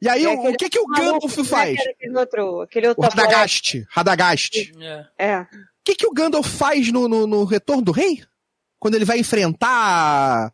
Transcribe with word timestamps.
E 0.00 0.08
aí, 0.08 0.26
o, 0.26 0.50
o 0.50 0.56
que 0.56 0.68
que 0.68 0.78
o 0.78 0.86
Gandalf 0.86 1.34
faz? 1.44 1.76
Né, 1.76 1.84
aquele 1.90 2.16
outro, 2.18 2.60
aquele 2.62 2.88
outro 2.88 3.02
O 3.04 3.08
Radagast. 3.08 3.84
Radagast. 3.90 4.72
É. 4.80 5.06
É. 5.18 5.40
O 5.40 5.46
que 5.84 5.94
que 5.96 6.06
o 6.06 6.12
Gandalf 6.12 6.46
faz 6.46 6.92
no, 6.92 7.08
no, 7.08 7.26
no 7.26 7.44
Retorno 7.44 7.82
do 7.82 7.92
Rei? 7.92 8.22
Quando 8.78 8.94
ele 8.94 9.04
vai 9.04 9.18
enfrentar 9.18 10.52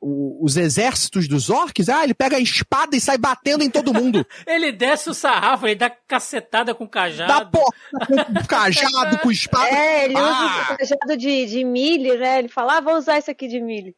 o- 0.00 0.44
os 0.44 0.56
exércitos 0.56 1.28
dos 1.28 1.50
orcs? 1.50 1.88
Ah, 1.88 2.02
ele 2.02 2.14
pega 2.14 2.36
a 2.36 2.40
espada 2.40 2.96
e 2.96 3.00
sai 3.00 3.16
batendo 3.16 3.62
em 3.62 3.70
todo 3.70 3.94
mundo. 3.94 4.26
Ele 4.46 4.72
desce 4.72 5.08
o 5.08 5.14
sarrafo, 5.14 5.66
ele 5.66 5.76
dá 5.76 5.88
cacetada 5.90 6.74
com 6.74 6.88
cajado. 6.88 7.32
Dá 7.32 7.44
porra 7.44 7.72
com 8.06 8.46
cajado, 8.46 9.18
com 9.18 9.30
espada. 9.30 9.68
É, 9.68 10.04
ele 10.06 10.14
usa 10.14 10.24
Ah! 10.26 10.72
o 10.74 10.78
cajado 10.78 11.16
de, 11.16 11.46
de 11.46 11.64
milho, 11.64 12.18
né? 12.18 12.40
Ele 12.40 12.48
fala, 12.48 12.78
ah, 12.78 12.80
vou 12.80 12.96
usar 12.96 13.18
isso 13.18 13.30
aqui 13.30 13.46
de 13.46 13.60
milho. 13.60 13.94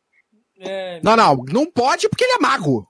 É, 0.64 1.00
Não, 1.02 1.16
não, 1.16 1.36
não 1.50 1.66
pode 1.66 2.08
porque 2.08 2.22
ele 2.24 2.34
é 2.34 2.38
mago. 2.38 2.86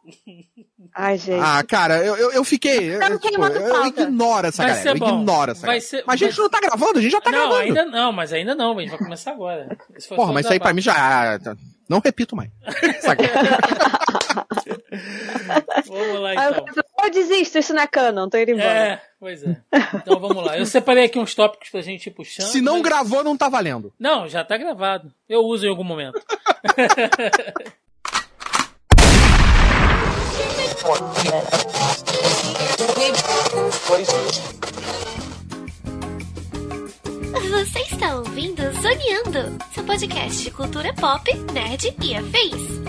Ai, 0.95 1.17
gente. 1.17 1.41
Ah, 1.43 1.63
cara, 1.67 2.05
eu, 2.05 2.15
eu, 2.17 2.33
eu 2.33 2.45
fiquei. 2.45 2.99
Tá 2.99 3.09
Eu, 3.09 3.19
tipo, 3.19 3.43
eu 3.43 3.87
ignoro 3.87 4.47
essa 4.47 4.63
Vai 4.63 4.73
galera. 4.73 4.91
Eu 4.91 4.97
ignoro 4.97 5.51
essa 5.53 5.61
Vai 5.67 5.77
galera. 5.79 5.87
ser- 5.87 6.05
Mas 6.07 6.21
a 6.21 6.25
gente 6.27 6.37
vai- 6.37 6.43
não 6.43 6.51
tá 6.51 6.61
gravando, 6.61 6.99
a 6.99 7.03
gente 7.03 7.13
já 7.13 7.21
tá 7.21 7.31
não, 7.31 7.39
gravando. 7.39 7.61
ainda 7.63 7.85
não, 7.87 8.13
mas 8.13 8.31
ainda 8.33 8.55
não, 8.55 8.77
a 8.77 8.81
gente 8.83 8.91
vai 8.91 8.99
começar 8.99 9.31
agora. 9.33 9.79
Porra, 10.15 10.33
mas 10.35 10.45
isso 10.45 10.53
aí 10.53 10.61
pra 10.61 10.75
mim 10.75 10.83
já. 10.83 10.93
ah, 10.95 11.39
Não 11.89 12.01
repito 12.05 12.37
mais. 12.37 12.51
Vamos 15.87 16.21
lá 16.21 16.35
eu, 16.35 16.51
então. 16.51 16.65
falo, 16.65 16.85
eu 17.05 17.11
desisto, 17.11 17.59
isso 17.59 17.75
não 17.75 17.83
é 17.83 17.87
canon, 17.87 18.29
tô 18.29 18.39
indo 18.39 18.53
embora. 18.53 18.69
É, 18.69 19.01
pois 19.23 19.41
é. 19.45 19.57
Então 19.95 20.19
vamos 20.19 20.45
lá. 20.45 20.59
Eu 20.59 20.67
separei 20.67 21.05
aqui 21.05 21.17
uns 21.17 21.33
tópicos 21.33 21.71
pra 21.71 21.81
gente 21.81 22.09
ir 22.09 22.11
puxando. 22.11 22.47
Se 22.49 22.61
não 22.61 22.75
mas- 22.75 22.83
gravou, 22.83 23.23
não 23.23 23.37
tá 23.37 23.49
valendo. 23.49 23.93
Não, 23.97 24.29
já 24.29 24.43
tá 24.43 24.57
gravado. 24.57 25.15
Eu 25.29 25.43
uso 25.43 25.65
em 25.65 25.69
algum 25.69 25.85
momento. 25.85 26.21
Você 37.51 37.79
está 37.81 38.17
ouvindo 38.17 38.63
Zoneando, 38.81 39.59
seu 39.73 39.85
podcast 39.85 40.43
de 40.43 40.51
cultura 40.51 40.93
pop, 40.95 41.33
nerd 41.53 41.95
e 42.03 42.15
afins. 42.15 42.83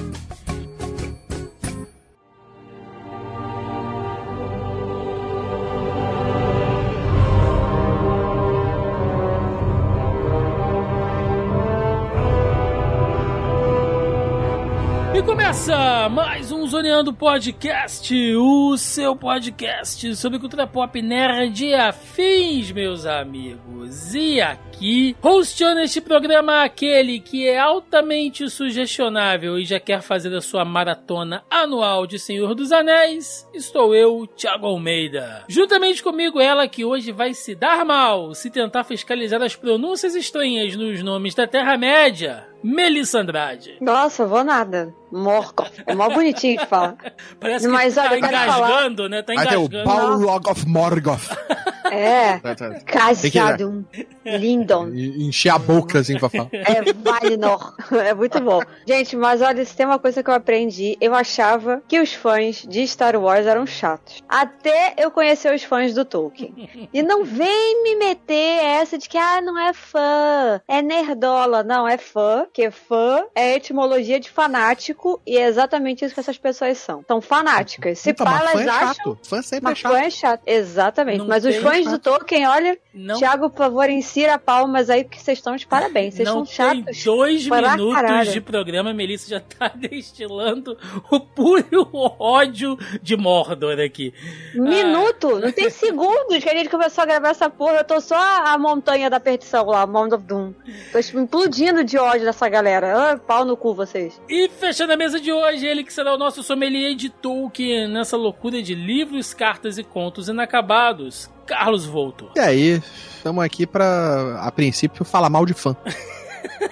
Começa 15.54 16.10
mais 16.10 16.52
um 16.52 16.66
Zoneando 16.66 17.14
Podcast, 17.14 18.12
o 18.36 18.76
seu 18.76 19.16
podcast 19.16 20.16
sobre 20.16 20.40
cultura 20.40 20.66
pop 20.66 21.00
nerd 21.00 21.64
e 21.64 21.76
afins, 21.76 22.72
meus 22.72 23.06
amigos. 23.06 24.16
E 24.16 24.42
aqui, 24.42 25.16
hosteando 25.22 25.82
este 25.82 26.02
programa, 26.02 26.64
aquele 26.64 27.20
que 27.20 27.48
é 27.48 27.60
altamente 27.60 28.50
sugestionável 28.50 29.60
e 29.60 29.64
já 29.64 29.80
quer 29.80 30.02
fazer 30.02 30.36
a 30.36 30.42
sua 30.42 30.66
maratona 30.66 31.44
anual 31.52 32.08
de 32.08 32.18
Senhor 32.18 32.56
dos 32.56 32.72
Anéis, 32.72 33.48
estou 33.54 33.94
eu, 33.94 34.26
Thiago 34.26 34.66
Almeida. 34.66 35.44
Juntamente 35.48 36.02
comigo, 36.02 36.42
ela 36.42 36.68
que 36.68 36.84
hoje 36.84 37.12
vai 37.12 37.36
se 37.36 37.54
dar 37.54 37.86
mal 37.86 38.34
se 38.34 38.50
tentar 38.50 38.84
fiscalizar 38.84 39.44
as 39.44 39.56
pronúncias 39.56 40.16
estranhas 40.16 40.76
nos 40.76 41.04
nomes 41.04 41.36
da 41.36 41.46
Terra-média, 41.46 42.48
Melissa 42.64 43.20
Andrade. 43.20 43.78
Nossa, 43.82 44.26
vou 44.26 44.44
nada. 44.44 44.94
Morco. 45.12 45.66
É 45.86 45.94
mó 45.94 46.10
bonitinho 46.10 46.60
que 46.60 46.66
fala. 46.66 46.98
Parece 47.40 47.66
que 47.66 47.72
Mas 47.72 47.96
tá 47.96 48.06
olha, 48.06 48.18
engasgando, 48.18 49.10
né? 49.10 49.22
Tá 49.22 49.34
Vai 49.34 49.48
ter 49.48 49.58
o 49.58 49.66
engasgando. 49.66 50.50
Of 50.50 50.68
Morgoth. 50.68 51.30
É. 51.92 52.40
Tá, 52.40 52.56
tá. 52.56 52.80
Cajado. 52.86 53.86
Lindon. 54.26 54.90
Encher 54.94 55.50
a 55.54 55.58
boca 55.58 56.00
assim 56.00 56.18
pra 56.18 56.30
falar. 56.30 56.50
É 56.52 56.94
Valinor. 56.94 57.76
É 57.92 58.14
muito 58.14 58.40
bom. 58.42 58.62
Gente, 58.88 59.16
mas 59.16 59.42
olha, 59.42 59.64
se 59.66 59.76
tem 59.76 59.86
uma 59.86 60.00
coisa 60.00 60.24
que 60.24 60.30
eu 60.30 60.34
aprendi, 60.34 60.98
eu 61.02 61.14
achava 61.14 61.82
que 61.88 62.00
os 62.00 62.14
fãs 62.14 62.64
de 62.68 62.86
Star 62.88 63.16
Wars 63.16 63.46
eram 63.46 63.66
chatos. 63.66 64.22
Até 64.28 64.94
eu 64.98 65.12
conhecer 65.12 65.54
os 65.54 65.64
fãs 65.64 65.94
do 65.94 66.06
Tolkien. 66.06 66.90
E 66.94 67.02
não 67.04 67.24
vem 67.24 67.84
me 67.84 67.96
meter 67.96 68.64
essa 68.64 68.98
de 68.98 69.08
que, 69.10 69.18
ah, 69.18 69.42
não 69.42 69.58
é 69.60 69.74
fã, 69.74 70.62
é 70.68 70.82
nerdola. 70.82 71.64
Não, 71.64 71.88
é 71.88 71.98
fã, 71.98 72.46
que 72.52 72.70
fã 72.72 73.24
é 73.36 73.56
etimologia 73.56 74.20
de 74.20 74.30
fanático 74.30 75.22
e 75.26 75.38
é 75.38 75.48
exatamente 75.48 76.04
isso 76.06 76.14
que 76.14 76.20
essas 76.20 76.38
pessoas 76.38 76.78
são. 76.78 77.04
São 77.08 77.22
fanáticas. 77.22 78.00
Se 78.00 78.12
Então, 78.12 78.26
pá, 78.26 78.32
mas 78.32 78.52
fã 78.52 78.62
elas 78.62 78.66
é 78.66 78.70
acham. 78.70 79.18
Fã 79.24 79.42
sempre 79.42 79.66
é 79.66 79.70
Mas 79.70 79.78
chato. 79.80 79.92
fã 79.92 80.00
é 80.00 80.10
chato. 80.10 80.42
Exatamente. 80.46 81.18
Não 81.20 81.28
mas 81.28 81.46
os 81.46 81.54
tem 81.54 81.62
fãs 81.74 81.92
do 81.92 82.00
Tolkien, 82.00 82.48
olha, 82.48 82.78
Não, 82.94 83.18
Thiago, 83.18 83.50
por 83.50 83.58
favor, 83.58 83.90
insira 83.90 84.38
palmas 84.38 84.90
aí, 84.90 85.04
porque 85.04 85.20
vocês 85.20 85.40
estão 85.40 85.56
de 85.56 85.66
parabéns. 85.66 86.14
Vocês 86.14 86.28
não 86.28 86.46
são 86.46 86.76
tem 86.76 86.84
chatos. 86.86 87.04
dois 87.04 87.48
minutos 87.48 87.96
caralho. 87.96 88.32
de 88.32 88.42
programa, 88.42 88.92
a 88.92 88.94
Melissa 88.94 89.30
já 89.30 89.40
tá 89.40 89.70
destilando 89.76 90.78
o 91.10 91.20
puro 91.20 91.90
ódio 92.20 92.78
de 93.02 93.18
Mordor 93.18 93.80
aqui. 93.80 94.14
Minuto, 94.54 95.40
não 95.40 95.52
tem 95.52 95.70
segundos 95.72 96.38
que 96.44 96.50
a 96.50 96.54
gente 96.56 96.70
começou 96.70 97.02
a 97.02 97.06
gravar 97.06 97.30
essa 97.30 97.50
porra. 97.50 97.78
Eu 97.78 97.84
tô 97.84 98.00
só 98.00 98.16
a 98.16 98.58
montanha 98.58 99.10
da 99.10 99.20
perdição 99.20 99.66
lá, 99.66 99.88
Mount 99.88 100.14
of 100.14 100.24
Doom. 100.24 100.54
Tô 100.92 101.20
implodindo 101.20 101.84
de 101.84 101.98
ódio 101.98 102.26
dessa 102.26 102.48
galera. 102.48 103.12
Ah, 103.14 103.18
pau 103.18 103.44
no 103.44 103.58
cu 103.58 103.74
vocês. 103.74 104.22
E 104.30 104.48
fechando 104.50 104.94
a 104.94 104.98
mesa 104.98 105.20
de 105.20 105.32
hoje, 105.32 105.66
ele 105.66 105.84
que 105.84 105.92
será 105.94 106.14
o 106.14 106.18
nosso 106.18 106.44
sommelier 106.44 106.96
de 106.96 107.10
Tolkien 107.10 107.88
nessa 107.88 108.16
loucura 108.18 108.62
de 108.62 108.76
livros, 108.76 109.34
cartas 109.34 109.78
e 109.78 109.84
contos 109.84 110.30
inacabados, 110.30 111.30
Carlos 111.46 111.86
Volto. 111.86 112.30
E 112.36 112.40
aí, 112.40 112.83
estamos 113.16 113.44
aqui 113.44 113.66
pra, 113.66 114.40
a 114.42 114.52
princípio, 114.52 115.06
falar 115.06 115.30
mal 115.30 115.46
de 115.46 115.54
fã. 115.54 115.76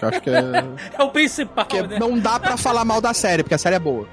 Eu 0.01 0.07
acho 0.07 0.21
que, 0.21 0.29
é, 0.29 0.41
É 0.97 1.03
o 1.03 1.09
principal, 1.09 1.65
que 1.65 1.81
né? 1.81 1.97
não 1.99 2.17
dá 2.19 2.39
pra 2.39 2.57
falar 2.57 2.85
mal 2.85 3.01
da 3.01 3.13
série, 3.13 3.43
porque 3.43 3.55
a 3.55 3.57
série 3.57 3.75
é 3.75 3.79
boa. 3.79 4.07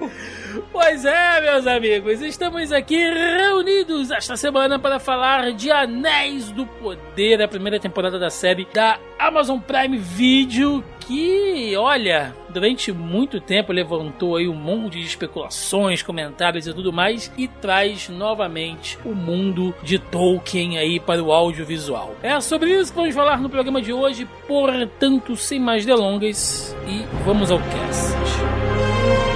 Pois 0.72 1.04
é, 1.04 1.41
meus 1.41 1.66
amigos, 1.66 2.20
estamos 2.20 2.72
aqui 2.72 2.97
reunidos 2.97 4.10
esta 4.10 4.36
semana 4.36 4.78
para 4.78 4.98
falar 4.98 5.53
de 5.53 5.70
Anéis 5.70 6.50
do 6.50 6.66
Poder, 6.66 7.42
a 7.42 7.48
primeira 7.48 7.78
temporada 7.78 8.19
da 8.19 8.30
série 8.30 8.66
da 8.72 8.98
Amazon 9.19 9.59
Prime 9.59 9.98
Video, 9.98 10.84
que, 11.08 11.74
olha, 11.74 12.34
durante 12.50 12.92
muito 12.92 13.41
tempo 13.41 13.72
levantou 13.72 14.36
aí 14.36 14.46
um 14.46 14.54
monte 14.54 14.98
de 14.98 15.06
especulações, 15.06 16.02
comentários 16.02 16.66
e 16.66 16.74
tudo 16.74 16.92
mais, 16.92 17.32
e 17.34 17.48
traz 17.48 18.10
novamente 18.10 18.98
o 19.06 19.14
mundo 19.14 19.74
de 19.82 19.98
Tolkien 19.98 20.76
aí 20.76 21.00
para 21.00 21.22
o 21.22 21.32
audiovisual. 21.32 22.14
É 22.22 22.38
sobre 22.42 22.78
isso 22.78 22.92
que 22.92 22.98
vamos 22.98 23.14
falar 23.14 23.41
no 23.41 23.48
programa 23.48 23.80
de 23.80 23.91
hoje, 23.91 24.28
portanto, 24.47 25.34
sem 25.34 25.58
mais 25.58 25.86
delongas, 25.86 26.76
e 26.86 27.04
vamos 27.24 27.50
ao 27.50 27.58
cast. 27.58 29.28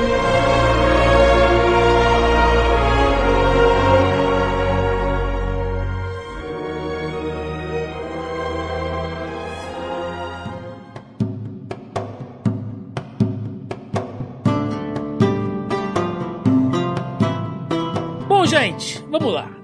Vamos 19.13 19.35
lá. 19.35 19.62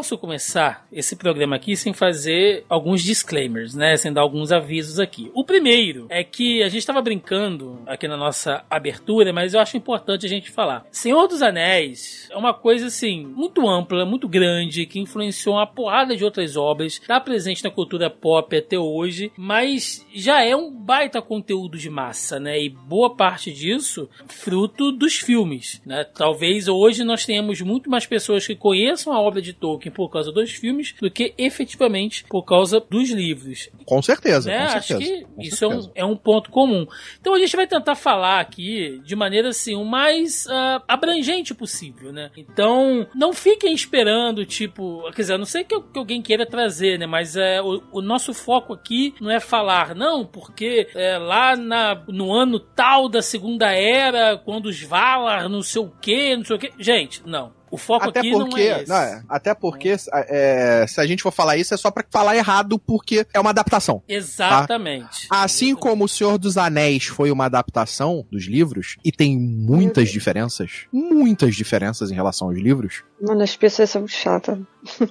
Posso 0.00 0.16
começar 0.16 0.86
esse 0.90 1.14
programa 1.14 1.56
aqui 1.56 1.76
sem 1.76 1.92
fazer 1.92 2.64
alguns 2.70 3.02
disclaimers, 3.02 3.74
né? 3.74 3.98
Sem 3.98 4.10
dar 4.10 4.22
alguns 4.22 4.50
avisos 4.50 4.98
aqui. 4.98 5.30
O 5.34 5.44
primeiro 5.44 6.06
é 6.08 6.24
que 6.24 6.62
a 6.62 6.70
gente 6.70 6.78
estava 6.78 7.02
brincando 7.02 7.78
aqui 7.86 8.08
na 8.08 8.16
nossa 8.16 8.64
abertura, 8.70 9.30
mas 9.30 9.52
eu 9.52 9.60
acho 9.60 9.76
importante 9.76 10.24
a 10.24 10.28
gente 10.28 10.50
falar. 10.50 10.86
Senhor 10.90 11.26
dos 11.26 11.42
Anéis 11.42 12.30
é 12.30 12.36
uma 12.38 12.54
coisa 12.54 12.86
assim 12.86 13.26
muito 13.26 13.68
ampla, 13.68 14.06
muito 14.06 14.26
grande, 14.26 14.86
que 14.86 14.98
influenciou 14.98 15.56
uma 15.56 15.66
porrada 15.66 16.16
de 16.16 16.24
outras 16.24 16.56
obras, 16.56 16.94
está 16.94 17.20
presente 17.20 17.62
na 17.62 17.70
cultura 17.70 18.08
pop 18.08 18.56
até 18.56 18.78
hoje, 18.78 19.30
mas 19.36 20.06
já 20.14 20.42
é 20.42 20.56
um 20.56 20.74
baita 20.74 21.20
conteúdo 21.20 21.76
de 21.76 21.90
massa, 21.90 22.40
né? 22.40 22.58
E 22.58 22.70
boa 22.70 23.14
parte 23.14 23.52
disso 23.52 24.08
fruto 24.28 24.92
dos 24.92 25.18
filmes, 25.18 25.82
né? 25.84 26.04
Talvez 26.04 26.68
hoje 26.68 27.04
nós 27.04 27.26
tenhamos 27.26 27.60
muito 27.60 27.90
mais 27.90 28.06
pessoas 28.06 28.46
que 28.46 28.56
conheçam 28.56 29.12
a 29.12 29.20
obra 29.20 29.42
de 29.42 29.52
Tolkien 29.52 29.89
por 29.90 30.08
causa 30.10 30.30
dos 30.32 30.50
filmes 30.52 30.94
do 31.00 31.10
que 31.10 31.34
efetivamente 31.36 32.24
por 32.24 32.42
causa 32.44 32.80
dos 32.80 33.10
livros. 33.10 33.68
Com 33.84 34.00
certeza, 34.02 34.50
Né? 34.50 34.58
com 34.58 34.64
Acho 34.76 34.88
certeza. 34.88 35.26
que 35.38 35.46
isso 35.46 35.64
é 35.64 35.68
um, 35.68 35.70
certeza. 35.72 35.92
é 35.94 36.04
um 36.04 36.16
ponto 36.16 36.50
comum. 36.50 36.86
Então 37.20 37.34
a 37.34 37.38
gente 37.38 37.56
vai 37.56 37.66
tentar 37.66 37.94
falar 37.94 38.40
aqui 38.40 39.00
de 39.04 39.16
maneira 39.16 39.48
assim, 39.48 39.74
o 39.74 39.84
mais 39.84 40.46
ah, 40.48 40.82
abrangente 40.88 41.54
possível, 41.54 42.12
né? 42.12 42.30
Então 42.36 43.06
não 43.14 43.32
fiquem 43.32 43.72
esperando, 43.74 44.44
tipo, 44.46 45.02
quer 45.12 45.22
dizer, 45.22 45.38
não 45.38 45.44
sei 45.44 45.64
que, 45.64 45.78
que 45.80 45.98
alguém 45.98 46.22
queira 46.22 46.46
trazer, 46.46 46.98
né? 46.98 47.06
Mas 47.06 47.36
é, 47.36 47.60
o, 47.60 47.82
o 47.92 48.00
nosso 48.02 48.32
foco 48.32 48.72
aqui 48.72 49.14
não 49.20 49.30
é 49.30 49.40
falar, 49.40 49.94
não, 49.94 50.24
porque 50.24 50.88
é, 50.94 51.18
lá 51.18 51.56
na, 51.56 51.94
no 52.08 52.32
ano 52.32 52.58
tal 52.60 53.08
da 53.08 53.22
Segunda 53.22 53.72
Era, 53.72 54.36
quando 54.36 54.66
os 54.66 54.80
Valar, 54.82 55.48
não 55.48 55.62
sei 55.62 55.82
o 55.82 55.90
que, 56.00 56.36
não 56.36 56.44
sei 56.44 56.56
o 56.56 56.58
que. 56.58 56.72
Gente, 56.78 57.22
não. 57.26 57.52
O 57.70 57.76
foco 57.76 58.08
Até 58.08 58.20
aqui 58.20 58.32
porque, 58.32 58.68
não 58.68 58.74
é 58.76 58.82
esse. 58.82 58.88
não, 58.88 58.96
é, 58.96 59.22
até 59.28 59.54
porque 59.54 59.96
é, 60.12 60.86
se 60.88 61.00
a 61.00 61.06
gente 61.06 61.22
for 61.22 61.30
falar 61.30 61.56
isso 61.56 61.72
é 61.72 61.76
só 61.76 61.90
pra 61.90 62.04
falar 62.10 62.36
errado 62.36 62.78
porque 62.78 63.26
é 63.32 63.38
uma 63.40 63.50
adaptação. 63.50 64.02
Exatamente. 64.08 65.26
Assim 65.30 65.74
como 65.74 66.04
O 66.04 66.08
Senhor 66.08 66.38
dos 66.38 66.56
Anéis 66.56 67.06
foi 67.06 67.30
uma 67.30 67.46
adaptação 67.46 68.26
dos 68.30 68.46
livros 68.46 68.96
e 69.04 69.12
tem 69.12 69.38
muitas 69.38 70.08
diferenças, 70.10 70.86
muitas 70.92 71.54
diferenças 71.54 72.10
em 72.10 72.14
relação 72.14 72.48
aos 72.48 72.58
livros, 72.58 73.02
Mano, 73.20 73.42
as 73.42 73.54
pessoas 73.56 73.90
são 73.90 74.06
chatas. 74.08 74.58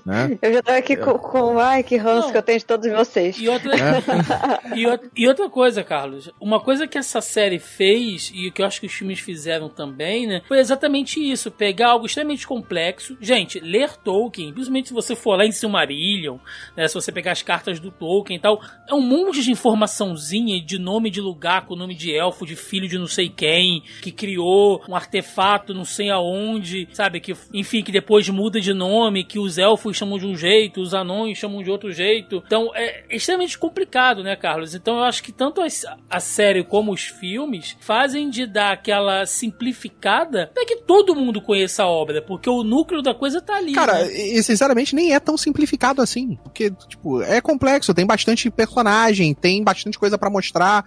né? 0.05 0.37
Eu 0.41 0.53
já 0.53 0.63
tô 0.63 0.71
aqui 0.71 0.95
com, 0.95 1.13
com. 1.17 1.59
Ai, 1.59 1.83
que 1.83 1.95
ranço 1.95 2.27
Não. 2.27 2.31
que 2.31 2.37
eu 2.37 2.41
tenho 2.41 2.57
de 2.57 2.65
todos 2.65 2.91
vocês. 2.91 3.37
E 3.39 3.47
outra, 3.47 3.73
É. 3.75 3.99
e, 4.75 4.87
outra, 4.87 5.09
e 5.15 5.27
outra 5.27 5.49
coisa, 5.49 5.83
Carlos, 5.83 6.31
uma 6.41 6.59
coisa 6.59 6.87
que 6.87 6.97
essa 6.97 7.21
série 7.21 7.59
fez, 7.59 8.31
e 8.33 8.49
que 8.49 8.61
eu 8.61 8.65
acho 8.65 8.79
que 8.79 8.87
os 8.87 8.93
filmes 8.93 9.19
fizeram 9.19 9.69
também, 9.69 10.25
né? 10.25 10.41
Foi 10.47 10.57
exatamente 10.57 11.19
isso: 11.19 11.51
pegar 11.51 11.89
algo 11.89 12.07
extremamente 12.07 12.47
complexo. 12.47 13.15
Gente, 13.21 13.59
ler 13.59 13.95
Tolkien, 13.97 14.51
principalmente 14.51 14.87
se 14.87 14.93
você 14.93 15.15
for 15.15 15.35
lá 15.37 15.45
em 15.45 15.51
Silmarillion, 15.51 16.37
né? 16.75 16.87
Se 16.87 16.95
você 16.95 17.11
pegar 17.11 17.33
as 17.33 17.43
cartas 17.43 17.79
do 17.79 17.91
Tolkien 17.91 18.37
e 18.37 18.41
tal, 18.41 18.59
é 18.87 18.93
um 18.95 19.01
monte 19.01 19.43
de 19.43 19.51
informaçãozinha 19.51 20.59
de 20.63 20.79
nome 20.79 21.11
de 21.11 21.21
lugar, 21.21 21.65
com 21.67 21.75
nome 21.75 21.93
de 21.95 22.15
elfo, 22.15 22.45
de 22.45 22.55
filho 22.55 22.87
de 22.87 22.97
não 22.97 23.07
sei 23.07 23.29
quem, 23.29 23.83
que 24.01 24.11
criou 24.11 24.83
um 24.89 24.95
artefato 24.95 25.73
não 25.73 25.85
sei 25.85 26.09
aonde, 26.09 26.87
sabe? 26.91 27.19
Que, 27.19 27.33
enfim, 27.53 27.83
que 27.83 27.91
depois 27.99 28.27
muda 28.29 28.61
de 28.61 28.73
nome, 28.73 29.25
que 29.25 29.37
os 29.37 29.57
elfos 29.57 29.97
chamam 29.97 30.17
de 30.17 30.25
um 30.25 30.35
jeito, 30.35 30.81
os 30.81 30.93
anões 30.93 31.37
chamam 31.37 31.61
de 31.61 31.69
outro 31.69 31.91
jeito. 31.91 32.41
Então 32.45 32.71
é 32.73 33.03
extremamente 33.09 33.57
complicado, 33.57 34.23
né, 34.23 34.37
Carlos? 34.37 34.73
Então 34.73 34.97
eu 34.97 35.03
acho 35.03 35.21
que 35.21 35.33
tanto 35.33 35.61
a, 35.61 36.19
série 36.19 36.63
como 36.63 36.93
os 36.93 37.01
filmes 37.03 37.75
fazem 37.81 38.29
de 38.29 38.45
dar 38.45 38.71
aquela 38.71 39.25
simplificada 39.25 40.49
para 40.53 40.65
que 40.65 40.77
todo 40.77 41.13
mundo 41.15 41.41
conheça 41.41 41.83
a 41.83 41.87
obra, 41.87 42.21
porque 42.21 42.49
o 42.49 42.63
núcleo 42.63 43.01
da 43.01 43.13
coisa 43.13 43.41
tá 43.41 43.55
ali. 43.57 43.73
Cara, 43.73 44.05
né? 44.05 44.11
e, 44.13 44.41
sinceramente 44.41 44.95
nem 44.95 45.13
é 45.13 45.19
tão 45.19 45.37
simplificado 45.37 46.01
assim, 46.01 46.37
porque 46.43 46.71
tipo, 46.87 47.21
é 47.21 47.41
complexo, 47.41 47.93
tem 47.93 48.05
bastante 48.05 48.49
personagem, 48.49 49.33
tem 49.33 49.61
bastante 49.61 49.99
coisa 49.99 50.17
pra 50.17 50.29
mostrar. 50.29 50.85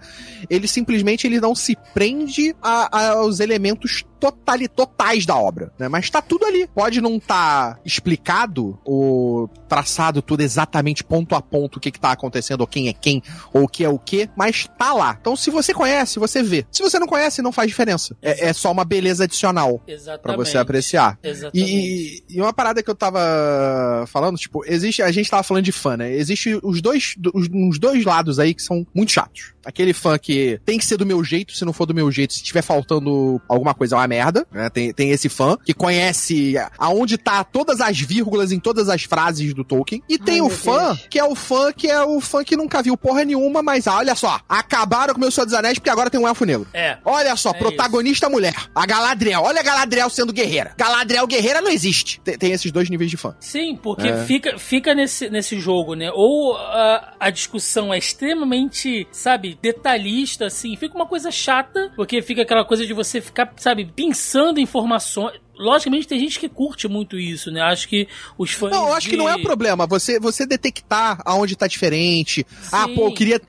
Ele 0.49 0.67
simplesmente 0.67 1.27
ele 1.27 1.39
não 1.39 1.53
se 1.53 1.77
prende 1.93 2.55
a- 2.61 2.89
a- 2.91 3.09
aos 3.19 3.39
elementos 3.39 4.03
totali, 4.19 4.67
totais 4.69 5.25
da 5.25 5.35
obra, 5.37 5.71
né? 5.77 5.89
Mas 5.89 6.09
tá 6.09 6.21
tudo 6.21 6.45
ali. 6.45 6.65
Pode 6.73 7.01
não 7.03 7.19
tá 7.19 7.77
explicado 7.85 8.79
ou 8.83 9.47
traçado 9.67 10.21
tudo 10.21 10.41
exatamente 10.41 11.03
ponto 11.03 11.35
a 11.35 11.41
ponto 11.41 11.77
o 11.77 11.79
que 11.79 11.91
que 11.91 11.99
tá 11.99 12.11
acontecendo, 12.11 12.61
ou 12.61 12.67
quem 12.67 12.87
é 12.87 12.93
quem, 12.93 13.21
ou 13.53 13.63
o 13.63 13.67
que 13.67 13.83
é 13.83 13.89
o 13.89 13.99
que, 13.99 14.29
mas 14.35 14.67
tá 14.77 14.93
lá. 14.93 15.15
Então 15.19 15.35
se 15.35 15.51
você 15.51 15.73
conhece, 15.73 16.17
você 16.17 16.41
vê. 16.41 16.65
Se 16.71 16.81
você 16.81 16.97
não 16.97 17.07
conhece, 17.07 17.41
não 17.41 17.51
faz 17.51 17.67
diferença. 17.67 18.15
É, 18.21 18.49
é 18.49 18.53
só 18.53 18.71
uma 18.71 18.85
beleza 18.85 19.25
adicional 19.25 19.81
pra 20.21 20.35
você 20.35 20.57
apreciar. 20.57 21.19
Exatamente. 21.21 21.71
E, 21.71 22.23
e 22.29 22.41
uma 22.41 22.53
parada 22.53 22.81
que 22.81 22.89
eu 22.89 22.95
tava 22.95 24.05
falando, 24.07 24.37
tipo, 24.37 24.63
existe. 24.65 25.01
A 25.01 25.11
gente 25.11 25.29
tava 25.29 25.43
falando 25.43 25.63
de 25.63 25.71
fã, 25.71 25.97
né? 25.97 26.13
Existe 26.13 26.59
os 26.63 26.81
dois, 26.81 27.15
os, 27.33 27.47
uns 27.51 27.77
dois 27.77 28.03
lados 28.05 28.39
aí 28.39 28.53
que 28.53 28.61
são 28.61 28.85
muito 28.93 29.11
chatos. 29.11 29.53
Aquele 29.65 29.93
fã 29.93 30.17
que 30.17 30.59
tem 30.65 30.77
que 30.77 30.85
ser 30.85 30.97
do 30.97 31.05
meu 31.05 31.23
jeito, 31.23 31.53
se 31.53 31.65
não 31.65 31.73
for 31.73 31.85
do 31.85 31.93
meu 31.93 32.11
jeito, 32.11 32.33
se 32.33 32.43
tiver 32.43 32.61
faltando 32.61 33.41
alguma 33.47 33.73
coisa, 33.73 33.95
é 33.95 33.99
uma 33.99 34.07
merda. 34.07 34.45
Né? 34.51 34.69
Tem, 34.69 34.93
tem 34.93 35.09
esse 35.11 35.29
fã 35.29 35.57
que 35.63 35.73
conhece 35.73 36.55
aonde 36.93 37.17
tá 37.17 37.43
todas 37.43 37.81
as 37.81 37.99
vírgulas 37.99 38.51
em 38.51 38.59
todas 38.59 38.89
as 38.89 39.03
frases 39.03 39.53
do 39.53 39.63
Tolkien. 39.63 40.01
E 40.07 40.17
tem 40.17 40.35
Ai, 40.35 40.41
o 40.41 40.49
fã, 40.49 40.87
Deus. 40.87 41.07
que 41.09 41.19
é 41.19 41.23
o 41.23 41.35
fã 41.35 41.71
que 41.73 41.89
é 41.89 42.01
o 42.03 42.19
fã 42.21 42.43
que 42.43 42.55
nunca 42.55 42.81
viu 42.81 42.95
porra 42.95 43.25
nenhuma, 43.25 43.61
mas 43.63 43.87
ah, 43.87 43.97
olha 43.97 44.15
só, 44.15 44.39
acabaram 44.47 45.13
com 45.13 45.17
o 45.17 45.21
meu 45.21 45.31
Senhor 45.31 45.45
dos 45.45 45.53
Anéis 45.53 45.77
porque 45.79 45.89
agora 45.89 46.09
tem 46.09 46.19
um 46.19 46.27
elfo 46.27 46.45
negro. 46.45 46.67
É. 46.73 46.97
Olha 47.03 47.35
só, 47.35 47.49
É 47.51 47.53
protagonista 47.53 48.29
mulher. 48.29 48.53
A 48.75 48.85
Galadriel. 48.85 49.41
Olha 49.41 49.59
a 49.59 49.63
Galadriel 49.63 50.09
sendo 50.09 50.31
guerreira. 50.33 50.73
Galadriel 50.77 51.25
guerreira 51.27 51.61
não 51.61 51.69
existe. 51.71 52.19
Tem, 52.21 52.37
tem 52.37 52.51
esses 52.51 52.71
dois 52.71 52.89
níveis 52.89 53.09
de 53.09 53.17
fã. 53.17 53.35
Sim, 53.39 53.75
porque 53.81 54.07
É. 54.07 54.25
fica, 54.25 54.57
fica 54.59 54.93
nesse, 54.93 55.29
nesse 55.29 55.59
jogo, 55.59 55.93
né? 55.95 56.09
Ou 56.13 56.55
a, 56.57 57.13
a 57.19 57.29
discussão 57.29 57.93
é 57.93 57.97
extremamente, 57.97 59.07
sabe, 59.11 59.57
detalhista, 59.61 60.45
assim, 60.47 60.75
fica 60.75 60.95
uma 60.95 61.05
coisa 61.07 61.31
chata, 61.31 61.91
porque 61.95 62.21
fica 62.21 62.41
aquela 62.41 62.65
coisa 62.65 62.85
de 62.85 62.93
você 62.93 63.21
ficar, 63.21 63.51
sabe, 63.57 63.85
pensando 63.95 64.59
informações. 64.59 65.39
Logicamente 65.57 66.07
tem 66.07 66.19
gente 66.19 66.39
que 66.39 66.49
curte 66.49 66.87
muito 66.87 67.17
isso, 67.17 67.51
né? 67.51 67.61
Acho 67.61 67.87
que 67.87 68.07
os 68.37 68.51
fãs. 68.51 68.71
Não, 68.71 68.87
eu 68.89 68.93
acho 68.95 69.09
que 69.09 69.17
não 69.17 69.29
é 69.29 69.35
de- 69.37 69.43
problema. 69.43 69.85
Você, 69.87 70.19
você 70.19 70.45
detectar 70.45 71.21
aonde 71.25 71.55
tá 71.55 71.67
diferente. 71.67 72.45
Ah, 72.71 72.85
Sim. 72.87 72.95
pô, 72.95 73.07
eu 73.07 73.13
queria. 73.13 73.41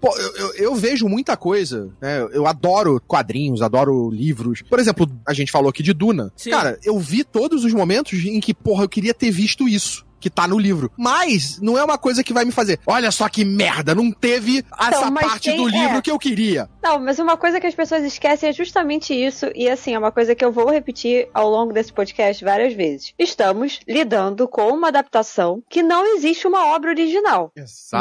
Pô, 0.00 0.16
eu, 0.18 0.34
eu, 0.36 0.54
eu 0.54 0.74
vejo 0.74 1.08
muita 1.08 1.36
coisa, 1.36 1.88
né? 2.00 2.26
Eu 2.32 2.46
adoro 2.48 3.00
quadrinhos, 3.06 3.62
adoro 3.62 4.10
livros. 4.10 4.60
Por 4.62 4.80
exemplo, 4.80 5.08
a 5.26 5.32
gente 5.32 5.52
falou 5.52 5.70
aqui 5.70 5.82
de 5.82 5.92
Duna. 5.92 6.32
Sim. 6.36 6.50
Cara, 6.50 6.78
eu 6.82 6.98
vi 6.98 7.22
todos 7.22 7.64
os 7.64 7.72
momentos 7.72 8.18
em 8.24 8.40
que, 8.40 8.52
porra, 8.52 8.82
eu 8.84 8.88
queria 8.88 9.14
ter 9.14 9.30
visto 9.30 9.68
isso. 9.68 10.04
Que 10.20 10.30
tá 10.30 10.46
no 10.46 10.56
livro. 10.56 10.88
Mas 10.96 11.58
não 11.60 11.76
é 11.76 11.82
uma 11.82 11.98
coisa 11.98 12.22
que 12.22 12.32
vai 12.32 12.44
me 12.44 12.52
fazer. 12.52 12.78
Olha 12.86 13.10
só 13.10 13.28
que 13.28 13.44
merda, 13.44 13.92
não 13.92 14.12
teve 14.12 14.64
essa 14.78 14.88
Então, 14.98 15.10
mas 15.10 15.26
parte 15.26 15.50
tem- 15.50 15.56
do 15.56 15.66
livro 15.66 15.96
é. 15.96 16.00
que 16.00 16.12
eu 16.12 16.16
queria. 16.18 16.70
Não, 16.82 16.98
mas 16.98 17.18
uma 17.18 17.36
coisa 17.36 17.60
que 17.60 17.66
as 17.66 17.74
pessoas 17.74 18.02
esquecem 18.04 18.48
é 18.48 18.52
justamente 18.52 19.14
isso, 19.14 19.46
e 19.54 19.68
assim, 19.68 19.94
é 19.94 19.98
uma 19.98 20.10
coisa 20.10 20.34
que 20.34 20.44
eu 20.44 20.50
vou 20.50 20.68
repetir 20.70 21.28
ao 21.32 21.48
longo 21.48 21.72
desse 21.72 21.92
podcast 21.92 22.44
várias 22.44 22.72
vezes. 22.74 23.14
Estamos 23.18 23.80
lidando 23.86 24.48
com 24.48 24.68
uma 24.68 24.88
adaptação 24.88 25.62
que 25.68 25.82
não 25.82 26.04
existe 26.16 26.46
uma 26.46 26.74
obra 26.74 26.90
original. 26.90 27.52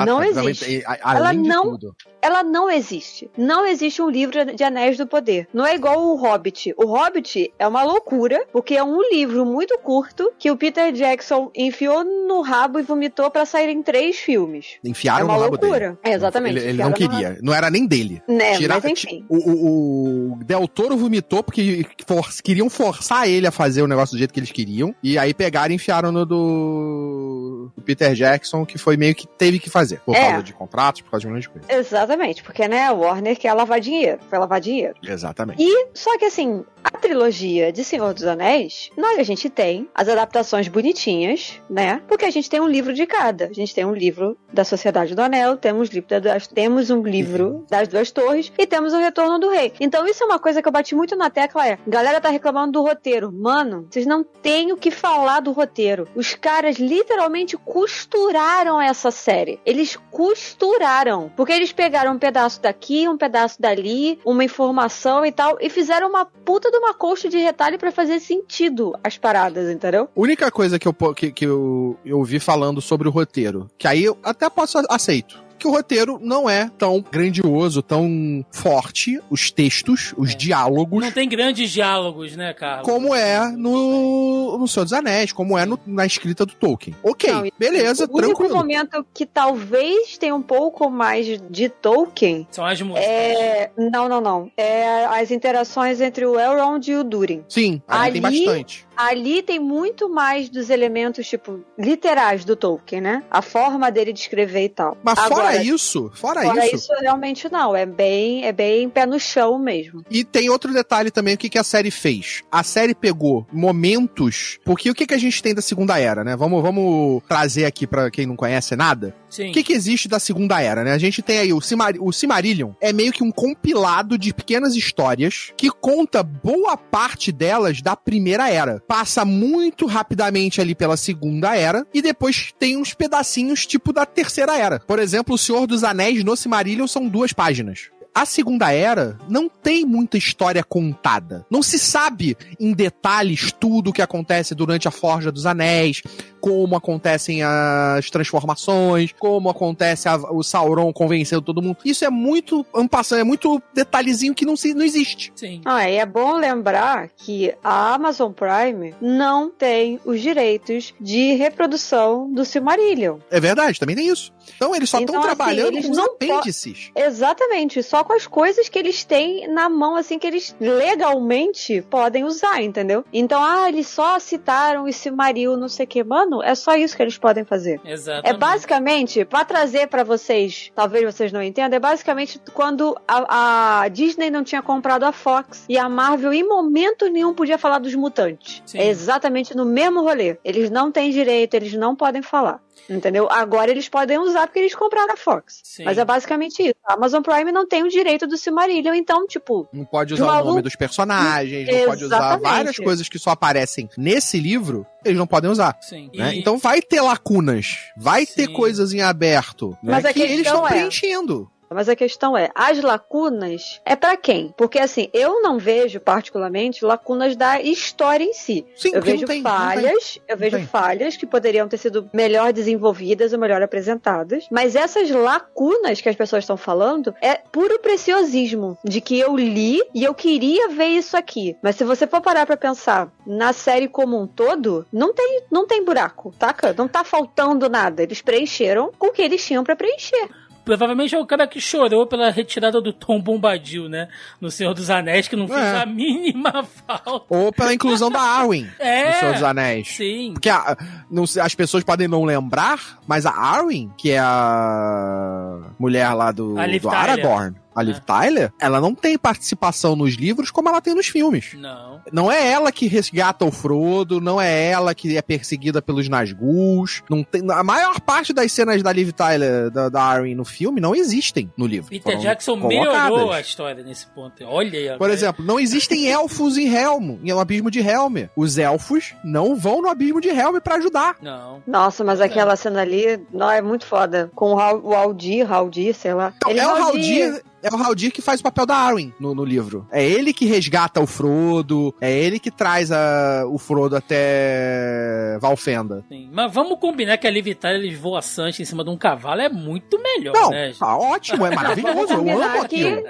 Não 0.06 0.24
existe. 0.24 0.84
Ela 1.06 1.32
não- 1.34 1.64
tudo. 1.64 1.96
Ela 2.22 2.44
não 2.44 2.70
existe. 2.70 3.30
Não 3.38 3.66
existe 3.66 4.02
um 4.02 4.10
livro 4.10 4.46
de 4.56 4.64
Anéis 4.64 4.98
do 4.98 5.08
Poder. 5.08 5.48
Não 5.54 5.66
é 5.66 5.74
igual 5.76 6.00
o 6.00 6.16
Hobbit. 6.16 6.74
O 6.78 6.86
Hobbit 6.86 7.52
é 7.58 7.68
uma 7.68 7.84
loucura, 7.84 8.46
porque 8.52 8.76
é 8.76 8.84
um 8.84 9.00
livro 9.12 9.46
muito 9.46 9.78
curto 9.80 10.32
que 10.38 10.52
o 10.52 10.58
Peter 10.58 10.92
Jackson 10.92 11.52
enfiou 11.56 12.04
no 12.04 12.42
rabo 12.42 12.80
e 12.80 12.84
vomitou 12.84 13.30
pra 13.32 13.46
sair 13.46 13.70
em 13.70 13.82
três 13.82 14.18
filmes. 14.18 14.78
Enfiaram 14.84 15.22
é 15.22 15.24
uma 15.24 15.34
no 15.36 15.40
rabo 15.42 15.52
loucura. 15.60 15.80
dele. 15.94 15.98
É, 16.04 16.12
exatamente. 16.14 16.60
Ele, 16.60 16.70
ele 16.70 16.84
não 16.84 16.92
queria. 16.92 17.38
Não 17.42 17.54
era 17.54 17.70
nem 17.70 17.86
dele. 17.88 18.22
rabo. 18.28 18.34
Né, 18.38 18.56
mas 18.76 18.86
enfim. 18.86 19.26
O, 19.30 19.38
o, 19.38 20.34
o 20.34 20.44
Del 20.44 20.68
Toro 20.68 20.96
vomitou 20.98 21.44
porque 21.44 21.86
for- 22.06 22.30
queriam 22.44 22.70
forçar 22.70 23.28
ele 23.28 23.48
a 23.48 23.52
fazer 23.52 23.82
o 23.82 23.88
negócio 23.88 24.16
do 24.16 24.18
jeito 24.20 24.34
que 24.34 24.40
eles 24.40 24.52
queriam. 24.52 24.94
E 25.04 25.18
aí 25.18 25.34
pegaram 25.34 25.72
e 25.72 25.76
enfiaram 25.76 26.12
no 26.12 26.26
do, 26.26 27.72
do 27.76 27.82
Peter 27.82 28.14
Jackson, 28.14 28.66
que 28.66 28.78
foi 28.78 28.98
meio 28.98 29.16
que 29.16 29.28
teve 29.28 29.60
que 29.60 29.70
fazer. 29.70 30.00
Por 30.06 30.16
É. 30.16 30.30
causa 30.30 30.44
de 30.44 30.54
contratos, 30.54 31.02
por 31.02 31.12
causa 31.12 31.22
de 31.22 31.28
um 31.28 31.34
monte 31.36 31.44
de 31.44 31.50
coisa. 31.50 31.68
Exatamente, 31.74 32.44
porque 32.44 32.68
né, 32.68 32.86
a 32.88 32.94
Warner 32.94 33.38
quer 33.38 33.54
lavar 33.54 33.80
dinheiro. 33.80 34.20
Foi 34.30 34.38
lavar 34.40 34.60
dinheiro. 34.62 34.96
Exatamente. 35.04 35.62
E, 35.62 35.88
só 35.94 36.18
que 36.18 36.26
assim, 36.26 36.64
a 36.84 36.92
trilogia 36.92 37.72
de 37.72 37.84
Senhor 37.84 38.14
dos 38.14 38.24
Anéis, 38.24 38.90
nós 38.98 39.20
a 39.20 39.24
gente 39.24 39.50
tem 39.50 39.90
as 39.94 40.08
adaptações 40.08 40.68
bonitinhas, 40.68 41.62
né? 41.70 42.02
Porque 42.08 42.26
a 42.26 42.32
gente 42.32 42.50
tem 42.50 42.60
um 42.60 42.68
livro 42.68 42.94
de 42.94 43.06
cada. 43.06 43.46
A 43.46 43.54
gente 43.54 43.74
tem 43.74 43.86
um 43.86 43.94
livro 43.94 44.38
da 44.52 44.64
Sociedade 44.64 45.16
do 45.16 45.22
Anel, 45.22 45.58
temos, 45.58 45.90
livro 45.90 46.20
das, 46.20 46.48
temos 46.48 46.90
um 46.90 47.04
livro 47.04 47.66
das 47.70 47.88
Duas 47.88 48.12
Torres 48.12 48.52
e 48.58 48.66
temos 48.66 48.94
o 48.94 48.98
Retorno 48.98 49.40
do 49.40 49.50
Rei. 49.50 49.74
Então 49.80 50.08
isso 50.08 50.24
é 50.24 50.26
uma 50.26 50.40
coisa 50.40 50.62
que 50.62 50.68
eu 50.68 50.72
bati 50.72 50.96
muito 50.96 51.16
na 51.16 51.30
tecla, 51.30 51.68
é, 51.68 51.78
galera 51.88 52.22
tá 52.22 52.30
reclamando 52.30 52.74
do 52.74 52.82
roteiro. 52.82 53.32
Mano, 53.32 53.88
vocês 53.90 54.06
não 54.06 54.24
têm 54.24 54.72
o 54.72 54.78
que 54.78 54.92
falar 54.92 55.40
do 55.40 55.52
roteiro. 55.52 56.08
Os 56.16 56.34
caras 56.36 56.78
literalmente 56.78 57.58
costuraram 57.58 58.82
essa 58.82 59.12
série. 59.12 59.60
Eles 59.66 59.98
costuraram. 60.10 61.32
Porque 61.36 61.52
eles 61.52 61.72
pegaram 61.72 62.14
um 62.14 62.20
pedaço 62.20 62.62
daqui, 62.62 63.08
um 63.08 63.18
pedaço 63.18 63.62
dali, 63.62 64.20
uma 64.26 64.44
informação 64.44 65.26
e 65.26 65.32
tal, 65.32 65.58
e 65.60 65.70
fizeram 65.70 66.10
uma 66.10 66.26
puta 66.26 66.71
de 66.72 66.78
uma 66.78 66.94
coxa 66.94 67.30
de 67.30 67.38
retalho 67.38 67.78
pra 67.78 67.92
fazer 67.92 68.20
sentido 68.20 68.94
as 69.04 69.18
paradas, 69.18 69.70
entendeu? 69.70 70.10
Única 70.16 70.50
coisa 70.50 70.80
que 70.80 70.88
eu, 70.88 70.94
que, 71.14 71.32
que 71.32 71.46
eu, 71.46 71.98
eu 72.06 72.18
ouvi 72.18 72.40
falando 72.40 72.82
sobre 72.82 73.08
o 73.08 73.12
roteiro, 73.12 73.70
que 73.78 73.88
aí 73.88 74.04
eu 74.04 74.18
até 74.24 74.50
posso 74.50 74.82
aceito. 74.90 75.51
Que 75.62 75.68
o 75.68 75.72
roteiro 75.72 76.18
não 76.20 76.50
é 76.50 76.72
tão 76.76 77.06
grandioso, 77.12 77.84
tão 77.84 78.44
forte, 78.52 79.22
os 79.30 79.52
textos, 79.52 80.12
os 80.18 80.32
É. 80.32 80.36
diálogos, 80.36 81.04
Não 81.04 81.12
tem 81.12 81.30
grandes 81.30 81.70
diálogos, 81.70 82.36
né, 82.36 82.52
Carlos? 82.52 82.84
como 82.90 83.14
é 83.14 83.48
no, 83.52 84.58
no 84.58 84.68
Senhor 84.68 84.86
dos 84.86 84.94
Anéis, 84.94 85.32
como 85.32 85.56
é 85.56 85.64
no- 85.68 85.80
na 85.86 86.04
escrita 86.04 86.48
do 86.48 86.54
Tolkien. 86.56 86.96
Ok, 87.04 87.32
Não, 87.32 87.48
beleza, 87.60 88.06
o 88.10 88.18
único 88.18 88.38
tranquilo. 88.38 88.56
momento 88.56 89.06
que 89.14 89.24
talvez 89.24 90.18
tenha 90.18 90.34
um 90.34 90.42
pouco 90.42 90.90
mais 90.90 91.28
de 91.28 91.70
Tolkien 91.70 92.48
São 92.50 92.66
as 92.66 92.82
músicas. 92.82 93.08
é. 93.08 93.70
Não, 93.78 94.10
não, 94.10 94.20
não. 94.20 94.52
É 94.58 95.06
as 95.06 95.30
interações 95.30 96.02
entre 96.02 96.26
o 96.26 96.40
Elrond 96.40 96.88
e 96.90 96.96
o 96.96 97.04
Durin. 97.04 97.44
Sim, 97.48 97.82
ali, 97.88 98.20
tem 98.20 98.26
Ali- 98.26 98.46
bastante. 98.46 98.88
Ali 99.02 99.42
tem 99.42 99.60
muito 99.60 100.08
mais 100.08 100.48
dos 100.50 100.70
elementos, 100.70 101.28
tipo, 101.28 101.60
literais 101.78 102.46
do 102.46 102.56
Tolkien, 102.56 103.02
né? 103.02 103.24
A 103.32 103.42
forma 103.42 103.92
dele 103.92 104.14
de 104.14 104.20
escrever 104.20 104.66
e 104.66 104.70
tal. 104.70 104.98
Mas 105.04 105.20
fora 105.20 105.34
Agora, 105.34 105.64
isso, 105.64 106.12
fora, 106.14 106.42
fora 106.44 106.66
isso, 106.68 106.76
isso, 106.76 106.94
realmente 107.02 107.52
não. 107.52 107.76
É 107.76 107.86
bem, 107.86 108.46
é 108.46 108.52
bem 108.52 108.88
pé 108.90 109.06
no 109.06 109.20
chão 109.20 109.58
mesmo. 109.58 110.04
E 110.10 110.24
tem 110.24 110.50
outro 110.50 110.72
detalhe 110.72 111.10
também, 111.10 111.34
o 111.34 111.38
que, 111.38 111.50
que 111.50 111.58
a 111.58 111.64
série 111.64 111.90
fez? 111.90 112.44
A 112.52 112.64
série 112.64 112.94
pegou 112.94 113.46
momentos. 113.52 114.60
Porque 114.64 114.90
o 114.90 114.94
que, 114.94 115.08
que 115.08 115.14
a 115.14 115.20
gente 115.20 115.42
tem 115.42 115.56
da 115.56 115.62
Segunda 115.62 115.98
Era, 115.98 116.24
né? 116.24 116.36
Vamos, 116.36 116.62
vamos 116.62 117.24
trazer 117.28 117.66
aqui 117.66 117.88
pra 117.88 118.12
quem 118.12 118.26
não 118.26 118.36
conhece 118.36 118.76
nada. 118.76 119.16
O 119.50 119.52
que, 119.52 119.64
que 119.64 119.74
existe 119.74 120.08
da 120.08 120.20
Segunda 120.20 120.62
Era, 120.62 120.84
né? 120.84 120.92
A 120.92 120.98
gente 120.98 121.22
tem 121.22 121.40
aí 121.40 121.54
o, 121.54 121.62
Cimar 121.62 121.94
o 122.00 122.12
Cimarillion, 122.12 122.72
é 122.82 122.92
meio 122.92 123.12
que 123.12 123.24
um 123.24 123.32
compilado 123.32 124.18
de 124.18 124.34
pequenas 124.34 124.76
histórias 124.76 125.54
que 125.56 125.70
conta 125.70 126.22
boa 126.22 126.76
parte 126.76 127.32
delas 127.32 127.82
da 127.82 127.96
Primeira 127.96 128.50
Era. 128.50 128.82
Passa 128.88 129.24
muito 129.24 129.86
rapidamente 129.86 130.60
ali 130.60 130.76
pela 130.76 130.98
Segunda 130.98 131.56
Era 131.56 131.86
e 131.94 132.02
depois 132.02 132.54
tem 132.60 132.78
uns 132.78 132.94
pedacinhos 132.94 133.66
tipo 133.66 133.94
da 133.94 134.06
Terceira 134.06 134.58
Era. 134.58 134.80
Por 134.80 135.00
exemplo, 135.00 135.36
o 135.36 135.38
Senhor 135.38 135.66
dos 135.66 135.84
Anéis 135.84 136.24
no 136.24 136.36
Cimarillion 136.36 136.88
são 136.88 137.08
duas 137.08 137.32
páginas 137.32 137.90
a 138.14 138.26
Segunda 138.26 138.72
Era 138.72 139.18
não 139.30 139.50
tem 139.50 139.86
muita 139.86 140.18
história 140.18 140.64
contada. 140.64 141.46
Não 141.50 141.64
se 141.64 141.80
sabe 141.80 142.38
em 142.60 142.74
detalhes 142.74 143.52
tudo 143.52 143.90
o 143.90 143.94
que 143.94 144.02
acontece 144.02 144.54
durante 144.54 144.88
a 144.88 144.92
Forja 144.92 145.32
dos 145.32 145.46
Anéis, 145.46 146.02
como 146.40 146.76
acontecem 146.76 147.42
as 147.44 148.10
transformações, 148.10 149.14
como 149.18 149.50
acontece 149.50 150.10
a, 150.10 150.16
o 150.16 150.44
Sauron 150.44 150.92
convencendo 150.92 151.42
todo 151.42 151.62
mundo. 151.62 151.78
Isso 151.86 152.04
é 152.04 152.10
muito 152.10 152.66
ampassando, 152.74 153.22
é 153.22 153.24
muito 153.24 153.62
detalhezinho 153.74 154.34
que 154.34 154.46
não, 154.46 154.58
se, 154.58 154.74
não 154.74 154.84
existe. 154.84 155.32
Sim. 155.36 155.62
Ah, 155.64 155.90
e 155.90 155.96
é 155.96 156.06
bom 156.06 156.34
lembrar 156.34 157.10
que 157.16 157.54
a 157.64 157.94
Amazon 157.94 158.32
Prime 158.32 158.94
não 159.00 159.50
tem 159.50 160.00
os 160.04 160.20
direitos 160.20 160.94
de 161.00 161.34
reprodução 161.34 162.32
do 162.32 162.44
Silmarillion. 162.44 163.20
É 163.30 163.40
verdade, 163.40 163.80
também 163.80 163.96
tem 163.96 164.08
isso. 164.08 164.34
Então 164.56 164.76
eles 164.76 164.90
só 164.90 165.00
estão 165.00 165.16
Então, 165.16 165.20
assim, 165.20 165.36
trabalhando 165.36 165.74
eles 165.74 165.86
com 165.86 165.92
os 165.92 165.98
apêndices. 166.00 166.92
Exatamente, 166.96 167.84
só 167.84 168.04
com 168.04 168.14
as 168.14 168.28
coisas 168.28 168.70
que 168.70 168.78
eles 168.80 169.04
têm 169.04 169.48
na 169.48 169.70
mão, 169.70 169.96
assim, 169.96 170.18
que 170.18 170.28
eles 170.28 170.56
legalmente 170.60 171.82
podem 171.90 172.24
usar, 172.24 172.62
entendeu? 172.62 173.04
Então, 173.12 173.42
ah, 173.44 173.68
eles 173.68 173.88
só 173.88 174.20
citaram 174.20 174.88
esse 174.88 175.02
Silmaril, 175.02 175.58
não 175.58 175.68
sei 175.68 175.86
o 175.86 175.88
que. 175.88 176.04
Mano, 176.04 176.42
é 176.42 176.56
só 176.56 176.76
isso 176.76 176.96
que 176.96 177.02
eles 177.02 177.18
podem 177.18 177.44
fazer. 177.44 177.82
Exatamente. 177.84 178.36
É 178.36 178.38
basicamente, 178.38 179.26
pra 179.26 179.44
trazer 179.44 179.88
pra 179.88 180.04
vocês, 180.04 180.72
talvez 180.76 181.04
vocês 181.04 181.32
não 181.32 181.42
entendam, 181.42 181.76
é 181.76 181.80
basicamente 181.80 182.40
quando 182.54 182.98
a, 183.08 183.82
a 183.82 183.88
Disney 183.88 184.30
não 184.30 184.44
tinha 184.44 184.62
comprado 184.62 185.04
a 185.04 185.12
Fox 185.12 185.66
e 185.68 185.78
a 185.78 185.90
Marvel 185.90 186.34
em 186.34 186.48
momento 186.48 187.08
nenhum 187.08 187.34
podia 187.34 187.58
falar 187.58 187.80
dos 187.80 187.96
mutantes. 187.96 188.62
Sim. 188.66 188.80
É 188.80 188.88
exatamente 188.88 189.56
no 189.56 189.66
mesmo 189.66 190.02
rolê. 190.02 190.38
Eles 190.44 190.70
não 190.70 190.92
têm 190.92 191.12
direito, 191.12 191.54
eles 191.56 191.74
não 191.74 191.96
podem 191.96 192.22
falar. 192.22 192.62
Entendeu? 192.90 193.28
Agora 193.32 193.72
eles 193.72 193.88
podem 193.88 194.18
usar 194.18 194.48
porque 194.48 194.60
eles 194.60 194.76
compraram 194.76 195.14
a 195.14 195.18
Fox. 195.18 195.62
Sim. 195.64 195.84
Mas 195.86 195.98
é 195.98 196.04
basicamente 196.06 196.62
isso. 196.64 196.76
A 196.86 196.94
Amazon 196.94 197.22
Prime 197.22 197.52
não 197.52 197.68
tem 197.68 197.84
o 197.84 197.90
direito 197.90 198.28
do 198.28 198.38
Silmarillion, 198.38 198.94
então, 198.94 199.26
tipo, 199.28 199.68
Não 199.72 199.86
pode 199.86 200.14
De 200.14 200.22
usar 200.22 200.42
o 200.42 200.46
nome 200.46 200.62
dos 200.62 200.76
personagens, 200.76 201.68
não 201.68 201.86
pode 201.86 202.04
usar 202.06 202.16
Exatamente. 202.18 202.44
várias 202.44 202.78
coisas 202.78 203.08
que 203.10 203.18
só 203.20 203.30
aparecem 203.32 203.90
nesse 203.98 204.40
livro, 204.40 204.86
eles 205.06 205.18
não 205.18 205.28
podem 205.28 205.50
usar. 205.50 205.78
Sim. 205.82 206.10
né? 206.14 206.36
E- 206.36 206.40
Então 206.40 206.58
vai 206.58 206.82
ter 206.82 207.00
lacunas, 207.02 207.78
vai 207.98 208.26
ter 208.26 208.48
Sim. 208.48 208.54
coisas 208.54 208.94
em 208.94 209.02
aberto, 209.02 209.78
né? 209.82 210.00
Mas 210.02 210.14
que 210.14 210.22
eles 210.22 210.46
estão 210.46 210.66
é- 210.66 210.70
preenchendo. 210.70 211.50
Mas 211.74 211.88
a 211.90 211.96
questão 211.96 212.38
é, 212.38 212.50
as 212.54 212.82
lacunas 212.82 213.82
é 213.86 213.96
pra 213.96 214.18
quem? 214.18 214.54
Porque 214.58 214.80
assim, 214.80 215.10
eu 215.14 215.42
não 215.42 215.58
vejo 215.58 216.00
particularmente 216.00 216.84
lacunas 216.84 217.36
da 217.36 217.62
história 217.62 218.24
em 218.24 218.34
si. 218.34 218.66
Sim, 218.76 218.92
Eu 218.94 219.02
vejo 219.02 219.26
tem, 219.26 219.42
falhas, 219.42 220.20
eu 220.28 220.38
vejo 220.38 220.58
tem. 220.58 220.66
falhas 220.68 221.16
que 221.16 221.26
poderiam 221.26 221.68
ter 221.68 221.78
sido 221.78 222.10
melhor 222.14 222.52
desenvolvidas 222.54 223.34
ou 223.34 223.40
melhor 223.40 223.62
apresentadas, 223.62 224.46
mas 224.52 224.76
essas 224.76 225.10
lacunas 225.10 226.02
que 226.02 226.10
as 226.10 226.16
pessoas 226.16 226.44
estão 226.44 226.58
falando 226.58 227.14
é 227.22 227.36
puro 227.36 227.80
preciosismo, 227.80 228.78
de 228.84 229.00
que 229.02 229.20
eu 229.20 229.36
li 229.38 229.82
e 229.94 230.04
eu 230.04 230.14
queria 230.14 230.70
ver 230.70 230.88
isso 230.88 231.16
aqui. 231.16 231.56
Mas 231.62 231.76
se 231.76 231.84
você 231.84 232.06
for 232.06 232.22
parar 232.22 232.46
pra 232.46 232.58
pensar 232.58 233.10
na 233.26 233.54
série 233.54 233.88
como 233.88 234.20
um 234.20 234.28
todo, 234.28 234.86
não 234.92 235.14
tem, 235.14 235.44
não 235.50 235.66
tem 235.66 235.84
buraco, 235.86 236.34
taca? 236.38 236.74
Não 236.78 236.88
tá 236.88 237.04
faltando 237.04 237.70
nada. 237.70 238.04
Eles 238.04 238.22
preencheram 238.22 238.92
com 238.98 239.08
o 239.08 239.12
que 239.12 239.22
eles 239.22 239.46
tinham 239.46 239.64
pra 239.64 239.76
preencher. 239.76 240.30
Provavelmente 240.64 241.16
é 241.16 241.20
o 241.20 241.26
cara 241.26 241.48
que 241.48 241.60
chorou 241.60 242.06
pela 242.06 242.30
retirada 242.30 242.80
do 242.80 242.94
Tom 242.94 243.20
Bombadil, 243.20 243.90
né? 243.90 244.08
No 244.40 244.52
Senhor 244.52 244.74
dos 244.74 244.90
Anéis, 244.90 245.28
que 245.28 245.36
não 245.36 245.48
fez 245.48 245.60
É. 245.60 245.82
a 245.82 245.86
mínima 245.86 246.64
falta. 246.88 247.26
Ou 247.30 247.52
pela 247.52 247.74
inclusão 247.74 248.12
da 248.12 248.20
Arwen 248.22 248.68
É. 248.80 249.10
no 249.10 249.16
Senhor 249.16 249.34
dos 249.34 249.44
Anéis. 249.44 249.88
Sim. 249.88 250.32
Porque 250.34 250.50
a- 250.50 250.78
não 251.10 251.24
as 251.24 251.56
pessoas 251.56 251.84
podem 251.84 252.08
não 252.08 252.24
lembrar, 252.24 253.00
mas 253.08 253.26
a 253.26 253.32
Arwen, 253.32 253.92
que 253.98 254.12
é 254.12 254.20
a 254.20 255.58
mulher 255.80 256.14
lá 256.14 256.32
do, 256.32 256.54
do. 256.56 256.90
Aragorn, 256.90 257.56
a 257.76 257.82
Liv 257.82 257.98
É. 257.98 258.00
Tyler, 258.00 258.54
ela 258.60 258.82
não 258.82 258.94
tem 258.94 259.18
participação 259.18 259.96
nos 259.96 260.16
livros 260.16 260.52
como 260.52 260.70
ela 260.70 260.82
tem 260.82 260.94
nos 260.94 261.08
filmes. 261.08 261.54
Não. 261.56 262.02
Não 262.12 262.32
é 262.32 262.52
ela 262.52 262.72
que 262.72 262.88
resgata 262.88 263.46
o 263.46 263.52
Frodo, 263.52 264.20
não 264.22 264.40
é 264.42 264.70
ela 264.72 264.94
que 264.96 265.16
é 265.18 265.22
perseguida 265.22 265.82
pelos 265.82 266.08
Nazgûls. 266.10 267.04
Não 267.10 267.24
tem, 267.24 267.42
a 267.52 267.64
maior 267.64 268.00
parte 268.00 268.34
das 268.34 268.52
cenas 268.52 268.82
da 268.82 268.92
Liv 268.92 269.12
Tyler, 269.12 269.70
da, 269.70 269.90
da 269.90 270.02
Arwen 270.02 270.36
no 270.36 270.46
filme, 270.46 270.82
não 270.82 270.96
existem 270.96 271.52
no 271.58 271.66
livro. 271.66 271.90
Peter 271.90 272.12
Foram 272.14 272.20
Jackson 272.24 272.60
colocadas. 272.60 273.04
melhorou 273.04 273.32
a 273.32 273.42
história 273.42 273.84
nesse 273.84 274.08
ponto. 274.08 274.44
Olha 274.46 274.78
aí. 274.80 274.88
Por 274.90 274.94
agora. 274.96 275.14
exemplo, 275.14 275.46
não 275.46 275.60
existem 275.60 276.08
elfos 276.10 276.58
em 276.58 276.68
Helm, 276.74 277.18
em 277.24 277.34
um 277.34 277.40
abismo 277.40 277.70
de 277.72 277.80
Helm. 277.80 278.28
Os 278.36 278.58
elfos 278.58 279.14
não 279.24 279.56
vão 279.56 279.82
no 279.82 279.90
abismo 279.90 280.20
de 280.22 280.30
Helm 280.30 280.60
pra 280.60 280.76
ajudar. 280.76 281.16
Não. 281.22 281.62
Nossa, 281.68 282.04
mas 282.04 282.20
aquela 282.22 282.56
cena 282.56 282.82
ali, 282.82 283.20
não, 283.32 283.50
é 283.50 283.62
muito 283.62 283.86
foda. 283.86 284.30
Com 284.36 284.54
o, 284.54 284.94
Aldir, 284.94 285.52
Haldir, 285.52 285.94
sei 285.94 286.14
lá. 286.14 286.34
Então, 286.36 286.52
Ele 286.52 286.60
é 286.60 286.68
o 286.68 286.76
Haldir, 286.76 287.42
é 287.64 287.70
o 287.74 287.78
Haldir 287.78 288.12
que 288.12 288.22
faz 288.22 288.40
o 288.40 288.44
papel 288.44 288.66
da 288.66 288.76
Arwen 288.76 289.14
no, 289.20 289.34
no 289.36 289.44
livro. 289.46 289.88
É 289.92 290.04
ele 290.06 290.34
que 290.34 290.46
resgata 290.46 291.00
o 291.02 291.08
Frodo, 291.08 291.94
é 292.02 292.12
ele 292.12 292.40
que 292.40 292.50
traz 292.52 292.92
a- 292.92 293.44
o 293.48 293.58
Frodo 293.58 293.96
até 293.96 295.38
Valfenda. 295.40 296.04
Sim. 296.10 296.30
Mas 296.32 296.54
vamos 296.54 296.80
combinar 296.80 297.18
que 297.18 297.28
a 297.28 297.32
Liv 297.32 297.48
Tyler 297.56 297.80
ele 297.82 297.96
voa 297.96 298.22
Sanche 298.22 298.62
em 298.62 298.66
cima 298.66 298.84
de 298.84 298.90
um 298.90 298.98
cavalo 298.98 299.42
é 299.42 299.50
muito 299.50 300.02
melhor, 300.02 300.34
Não, 300.34 300.50
né? 300.50 300.74
tá 300.78 300.96
ótimo, 300.98 301.46
é 301.46 301.52
maravilhoso, 301.56 302.14
eu 302.14 302.42
amo 302.44 302.62
aquilo. 302.62 303.04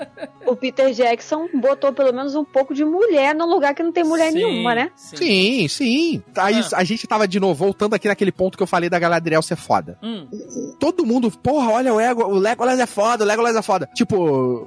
o 0.45 0.55
Peter 0.55 0.91
Jackson 0.93 1.47
botou 1.53 1.93
pelo 1.93 2.13
menos 2.13 2.35
um 2.35 2.43
pouco 2.43 2.73
de 2.73 2.83
mulher 2.85 3.33
num 3.35 3.45
lugar 3.49 3.73
que 3.73 3.83
não 3.83 3.91
tem 3.91 4.03
mulher 4.03 4.31
Sim, 4.31 4.37
nenhuma, 4.37 4.75
né? 4.75 4.91
Sim. 4.95 5.15
Sim, 5.17 5.67
sim. 5.67 6.23
Aí 6.37 6.59
Ah. 6.73 6.77
a 6.77 6.83
gente 6.83 7.07
tava 7.07 7.27
de 7.27 7.39
novo 7.39 7.53
voltando 7.55 7.93
aqui 7.93 8.07
naquele 8.07 8.31
ponto 8.31 8.57
que 8.57 8.63
eu 8.63 8.67
falei 8.67 8.89
da 8.89 8.99
Galadriel 8.99 9.41
ser 9.41 9.55
foda. 9.55 9.97
Hum, 10.03 10.27
Todo 10.79 11.05
mundo, 11.05 11.29
porra, 11.31 11.71
olha 11.71 11.93
o, 11.93 11.99
Ego, 11.99 12.23
o 12.23 12.35
Legolas 12.37 12.79
é 12.79 12.85
foda, 12.85 13.23
o 13.23 13.27
Legolas 13.27 13.55
é 13.55 13.61
foda. 13.61 13.89
Tipo, 13.93 14.15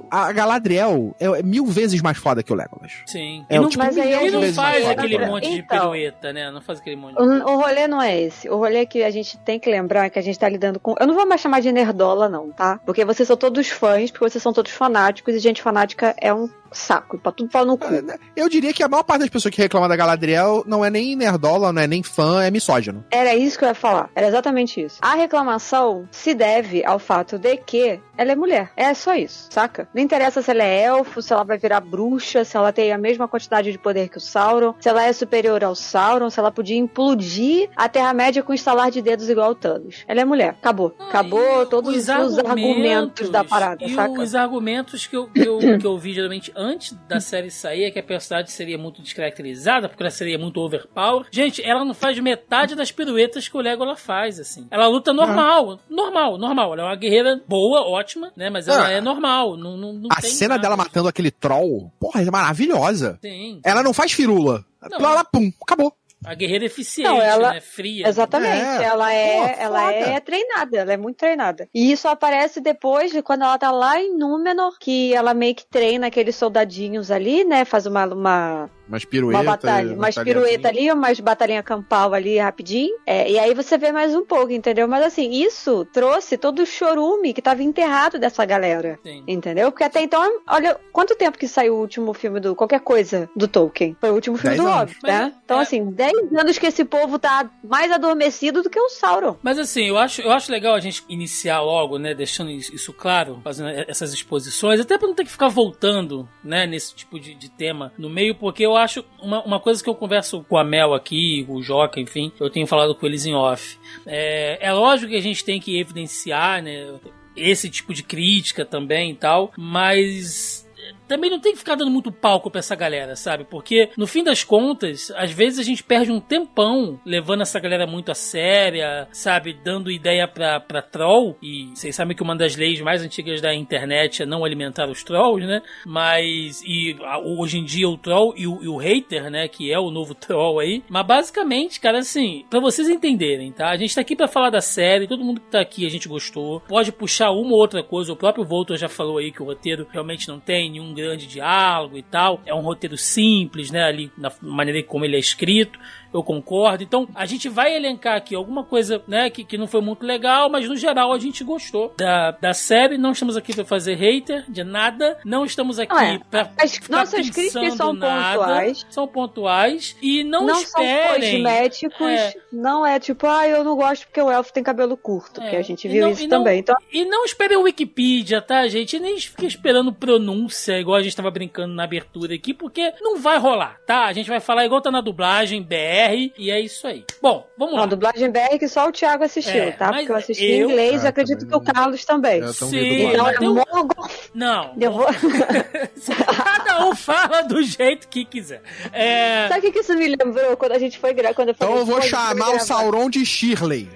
a 0.09 0.31
Galadriel 0.31 1.15
é, 1.19 1.25
é 1.25 1.43
mil 1.43 1.65
vezes 1.65 2.01
mais 2.01 2.17
foda 2.17 2.43
que 2.43 2.51
o 2.51 2.55
Legolas. 2.55 2.91
sim. 3.05 3.45
É, 3.49 3.55
e 3.55 3.59
não, 3.59 3.69
tipo, 3.69 3.83
Mas 3.83 3.97
aí 3.97 4.09
e 4.09 4.27
eu 4.27 4.31
não 4.31 4.53
faz 4.53 4.87
aquele 4.87 5.25
monte 5.25 5.49
de 5.49 5.59
Então. 5.59 5.79
pirueta, 5.79 6.33
né? 6.33 6.51
Não 6.51 6.61
faz 6.61 6.79
aquele 6.79 6.95
monte 6.95 7.15
de 7.15 7.21
O, 7.21 7.53
o 7.53 7.55
rolê 7.61 7.87
não 7.87 8.01
é 8.01 8.19
esse. 8.19 8.49
O 8.49 8.57
rolê 8.57 8.79
é 8.79 8.85
que 8.85 9.03
a 9.03 9.09
gente 9.09 9.37
tem 9.39 9.59
que 9.59 9.69
lembrar 9.69 10.09
que 10.09 10.19
a 10.19 10.21
gente 10.21 10.37
tá 10.37 10.47
lidando 10.49 10.79
com. 10.79 10.95
Eu 10.99 11.07
não 11.07 11.15
vou 11.15 11.25
mais 11.25 11.41
chamar 11.41 11.61
de 11.61 11.71
nerdola, 11.71 12.29
não, 12.29 12.51
tá? 12.51 12.79
Porque 12.85 13.05
vocês 13.05 13.27
são 13.27 13.37
todos 13.37 13.69
fãs, 13.69 14.11
porque 14.11 14.29
vocês 14.29 14.41
são 14.41 14.53
todos 14.53 14.71
fanáticos, 14.71 15.35
e 15.35 15.39
gente 15.39 15.61
fanática 15.61 16.15
é 16.19 16.33
um 16.33 16.49
saco. 16.77 17.17
Pra 17.17 17.31
tudo 17.31 17.49
pau 17.49 17.65
no 17.65 17.77
cu. 17.77 17.87
Eu 18.35 18.49
diria 18.49 18.73
que 18.73 18.83
a 18.83 18.87
maior 18.87 19.03
parte 19.03 19.21
das 19.21 19.29
pessoas 19.29 19.53
que 19.53 19.61
reclamam 19.61 19.87
da 19.89 19.95
Galadriel 19.95 20.63
não 20.67 20.83
é 20.83 20.89
nem 20.89 21.15
nerdola, 21.15 21.71
não 21.71 21.81
é 21.81 21.87
nem 21.87 22.03
fã, 22.03 22.43
é 22.43 22.51
misógino. 22.51 23.03
Era 23.11 23.35
isso 23.35 23.57
que 23.57 23.65
eu 23.65 23.69
ia 23.69 23.75
falar. 23.75 24.09
Era 24.15 24.27
exatamente 24.27 24.81
isso. 24.81 24.97
A 25.01 25.15
reclamação 25.15 26.07
se 26.11 26.33
deve 26.33 26.83
ao 26.85 26.99
fato 26.99 27.37
de 27.37 27.55
que 27.57 27.99
ela 28.17 28.31
é 28.31 28.35
mulher. 28.35 28.71
É 28.75 28.93
só 28.93 29.13
isso, 29.15 29.47
saca? 29.49 29.87
Não 29.93 30.01
interessa 30.01 30.41
se 30.41 30.51
ela 30.51 30.63
é 30.63 30.83
elfo, 30.83 31.21
se 31.21 31.33
ela 31.33 31.43
vai 31.43 31.57
virar 31.57 31.79
bruxa, 31.81 32.43
se 32.45 32.55
ela 32.57 32.71
tem 32.71 32.91
a 32.91 32.97
mesma 32.97 33.27
quantidade 33.27 33.71
de 33.71 33.77
poder 33.77 34.09
que 34.09 34.17
o 34.17 34.21
Sauron, 34.21 34.73
se 34.79 34.87
ela 34.89 35.03
é 35.03 35.11
superior 35.13 35.63
ao 35.63 35.75
Sauron, 35.75 36.29
se 36.29 36.39
ela 36.39 36.51
podia 36.51 36.77
implodir 36.77 37.69
a 37.75 37.87
Terra-média 37.89 38.41
com 38.43 38.51
um 38.51 38.55
estalar 38.55 38.89
de 38.91 39.01
dedos 39.01 39.29
igual 39.29 39.51
o 39.51 39.55
Thanos. 39.55 40.03
Ela 40.07 40.21
é 40.21 40.25
mulher. 40.25 40.49
Acabou. 40.59 40.95
Acabou 40.99 41.63
E 41.63 41.65
todos 41.67 41.95
os 41.95 42.09
argumentos 42.39 43.29
da 43.29 43.43
parada, 43.43 43.83
e 43.83 43.93
saca? 43.93 44.11
os 44.21 44.35
argumentos 44.35 45.05
que 45.07 45.15
eu, 45.15 45.27
que, 45.27 45.41
eu, 45.47 45.59
que 45.79 45.85
eu 45.85 45.97
vi 45.97 46.13
geralmente 46.13 46.51
antes 46.65 46.91
da 47.07 47.19
série 47.19 47.49
sair 47.51 47.83
é 47.85 47.91
que 47.91 47.99
a 47.99 48.03
personagem 48.03 48.49
seria 48.49 48.77
muito 48.77 49.01
descaracterizada, 49.01 49.87
porque 49.87 50.03
ela 50.03 50.09
seria 50.11 50.37
muito 50.37 50.59
overpower. 50.59 51.25
Gente, 51.31 51.63
ela 51.63 51.85
não 51.85 51.93
faz 51.93 52.19
metade 52.19 52.75
das 52.75 52.91
piruetas 52.91 53.47
que 53.47 53.55
o 53.57 53.61
Legolas 53.61 53.99
faz, 53.99 54.39
assim. 54.39 54.67
Ela 54.71 54.87
luta 54.87 55.13
normal, 55.13 55.79
normal, 55.89 56.37
normal. 56.37 56.73
Ela 56.73 56.81
é 56.81 56.85
uma 56.85 56.95
guerreira 56.95 57.41
boa, 57.47 57.81
ótima, 57.87 58.31
né? 58.35 58.49
Mas 58.49 58.67
ela 58.67 58.87
Ah. 58.87 58.91
é 58.91 59.01
normal. 59.01 59.55
Não, 59.57 59.77
não, 59.77 59.93
não 59.93 60.09
A 60.11 60.21
cena 60.21 60.49
nada. 60.55 60.61
dela 60.63 60.77
matando 60.77 61.07
aquele 61.07 61.31
troll, 61.31 61.91
porra, 61.99 62.21
é 62.21 62.31
maravilhosa. 62.31 63.17
Sim. 63.21 63.59
Ela 63.63 63.83
não 63.83 63.93
faz 63.93 64.11
firula. 64.11 64.63
Não. 64.89 64.99
Lá, 64.99 65.13
lá, 65.15 65.23
pum, 65.23 65.51
acabou. 65.61 65.93
A 66.25 66.33
guerreira 66.33 66.65
eficiente, 66.65 67.07
Não, 67.09 67.21
ela- 67.21 67.53
né? 67.53 67.61
Fria. 67.61 68.07
Exatamente, 68.07 68.81
É. 68.81 68.83
ela 68.83 69.13
é, 69.13 69.37
Pô, 69.55 69.61
ela 69.61 69.91
é 69.93 70.19
treinada, 70.19 70.77
ela 70.77 70.93
é 70.93 70.97
muito 70.97 71.17
treinada. 71.17 71.69
E 71.73 71.91
isso 71.91 72.07
aparece 72.07 72.59
depois 72.59 73.11
de 73.11 73.21
quando 73.21 73.43
ela 73.43 73.57
tá 73.57 73.71
lá 73.71 73.99
em 74.01 74.15
Númenor, 74.17 74.77
que 74.79 75.13
ela 75.13 75.33
meio 75.33 75.55
que 75.55 75.65
treina 75.65 76.07
aqueles 76.07 76.35
soldadinhos 76.35 77.11
ali, 77.11 77.43
né? 77.43 77.65
Faz 77.65 77.85
uma, 77.85 78.05
uma 78.05 78.69
Umas 78.87 79.05
pirueta. 79.05 79.41
Uma 79.41 79.51
batalha, 79.51 79.93
umas 79.93 80.15
pirueta 80.15 80.67
ali, 80.67 80.91
umas 80.91 81.19
batalhinha 81.19 81.63
campal 81.63 82.13
ali 82.13 82.37
rapidinho. 82.37 82.95
É, 83.05 83.29
e 83.29 83.39
aí 83.39 83.53
você 83.53 83.77
vê 83.77 83.91
mais 83.91 84.15
um 84.15 84.25
pouco, 84.25 84.51
entendeu? 84.51 84.87
Mas 84.87 85.03
assim, 85.05 85.31
isso 85.31 85.85
trouxe 85.93 86.37
todo 86.37 86.61
o 86.61 86.65
chorume 86.65 87.33
que 87.33 87.41
tava 87.41 87.63
enterrado 87.63 88.19
dessa 88.19 88.45
galera. 88.45 88.99
Sim. 89.03 89.23
Entendeu? 89.27 89.71
Porque 89.71 89.83
até 89.83 90.01
então, 90.01 90.21
olha, 90.47 90.77
quanto 90.91 91.15
tempo 91.15 91.37
que 91.37 91.47
saiu 91.47 91.75
o 91.75 91.79
último 91.79 92.13
filme 92.13 92.39
do 92.39 92.55
qualquer 92.55 92.79
coisa 92.81 93.29
do 93.35 93.47
Tolkien? 93.47 93.95
Foi 93.99 94.09
o 94.11 94.13
último 94.13 94.37
filme 94.37 94.55
Dez 94.57 94.67
do. 94.67 94.73
Hobbit, 94.73 94.97
né? 95.03 95.31
É- 95.33 95.39
Então, 95.45 95.59
é- 95.59 95.61
assim, 95.63 95.85
10 95.91 96.33
anos 96.37 96.57
que 96.57 96.65
esse 96.67 96.83
povo 96.85 97.17
tá 97.19 97.49
mais 97.63 97.91
adormecido 97.91 98.61
do 98.61 98.69
que 98.69 98.79
o 98.79 98.89
Sauron. 98.89 99.35
Mas 99.41 99.57
assim, 99.59 99.87
eu 99.87 99.97
acho, 99.97 100.21
eu 100.21 100.31
acho 100.31 100.51
legal 100.51 100.73
a 100.75 100.79
gente 100.79 101.03
iniciar 101.09 101.61
logo, 101.61 101.97
né? 101.97 102.13
Deixando 102.13 102.51
isso 102.51 102.75
isso 102.75 102.91
claro, 102.93 103.39
fazendo 103.43 103.69
essas 103.87 104.13
exposições, 104.13 104.79
até 104.79 104.97
pra 104.97 105.07
não 105.07 105.15
ter 105.15 105.23
que 105.23 105.31
ficar 105.31 105.47
voltando, 105.47 106.27
né? 106.43 106.65
Nesse 106.65 106.93
tipo 106.95 107.19
de, 107.19 107.33
de 107.35 107.49
tema 107.49 107.91
no 107.97 108.09
meio, 108.09 108.35
porque 108.35 108.65
eu 108.65 108.74
acho 108.75 109.03
uma, 109.21 109.43
uma 109.43 109.59
coisa 109.59 109.83
que 109.83 109.89
eu 109.89 109.95
converso 109.95 110.43
com 110.47 110.57
a 110.57 110.63
Mel 110.63 110.93
aqui, 110.93 111.45
o 111.47 111.61
Joca, 111.61 111.99
enfim, 111.99 112.31
eu 112.39 112.49
tenho 112.49 112.67
falado 112.67 112.95
com 112.95 113.05
eles 113.05 113.25
em 113.25 113.33
off. 113.33 113.77
É, 114.05 114.57
é 114.67 114.73
lógico 114.73 115.11
que 115.11 115.17
a 115.17 115.21
gente 115.21 115.43
tem 115.43 115.59
que 115.59 115.79
evidenciar, 115.79 116.61
né? 116.61 116.93
Esse 117.35 117.69
tipo 117.69 117.93
de 117.93 118.01
crítica 118.01 118.63
também 118.63 119.11
e 119.11 119.15
tal, 119.15 119.51
mas 119.57 120.64
também 121.07 121.29
não 121.29 121.39
tem 121.39 121.53
que 121.53 121.59
ficar 121.59 121.75
dando 121.75 121.91
muito 121.91 122.11
palco 122.11 122.49
pra 122.49 122.59
essa 122.59 122.75
galera, 122.75 123.15
sabe? 123.15 123.45
Porque, 123.45 123.89
no 123.97 124.07
fim 124.07 124.23
das 124.23 124.43
contas, 124.43 125.11
às 125.15 125.31
vezes 125.31 125.59
a 125.59 125.63
gente 125.63 125.83
perde 125.83 126.11
um 126.11 126.19
tempão 126.19 126.99
levando 127.05 127.41
essa 127.41 127.59
galera 127.59 127.85
muito 127.85 128.11
a 128.11 128.15
séria, 128.15 129.07
sabe? 129.11 129.53
Dando 129.53 129.91
ideia 129.91 130.27
pra, 130.27 130.59
pra 130.59 130.81
troll. 130.81 131.37
E 131.41 131.67
vocês 131.73 131.95
sabem 131.95 132.15
que 132.15 132.23
uma 132.23 132.35
das 132.35 132.55
leis 132.55 132.81
mais 132.81 133.01
antigas 133.01 133.41
da 133.41 133.53
internet 133.53 134.23
é 134.23 134.25
não 134.25 134.43
alimentar 134.43 134.89
os 134.89 135.03
trolls, 135.03 135.45
né? 135.45 135.61
Mas, 135.85 136.61
e 136.63 136.95
hoje 137.23 137.59
em 137.59 137.63
dia 137.63 137.87
o 137.87 137.97
troll 137.97 138.33
e 138.35 138.47
o, 138.47 138.63
e 138.63 138.67
o 138.67 138.77
hater, 138.77 139.29
né? 139.29 139.47
Que 139.47 139.71
é 139.71 139.79
o 139.79 139.91
novo 139.91 140.13
troll 140.15 140.59
aí. 140.59 140.83
Mas 140.89 141.05
basicamente, 141.05 141.79
cara, 141.79 141.99
assim, 141.99 142.45
pra 142.49 142.59
vocês 142.59 142.89
entenderem, 142.89 143.51
tá? 143.51 143.69
A 143.69 143.77
gente 143.77 143.93
tá 143.93 144.01
aqui 144.01 144.15
pra 144.15 144.27
falar 144.27 144.49
da 144.49 144.61
série, 144.61 145.07
todo 145.07 145.23
mundo 145.23 145.41
que 145.41 145.51
tá 145.51 145.59
aqui 145.59 145.85
a 145.85 145.89
gente 145.89 146.07
gostou. 146.07 146.61
Pode 146.61 146.91
puxar 146.91 147.31
uma 147.31 147.51
ou 147.51 147.59
outra 147.59 147.83
coisa, 147.83 148.13
o 148.13 148.15
próprio 148.15 148.45
Voltor 148.45 148.77
já 148.77 148.89
falou 148.89 149.17
aí 149.17 149.31
que 149.31 149.41
o 149.41 149.45
roteiro 149.45 149.87
realmente 149.91 150.27
não 150.27 150.39
tem 150.39 150.71
nenhum 150.71 150.93
grande 150.95 151.27
diálogo 151.27 151.97
e 151.97 152.01
tal. 152.01 152.41
É 152.45 152.53
um 152.53 152.61
roteiro 152.61 152.97
simples, 152.97 153.69
né? 153.69 153.83
Ali, 153.83 154.11
na 154.17 154.31
maneira 154.41 154.81
como 154.81 155.05
ele 155.05 155.15
é 155.15 155.19
escrito. 155.19 155.77
Eu 156.15 156.23
concordo. 156.23 156.81
Então, 156.83 157.07
a 157.13 157.25
gente 157.25 157.49
vai 157.49 157.75
elencar 157.75 158.15
aqui 158.15 158.33
alguma 158.35 158.63
coisa, 158.63 159.01
né, 159.07 159.29
que, 159.29 159.43
que 159.43 159.57
não 159.57 159.67
foi 159.67 159.81
muito 159.81 160.05
legal, 160.05 160.49
mas 160.49 160.67
no 160.67 160.75
geral 160.75 161.11
a 161.11 161.19
gente 161.19 161.43
gostou 161.43 161.93
da, 161.97 162.31
da 162.31 162.53
série. 162.53 162.97
Não 162.97 163.11
estamos 163.11 163.35
aqui 163.35 163.53
pra 163.53 163.65
fazer 163.65 163.95
hater 163.95 164.45
de 164.49 164.63
nada. 164.63 165.17
Não 165.25 165.43
estamos 165.45 165.77
aqui 165.79 165.93
é. 165.95 166.19
pra. 166.31 166.49
As 166.57 166.79
nossas 166.89 167.29
críticas 167.29 167.73
são 167.73 167.93
nada. 167.93 168.37
pontuais. 168.39 168.85
São 168.89 169.07
pontuais. 169.07 169.95
E 170.01 170.23
não, 170.23 170.45
Não, 170.45 170.55
são 170.55 170.81
esperem. 170.83 171.31
cosméticos, 171.43 172.07
É. 172.07 172.33
não 172.51 172.85
é 172.85 172.99
tipo, 172.99 173.27
ah, 173.27 173.47
eu 173.47 173.63
não 173.63 173.75
gosto 173.75 174.05
porque 174.05 174.21
o 174.21 174.31
elfo 174.31 174.53
tem 174.53 174.63
cabelo 174.63 174.95
curto, 174.95 175.41
É, 175.41 175.49
que 175.49 175.55
a 175.55 175.61
gente 175.61 175.87
viu 175.87 176.03
não- 176.03 176.11
isso 176.11 176.23
e 176.23 176.27
não- 176.27 176.37
também. 176.39 176.59
Então, 176.59 176.75
E 176.91 177.03
não 177.05 177.25
esperem 177.25 177.57
o 177.57 177.63
Wikipedia, 177.63 178.41
tá, 178.41 178.67
gente? 178.67 178.95
E 178.95 178.99
nem 178.99 179.19
fiquem 179.19 179.47
esperando 179.47 179.91
pronúncia, 179.91 180.79
igual 180.79 180.97
a 180.97 181.03
gente 181.03 181.15
tava 181.15 181.29
brincando 181.31 181.73
na 181.73 181.83
abertura 181.83 182.33
aqui, 182.35 182.53
porque 182.53 182.93
não 183.01 183.17
vai 183.17 183.37
rolar, 183.37 183.77
tá? 183.85 184.05
A 184.05 184.13
gente 184.13 184.29
vai 184.29 184.39
falar 184.39 184.65
igual 184.65 184.79
tá 184.81 184.91
na 184.91 185.01
dublagem 185.01 185.61
BR, 185.61 186.04
e 186.37 186.51
é 186.51 186.59
isso 186.59 186.85
aí. 186.85 187.03
Bom, 187.21 187.47
vamos 187.57 187.73
Não, 187.73 187.79
lá. 187.79 187.85
a 187.85 187.89
dublagem 187.89 188.29
BR 188.29 188.57
que 188.59 188.67
só 188.67 188.87
o 188.87 188.91
Thiago 188.91 189.23
assistiu, 189.23 189.53
É, 189.63 189.71
tá? 189.71 189.91
Porque 189.93 190.11
eu 190.11 190.15
assisti 190.15 190.45
eu- 190.45 190.67
em 190.67 190.71
inglês 190.71 191.03
e 191.03 191.05
Ah, 191.05 191.09
acredito 191.09 191.39
que 191.47 191.55
o 191.55 191.59
não. 191.59 191.63
Carlos 191.63 192.03
também. 192.05 192.41
Eu 192.41 192.53
também 192.53 192.99
Sim. 192.99 193.11
Então 193.13 193.29
é 193.29 193.39
um-. 193.39 193.87
Não. 194.33 194.73
Eu 194.79 194.91
vou... 194.91 195.05
Cada 196.43 196.85
um 196.87 196.95
fala 196.95 197.41
do 197.43 197.61
jeito 197.63 198.07
que 198.07 198.25
quiser. 198.25 198.61
É... 198.91 199.47
Sabe 199.47 199.59
o 199.59 199.61
que 199.63 199.71
que 199.71 199.79
isso 199.79 199.95
me 199.95 200.07
lembrou 200.07 200.57
quando 200.57 200.73
a 200.73 200.79
gente 200.79 200.97
foi 200.99 201.13
gravar? 201.13 201.33
Quando 201.33 201.49
eu 201.49 201.55
falei, 201.55 201.73
Então 201.73 201.81
eu 201.81 201.85
vou 201.85 201.95
"Pô, 201.95 202.01
a 202.01 202.03
gente 202.03 202.11
vai 202.11 202.21
chamar 202.29 202.45
o 202.47 202.49
gravar." 202.51 202.59
Sauron 202.65 203.09
de 203.09 203.25
Shirley. 203.25 203.89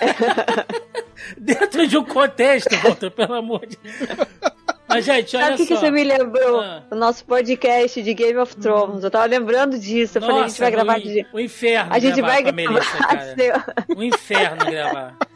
Dentro 1.38 1.86
de 1.86 1.96
um 1.98 2.04
contexto, 2.04 2.74
Walter, 2.82 3.10
pelo 3.10 3.34
amor 3.34 3.66
de 3.66 3.76
Deus. 3.76 3.98
Mas, 4.96 5.04
gente, 5.04 5.36
olha 5.36 5.44
Sabe 5.44 5.62
o 5.62 5.66
que, 5.66 5.74
isso 5.74 5.92
me 5.92 6.04
lembrou? 6.04 6.60
Ah. 6.60 6.82
O 6.90 6.94
nosso 6.94 7.22
podcast 7.26 8.02
de 8.02 8.14
Game 8.14 8.38
of 8.38 8.56
Thrones. 8.56 9.04
Eu 9.04 9.10
tava 9.10 9.26
lembrando 9.26 9.78
disso. 9.78 10.16
Eu 10.16 10.22
falei, 10.22 10.42
a 10.44 10.48
gente 10.48 10.58
vai 10.60 10.70
gravar 10.70 10.98
o, 10.98 11.02
de. 11.02 11.26
o 11.34 11.40
inferno 11.40 11.92
A 11.92 11.98
gente 11.98 12.20
vai 12.22 12.42
Melissa, 12.50 12.96
gravar. 12.98 13.34
cara. 13.36 13.74
O 13.94 14.02
inferno 14.02 14.64
gravar. 14.64 15.16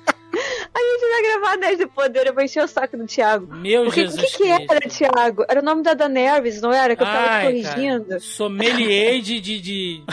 A 0.73 0.79
gente 0.79 1.11
vai 1.11 1.23
gravar 1.23 1.53
Anéis 1.55 1.79
do 1.79 1.89
Poder. 1.89 2.27
Eu 2.29 2.33
vou 2.35 2.43
encher 2.45 2.63
o 2.63 2.69
saco 2.69 2.97
do 2.97 3.05
Thiago. 3.05 3.53
Meu 3.53 3.89
O 3.89 3.91
que, 3.91 4.03
Jesus 4.03 4.23
o 4.23 4.27
que, 4.27 4.37
que 4.45 4.49
era, 4.49 4.81
Thiago? 4.89 5.45
Era 5.49 5.61
o 5.61 5.65
nome 5.65 5.83
da 5.83 5.93
Daenerys, 5.93 6.61
não 6.61 6.73
era? 6.73 6.95
Que 6.95 7.03
eu 7.03 7.07
tava 7.07 7.23
te 7.25 7.29
Ai, 7.29 7.43
corrigindo. 7.47 8.05
cara, 8.07 8.21
sommelier 8.21 9.21
de, 9.21 9.41
de, 9.41 9.61
de, 9.61 10.05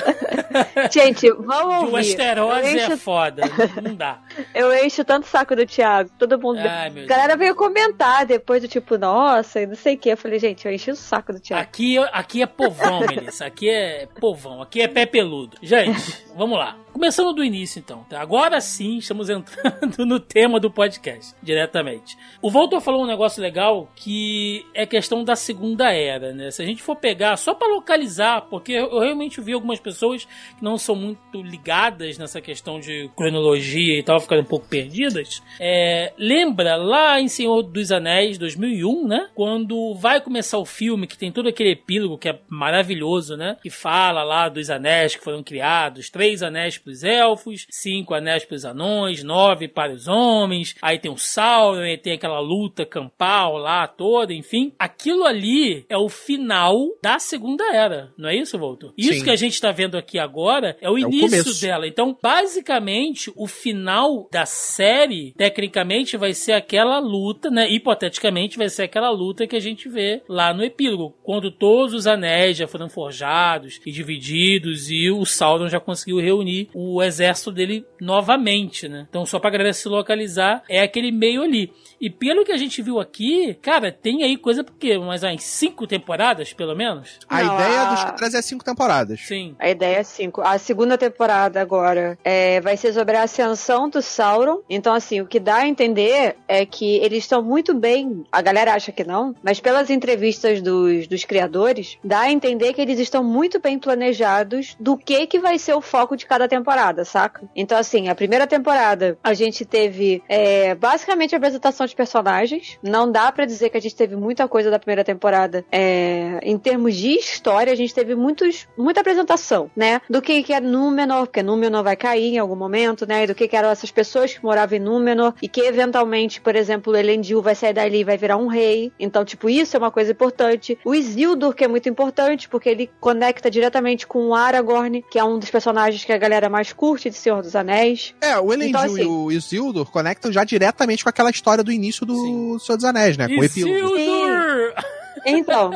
Gente, 0.92 1.32
vamos 1.32 1.76
ouvir. 1.84 1.92
Eu 1.92 1.98
asterose 1.98 2.80
é 2.80 2.98
foda. 2.98 3.44
Não 3.82 3.94
dá. 3.96 4.20
Eu 4.54 4.74
encho 4.86 5.04
tanto 5.04 5.24
o 5.24 5.28
saco 5.28 5.56
do 5.56 5.66
Thiago. 5.66 6.10
Todo 6.18 6.40
mundo. 6.40 6.60
Ai, 6.60 6.90
meu 6.90 7.04
a 7.04 7.08
galera 7.08 7.38
veio 7.38 7.56
comentar 7.56 8.26
depois 8.26 8.62
do 8.62 8.68
tipo, 8.68 8.98
nossa, 8.98 9.62
e 9.62 9.68
não 9.68 9.76
sei 9.76 9.96
o 9.96 9.98
que. 9.98 10.10
Eu 10.10 10.18
falei, 10.18 10.40
gente, 10.40 10.66
eu 10.66 10.74
enchi 10.74 10.92
o 10.92 10.96
saco 10.96 11.34
do 11.34 11.40
Thiago. 11.40 11.62
Aqui, 11.62 11.98
aqui 12.12 12.42
é 12.42 12.46
povão, 12.46 13.02
Melissa. 13.02 13.46
Aqui 13.46 13.70
é 13.70 14.08
povão. 14.20 14.62
Aqui 14.62 14.82
é 14.82 14.88
pé 14.88 15.06
peludo. 15.06 15.58
Gente, 15.62 16.26
vamos 16.36 16.58
lá. 16.58 16.78
Começando 16.98 17.32
do 17.32 17.44
início, 17.44 17.78
então. 17.78 18.04
Agora 18.14 18.60
sim, 18.60 18.98
estamos 18.98 19.30
entrando 19.30 20.04
no 20.04 20.20
tema 20.20 20.60
do 20.60 20.72
podcast, 20.72 21.36
diretamente. 21.44 22.18
O 22.42 22.50
Voltor 22.50 22.82
falou 22.82 23.04
um 23.04 23.08
negócio 23.08 23.40
legal 23.40 23.88
que 23.96 24.66
é 24.74 24.84
questão 24.84 25.24
da 25.24 25.36
Segunda 25.36 25.92
Era, 25.92 26.34
né? 26.34 26.50
Se 26.50 26.64
a 26.64 26.66
gente 26.66 26.82
for 26.82 26.96
pegar, 26.96 27.38
só 27.38 27.54
para 27.54 27.72
localizar, 27.72 28.48
porque 28.50 28.72
eu 28.72 29.00
realmente 29.00 29.40
vi 29.40 29.54
algumas 29.54 29.80
pessoas 29.80 30.26
que 30.26 30.64
não 30.64 30.76
são 30.76 30.96
muito 30.96 31.40
ligadas 31.40 32.18
nessa 32.18 32.42
questão 32.42 32.80
de 32.80 33.12
cronologia 33.16 34.00
e 34.00 34.02
tal, 34.02 34.20
ficaram 34.28 34.42
um 34.44 34.46
pouco 34.46 34.68
perdidas. 34.68 35.42
É, 35.60 36.14
lembra 36.18 36.76
lá 36.76 37.20
em 37.20 37.28
Senhor 37.28 37.64
dos 37.64 37.92
Anéis 37.92 38.38
2001, 38.38 39.08
né? 39.08 39.30
Quando 39.34 39.96
vai 39.96 40.22
começar 40.22 40.58
o 40.58 40.66
filme, 40.66 41.08
que 41.08 41.18
tem 41.18 41.32
todo 41.32 41.50
aquele 41.50 41.72
epílogo 41.72 42.18
que 42.18 42.30
é 42.30 42.40
maravilhoso, 42.50 43.36
né? 43.36 43.58
Que 43.62 43.70
fala 43.70 44.24
lá 44.24 44.50
dos 44.50 44.70
anéis 44.70 45.16
que 45.16 45.24
foram 45.24 45.42
criados, 45.42 46.10
três 46.10 46.44
anéis 46.44 46.78
para 46.78 46.92
os 46.92 47.04
elfos, 47.04 47.66
cinco 47.70 48.14
anéis 48.14 48.46
para 48.46 48.56
os 48.56 48.66
anões, 48.66 49.24
nove 49.24 49.68
para 49.68 49.94
os 49.94 50.08
homens. 50.08 50.76
Aí 50.82 51.00
tem 51.00 51.12
o 51.12 51.18
Sauron, 51.18 51.82
aí 51.82 51.98
tem 51.98 52.14
aquela 52.14 52.40
luta 52.40 52.86
campal 52.86 53.58
lá 53.58 53.88
toda, 53.88 54.34
enfim. 54.34 54.74
Aquilo 54.78 55.26
ali 55.26 55.86
é 55.90 55.98
o 55.98 56.10
final 56.10 56.78
da 57.02 57.20
Segunda 57.20 57.64
Era, 57.74 58.12
não 58.18 58.30
é 58.30 58.36
isso, 58.36 58.58
Voltor? 58.58 58.94
Isso 58.98 59.14
Sim. 59.20 59.24
que 59.24 59.30
a 59.30 59.36
gente 59.36 59.60
tá 59.60 59.72
vendo 59.72 59.98
aqui 59.98 60.20
agora 60.20 60.76
é 60.82 60.90
o 60.90 60.98
É 60.98 61.02
o 61.02 61.08
início 61.10 61.44
começo. 61.44 61.62
dela. 61.62 61.88
Então, 61.88 62.18
basicamente, 62.22 63.32
o 63.36 63.48
final 63.48 64.17
da 64.32 64.46
série, 64.46 65.34
tecnicamente, 65.38 66.18
vai 66.18 66.34
ser 66.34 66.54
aquela 66.54 67.00
luta, 67.00 67.50
né? 67.50 67.70
Hipoteticamente, 67.70 68.58
vai 68.58 68.70
ser 68.70 68.84
aquela 68.84 69.10
luta 69.10 69.46
que 69.48 69.56
a 69.56 69.60
gente 69.60 69.88
vê 69.90 70.22
lá 70.28 70.54
no 70.54 70.64
epílogo, 70.64 71.16
quando 71.24 71.52
todos 71.52 71.94
os 71.94 72.08
anéis 72.08 72.58
já 72.58 72.68
foram 72.68 72.90
forjados 72.90 73.80
e 73.86 73.92
divididos 73.92 74.90
e 74.90 75.10
o 75.12 75.26
Sauron 75.26 75.68
já 75.70 75.80
conseguiu 75.80 76.20
reunir 76.20 76.70
o 76.74 77.02
exército 77.04 77.52
dele 77.52 77.86
novamente, 78.00 78.88
né? 78.88 79.06
Então, 79.10 79.26
só 79.26 79.40
pra 79.40 79.50
galera 79.50 79.74
se 79.74 79.88
localizar, 79.88 80.64
é 80.70 80.82
aquele 80.82 81.12
meio 81.12 81.44
ali. 81.44 81.72
E 82.00 82.10
pelo 82.10 82.44
que 82.46 82.52
a 82.52 82.58
gente 82.58 82.82
viu 82.82 83.00
aqui, 83.00 83.54
cara, 83.62 83.92
tem 83.92 84.24
aí 84.24 84.38
coisa 84.38 84.64
porque 84.64 84.96
umas 84.98 85.24
umas 85.24 85.44
cinco 85.44 85.88
temporadas, 85.88 86.54
pelo 86.54 86.76
menos? 86.76 87.18
A 87.28 87.44
Não, 87.44 87.56
ideia 87.56 87.82
a- 87.82 87.94
dos 87.94 88.04
caras 88.04 88.34
é 88.34 88.42
cinco 88.42 88.64
temporadas. 88.64 89.20
Sim. 89.22 89.56
A 89.60 89.70
ideia 89.70 89.98
é 89.98 90.04
cinco. 90.04 90.42
A 90.42 90.58
segunda 90.58 90.98
temporada 90.98 91.60
agora 91.62 92.18
é, 92.24 92.62
vai 92.62 92.78
ser 92.78 92.94
sobre 92.94 93.16
a 93.18 93.24
ascensão 93.24 93.90
do 93.90 94.02
Sauron. 94.08 94.60
Então, 94.70 94.94
assim, 94.94 95.22
o 95.22 95.28
que 95.28 95.40
dá 95.40 95.58
a 95.58 95.68
entender 95.68 96.36
é 96.48 96.66
que 96.66 96.98
eles 96.98 97.20
estão 97.20 97.42
muito 97.42 97.74
bem. 97.74 98.24
A 98.32 98.42
galera 98.42 98.74
acha 98.74 98.92
que 98.92 99.04
não, 99.04 99.36
mas 99.44 99.60
pelas 99.60 99.90
entrevistas 99.90 100.62
dos, 100.62 101.08
dos 101.08 101.24
criadores, 101.24 101.98
dá 102.04 102.22
a 102.22 102.32
entender 102.32 102.74
que 102.74 102.82
eles 102.82 103.00
estão 103.00 103.24
muito 103.24 103.60
bem 103.60 103.78
planejados 103.78 104.76
do 104.80 104.98
que 104.98 105.28
que 105.28 105.40
vai 105.40 105.60
ser 105.60 105.74
o 105.74 105.82
foco 105.82 106.16
de 106.16 106.26
cada 106.26 106.48
temporada, 106.48 107.06
saca? 107.06 107.48
Então, 107.56 107.78
assim, 107.78 108.10
a 108.10 108.16
primeira 108.16 108.48
temporada 108.48 109.18
a 109.24 109.34
gente 109.34 109.66
teve 109.66 110.24
é, 110.28 110.76
basicamente 110.76 111.36
a 111.36 111.38
apresentação 111.38 111.86
de 111.86 111.96
personagens. 111.96 112.78
Não 112.82 113.12
dá 113.12 113.32
pra 113.32 113.46
dizer 113.46 113.70
que 113.70 113.78
a 113.78 113.82
gente 113.82 113.96
teve 113.96 114.16
muita 114.16 114.48
coisa 114.48 114.72
da 114.72 114.80
primeira 114.80 115.04
temporada 115.04 115.66
é, 115.72 116.40
em 116.44 116.58
termos 116.58 116.96
de 116.96 117.18
história. 117.18 117.72
A 117.74 117.76
gente 117.76 117.94
teve 117.94 118.16
muitos, 118.16 118.68
muita 118.78 119.02
apresentação, 119.02 119.70
né? 119.76 120.02
Do 120.10 120.22
que, 120.22 120.44
que 120.44 120.54
é 120.54 120.60
Númenor, 120.60 121.28
porque 121.28 121.44
Númenor 121.44 121.84
vai 121.84 121.96
cair 121.96 122.36
em 122.36 122.38
algum 122.38 122.56
momento, 122.56 123.06
né? 123.08 123.24
E 123.24 123.28
do 123.28 123.36
que, 123.36 123.48
que 123.48 123.56
eram 123.56 123.70
essas 123.70 123.87
pessoas 123.92 124.34
que 124.34 124.44
moravam 124.44 124.78
em 124.78 124.82
Númenor 124.82 125.34
e 125.42 125.48
que 125.48 125.62
eventualmente, 125.62 126.40
por 126.42 126.56
exemplo, 126.56 126.94
o 126.94 126.96
Elendil 126.96 127.42
vai 127.42 127.56
sair 127.56 127.74
dali 127.74 128.00
e 128.00 128.04
vai 128.04 128.18
virar 128.18 128.38
um 128.38 128.48
rei. 128.48 128.92
Então, 129.00 129.24
tipo, 129.26 129.50
isso 129.50 129.76
é 129.76 129.80
uma 129.80 129.92
coisa 129.92 130.12
importante. 130.12 130.78
O 130.86 130.94
Isildur, 130.96 131.54
que 131.54 131.64
é 131.64 131.68
muito 131.68 131.88
importante, 131.90 132.48
porque 132.50 132.70
ele 132.70 132.90
conecta 133.00 133.50
diretamente 133.50 134.06
com 134.08 134.28
o 134.28 134.34
Aragorn, 134.36 135.04
que 135.10 135.18
é 135.20 135.24
um 135.24 135.40
dos 135.40 135.50
personagens 135.50 136.04
que 136.04 136.12
a 136.14 136.18
galera 136.18 136.50
mais 136.50 136.74
curte 136.74 137.10
de 137.10 137.16
Senhor 137.16 137.42
dos 137.42 137.56
Anéis. 137.56 138.14
É, 138.22 138.38
o 138.38 138.54
Elendil 138.54 138.70
Então, 138.70 138.82
assim- 138.84 139.02
e 139.04 139.06
o 139.06 139.32
Isildur 139.32 139.90
conectam 139.92 140.32
já 140.32 140.44
diretamente 140.44 141.04
com 141.04 141.10
aquela 141.10 141.30
história 141.30 141.64
do 141.64 141.72
início 141.72 142.06
do 142.06 142.16
Sim. 142.16 142.58
Senhor 142.60 142.76
dos 142.78 142.86
Anéis, 142.86 143.18
né? 143.18 143.28
Com 143.28 143.40
o 143.42 143.44
epílogo. 143.44 143.96
Isildur! 143.98 144.74
Então, 145.26 145.72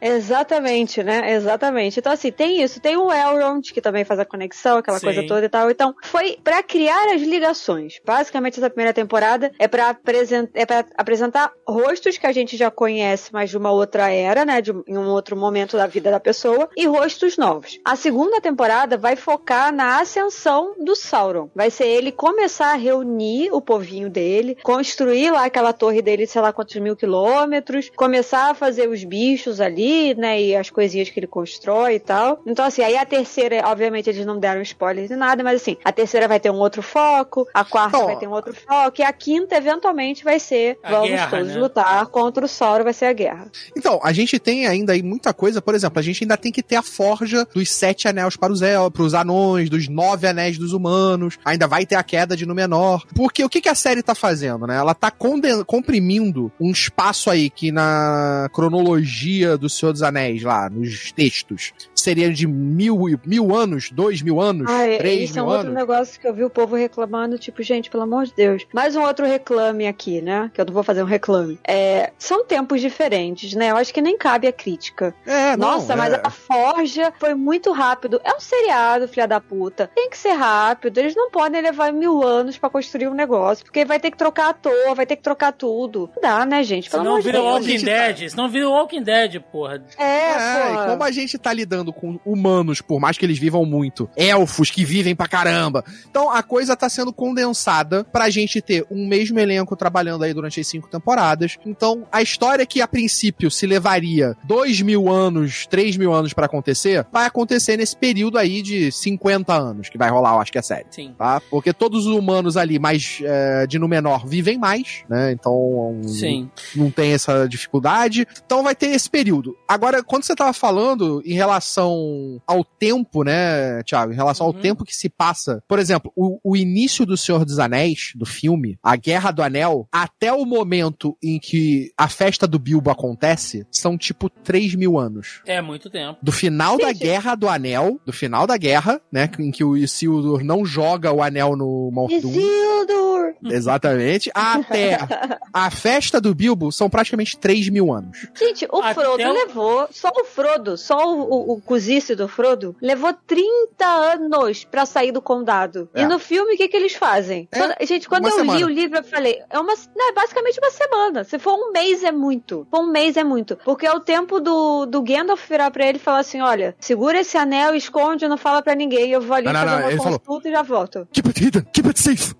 Exatamente, 0.00 1.02
né? 1.02 1.32
Exatamente. 1.32 1.98
Então, 1.98 2.12
assim, 2.12 2.30
tem 2.30 2.62
isso. 2.62 2.80
Tem 2.80 2.96
o 2.96 3.12
Elrond, 3.12 3.72
que 3.72 3.80
também 3.80 4.04
faz 4.04 4.20
a 4.20 4.24
conexão, 4.24 4.78
aquela 4.78 4.98
Sim. 4.98 5.06
coisa 5.06 5.26
toda 5.26 5.44
e 5.44 5.48
tal. 5.48 5.70
Então, 5.70 5.94
foi 6.02 6.38
pra 6.42 6.62
criar 6.62 7.14
as 7.14 7.22
ligações. 7.22 8.00
Basicamente, 8.04 8.58
essa 8.58 8.70
primeira 8.70 8.92
temporada 8.92 9.50
é 9.58 9.68
pra, 9.68 9.90
apresen 9.90 10.48
é 10.54 10.64
apresentar 10.96 11.52
rostos 11.66 12.18
que 12.18 12.26
a 12.26 12.32
gente 12.32 12.56
já 12.56 12.70
conhece, 12.70 13.32
mas 13.32 13.50
de 13.50 13.56
uma 13.56 13.70
outra 13.70 14.10
era, 14.10 14.44
né? 14.44 14.60
De, 14.60 14.72
em 14.86 14.96
um 14.96 15.08
outro 15.08 15.36
momento 15.36 15.76
da 15.76 15.86
vida 15.86 16.10
da 16.10 16.20
pessoa, 16.20 16.68
e 16.76 16.86
rostos 16.86 17.36
novos. 17.36 17.78
A 17.84 17.96
segunda 17.96 18.40
temporada 18.40 18.96
vai 18.96 19.16
focar 19.16 19.72
na 19.72 20.00
ascensão 20.00 20.74
do 20.78 20.94
Sauron. 20.94 21.48
Vai 21.54 21.70
ser 21.70 21.86
ele 21.86 22.12
começar 22.12 22.72
a 22.72 22.76
reunir 22.76 23.50
o 23.52 23.60
povinho 23.60 24.10
dele, 24.10 24.56
construir 24.62 25.30
lá 25.30 25.44
aquela 25.44 25.72
torre 25.72 26.02
dele, 26.02 26.26
sei 26.26 26.40
lá 26.40 26.52
quantos 26.52 26.76
mil 26.76 26.96
quilômetros, 26.96 27.90
começar 27.96 28.50
a 28.50 28.54
fazer 28.54 28.75
os 28.88 29.04
bichos 29.04 29.60
ali, 29.60 30.14
né? 30.14 30.40
E 30.40 30.56
as 30.56 30.70
coisinhas 30.70 31.08
que 31.08 31.18
ele 31.18 31.26
constrói 31.26 31.94
e 31.94 32.00
tal. 32.00 32.40
Então, 32.46 32.64
assim, 32.64 32.82
aí 32.82 32.96
a 32.96 33.04
terceira, 33.04 33.62
obviamente, 33.66 34.08
eles 34.10 34.26
não 34.26 34.38
deram 34.38 34.62
spoilers 34.62 35.08
de 35.08 35.16
nada, 35.16 35.42
mas 35.42 35.60
assim, 35.62 35.76
a 35.84 35.92
terceira 35.92 36.28
vai 36.28 36.40
ter 36.40 36.50
um 36.50 36.58
outro 36.58 36.82
foco, 36.82 37.46
a 37.52 37.64
quarta 37.64 37.96
Então, 37.96 38.06
vai 38.06 38.16
ter 38.16 38.26
um 38.26 38.32
outro 38.32 38.54
foco, 38.54 39.00
e 39.00 39.02
a 39.02 39.12
quinta, 39.12 39.56
eventualmente, 39.56 40.24
vai 40.24 40.38
ser 40.38 40.78
A 40.82 40.90
vamos 40.90 41.08
guerra, 41.08 41.30
todos 41.30 41.48
né? 41.48 41.58
lutar 41.58 42.06
contra 42.06 42.44
o 42.44 42.48
Sauron, 42.48 42.84
vai 42.84 42.92
ser 42.92 43.06
a 43.06 43.12
guerra. 43.12 43.50
Então, 43.76 44.00
a 44.02 44.12
gente 44.12 44.38
tem 44.38 44.66
ainda 44.66 44.92
aí 44.92 45.02
muita 45.02 45.32
coisa, 45.32 45.60
por 45.60 45.74
exemplo, 45.74 45.98
a 45.98 46.02
gente 46.02 46.24
ainda 46.24 46.36
tem 46.36 46.52
que 46.52 46.62
ter 46.62 46.76
a 46.76 46.82
forja 46.82 47.46
dos 47.54 47.70
sete 47.70 48.08
anéis 48.08 48.36
para 48.36 48.52
os, 48.52 48.62
el 48.62 48.90
para 48.90 49.02
os 49.02 49.14
anões, 49.14 49.70
dos 49.70 49.88
nove 49.88 50.26
anéis 50.26 50.58
dos 50.58 50.72
humanos, 50.72 51.38
ainda 51.44 51.66
vai 51.66 51.86
ter 51.86 51.96
a 51.96 52.02
queda 52.02 52.36
de 52.36 52.46
Númenor. 52.46 53.04
Porque 53.14 53.44
o 53.44 53.48
que, 53.48 53.60
que 53.60 53.68
a 53.68 53.74
série 53.74 54.02
tá 54.02 54.14
fazendo, 54.14 54.66
né? 54.66 54.76
Ela 54.76 54.94
tá 54.94 55.10
comprimindo 55.10 56.52
um 56.60 56.70
espaço 56.70 57.30
aí 57.30 57.50
que 57.50 57.70
na 57.72 58.48
cronologia 58.70 59.56
do 59.56 59.68
Senhor 59.68 59.92
dos 59.92 60.02
Anéis, 60.02 60.42
lá, 60.42 60.68
nos 60.68 61.12
textos, 61.12 61.72
seria 61.94 62.32
de 62.32 62.46
mil, 62.46 63.08
e- 63.08 63.18
mil 63.24 63.54
anos, 63.54 63.90
dois 63.90 64.22
mil 64.22 64.40
anos, 64.40 64.66
Ah, 64.70 64.86
é- 64.86 64.98
três 64.98 65.30
esse 65.30 65.38
é 65.38 65.42
mil 65.42 65.50
um 65.50 65.52
outro 65.52 65.68
anos. 65.68 65.74
negócio 65.80 66.20
que 66.20 66.26
eu 66.26 66.34
vi 66.34 66.44
o 66.44 66.50
povo 66.50 66.76
reclamando, 66.76 67.38
tipo, 67.38 67.62
gente, 67.62 67.90
pelo 67.90 68.02
amor 68.04 68.26
de 68.26 68.34
Deus. 68.34 68.66
Mais 68.72 68.94
um 68.96 69.02
outro 69.02 69.26
reclame 69.26 69.86
aqui, 69.86 70.20
né? 70.20 70.50
Que 70.54 70.60
eu 70.60 70.64
não 70.64 70.72
vou 70.74 70.82
fazer 70.82 71.02
um 71.02 71.06
reclame. 71.06 71.58
É, 71.66 72.12
são 72.18 72.44
tempos 72.44 72.80
diferentes, 72.80 73.54
né? 73.54 73.70
Eu 73.70 73.76
acho 73.76 73.92
que 73.92 74.00
nem 74.00 74.16
cabe 74.16 74.46
a 74.46 74.52
crítica. 74.52 75.14
É, 75.26 75.56
não, 75.56 75.72
Nossa, 75.72 75.96
mas 75.96 76.12
é- 76.12 76.20
a 76.22 76.30
Forja 76.30 77.12
foi 77.18 77.34
muito 77.34 77.72
rápido. 77.72 78.20
É 78.24 78.34
um 78.34 78.40
seriado, 78.40 79.08
filha 79.08 79.26
da 79.26 79.40
puta. 79.40 79.90
Tem 79.94 80.08
que 80.10 80.18
ser 80.18 80.32
rápido. 80.32 80.98
Eles 80.98 81.14
não 81.14 81.30
podem 81.30 81.60
levar 81.60 81.92
mil 81.92 82.22
anos 82.22 82.56
pra 82.58 82.70
construir 82.70 83.08
um 83.08 83.14
negócio. 83.14 83.64
Porque 83.64 83.84
vai 83.84 83.98
ter 83.98 84.10
que 84.10 84.16
trocar 84.16 84.50
ator, 84.50 84.94
vai 84.94 85.06
ter 85.06 85.16
que 85.16 85.22
trocar 85.22 85.52
tudo. 85.52 86.10
Não 86.14 86.22
dá, 86.22 86.46
né, 86.46 86.62
gente? 86.62 86.88
Pelo 86.90 87.02
Senão 87.02 87.12
amor 87.14 87.20
de 87.22 87.26
vira 87.26 87.38
Deus. 87.38 87.52
Walking 87.52 87.68
gente 87.68 87.84
tá- 87.84 87.90
Dead. 88.12 88.28
Senão 88.30 88.48
vira 88.56 88.68
Walking 88.68 89.02
Dead, 89.02 89.40
porra. 89.40 89.82
É, 89.98 90.04
É, 90.04 90.72
e 90.72 90.86
como 90.88 91.04
a 91.04 91.10
gente 91.10 91.38
tá 91.38 91.52
lidando 91.52 91.92
com 91.92 92.18
humanos, 92.24 92.80
por 92.80 92.98
mais 92.98 93.18
que 93.18 93.24
eles 93.24 93.38
vivam 93.38 93.64
muito, 93.64 94.08
elfos 94.16 94.70
que 94.70 94.84
vivem 94.84 95.14
pra 95.14 95.28
caramba. 95.28 95.84
Então 96.10 96.30
a 96.30 96.42
coisa 96.42 96.76
tá 96.76 96.88
sendo 96.88 97.12
condensada 97.12 98.04
pra 98.04 98.30
gente 98.30 98.60
ter 98.60 98.86
um 98.90 99.06
mesmo 99.06 99.38
elenco 99.38 99.76
trabalhando 99.76 100.24
aí 100.24 100.32
durante 100.32 100.60
as 100.60 100.66
cinco 100.66 100.88
temporadas. 100.88 101.58
Então 101.64 102.06
a 102.10 102.22
história 102.22 102.66
que 102.66 102.80
a 102.80 102.88
princípio 102.88 103.50
se 103.50 103.66
levaria 103.66 104.36
dois 104.44 104.80
mil 104.80 105.08
anos, 105.08 105.66
três 105.66 105.96
mil 105.96 106.12
anos 106.12 106.32
pra 106.32 106.46
acontecer, 106.46 107.06
vai 107.12 107.26
acontecer 107.26 107.76
nesse 107.76 107.96
período 107.96 108.38
aí 108.38 108.62
de 108.62 108.90
50 108.90 109.52
anos 109.54 109.88
que 109.88 109.98
vai 109.98 110.10
rolar, 110.10 110.34
eu 110.34 110.40
acho 110.40 110.52
que 110.52 110.58
é 110.58 110.62
série. 110.62 110.86
Sim. 110.90 111.14
Tá? 111.16 111.40
Porque 111.50 111.72
todos 111.72 112.06
os 112.06 112.14
humanos 112.14 112.56
ali, 112.56 112.78
mais 112.78 113.20
é, 113.22 113.66
de 113.66 113.78
Númenor, 113.78 114.26
vivem 114.26 114.58
mais, 114.58 115.04
né? 115.08 115.32
Então 115.32 116.00
Sim. 116.04 116.50
não 116.74 116.90
tem 116.90 117.12
essa 117.12 117.46
dificuldade. 117.48 118.26
Então 118.44 118.62
vai 118.62 118.74
ter 118.74 118.88
esse 118.88 119.08
período. 119.08 119.56
Agora, 119.68 120.02
quando 120.02 120.24
você 120.24 120.34
tava 120.34 120.52
falando 120.52 121.22
em 121.24 121.34
relação 121.34 122.40
ao 122.46 122.64
tempo, 122.64 123.22
né, 123.24 123.82
Thiago? 123.84 124.12
Em 124.12 124.16
relação 124.16 124.46
Uhum. 124.46 124.52
ao 124.54 124.60
tempo 124.60 124.84
que 124.84 124.94
se 124.94 125.08
passa. 125.08 125.62
Por 125.66 125.78
exemplo, 125.78 126.12
o, 126.14 126.38
o 126.44 126.56
início 126.56 127.04
do 127.06 127.16
Senhor 127.16 127.44
dos 127.44 127.58
Anéis, 127.58 128.12
do 128.14 128.26
filme, 128.26 128.78
a 128.82 128.96
Guerra 128.96 129.30
do 129.30 129.42
Anel, 129.42 129.88
até 129.90 130.32
o 130.32 130.44
momento 130.44 131.16
em 131.22 131.38
que 131.38 131.90
a 131.96 132.08
festa 132.08 132.46
do 132.46 132.58
Bilbo 132.58 132.90
acontece, 132.90 133.66
são 133.70 133.96
tipo 133.96 134.28
3 134.28 134.74
mil 134.74 134.98
anos. 134.98 135.40
É 135.46 135.60
muito 135.62 135.88
tempo. 135.90 136.18
Do 136.22 136.30
final 136.32 136.76
da 136.78 136.88
Gente. 136.88 137.00
Guerra 137.00 137.34
do 137.34 137.48
Anel, 137.48 138.00
do 138.04 138.12
final 138.12 138.46
da 138.46 138.56
guerra, 138.56 139.00
né, 139.10 139.28
em 139.38 139.50
que 139.50 139.64
o 139.64 139.76
Isildur 139.76 140.44
não 140.44 140.64
joga 140.64 141.12
o 141.12 141.22
anel 141.22 141.56
no 141.56 141.90
Mount 141.92 142.10
Doom. 142.20 142.30
Isildur! 142.30 143.34
Exatamente. 143.44 144.30
Até 144.34 144.98
a 145.52 145.70
festa 145.70 146.20
do 146.20 146.34
Bilbo 146.34 146.70
são 146.72 146.88
praticamente 146.88 147.36
3 147.38 147.68
mil 147.68 147.92
anos. 147.92 148.25
Gente, 148.34 148.66
o 148.70 148.78
Até 148.82 148.94
Frodo 148.94 149.22
o- 149.22 149.32
levou, 149.32 149.88
só 149.90 150.08
o 150.14 150.24
Frodo, 150.24 150.76
só 150.76 150.96
o, 151.14 151.20
o, 151.22 151.52
o 151.54 151.60
cozice 151.60 152.14
do 152.14 152.26
Frodo, 152.28 152.74
levou 152.80 153.12
30 153.26 153.84
anos 153.86 154.64
pra 154.64 154.84
sair 154.86 155.12
do 155.12 155.20
condado. 155.22 155.88
É. 155.94 156.02
E 156.02 156.06
no 156.06 156.18
filme, 156.18 156.54
o 156.54 156.56
que 156.56 156.68
que 156.68 156.76
eles 156.76 156.94
fazem? 156.94 157.48
É, 157.52 157.58
Quando- 157.58 157.74
gente, 157.82 158.08
quando 158.08 158.24
uma 158.26 158.30
eu 158.30 158.36
li 158.40 158.46
semana. 158.46 158.66
o 158.66 158.68
livro, 158.68 158.98
eu 158.98 159.04
falei, 159.04 159.42
é 159.50 159.58
uma, 159.58 159.74
não, 159.96 160.08
é 160.08 160.12
basicamente 160.12 160.58
uma 160.58 160.70
semana. 160.70 161.24
Se 161.24 161.38
for 161.38 161.54
um 161.54 161.72
mês, 161.72 162.02
é 162.02 162.12
muito. 162.12 162.66
For 162.70 162.80
um 162.80 162.90
mês, 162.90 163.16
é 163.16 163.24
muito. 163.24 163.56
Porque 163.64 163.86
é 163.86 163.92
o 163.92 164.00
tempo 164.00 164.40
do, 164.40 164.86
do 164.86 165.02
Gandalf 165.02 165.48
virar 165.48 165.70
pra 165.70 165.86
ele 165.86 165.98
e 165.98 166.00
falar 166.00 166.18
assim, 166.18 166.40
olha, 166.40 166.74
segura 166.80 167.20
esse 167.20 167.36
anel, 167.36 167.74
esconde, 167.74 168.26
não 168.28 168.36
fala 168.36 168.62
pra 168.62 168.74
ninguém, 168.74 169.10
eu 169.10 169.20
vou 169.20 169.36
ali 169.36 169.46
Não, 169.46 169.52
não, 169.52 169.60
fazer 169.60 169.70
não, 169.72 169.78
uma 169.82 169.90
ele 169.92 170.02
falou- 170.02 170.18
consulta 170.20 170.48
e 170.48 170.52
já 170.52 170.62
volto. 170.62 171.08
Keep 171.12 171.28
it 171.28 171.44
hidden, 171.44 171.62
keep 171.72 171.86
it 171.88 172.00
safe. 172.00 172.34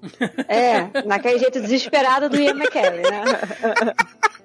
É, 0.49 1.03
naquele 1.05 1.39
jeito 1.39 1.61
desesperado 1.61 2.29
do 2.29 2.37
Ian 2.37 2.55
McKellen, 2.57 3.03
né? 3.03 3.95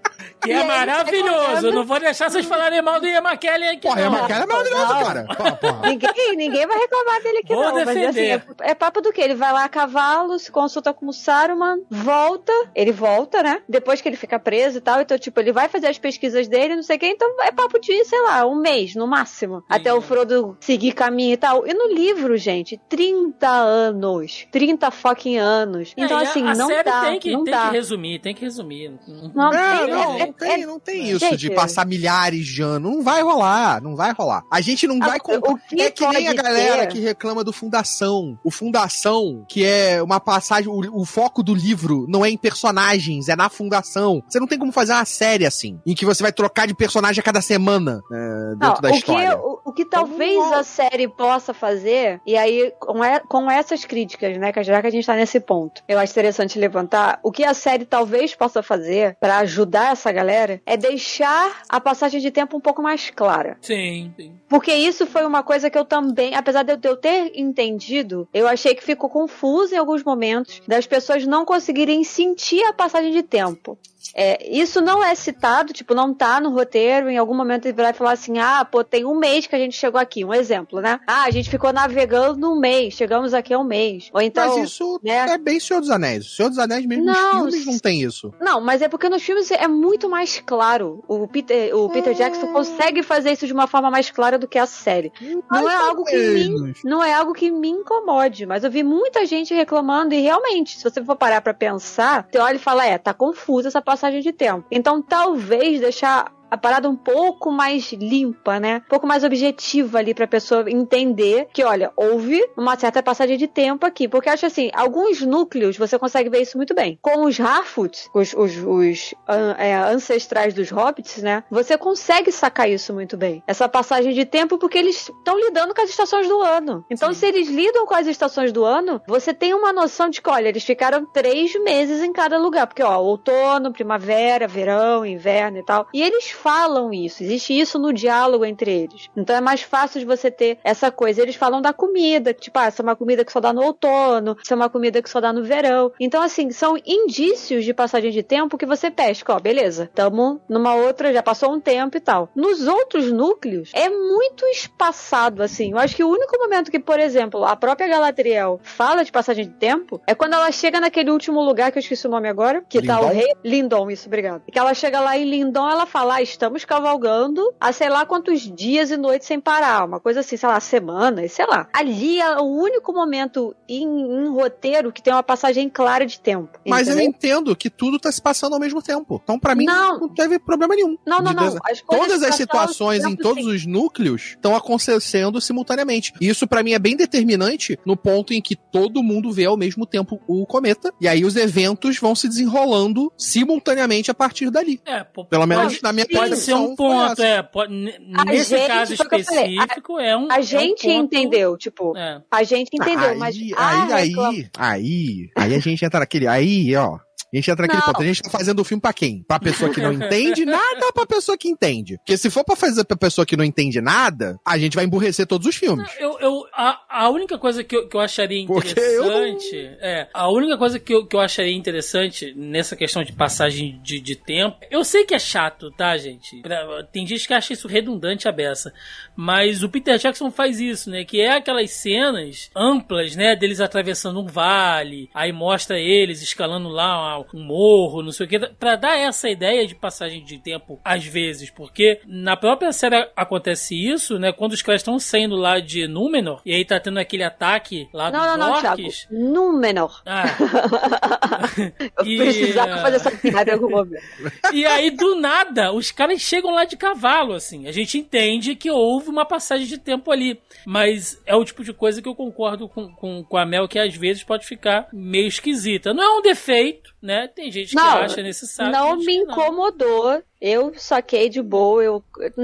Que 0.41 0.49
E 0.49 0.53
é 0.53 0.63
maravilhoso. 0.63 1.61
tá 1.61 1.67
Eu 1.67 1.73
não 1.73 1.83
vou 1.85 1.99
deixar 1.99 2.29
vocês 2.29 2.45
falarem 2.45 2.81
mal 2.81 2.99
do 2.99 3.07
Ian 3.07 3.19
McKellen 3.21 3.69
aqui, 3.69 3.81
Porra, 3.87 4.09
não. 4.09 4.15
é 4.15 4.19
McKellen 4.21 4.43
é 4.43 4.45
maravilhoso, 4.47 4.93
Não. 4.93 5.03
cara. 5.05 5.23
Porra, 5.35 5.51
porra. 5.55 5.89
Ninguém, 5.89 6.35
ninguém 6.35 6.65
vai 6.67 6.77
reclamar 6.79 7.21
dele 7.21 7.37
aqui, 7.39 7.53
Vou 7.53 7.63
não. 7.63 7.73
Mas 7.75 7.87
assim, 7.89 7.99
defender. 8.01 8.43
é, 8.61 8.71
é 8.71 8.75
papo 8.75 9.01
do 9.01 9.11
que? 9.13 9.21
Ele 9.21 9.35
vai 9.35 9.51
lá 9.53 9.63
a 9.65 9.69
cavalo, 9.69 10.37
se 10.39 10.51
consulta 10.51 10.93
com 10.93 11.07
o 11.07 11.13
Saruman, 11.13 11.79
volta. 11.89 12.51
Ele 12.75 12.91
volta, 12.91 13.43
né? 13.43 13.61
Depois 13.69 14.01
que 14.01 14.09
ele 14.09 14.17
fica 14.17 14.39
preso 14.39 14.77
e 14.79 14.81
tal. 14.81 14.99
Então, 15.01 15.17
tipo, 15.17 15.39
ele 15.39 15.51
vai 15.51 15.69
fazer 15.69 15.87
as 15.87 15.97
pesquisas 15.97 16.47
dele, 16.47 16.75
não 16.75 16.83
sei 16.83 16.95
o 16.97 16.99
que. 16.99 17.05
Então, 17.07 17.27
é 17.41 17.51
papo 17.51 17.79
de, 17.79 18.03
sei 18.05 18.21
lá, 18.21 18.45
um 18.45 18.55
mês, 18.55 18.95
no 18.95 19.05
máximo. 19.07 19.63
Até 19.69 19.93
o 19.93 20.01
Frodo 20.01 20.57
seguir 20.59 20.93
caminho 20.93 21.33
e 21.33 21.37
tal. 21.37 21.65
E 21.67 21.73
no 21.73 21.87
livro, 21.93 22.35
gente, 22.37 22.79
30 22.89 23.47
anos. 23.47 24.47
30 24.51 24.91
fucking 24.91 25.37
anos. 25.37 25.93
Então, 25.97 26.19
É, 26.19 26.25
a- 26.25 26.27
assim, 26.29 26.47
a 26.47 26.53
não 26.55 26.67
série 26.67 26.83
dá. 26.83 27.01
tem 27.01 27.19
que, 27.19 27.31
não 27.31 27.43
tem 27.43 27.53
dá. 27.53 27.67
que 27.69 27.73
resumir, 27.75 28.19
tem 28.19 28.33
que 28.33 28.41
resumir. 28.41 28.91
Não, 29.33 29.51
É, 29.53 29.77
tem, 29.85 29.93
não, 30.11 30.19
é- 30.19 30.25
não 30.27 30.33
tem, 30.33 30.51
é- 30.51 30.65
não 30.65 30.79
tem 30.79 31.09
isso 31.09 31.19
Gente, 31.19 31.37
de 31.37 31.51
passar 31.51 31.85
milhares 31.85 32.45
de 32.47 32.61
anos. 32.61 32.91
Não 32.91 33.01
vai 33.03 33.21
rolar, 33.21 33.81
não 33.81 33.95
vai 33.95 34.11
rolar. 34.13 34.43
A 34.51 34.61
gente 34.61 34.87
não 34.87 34.99
vai 34.99 35.17
Ah, 35.17 35.19
comprar. 35.19 35.51
o 35.53 35.57
que 35.57 35.81
É 35.81 35.91
que 35.91 36.05
nem 36.07 36.27
a 36.27 36.33
galera 36.33 36.87
ter- 36.87 36.93
que 36.93 36.99
reclama 36.99 37.43
do 37.43 37.53
Fundação. 37.53 38.37
O 38.43 38.51
Fundação, 38.51 39.45
que 39.47 39.63
é 39.65 40.01
uma 40.01 40.19
passagem. 40.19 40.67
O, 40.69 41.01
o 41.01 41.05
foco 41.05 41.43
do 41.43 41.53
livro 41.53 42.05
não 42.09 42.25
é 42.25 42.29
em 42.29 42.37
personagens, 42.37 43.27
é 43.29 43.35
na 43.35 43.49
Fundação. 43.49 44.23
Você 44.27 44.39
não 44.39 44.47
tem 44.47 44.57
como 44.57 44.71
fazer 44.71 44.93
uma 44.93 45.05
série 45.05 45.45
assim, 45.45 45.79
em 45.85 45.93
que 45.95 46.05
você 46.05 46.23
vai 46.23 46.31
trocar 46.31 46.65
de 46.67 46.73
personagem 46.73 47.19
a 47.19 47.23
cada 47.23 47.41
semana 47.41 48.01
é, 48.11 48.49
dentro 48.55 48.75
Não, 48.75 48.81
da 48.81 48.89
o 48.91 48.95
história. 48.95 49.29
Que, 49.29 49.35
o, 49.35 49.59
o 49.65 49.73
que 49.73 49.85
talvez 49.85 50.51
a 50.51 50.63
série 50.63 51.07
possa 51.07 51.53
fazer, 51.53 52.19
e 52.25 52.35
aí 52.37 52.71
com, 52.79 53.03
e- 53.03 53.19
com 53.21 53.49
essas 53.49 53.85
críticas, 53.85 54.37
né, 54.37 54.51
que 54.51 54.63
já 54.63 54.81
que 54.81 54.87
a 54.87 54.91
gente 54.91 55.05
tá 55.05 55.15
nesse 55.15 55.39
ponto, 55.39 55.81
eu 55.87 55.99
acho 55.99 56.11
interessante 56.13 56.57
levantar, 56.59 57.19
o 57.23 57.31
que 57.31 57.43
a 57.43 57.53
série 57.53 57.85
talvez 57.85 58.33
possa 58.35 58.61
fazer 58.63 59.15
pra 59.19 59.37
ajudar 59.39 59.95
essa 60.01 60.11
galera 60.11 60.59
é 60.65 60.75
deixar 60.75 61.61
a 61.69 61.79
passagem 61.79 62.19
de 62.19 62.31
tempo 62.31 62.57
um 62.57 62.59
pouco 62.59 62.81
mais 62.81 63.09
clara. 63.11 63.57
Sim, 63.61 64.11
sim. 64.17 64.33
Porque 64.49 64.73
isso 64.73 65.05
foi 65.05 65.23
uma 65.25 65.43
coisa 65.43 65.69
que 65.69 65.77
eu 65.77 65.85
também, 65.85 66.33
apesar 66.35 66.63
de 66.63 66.73
eu- 66.73 66.77
de 66.77 66.87
eu 66.87 66.97
ter 66.97 67.31
entendido, 67.39 68.27
eu 68.33 68.47
achei 68.47 68.73
que 68.73 68.83
ficou 68.83 69.09
confuso 69.09 69.75
em 69.75 69.77
alguns 69.77 70.03
momentos 70.03 70.61
das 70.67 70.87
pessoas 70.87 71.25
não 71.25 71.45
conseguirem 71.45 72.03
sentir 72.03 72.63
a 72.63 72.73
passagem 72.73 73.11
de 73.11 73.21
tempo. 73.21 73.77
É, 74.13 74.49
isso 74.49 74.81
não 74.81 75.03
é 75.03 75.13
citado, 75.15 75.73
tipo, 75.73 75.93
não 75.93 76.13
tá 76.13 76.39
no 76.39 76.49
roteiro, 76.49 77.09
em 77.09 77.17
algum 77.17 77.35
momento 77.35 77.65
ele 77.65 77.73
vai 77.73 77.93
falar 77.93 78.13
assim, 78.13 78.39
ah, 78.39 78.65
pô, 78.65 78.83
tem 78.83 79.05
um 79.05 79.15
mês 79.15 79.47
que 79.47 79.55
a 79.55 79.59
gente 79.59 79.75
chegou 79.75 79.99
aqui, 79.99 80.25
um 80.25 80.33
exemplo, 80.33 80.81
né? 80.81 80.99
Ah, 81.07 81.23
a 81.23 81.31
gente 81.31 81.49
ficou 81.49 81.71
navegando 81.71 82.51
um 82.51 82.59
mês, 82.59 82.93
chegamos 82.93 83.33
aqui 83.33 83.53
há 83.53 83.59
um 83.59 83.63
mês. 83.63 84.09
Ou 84.13 84.21
então... 84.21 84.57
Mas 84.57 84.71
isso 84.71 84.99
né? 85.03 85.29
é 85.29 85.37
bem 85.37 85.59
Senhor 85.59 85.79
dos 85.79 85.89
Anéis. 85.89 86.25
O 86.25 86.29
Senhor 86.29 86.49
dos 86.49 86.59
Anéis, 86.59 86.85
mesmo 86.85 87.05
Não, 87.05 87.45
nos 87.45 87.55
filmes, 87.55 87.65
não 87.65 87.79
tem 87.79 88.01
isso. 88.01 88.33
Não, 88.39 88.61
mas 88.61 88.81
é 88.81 88.87
porque 88.87 89.09
nos 89.09 89.23
filmes 89.23 89.51
é 89.51 89.67
muito 89.67 90.09
mais 90.09 90.41
claro. 90.45 91.03
O 91.07 91.27
Peter, 91.27 91.75
o 91.75 91.89
Peter 91.89 92.13
Jackson 92.13 92.47
consegue 92.47 93.03
fazer 93.03 93.31
isso 93.31 93.47
de 93.47 93.53
uma 93.53 93.67
forma 93.67 93.89
mais 93.89 94.09
clara 94.09 94.37
do 94.37 94.47
que 94.47 94.57
a 94.57 94.65
série. 94.65 95.11
Não 95.49 95.69
é 95.69 95.75
algo 95.75 96.03
que 96.03 96.17
me, 96.17 96.73
não 96.83 97.03
é 97.03 97.13
algo 97.13 97.33
que 97.33 97.51
me 97.51 97.69
incomode, 97.69 98.45
mas 98.45 98.63
eu 98.63 98.71
vi 98.71 98.83
muita 98.83 99.25
gente 99.25 99.53
reclamando 99.53 100.13
e 100.13 100.21
realmente, 100.21 100.77
se 100.77 100.83
você 100.83 101.03
for 101.03 101.15
parar 101.15 101.41
pra 101.41 101.53
pensar, 101.53 102.27
você 102.31 102.39
olha 102.39 102.55
e 102.55 102.59
fala, 102.59 102.85
é, 102.85 102.97
tá 102.97 103.13
confusa 103.13 103.67
essa 103.67 103.81
passagem 103.91 104.21
de 104.21 104.31
tempo. 104.31 104.65
Então, 104.71 105.01
talvez 105.01 105.81
deixar 105.81 106.31
a 106.51 106.57
parada 106.57 106.89
um 106.89 106.95
pouco 106.95 107.49
mais 107.51 107.91
limpa, 107.93 108.59
né? 108.59 108.81
Um 108.85 108.89
pouco 108.89 109.07
mais 109.07 109.23
objetiva 109.23 109.97
ali 109.99 110.13
pra 110.13 110.27
pessoa 110.27 110.69
entender 110.69 111.47
que, 111.53 111.63
olha, 111.63 111.91
houve 111.95 112.45
uma 112.57 112.77
certa 112.77 113.01
passagem 113.01 113.37
de 113.37 113.47
tempo 113.47 113.85
aqui. 113.85 114.07
Porque 114.07 114.27
eu 114.29 114.33
acho 114.33 114.45
assim, 114.45 114.69
alguns 114.73 115.21
núcleos 115.21 115.77
você 115.77 115.97
consegue 115.97 116.29
ver 116.29 116.41
isso 116.41 116.57
muito 116.57 116.73
bem. 116.75 116.99
Com 117.01 117.23
os 117.25 117.39
Harfoots, 117.39 118.09
os, 118.13 118.33
os, 118.33 118.55
os 118.57 119.15
an- 119.27 119.55
é, 119.57 119.75
ancestrais 119.75 120.53
dos 120.53 120.69
hobbits, 120.69 121.21
né? 121.23 121.43
Você 121.49 121.77
consegue 121.77 122.31
sacar 122.31 122.69
isso 122.69 122.93
muito 122.93 123.15
bem. 123.15 123.41
Essa 123.47 123.69
passagem 123.69 124.13
de 124.13 124.25
tempo 124.25 124.57
porque 124.57 124.77
eles 124.77 125.07
estão 125.09 125.39
lidando 125.39 125.73
com 125.73 125.81
as 125.81 125.89
estações 125.89 126.27
do 126.27 126.41
ano. 126.41 126.83
Então, 126.89 127.13
Sim. 127.13 127.19
se 127.19 127.25
eles 127.27 127.47
lidam 127.47 127.85
com 127.85 127.95
as 127.95 128.07
estações 128.07 128.51
do 128.51 128.65
ano, 128.65 129.01
você 129.07 129.33
tem 129.33 129.53
uma 129.53 129.71
noção 129.71 130.09
de 130.09 130.21
que, 130.21 130.29
olha, 130.29 130.49
eles 130.49 130.63
ficaram 130.63 131.05
três 131.05 131.53
meses 131.63 132.01
em 132.03 132.11
cada 132.11 132.37
lugar. 132.37 132.67
Porque, 132.67 132.83
ó, 132.83 132.99
outono, 132.99 133.71
primavera, 133.71 134.47
verão, 134.47 135.05
inverno 135.05 135.59
e 135.59 135.63
tal. 135.63 135.87
E 135.93 136.01
eles 136.01 136.29
falam 136.41 136.93
isso. 136.93 137.23
Existe 137.23 137.57
isso 137.57 137.77
no 137.77 137.93
diálogo 137.93 138.45
entre 138.45 138.71
eles. 138.71 139.09
Então 139.15 139.35
é 139.35 139.41
mais 139.41 139.61
fácil 139.61 139.99
de 139.99 140.05
você 140.05 140.31
ter 140.31 140.57
essa 140.63 140.91
coisa. 140.91 141.21
Eles 141.21 141.35
falam 141.35 141.61
da 141.61 141.73
comida, 141.73 142.33
tipo, 142.33 142.57
ah, 142.57 142.65
essa 142.65 142.81
é 142.81 142.83
uma 142.83 142.95
comida 142.95 143.23
que 143.23 143.31
só 143.31 143.39
dá 143.39 143.53
no 143.53 143.63
outono, 143.63 144.37
isso 144.43 144.53
é 144.53 144.55
uma 144.55 144.69
comida 144.69 145.01
que 145.01 145.09
só 145.09 145.19
dá 145.19 145.31
no 145.31 145.43
verão. 145.43 145.91
Então, 145.99 146.21
assim, 146.21 146.51
são 146.51 146.77
indícios 146.85 147.63
de 147.63 147.73
passagem 147.73 148.11
de 148.11 148.23
tempo 148.23 148.57
que 148.57 148.65
você 148.65 148.89
pesca, 148.89 149.33
ó, 149.33 149.39
beleza. 149.39 149.89
Tamo 149.93 150.41
numa 150.49 150.75
outra, 150.75 151.13
já 151.13 151.21
passou 151.21 151.53
um 151.53 151.59
tempo 151.59 151.97
e 151.97 151.99
tal. 151.99 152.29
Nos 152.35 152.67
outros 152.67 153.11
núcleos, 153.11 153.71
é 153.73 153.89
muito 153.89 154.45
espaçado, 154.47 155.43
assim. 155.43 155.71
Eu 155.71 155.77
acho 155.77 155.95
que 155.95 156.03
o 156.03 156.09
único 156.09 156.37
momento 156.37 156.71
que, 156.71 156.79
por 156.79 156.99
exemplo, 156.99 157.45
a 157.45 157.55
própria 157.55 157.87
Galadriel 157.87 158.59
fala 158.63 159.03
de 159.03 159.11
passagem 159.11 159.45
de 159.45 159.53
tempo 159.53 160.01
é 160.07 160.15
quando 160.15 160.33
ela 160.33 160.51
chega 160.51 160.79
naquele 160.79 161.11
último 161.11 161.41
lugar 161.41 161.71
que 161.71 161.77
eu 161.77 161.81
esqueci 161.81 162.07
o 162.07 162.09
nome 162.09 162.27
agora, 162.27 162.63
que 162.67 162.81
tá 162.81 162.99
o 162.99 163.03
Lindon? 163.03 163.13
rei. 163.13 163.33
Lindon, 163.43 163.91
isso, 163.91 164.07
obrigado. 164.07 164.43
Que 164.51 164.57
ela 164.57 164.73
chega 164.73 164.99
lá 164.99 165.17
em 165.17 165.25
Lindon, 165.25 165.69
ela 165.69 165.85
fala, 165.85 166.15
ah, 166.15 166.21
estamos 166.31 166.65
cavalgando 166.65 167.53
há 167.59 167.71
sei 167.71 167.89
lá 167.89 168.05
quantos 168.05 168.41
dias 168.41 168.91
e 168.91 168.97
noites 168.97 169.27
sem 169.27 169.39
parar. 169.39 169.85
Uma 169.85 169.99
coisa 169.99 170.21
assim, 170.21 170.37
sei 170.37 170.49
lá, 170.49 170.59
semanas, 170.59 171.31
sei 171.33 171.45
lá. 171.45 171.67
Ali 171.73 172.19
é 172.19 172.37
o 172.37 172.43
único 172.43 172.93
momento 172.93 173.55
em, 173.67 173.83
em 173.83 174.27
roteiro 174.29 174.91
que 174.91 175.01
tem 175.01 175.13
uma 175.13 175.23
passagem 175.23 175.69
clara 175.69 176.05
de 176.05 176.19
tempo. 176.19 176.59
Mas 176.65 176.87
eu 176.87 176.93
entendeu? 176.93 177.09
entendo 177.09 177.55
que 177.55 177.69
tudo 177.69 177.99
tá 177.99 178.11
se 178.11 178.21
passando 178.21 178.53
ao 178.53 178.59
mesmo 178.59 178.81
tempo. 178.81 179.19
Então, 179.23 179.39
pra 179.39 179.55
mim, 179.55 179.65
Não. 179.65 179.99
não, 179.99 180.09
teve 180.09 180.39
problema 180.39 180.75
nenhum. 180.75 180.97
Não, 181.05 181.19
não, 181.19 181.31
de 181.31 181.35
não. 181.35 181.57
As 181.63 181.81
Todas 181.81 182.23
as 182.23 182.35
situações 182.35 183.03
em 183.03 183.15
todos 183.15 183.43
sim. 183.43 183.49
os 183.51 183.65
núcleos 183.65 184.21
estão 184.31 184.55
acontecendo 184.55 185.39
simultaneamente. 185.41 186.13
E 186.19 186.27
isso 186.27 186.47
pra 186.47 186.63
mim 186.63 186.73
é 186.73 186.79
bem 186.79 186.95
determinante 186.95 187.77
no 187.85 187.95
ponto 187.95 188.33
em 188.33 188.41
que 188.41 188.55
todo 188.55 189.03
mundo 189.03 189.31
vê 189.31 189.45
ao 189.45 189.57
mesmo 189.57 189.85
tempo 189.85 190.19
o 190.27 190.45
cometa 190.45 190.93
e 190.99 191.07
aí 191.07 191.23
os 191.25 191.35
eventos 191.35 191.97
vão 191.99 192.15
se 192.15 192.27
desenrolando 192.27 193.11
simultaneamente 193.17 194.09
a 194.11 194.13
partir 194.13 194.49
dali. 194.49 194.81
É, 194.85 195.03
pô, 195.03 195.25
Pelo 195.25 195.45
menos 195.45 195.81
na 195.81 195.91
minha 195.91 196.05
pode 196.29 196.37
ser 196.41 196.53
um 196.53 196.75
ponto, 196.75 197.21
é. 197.21 197.41
Pode, 197.43 197.73
nesse 197.73 198.49
gente, 198.57 198.67
caso 198.67 198.97
foi 198.97 199.05
o 199.05 199.09
que 199.09 199.15
eu 199.15 199.23
falei, 199.25 199.41
a- 199.41 199.45
específico, 199.63 199.99
é 199.99 200.17
um. 200.17 200.27
A 200.31 200.35
é 200.35 200.39
um 200.39 200.43
gente 200.43 200.81
ponto- 200.87 200.89
entendeu, 200.91 201.57
tipo, 201.57 201.97
É. 201.97 202.21
a 202.31 202.43
gente 202.43 202.69
entendeu, 202.73 203.09
aí, 203.09 203.17
mas 203.17 203.35
aí, 203.35 203.53
aí, 203.55 204.07
reclama- 204.09 204.37
aí, 204.57 205.29
aí, 205.37 205.55
a 205.55 205.59
gente 205.59 205.83
entra 205.85 205.99
naquele, 205.99 206.27
aí, 206.27 206.75
ó. 206.75 206.97
A 207.31 207.35
gente 207.37 207.49
entra 207.49 207.61
naquele 207.63 207.79
Não. 207.79 207.87
ponto. 207.87 208.01
A 208.01 208.05
gente 208.05 208.21
tá 208.21 208.29
fazendo 208.29 208.59
o 208.59 208.63
filme 208.63 208.81
pra 208.81 208.91
quem? 208.91 209.23
Pra 209.27 209.39
pessoa 209.39 209.71
que 209.73 209.79
não 209.79 209.93
entende 209.93 210.43
nada 210.45 210.85
ou 210.85 210.91
pra 210.93 211.05
pessoa 211.05 211.37
que 211.37 211.47
entende? 211.47 211.97
Porque 211.97 212.17
se 212.17 212.29
for 212.29 212.43
pra 212.43 212.55
fazer 212.55 212.83
pra 212.83 212.97
pessoa 212.97 213.25
que 213.25 213.37
não 213.37 213.43
entende 213.45 213.79
nada, 213.79 214.37
a 214.45 214.57
gente 214.57 214.75
vai 214.75 214.83
emburrecer 214.85 215.25
todos 215.25 215.47
os 215.47 215.55
filmes. 215.55 215.89
Eu, 215.97 216.19
eu, 216.19 216.43
a, 216.53 216.81
a 217.05 217.09
única 217.09 217.37
coisa 217.37 217.63
que 217.63 217.75
eu, 217.75 217.87
que 217.87 217.95
eu 217.95 218.01
acharia 218.01 218.45
Porque 218.45 218.77
eu 218.79 219.05
não- 219.05 219.27
interessante. 219.27 219.77
É, 219.79 220.07
a 220.13 220.29
única 220.29 220.57
coisa 220.57 220.77
que 220.79 220.93
eu, 220.93 221.05
que 221.05 221.15
eu 221.15 221.19
acharia 221.21 221.55
interessante 221.55 222.33
nessa 222.35 222.75
questão 222.75 223.03
de 223.03 223.13
passagem 223.13 223.79
de, 223.81 223.99
de 224.01 224.15
tempo. 224.15 224.57
Eu 224.69 224.83
sei 224.83 225.05
que 225.05 225.15
é 225.15 225.19
chato, 225.19 225.71
tá, 225.71 225.97
gente? 225.97 226.41
Pra- 226.41 226.83
tem 226.91 227.07
gente 227.07 227.25
que 227.27 227.33
acha 227.33 227.53
isso 227.53 227.67
redundante 227.67 228.27
a 228.27 228.31
beça. 228.31 228.73
Mas 229.15 229.63
o 229.63 229.69
Peter 229.69 229.97
Jackson 229.97 230.31
faz 230.31 230.59
isso, 230.59 230.89
né? 230.89 231.05
Que 231.05 231.21
é 231.21 231.31
aquelas 231.37 231.71
cenas 231.71 232.49
amplas, 232.55 233.15
né? 233.15 233.35
Deles 233.35 233.61
atravessando 233.61 234.19
um 234.19 234.27
vale, 234.27 235.09
aí 235.13 235.31
mostra 235.31 235.79
eles 235.79 236.21
escalando 236.21 236.67
lá 236.69 237.20
um 237.33 237.43
morro, 237.43 238.03
não 238.03 238.11
sei 238.11 238.25
o 238.25 238.29
que, 238.29 238.39
pra 238.39 238.75
dar 238.75 238.97
essa 238.97 239.29
ideia 239.29 239.65
de 239.65 239.75
passagem 239.75 240.23
de 240.23 240.37
tempo 240.37 240.79
às 240.83 241.05
vezes, 241.05 241.49
porque 241.49 241.99
na 242.05 242.35
própria 242.35 242.71
série 242.71 243.07
acontece 243.15 243.75
isso, 243.75 244.17
né? 244.19 244.31
Quando 244.31 244.53
os 244.53 244.61
caras 244.61 244.81
estão 244.81 244.99
saindo 244.99 245.35
lá 245.35 245.59
de 245.59 245.87
Númenor, 245.87 246.41
e 246.45 246.53
aí 246.53 246.65
tá 246.65 246.79
tendo 246.79 246.99
aquele 246.99 247.23
ataque 247.23 247.87
lá 247.93 248.11
Não, 248.11 248.19
dos 248.19 248.27
não, 248.27 248.37
não, 248.37 248.61
Thiago. 248.61 248.81
orcs. 248.81 249.07
Númenor. 249.11 250.01
Ah, 250.05 250.25
Eu 251.99 252.05
E, 252.05 252.17
precisava 252.17 252.73
ah, 252.73 252.77
fazer 252.79 252.95
essa 252.97 253.11
piada 253.11 253.51
em 253.51 253.53
algum 253.53 253.69
momento. 253.69 254.03
e 254.53 254.65
aí, 254.65 254.89
do 254.89 255.15
nada, 255.15 255.71
os 255.71 255.91
caras 255.91 256.21
chegam 256.21 256.53
lá 256.53 256.65
de 256.65 256.77
cavalo, 256.77 257.33
assim. 257.33 257.67
A 257.67 257.71
gente 257.71 257.97
entende 257.97 258.55
que 258.55 258.69
houve 258.71 259.09
uma 259.09 259.25
passagem 259.25 259.65
de 259.67 259.77
tempo 259.77 260.11
ali. 260.11 260.39
Mas 260.65 261.21
é 261.25 261.35
o 261.35 261.43
tipo 261.45 261.63
de 261.63 261.73
coisa 261.73 262.01
que 262.01 262.07
eu 262.07 262.15
concordo 262.15 262.67
com, 262.67 262.89
com, 262.93 263.23
com 263.23 263.37
a 263.37 263.45
Mel, 263.45 263.67
que 263.67 263.79
às 263.79 263.95
vezes 263.95 264.23
pode 264.23 264.45
ficar 264.45 264.87
meio 264.93 265.27
esquisita. 265.27 265.93
Não 265.93 266.03
é 266.03 266.17
um 266.17 266.21
defeito, 266.21 266.90
né? 267.01 267.27
Tem 267.27 267.51
gente 267.51 267.69
que 267.69 267.75
Não, 267.75 267.97
acha 267.97 268.21
necessário. 268.21 268.71
não 268.71 268.97
me 268.97 269.05
que 269.05 269.23
não. 269.23 269.31
incomodou. 269.33 270.21
Eu 270.39 270.73
saquei 270.75 271.29
de 271.29 271.41
boa. 271.41 271.83
Eu... 271.83 272.03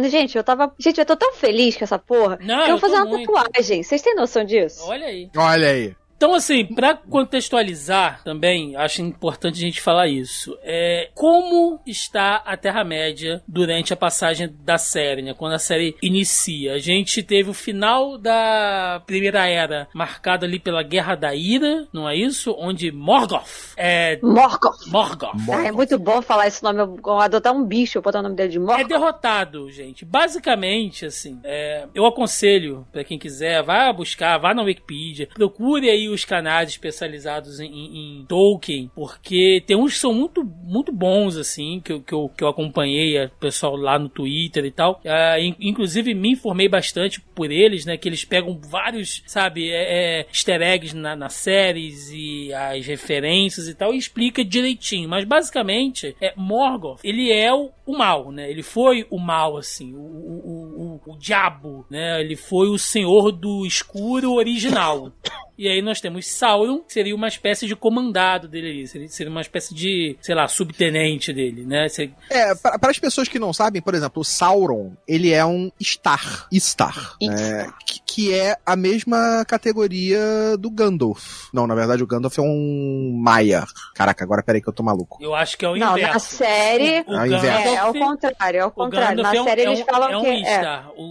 Gente, 0.10 0.38
eu 0.38 0.43
tava. 0.43 0.74
Gente, 0.80 1.00
eu 1.00 1.06
tô 1.06 1.15
tão 1.15 1.34
feliz 1.34 1.76
com 1.78 1.84
essa 1.84 2.00
porra. 2.00 2.38
Não, 2.41 2.65
que 2.65 2.72
eu 2.72 2.78
vou 2.78 2.80
fazer 2.80 2.96
uma 2.96 3.06
muito. 3.06 3.32
tatuagem. 3.32 3.84
Vocês 3.84 4.02
têm 4.02 4.15
noção 4.15 4.43
disso? 4.43 4.84
Olha 4.86 5.08
aí. 5.08 5.30
Olha 5.36 5.67
aí. 5.70 5.96
Então, 6.17 6.34
assim, 6.34 6.65
pra 6.65 6.95
contextualizar 6.95 8.23
também, 8.23 8.75
acho 8.75 9.03
importante 9.03 9.58
a 9.58 9.62
gente 9.62 9.80
falar 9.80 10.08
isso. 10.08 10.58
É 10.63 11.10
como 11.13 11.80
está 11.86 12.38
a 12.38 12.58
Terra-média 12.58 13.41
durante 13.47 13.93
a 13.93 13.95
passagem 13.95 14.51
da 14.63 14.80
série, 14.80 15.21
né? 15.21 15.36
Quando 15.36 15.53
a 15.53 15.60
série 15.60 15.95
inicia. 16.01 16.73
A 16.73 16.80
gente 16.80 17.21
teve 17.21 17.51
o 17.51 17.53
final 17.53 18.17
da 18.17 19.01
Primeira 19.06 19.47
Era, 19.47 19.88
marcado 19.93 20.43
ali 20.43 20.60
pela 20.60 20.82
Guerra 20.82 21.13
da 21.13 21.36
Ira, 21.36 21.88
não 21.93 22.10
é 22.10 22.15
isso? 22.15 22.56
Onde 22.58 22.91
Morgoth 22.91 23.73
é. 23.77 24.17
Morgoth. 24.23 24.88
Morgoth. 24.88 25.36
Ah, 25.51 25.67
é 25.67 25.71
muito 25.71 25.99
bom 25.99 26.21
falar 26.21 26.47
esse 26.47 26.63
nome. 26.63 26.80
Eu 26.80 26.95
vou 27.01 27.19
adotar 27.19 27.53
um 27.53 27.63
bicho, 27.63 27.97
eu 27.97 28.01
botar 28.01 28.19
o 28.19 28.23
nome 28.23 28.36
dele 28.36 28.49
de 28.49 28.58
É 28.58 28.60
Morgoth. 28.60 28.88
derrotado, 28.88 29.69
gente. 29.69 30.03
Basicamente, 30.03 31.06
assim, 31.06 31.39
é, 31.43 31.86
eu 31.93 32.06
aconselho 32.08 32.88
pra 32.91 33.03
quem 33.03 33.19
quiser, 33.19 33.62
vá 33.62 33.93
buscar, 33.93 34.38
vá 34.39 34.53
na 34.53 34.63
Wikipedia, 34.63 35.30
procure 35.34 35.89
aí 35.89 36.07
os 36.10 36.26
canais 36.26 36.70
especializados 36.70 37.60
em, 37.60 37.67
em- 37.67 38.20
em 38.22 38.26
Tolkien, 38.26 38.89
porque 38.96 39.63
tem 39.65 39.76
uns 39.78 39.93
que 39.93 40.00
são 40.00 40.13
muito, 40.13 40.43
muito 40.43 40.91
bons, 40.91 41.38
assim, 41.38 41.82
que, 41.84 42.00
que, 42.00 42.13
eu, 42.13 42.30
que 42.30 42.43
eu 42.43 42.48
acompanhei, 42.48 43.24
o 43.26 43.30
pessoal 43.39 43.76
lá 43.76 43.98
no 44.00 44.10
Twitter 44.10 44.65
e 44.65 44.72
tal. 44.72 45.02
In- 45.39 45.56
inclusive, 45.60 46.13
me 46.13 46.32
informei 46.32 46.67
bastante 46.67 47.20
por 47.22 47.52
eles, 47.52 47.86
né, 47.86 47.98
que 47.98 48.08
eles 48.10 48.24
pegam 48.26 48.60
vários, 48.60 49.24
sabe, 49.28 49.70
é, 49.70 50.22
é, 50.22 50.26
easter 50.30 50.62
eggs 50.62 50.96
na, 50.96 51.15
nas 51.15 51.34
séries 51.34 52.10
e 52.12 52.52
as 52.54 52.86
referências 52.86 53.67
e 53.67 53.76
tal, 53.76 53.93
e 53.93 53.98
explica 53.98 54.43
direitinho. 54.43 55.08
Mas, 55.10 55.26
basicamente, 55.26 56.15
é, 56.22 56.34
Morgoth, 56.36 57.00
ele 57.04 57.32
é 57.32 57.54
o, 57.54 57.70
o 57.88 57.97
mal, 57.97 58.32
né? 58.32 58.50
Ele 58.52 58.62
foi 58.62 59.08
o 59.10 59.17
mal, 59.17 59.58
assim, 59.58 59.93
o, 59.95 60.00
o, 60.00 61.00
o, 61.08 61.13
o 61.13 61.17
diabo, 61.17 61.86
né? 61.89 62.19
Ele 62.21 62.36
foi 62.36 62.67
o 62.69 62.78
senhor 62.78 63.32
do 63.32 63.65
escuro 63.65 64.34
original. 64.34 65.12
E 65.58 65.67
aí 65.67 65.82
nós 65.82 66.00
temos 66.00 66.28
Sauron, 66.28 66.82
que 66.82 66.93
seria 66.93 67.15
uma 67.15 67.28
espécie 67.28 67.65
de 67.65 67.76
comandado 67.76 68.47
dele 68.47 68.69
ali. 68.69 68.88
Seria, 68.88 69.08
seria 69.10 69.32
uma 69.32 69.41
espécie 69.41 69.73
de, 69.73 70.15
sei 70.21 70.36
lá, 70.36 70.47
subtenente 70.47 71.34
dele, 71.34 71.63
né? 71.65 71.89
Seria- 71.89 72.13
É, 72.30 72.54
para 72.54 72.91
as 72.91 73.00
pessoas 73.00 73.28
que 73.28 73.39
não 73.39 73.52
sabem, 73.52 73.82
por 73.82 73.95
exemplo, 73.95 74.21
o 74.21 74.23
Sauron, 74.26 74.91
ele 75.08 75.32
é 75.34 75.43
um 75.43 75.71
Star. 75.82 76.47
Star. 76.54 77.15
né, 77.19 77.71
que, 77.88 78.02
que 78.06 78.34
é 78.36 78.56
a 78.63 78.76
mesma 78.76 79.43
categoria 79.47 80.19
do 80.60 80.69
Gandalf. 80.69 81.47
Não, 81.54 81.65
na 81.65 81.73
verdade 81.73 82.04
o 82.04 82.08
Gandalf 82.08 82.38
é 82.38 82.41
um 82.41 83.17
Maia. 83.19 83.65
Caraca, 83.95 84.23
agora 84.23 84.43
peraí 84.43 84.62
que 84.62 84.69
eu 84.69 84.73
tô 84.73 84.84
maluco. 84.84 85.17
eu 85.21 85.34
acho 85.34 85.58
que 85.58 85.65
é 85.65 85.69
o 85.69 85.76
Não, 85.76 85.97
inverso. 85.97 86.13
na 86.13 86.19
série. 86.19 87.04
O, 87.08 87.12
o 87.12 87.15
É 87.15 87.21
o 87.21 87.26
inverso. 87.26 87.76
É, 87.77 87.79
é 87.79 87.83
ao 87.83 87.93
contrário, 87.93 88.57
é 88.57 88.61
ao 88.61 88.69
o 88.69 88.71
contrário. 88.71 89.17
Gandalf 89.17 89.33
Na 89.33 89.37
é 89.37 89.41
um- 89.41 89.45
série 89.45 89.61
é 89.61 89.65
eles 89.65 89.79
um, 89.81 89.85
falam 89.85 90.09
é 90.11 90.17
um 90.17 90.21
que 90.21 90.27
é. 90.45 90.81
O, 90.95 91.03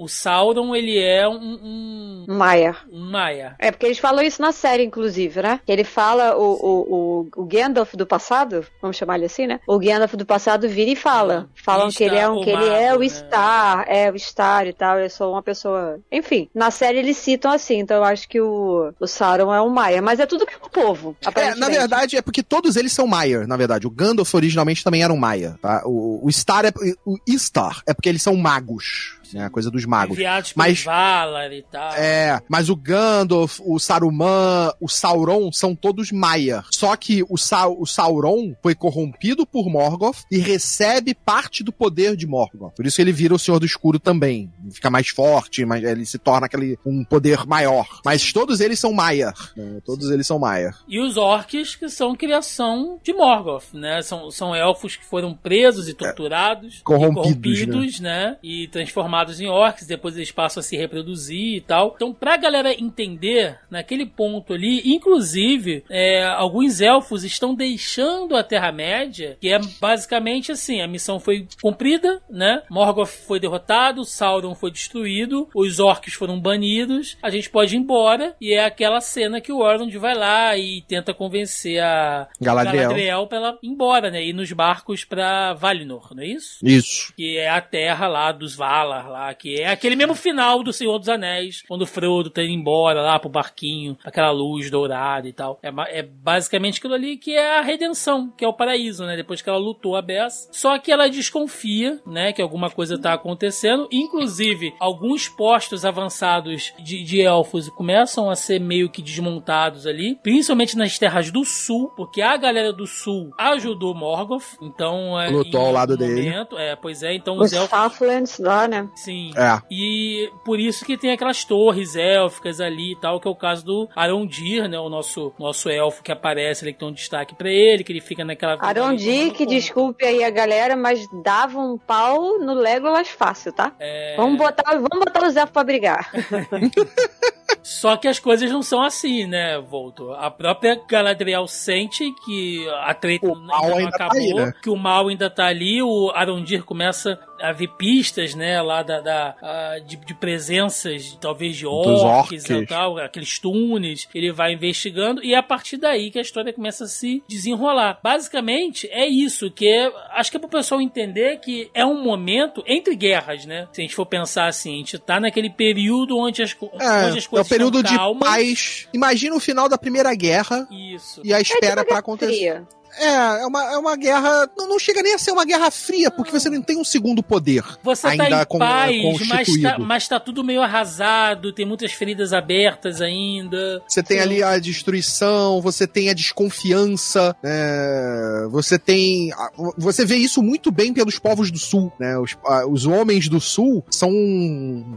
o, 0.00 0.04
o 0.04 0.08
Sauron, 0.08 0.74
ele 0.74 0.98
é 0.98 1.28
um, 1.28 1.34
um, 1.36 2.24
Maia. 2.28 2.76
um 2.92 3.10
Maia. 3.10 3.54
É, 3.58 3.70
porque 3.70 3.86
eles 3.86 3.98
falam 3.98 4.22
isso 4.24 4.40
na 4.40 4.52
série, 4.52 4.82
inclusive, 4.84 5.42
né? 5.42 5.60
Que 5.64 5.72
ele 5.72 5.84
fala, 5.84 6.36
o, 6.36 6.42
o, 6.52 7.26
o, 7.36 7.42
o 7.42 7.44
Gandalf 7.44 7.94
do 7.94 8.06
passado, 8.06 8.64
vamos 8.80 8.96
chamar 8.96 9.16
ele 9.16 9.26
assim, 9.26 9.46
né? 9.46 9.60
O 9.66 9.78
Gandalf 9.78 10.14
do 10.14 10.26
passado 10.26 10.68
vira 10.68 10.90
e 10.90 10.96
fala. 10.96 11.48
Falam 11.54 11.90
que 11.90 12.04
ele 12.04 12.16
é 12.16 12.28
um, 12.28 12.42
Star, 12.42 12.44
que 12.44 12.50
o 12.50 12.58
ele 12.60 12.68
é 12.70 12.86
mago, 12.90 12.98
o 12.98 13.00
né? 13.02 13.08
Star, 13.08 13.84
é 13.88 14.10
o 14.10 14.18
Star 14.18 14.66
e 14.66 14.72
tal, 14.72 14.98
eu 14.98 15.10
sou 15.10 15.32
uma 15.32 15.42
pessoa. 15.42 15.98
Enfim, 16.10 16.48
na 16.54 16.70
série 16.70 16.98
eles 16.98 17.16
citam 17.16 17.50
assim, 17.50 17.78
então 17.78 17.96
eu 17.98 18.04
acho 18.04 18.28
que 18.28 18.40
o, 18.40 18.92
o 18.98 19.06
Sauron 19.06 19.52
é 19.52 19.60
um 19.60 19.68
Maia, 19.68 20.00
mas 20.02 20.20
é 20.20 20.26
tudo 20.26 20.46
o 20.62 20.70
povo. 20.70 21.16
É, 21.34 21.54
na 21.54 21.68
verdade, 21.68 22.16
é 22.16 22.22
porque 22.22 22.42
todos 22.42 22.76
eles 22.76 22.92
são 22.92 23.06
Maia, 23.06 23.46
na 23.46 23.56
verdade. 23.56 23.86
O 23.86 23.90
Gandalf 23.90 24.32
originalmente 24.34 24.82
também 24.84 25.02
era 25.02 25.12
um 25.12 25.16
Maia, 25.16 25.58
tá? 25.60 25.82
O, 25.84 26.03
o 26.22 26.30
Star 26.30 26.64
é, 26.66 26.72
o 27.04 27.18
Star 27.38 27.82
é 27.86 27.94
porque 27.94 28.08
eles 28.08 28.22
são 28.22 28.36
magos. 28.36 29.18
Né? 29.32 29.44
A 29.46 29.50
coisa 29.50 29.70
dos 29.70 29.84
magos. 29.84 30.16
Enviados 30.16 30.52
por 30.52 30.58
Mas- 30.58 30.82
Valar 30.84 31.52
e 31.52 31.62
tal. 31.62 31.92
É, 31.94 32.40
mas 32.48 32.68
o 32.68 32.76
Gandalf, 32.76 33.60
o 33.64 33.78
Saruman, 33.78 34.72
o 34.80 34.88
Sauron 34.88 35.50
são 35.52 35.74
todos 35.74 36.10
Maiar. 36.12 36.66
Só 36.72 36.94
que 36.96 37.22
o, 37.28 37.36
Sa 37.36 37.66
o 37.68 37.86
Sauron 37.86 38.54
foi 38.62 38.74
corrompido 38.74 39.46
por 39.46 39.68
Morgoth 39.70 40.24
e 40.30 40.38
recebe 40.38 41.14
parte 41.14 41.62
do 41.62 41.72
poder 41.72 42.16
de 42.16 42.26
Morgoth. 42.26 42.74
Por 42.74 42.86
isso 42.86 43.00
ele 43.00 43.12
vira 43.12 43.34
o 43.34 43.38
Senhor 43.38 43.58
do 43.58 43.66
Escuro 43.66 43.98
também. 43.98 44.50
Fica 44.70 44.90
mais 44.90 45.08
forte, 45.08 45.64
mas 45.64 45.82
ele 45.84 46.04
se 46.04 46.18
torna 46.18 46.46
aquele 46.46 46.78
um 46.84 47.04
poder 47.04 47.46
maior. 47.46 47.86
Mas 48.04 48.32
todos 48.32 48.60
eles 48.60 48.78
são 48.78 48.92
Maiar. 48.92 49.34
né? 49.56 49.80
Todos 49.84 50.10
eles 50.10 50.26
são 50.26 50.38
Maiar. 50.38 50.78
E 50.88 51.00
os 51.00 51.16
orcs, 51.16 51.74
que 51.76 51.88
são 51.88 52.14
criação 52.14 52.98
de 53.02 53.12
Morgoth, 53.12 53.72
né? 53.72 54.02
São, 54.02 54.30
são 54.30 54.54
elfos 54.54 54.96
que 54.96 55.04
foram 55.04 55.34
presos 55.34 55.88
e 55.88 55.94
torturados. 55.94 56.76
É. 56.80 56.82
Corrompidos, 56.82 57.58
e 57.60 57.66
corrompidos, 57.66 58.00
né? 58.00 58.36
E 58.42 58.68
transformados 58.68 59.13
em 59.40 59.46
orcs. 59.46 59.86
Depois 59.86 60.16
eles 60.16 60.30
passam 60.30 60.60
a 60.60 60.64
se 60.64 60.76
reproduzir 60.76 61.56
e 61.56 61.60
tal. 61.60 61.92
Então, 61.96 62.12
pra 62.12 62.36
galera 62.36 62.72
entender, 62.72 63.58
naquele 63.70 64.06
ponto 64.06 64.52
ali, 64.52 64.82
inclusive, 64.84 65.84
é, 65.88 66.24
alguns 66.24 66.80
elfos 66.80 67.24
estão 67.24 67.54
deixando 67.54 68.36
a 68.36 68.42
Terra-média, 68.42 69.36
que 69.40 69.48
é 69.48 69.58
basicamente 69.80 70.52
assim, 70.52 70.80
a 70.80 70.88
missão 70.88 71.18
foi 71.18 71.46
cumprida, 71.60 72.20
né? 72.28 72.62
Morgoth 72.70 73.08
foi 73.08 73.40
derrotado, 73.40 74.04
Sauron 74.04 74.54
foi 74.54 74.70
destruído, 74.70 75.48
os 75.54 75.80
orcs 75.80 76.14
foram 76.14 76.40
banidos, 76.40 77.16
a 77.22 77.30
gente 77.30 77.50
pode 77.50 77.74
ir 77.74 77.78
embora, 77.78 78.34
e 78.40 78.54
é 78.54 78.64
aquela 78.64 79.00
cena 79.00 79.40
que 79.40 79.52
o 79.52 79.58
Orlando 79.58 79.98
vai 80.00 80.14
lá 80.14 80.56
e 80.56 80.82
tenta 80.82 81.14
convencer 81.14 81.82
a 81.82 82.28
Galadriel. 82.40 82.82
Galadriel 82.82 83.26
pra 83.26 83.38
ela 83.38 83.58
ir 83.62 83.68
embora, 83.68 84.10
né? 84.10 84.24
Ir 84.24 84.32
nos 84.32 84.50
barcos 84.52 85.04
pra 85.04 85.52
Valinor, 85.54 86.14
não 86.14 86.22
é 86.22 86.26
isso? 86.26 86.58
Isso. 86.62 87.12
Que 87.16 87.38
é 87.38 87.48
a 87.48 87.60
terra 87.60 88.06
lá 88.06 88.32
dos 88.32 88.54
Valar, 88.54 89.03
lá, 89.08 89.34
que 89.34 89.60
é 89.60 89.68
aquele 89.68 89.96
mesmo 89.96 90.14
final 90.14 90.62
do 90.62 90.72
Senhor 90.72 90.98
dos 90.98 91.08
Anéis, 91.08 91.62
quando 91.66 91.82
o 91.82 91.86
Frodo 91.86 92.30
tá 92.30 92.42
indo 92.42 92.52
embora 92.52 93.02
lá 93.02 93.18
pro 93.18 93.28
barquinho, 93.28 93.96
aquela 94.04 94.30
luz 94.30 94.70
dourada 94.70 95.28
e 95.28 95.32
tal. 95.32 95.58
É, 95.62 95.98
é 95.98 96.02
basicamente 96.02 96.78
aquilo 96.78 96.94
ali 96.94 97.16
que 97.16 97.32
é 97.34 97.58
a 97.58 97.62
redenção, 97.62 98.32
que 98.36 98.44
é 98.44 98.48
o 98.48 98.52
paraíso, 98.52 99.04
né? 99.04 99.16
Depois 99.16 99.42
que 99.42 99.48
ela 99.48 99.58
lutou 99.58 99.96
a 99.96 100.02
Bess. 100.02 100.48
Só 100.52 100.78
que 100.78 100.90
ela 100.92 101.08
desconfia, 101.08 102.00
né, 102.06 102.32
que 102.32 102.42
alguma 102.42 102.70
coisa 102.70 102.98
tá 102.98 103.12
acontecendo. 103.12 103.88
Inclusive, 103.90 104.74
alguns 104.78 105.28
postos 105.28 105.84
avançados 105.84 106.72
de, 106.78 107.02
de 107.02 107.20
elfos 107.20 107.68
começam 107.70 108.30
a 108.30 108.36
ser 108.36 108.60
meio 108.60 108.88
que 108.88 109.02
desmontados 109.02 109.86
ali, 109.86 110.16
principalmente 110.22 110.76
nas 110.76 110.98
terras 110.98 111.30
do 111.30 111.44
sul, 111.44 111.90
porque 111.96 112.22
a 112.22 112.36
galera 112.36 112.72
do 112.72 112.86
sul 112.86 113.30
ajudou 113.38 113.94
Morgoth, 113.94 114.56
então 114.62 115.20
é, 115.20 115.28
Lutou 115.30 115.60
ao 115.60 115.72
lado 115.72 115.92
algum 115.92 116.04
dele. 116.04 116.22
momento, 116.30 116.58
é, 116.58 116.76
pois 116.76 117.02
é, 117.02 117.14
então 117.14 117.36
Os 117.36 117.46
os 117.46 117.52
elfos 117.52 117.70
Southlands 117.78 118.38
lá, 118.38 118.66
né? 118.68 118.88
Sim. 118.94 119.32
É. 119.36 119.60
E 119.70 120.30
por 120.44 120.58
isso 120.60 120.84
que 120.84 120.96
tem 120.96 121.12
aquelas 121.12 121.44
torres 121.44 121.96
élficas 121.96 122.60
ali 122.60 122.92
e 122.92 122.96
tal, 122.96 123.20
que 123.20 123.28
é 123.28 123.30
o 123.30 123.34
caso 123.34 123.64
do 123.64 123.88
Arondir, 123.94 124.68
né? 124.68 124.78
O 124.78 124.88
nosso, 124.88 125.32
nosso 125.38 125.68
elfo 125.68 126.02
que 126.02 126.12
aparece 126.12 126.64
ali, 126.64 126.72
que 126.72 126.78
tem 126.78 126.88
um 126.88 126.92
destaque 126.92 127.34
pra 127.34 127.50
ele, 127.50 127.84
que 127.84 127.92
ele 127.92 128.00
fica 128.00 128.24
naquela. 128.24 128.56
Arondi, 128.60 129.30
que 129.32 129.46
desculpe 129.46 130.04
aí 130.04 130.22
a 130.24 130.30
galera, 130.30 130.76
mas 130.76 131.06
dava 131.22 131.58
um 131.58 131.76
pau 131.78 132.38
no 132.38 132.54
Legolas 132.54 133.08
fácil, 133.08 133.52
tá? 133.52 133.72
É, 133.78 134.14
Vamos 134.16 134.38
botar, 134.38 134.62
vamos 134.72 135.04
botar 135.04 135.26
os 135.26 135.36
elfos 135.36 135.52
pra 135.52 135.64
brigar. 135.64 136.10
Só 137.62 137.96
que 137.96 138.06
as 138.08 138.18
coisas 138.18 138.50
não 138.50 138.62
são 138.62 138.82
assim, 138.82 139.26
né, 139.26 139.58
Volto? 139.58 140.12
A 140.12 140.30
própria 140.30 140.78
Galadriel 140.86 141.46
sente 141.46 142.12
que 142.24 142.66
a 142.82 142.92
treta 142.92 143.26
O 143.26 143.34
mal 143.34 143.62
ainda 143.64 143.70
não 143.70 143.78
ainda 143.78 143.90
tá 143.90 144.04
acabou, 144.06 144.20
aí, 144.20 144.34
né? 144.34 144.52
que 144.62 144.70
o 144.70 144.76
mal 144.76 145.08
ainda 145.08 145.30
tá 145.30 145.46
ali, 145.46 145.82
o 145.82 146.10
Arondir 146.14 146.62
começa 146.64 147.18
a 147.48 147.52
ver 147.52 147.68
pistas, 147.76 148.34
né, 148.34 148.60
lá 148.62 148.82
da, 148.82 149.00
da- 149.00 149.34
ah, 149.42 149.78
de, 149.86 149.96
de 149.96 150.14
presenças, 150.14 151.16
talvez 151.20 151.56
de 151.56 151.64
Dos 151.64 152.00
orcs, 152.02 152.48
e 152.48 152.52
orcs. 152.54 152.68
tal, 152.68 152.98
aqueles 152.98 153.38
túneis, 153.38 154.08
ele 154.14 154.32
vai 154.32 154.52
investigando 154.52 155.22
e 155.24 155.34
é 155.34 155.36
a 155.38 155.42
partir 155.42 155.76
daí 155.76 156.10
que 156.10 156.18
a 156.18 156.22
história 156.22 156.52
começa 156.52 156.84
a 156.84 156.88
se 156.88 157.22
desenrolar. 157.28 157.98
Basicamente, 158.02 158.88
é 158.90 159.06
isso, 159.06 159.50
que 159.50 159.66
é, 159.68 159.90
acho 160.12 160.30
que 160.30 160.36
é 160.36 160.40
pro 160.40 160.48
pessoal 160.48 160.80
entender 160.80 161.38
que 161.40 161.70
é 161.74 161.84
um 161.84 162.02
momento 162.02 162.62
entre 162.66 162.94
guerras, 162.96 163.44
né? 163.46 163.68
Se 163.72 163.80
a 163.80 163.84
gente 163.84 163.94
for 163.94 164.06
pensar 164.06 164.46
assim, 164.46 164.74
a 164.74 164.76
gente 164.78 164.98
tá 164.98 165.18
naquele 165.20 165.50
período 165.50 166.16
onde 166.18 166.42
as, 166.42 166.52
co- 166.52 166.70
onde 166.72 166.84
as 166.84 167.14
É, 167.14 167.18
é 167.18 167.20
o 167.20 167.28
coisas 167.28 167.48
período 167.48 167.82
de 167.82 167.94
calmas. 167.96 168.28
paz. 168.28 168.88
Imagina 168.92 169.34
o 169.36 169.40
final 169.40 169.68
da 169.68 169.76
Primeira 169.78 170.14
Guerra 170.14 170.66
Isso. 170.70 171.20
e 171.24 171.32
a 171.32 171.40
espera 171.40 171.60
tipo 171.60 171.74
pra 171.74 171.84
Guerra 171.84 171.98
acontecer. 172.00 172.62
É, 172.98 173.42
é 173.42 173.46
uma, 173.46 173.72
é 173.72 173.76
uma 173.78 173.96
guerra. 173.96 174.48
Não, 174.56 174.68
não 174.68 174.78
chega 174.78 175.02
nem 175.02 175.14
a 175.14 175.18
ser 175.18 175.32
uma 175.32 175.44
guerra 175.44 175.70
fria, 175.70 176.10
porque 176.10 176.30
você 176.30 176.48
não 176.50 176.62
tem 176.62 176.76
um 176.78 176.84
segundo 176.84 177.22
poder. 177.22 177.62
Você 177.82 178.06
ainda 178.06 178.28
tá 178.30 178.42
em 178.42 178.46
con- 178.46 178.58
paz, 178.58 178.90
mas 178.96 179.02
tá, 179.28 179.36
constituído. 179.36 179.84
mas 179.84 180.08
tá 180.08 180.20
tudo 180.20 180.44
meio 180.44 180.62
arrasado, 180.62 181.52
tem 181.52 181.66
muitas 181.66 181.92
feridas 181.92 182.32
abertas 182.32 183.00
ainda. 183.00 183.82
Você 183.88 184.02
tem 184.02 184.20
ali 184.20 184.42
a 184.42 184.58
destruição, 184.58 185.60
você 185.60 185.86
tem 185.86 186.08
a 186.10 186.14
desconfiança, 186.14 187.36
é, 187.42 188.46
você 188.50 188.78
tem. 188.78 189.30
Você 189.78 190.04
vê 190.04 190.16
isso 190.16 190.42
muito 190.42 190.70
bem 190.70 190.92
pelos 190.92 191.18
povos 191.18 191.50
do 191.50 191.58
sul, 191.58 191.92
né? 191.98 192.18
Os, 192.18 192.36
os 192.70 192.86
homens 192.86 193.28
do 193.28 193.40
sul 193.40 193.84
são 193.90 194.10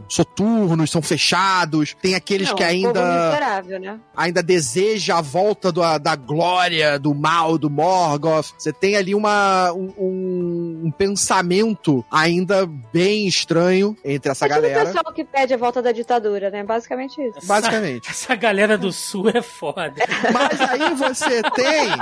soturnos, 0.08 0.90
são 0.90 1.02
fechados, 1.02 1.94
tem 2.00 2.14
aqueles 2.14 2.48
Não, 2.48 2.56
que 2.56 2.62
povo 2.64 2.70
ainda. 2.74 3.26
miserável, 3.26 3.80
né? 3.80 3.98
ainda 4.16 4.42
deseja 4.42 5.18
a 5.18 5.20
volta 5.20 5.70
do- 5.72 5.98
da 5.98 6.16
glória, 6.16 6.98
do 6.98 7.14
mal, 7.14 7.56
do 7.58 7.70
Morgoth. 7.88 8.52
Você 8.58 8.72
tem 8.72 8.96
ali 8.96 9.14
uma, 9.14 9.72
um, 9.72 9.92
um- 9.98 10.82
um 10.86 10.90
pensamento 10.90 12.04
ainda 12.10 12.66
bem 12.92 13.26
estranho 13.26 13.96
entre 14.04 14.30
essa 14.30 14.44
É 14.46 14.48
tipo 14.48 14.58
o 14.58 14.62
galera. 14.62 14.86
pessoal 14.86 15.12
que 15.14 15.24
pede 15.24 15.54
a 15.54 15.56
volta 15.56 15.80
da 15.82 15.92
ditadura, 15.92 16.50
né? 16.50 16.62
Basicamente 16.62 17.20
isso. 17.20 17.46
Basicamente. 17.46 18.08
Essa 18.10 18.34
galera 18.34 18.76
do 18.76 18.92
sul 18.92 19.28
é 19.30 19.40
foda. 19.42 19.94
Mas 20.32 20.60
aí 20.60 20.94
você 20.94 21.42
tem. 21.54 21.88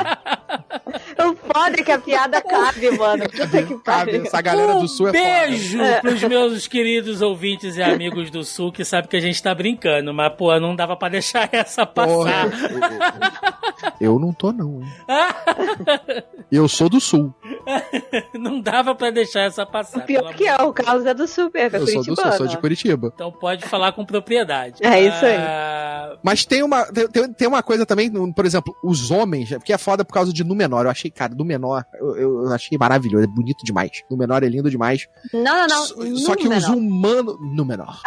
O 1.19 1.35
foda 1.35 1.81
é 1.81 1.83
que 1.83 1.91
a 1.91 1.99
piada 1.99 2.41
cabe, 2.41 2.91
mano. 2.97 3.25
Puta 3.29 3.47
que 3.49 3.75
Sabe, 3.75 3.83
pariu. 3.85 4.23
essa 4.23 4.41
galera 4.41 4.75
do 4.75 4.87
sul 4.89 5.09
é 5.09 5.13
foda. 5.13 5.25
beijo 5.25 5.79
pros 6.01 6.23
meus 6.23 6.67
queridos 6.69 7.21
ouvintes 7.23 7.77
e 7.77 7.83
amigos 7.83 8.31
do 8.31 8.45
sul 8.45 8.71
que 8.73 8.85
sabem 8.85 9.09
que 9.11 9.17
a 9.17 9.21
gente 9.21 9.43
tá 9.43 9.55
brincando, 9.55 10.13
mas 10.15 10.33
pô, 10.35 10.59
não 10.61 10.77
dava 10.77 10.97
pra 10.97 11.09
deixar 11.09 11.49
essa 11.53 11.85
Porra. 11.85 12.49
passar. 12.51 13.95
Eu 14.01 14.19
não 14.19 14.33
tô, 14.33 14.53
não. 14.53 14.81
hein? 14.83 14.89
Eu 16.51 16.69
sou 16.69 16.89
do 16.89 17.01
sul. 17.01 17.35
não 18.39 18.61
dava 18.61 18.95
pra 18.95 19.11
deixar 19.11 19.43
essa 19.43 19.63
O 19.63 19.67
passar. 19.67 20.01
pior 20.05 20.23
pelo 20.23 20.35
que 20.35 20.47
é, 20.47 20.57
o 20.63 20.73
Carlos 20.73 21.07
é 21.07 21.15
do 21.15 21.27
super, 21.27 21.73
é 21.75 21.77
Eu 21.77 21.87
sou 21.87 22.05
do 22.05 22.17
sul, 22.17 22.33
sou 22.33 22.47
de 22.47 22.59
Curitiba. 22.59 23.13
Então 23.15 23.31
pode 23.33 23.65
falar 23.67 23.93
com 23.93 24.05
propriedade. 24.05 24.85
É 24.85 25.01
isso 25.01 25.25
aí. 25.25 25.37
Ah, 25.37 26.17
Mas 26.23 26.45
tem 26.45 26.63
uma, 26.63 26.85
tem, 26.87 27.33
tem 27.33 27.49
uma 27.49 27.63
coisa 27.63 27.85
também, 27.87 28.11
por 28.33 28.45
exemplo, 28.47 28.75
os 28.83 29.11
homens, 29.11 29.51
porque 29.51 29.73
é 29.73 29.79
foda 29.79 30.05
por 30.05 30.13
causa 30.13 30.33
de 30.33 30.45
Númenor. 30.45 30.85
Eu 30.85 30.91
achei, 30.91 31.11
cara, 31.11 31.35
Númenor, 31.35 31.85
eu, 31.95 32.17
eu 32.17 32.53
achei 32.53 32.77
maravilhoso, 32.79 33.25
é 33.25 33.27
bonito 33.27 33.65
demais. 33.65 34.03
Númenor 34.11 34.43
é 34.45 34.49
lindo 34.49 34.71
demais. 34.71 35.07
Não, 35.33 35.43
não, 35.43 35.67
não. 35.67 35.87
Só, 35.87 36.27
só 36.27 36.37
que 36.37 36.49
os 36.49 36.65
humanos. 36.69 37.37
Númenor. 37.41 38.01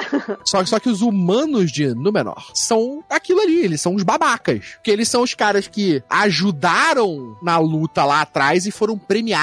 só, 0.46 0.64
só 0.66 0.80
que 0.80 0.90
os 0.90 1.02
humanos 1.02 1.72
de 1.72 1.94
Númenor 1.94 2.52
são 2.54 3.04
aquilo 3.10 3.42
ali, 3.42 3.60
eles 3.64 3.82
são 3.82 3.96
os 3.96 4.04
babacas. 4.04 4.74
Porque 4.76 4.92
eles 4.92 5.08
são 5.08 5.22
os 5.22 5.34
caras 5.34 5.68
que 5.68 6.02
ajudaram 6.10 7.38
na 7.42 7.58
luta 7.58 8.04
lá 8.06 8.22
atrás 8.22 8.66
e 8.66 8.72
foram 8.72 8.98
premiados. 8.98 9.39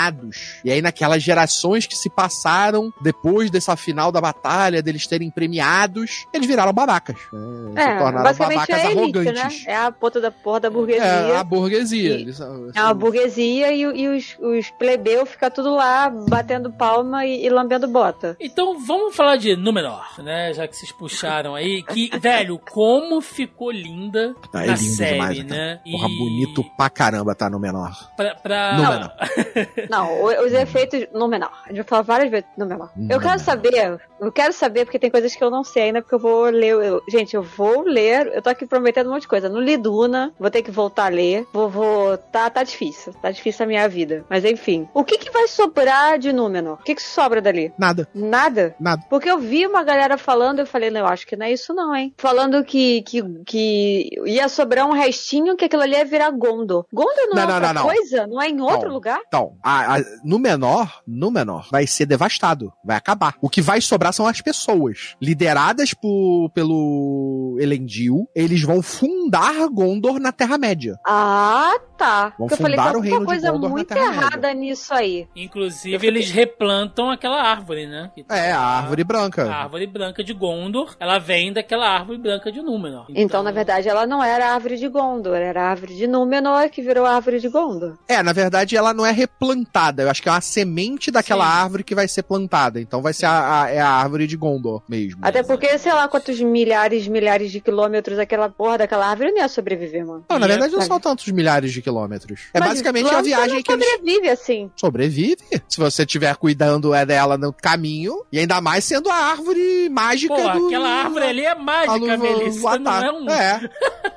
E 0.64 0.70
aí, 0.70 0.80
naquelas 0.82 1.22
gerações 1.22 1.86
que 1.86 1.96
se 1.96 2.08
passaram 2.10 2.92
depois 3.00 3.50
dessa 3.50 3.76
final 3.76 4.10
da 4.12 4.20
batalha, 4.20 4.82
deles 4.82 5.06
terem 5.06 5.30
premiados, 5.30 6.26
eles 6.32 6.46
viraram 6.46 6.72
babacas. 6.72 7.16
né? 7.32 7.82
Se 7.82 7.88
É, 7.90 7.98
tornaram 7.98 8.22
basicamente 8.24 8.56
babacas 8.58 8.78
é 8.78 8.86
a 8.86 8.90
elite, 8.92 9.18
né? 9.18 9.30
arrogantes. 9.30 9.66
É 9.66 9.76
a 9.76 9.92
ponta 9.92 10.20
da 10.20 10.30
porra 10.30 10.60
da 10.60 10.70
burguesia. 10.70 11.02
É, 11.04 11.36
a 11.36 11.44
burguesia. 11.44 12.10
E- 12.16 12.22
Eles 12.22 12.36
são- 12.36 12.70
É 12.74 12.82
uma 12.82 12.94
burguesia 12.94 13.72
e, 13.72 13.80
e 13.82 14.08
os, 14.08 14.36
os 14.40 14.70
plebeus 14.70 15.28
ficam 15.30 15.50
tudo 15.50 15.74
lá 15.74 16.10
batendo 16.10 16.70
palma 16.72 17.24
e, 17.26 17.44
e 17.44 17.48
lambendo 17.48 17.86
bota. 17.88 18.36
Então 18.40 18.78
vamos 18.84 19.14
falar 19.14 19.36
de 19.36 19.56
Númenor, 19.56 20.04
né? 20.22 20.52
Já 20.52 20.66
que 20.68 20.76
vocês 20.76 20.92
puxaram 20.92 21.54
aí. 21.54 21.82
Que, 21.82 22.10
velho, 22.18 22.58
como 22.70 23.20
ficou 23.20 23.70
linda 23.70 24.34
Ah, 24.52 24.64
é 24.64 24.66
lindo 24.68 24.78
série, 24.78 25.12
demais, 25.12 25.44
né? 25.44 25.80
Porra, 25.90 26.08
bonito 26.08 26.64
pra 26.76 26.90
caramba 26.90 27.34
tá 27.34 27.48
no 27.50 27.58
menor. 27.58 27.92
Pra, 28.16 28.34
pra- 28.34 28.76
Númenor. 28.76 29.10
Não, 29.90 30.22
o- 30.22 30.44
os 30.46 30.52
efeitos 30.52 31.06
no 31.12 31.28
menor. 31.28 31.50
A 31.64 31.68
gente 31.68 31.76
vai 31.78 31.84
falar 31.84 32.02
várias 32.02 32.30
vezes 32.30 32.46
no 32.56 32.66
menor. 32.66 32.90
Eu 32.96 33.02
Númenor. 33.02 33.22
quero 33.22 33.38
saber, 33.40 33.98
eu 34.20 34.32
quero 34.32 34.52
saber, 34.52 34.84
porque 34.84 34.98
tem 34.98 35.10
coisas 35.10 35.34
que 35.34 35.42
eu 35.42 35.50
não 35.50 35.62
sei 35.64 35.84
ainda, 35.84 36.00
porque 36.02 36.14
eu 36.14 36.18
vou 36.18 36.44
ler. 36.44 36.66
eu- 36.72 37.02
gente, 37.08 37.34
eu 37.36 37.42
vou 37.42 37.82
ler. 37.82 38.26
Eu 38.34 38.42
tô 38.42 38.50
aqui 38.50 38.66
prometendo 38.66 39.08
um 39.08 39.12
monte 39.12 39.22
de 39.22 39.28
coisa. 39.28 39.48
Não 39.48 39.60
li 39.60 39.76
Duna, 39.76 40.32
vou 40.38 40.50
ter 40.50 40.62
que 40.62 40.70
voltar 40.70 41.06
a 41.06 41.08
ler. 41.08 41.46
Vou, 41.52 41.68
vou. 41.68 42.16
Tá, 42.18 42.48
tá 42.50 42.62
difícil. 42.62 43.12
Tá 43.20 43.30
difícil 43.30 43.64
a 43.64 43.68
minha 43.68 43.88
vida. 43.88 44.24
Mas 44.28 44.44
enfim. 44.44 44.88
O 44.94 45.04
que 45.04 45.18
que 45.18 45.30
vai 45.30 45.46
sobrar 45.48 46.18
de 46.18 46.32
Númenor? 46.32 46.74
O 46.80 46.82
que 46.84 46.94
que 46.94 47.02
sobra 47.02 47.40
dali? 47.40 47.72
Nada, 47.78 48.08
Nada? 48.14 48.74
nada. 48.80 49.02
Porque 49.10 49.30
eu 49.30 49.38
vi 49.38 49.66
uma 49.66 49.82
galera 49.82 50.16
falando, 50.18 50.60
eu 50.60 50.66
falei, 50.66 50.90
não, 50.90 51.00
eu 51.00 51.06
acho 51.06 51.26
que 51.26 51.36
não 51.36 51.46
é 51.46 51.52
isso 51.52 51.72
não, 51.74 51.94
hein? 51.94 52.14
Falando 52.18 52.62
que, 52.64 53.02
que, 53.02 53.22
que 53.44 54.10
ia 54.26 54.48
sobrar 54.48 54.86
um 54.86 54.92
restinho 54.92 55.56
que 55.56 55.64
aquilo 55.64 55.82
ali 55.82 55.92
ia 55.94 56.04
virar 56.04 56.30
Gondor. 56.30 56.86
Gondor 56.92 57.28
não, 57.28 57.36
Não, 57.36 57.42
é 57.42 57.46
não, 57.46 57.54
outra 57.54 57.72
não, 57.72 57.82
coisa? 57.82 58.26
Não 58.26 58.42
é 58.42 58.48
em 58.48 58.60
outro 58.60 58.90
lugar? 58.92 59.20
Então, 59.26 59.56
a, 59.66 59.96
a- 59.96 60.04
no 60.24 60.38
menor, 60.38 61.00
no 61.06 61.30
menor, 61.30 61.66
vai 61.70 61.86
ser 61.86 62.06
devastado, 62.06 62.72
vai 62.84 62.96
acabar. 62.96 63.34
O 63.40 63.48
que 63.50 63.60
vai 63.60 63.80
sobrar 63.80 64.12
são 64.12 64.26
as 64.26 64.40
pessoas, 64.40 65.14
lideradas 65.20 65.92
por, 65.94 66.50
pelo 66.54 67.56
Elendil, 67.60 68.28
eles 68.34 68.62
vão 68.62 68.82
fundar 68.82 69.66
Gondor 69.68 70.18
na 70.20 70.32
Terra-média. 70.32 70.96
Ah, 71.06 71.74
tá. 71.98 72.34
Vão 72.38 72.46
Porque 72.48 72.54
eu 72.54 72.58
falei, 72.58 72.76
fundar 72.76 72.90
tem 72.92 73.00
o 73.00 73.02
reino 73.02 73.16
alguma 73.16 73.20
de 73.20 73.40
coisa 73.40 73.50
Gondor 73.52 73.68
na 73.70 73.74
muito 73.76 73.88
Terra-média. 73.88 74.20
errada 74.22 74.54
nisso 74.54 74.94
aí. 74.94 75.28
Inclusive, 75.34 76.06
eles 76.06 76.30
replantam 76.30 77.10
aquela 77.10 77.42
árvore, 77.42 77.86
né? 77.86 78.10
Tá 78.26 78.36
É, 78.36 78.52
a 78.52 78.60
árvore 78.60 79.04
branca. 79.04 79.50
A 79.50 79.62
árvore 79.62 79.86
branca 79.86 80.22
de 80.22 80.32
Gondor, 80.32 80.94
ela 81.00 81.18
vem 81.18 81.52
daquela 81.52 81.88
árvore 81.88 82.18
branca 82.18 82.52
de 82.52 82.60
Númenor. 82.62 83.06
Então, 83.08 83.42
na 83.42 83.50
verdade, 83.50 83.88
ela 83.88 84.06
não 84.06 84.22
era 84.22 84.50
a 84.50 84.54
árvore 84.54 84.76
de 84.76 84.88
Gondor, 84.88 85.36
era 85.36 85.62
a 85.62 85.70
árvore 85.70 85.94
de 85.96 86.06
Númenor 86.06 86.68
que 86.70 86.82
virou 86.82 87.04
a 87.06 87.14
árvore 87.16 87.40
de 87.40 87.48
Gondor. 87.48 87.96
É, 88.08 88.22
na 88.22 88.32
verdade, 88.32 88.76
ela 88.76 88.92
não 88.92 89.04
é 89.04 89.10
replantada. 89.56 90.02
Eu 90.02 90.10
acho 90.10 90.22
que 90.22 90.28
é 90.28 90.32
uma 90.32 90.40
semente 90.40 91.10
daquela 91.10 91.44
Sim. 91.44 91.50
árvore 91.62 91.84
que 91.84 91.94
vai 91.94 92.06
ser 92.08 92.22
plantada. 92.22 92.80
Então 92.80 93.00
vai 93.02 93.12
ser 93.12 93.26
a, 93.26 93.62
a- 93.62 93.70
é 93.70 93.80
a 93.80 93.88
árvore 93.88 94.26
de 94.26 94.36
Gondor 94.36 94.82
mesmo. 94.88 95.20
Até 95.22 95.42
porque, 95.42 95.78
sei 95.78 95.92
lá, 95.92 96.08
quantos 96.08 96.40
milhares, 96.40 97.06
milhares 97.08 97.50
de 97.50 97.60
quilômetros 97.60 98.18
aquela 98.18 98.48
porra 98.48 98.78
daquela 98.78 99.06
árvore 99.06 99.30
não 99.30 99.38
ia 99.38 99.48
sobreviver, 99.48 100.06
mano. 100.06 100.24
Não, 100.28 100.38
na 100.38 100.46
verdade, 100.46 100.72
não 100.74 100.82
são 100.82 101.00
tantos 101.00 101.26
milhares 101.28 101.72
de 101.72 101.80
quilômetros. 101.82 102.40
É 102.52 102.60
Mas 102.60 102.70
basicamente 102.70 103.08
a 103.14 103.22
viagem 103.22 103.62
que 103.62 103.72
eles 103.72 103.86
sobrevive 103.88 104.28
assim. 104.28 104.70
sobrevive. 104.76 105.36
Se 105.68 105.78
você 105.78 106.02
estiver 106.02 106.34
cuidando 106.36 106.94
é 106.94 107.04
dela 107.06 107.36
no 107.38 107.52
caminho. 107.52 108.24
E 108.32 108.38
ainda 108.38 108.60
mais 108.60 108.84
sendo 108.84 109.08
a 109.10 109.14
árvore 109.14 109.88
mágica 109.88 110.34
Pô, 110.34 110.42
do... 110.58 110.66
aquela 110.66 110.88
árvore 110.88 111.24
ali 111.24 111.42
é 111.44 111.50
a 111.50 111.54
mágica, 111.54 111.96
Luva- 111.96 112.16
Melissa. 112.16 112.78
Não 112.78 112.92
é 112.92 113.12
um. 113.12 113.30
É, 113.30 113.58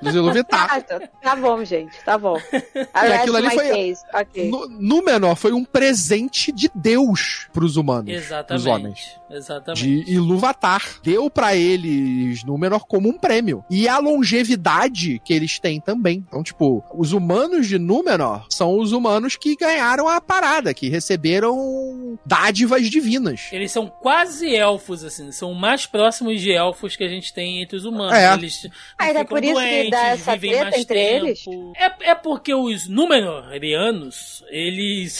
do. 0.01 0.29
Ah, 0.51 0.81
tá, 0.81 0.99
tá 1.21 1.35
bom, 1.35 1.63
gente, 1.63 1.93
tá 2.03 2.17
bom. 2.17 2.37
E 3.09 3.13
aquilo 3.13 3.37
ali 3.37 3.49
foi- 3.51 3.69
case. 3.69 4.01
Ok. 4.13 4.49
No, 4.49 4.67
Númenor 4.67 5.28
foi 5.35 5.53
um 5.53 5.63
presente 5.63 6.51
de 6.51 6.69
Deus 6.73 7.47
pros 7.53 7.77
humanos. 7.77 8.11
Exatamente. 8.11 8.63
Pros 8.63 8.65
homens. 8.65 9.19
Exatamente. 9.29 9.83
de 9.83 10.11
Ilúvatar. 10.11 10.83
Deu 11.03 11.29
pra 11.29 11.55
eles 11.55 12.43
Númenor 12.43 12.85
como 12.85 13.09
um 13.09 13.17
prêmio. 13.17 13.63
E 13.69 13.87
a 13.87 13.99
longevidade 13.99 15.21
que 15.23 15.33
eles 15.33 15.59
têm 15.59 15.79
também. 15.79 16.25
Então, 16.27 16.43
tipo, 16.43 16.83
os 16.93 17.13
humanos 17.13 17.67
de 17.67 17.77
Númenor 17.77 18.45
são 18.49 18.77
os 18.79 18.91
humanos 18.91 19.35
que 19.35 19.55
ganharam 19.55 20.07
a 20.07 20.19
parada, 20.19 20.73
que 20.73 20.89
receberam 20.89 22.17
dádivas 22.25 22.89
divinas. 22.89 23.49
Eles 23.51 23.71
são 23.71 23.87
quase 23.87 24.53
elfos, 24.55 25.03
assim, 25.03 25.31
são 25.31 25.53
mais 25.53 25.85
próximos 25.85 26.41
de 26.41 26.51
elfos 26.51 26.95
que 26.95 27.03
a 27.03 27.09
gente 27.09 27.33
tem 27.33 27.61
entre 27.61 27.77
os 27.77 27.85
humanos. 27.85 28.13
É. 28.13 28.33
Eles 28.33 28.65
então 28.65 28.71
é 28.99 29.07
ficam 29.09 29.25
por 29.25 29.43
isso 29.43 29.59
que 29.59 29.89
dá 29.89 30.07
essa 30.07 30.35
vivem 30.35 30.51
treta 30.51 30.71
mais 30.71 30.81
entre 30.81 30.95
tempo. 30.95 31.25
eles? 31.25 31.45
É, 31.77 32.11
é 32.11 32.15
porque 32.15 32.53
os 32.53 32.87
Númenorianos, 32.87 34.43
eles. 34.49 35.18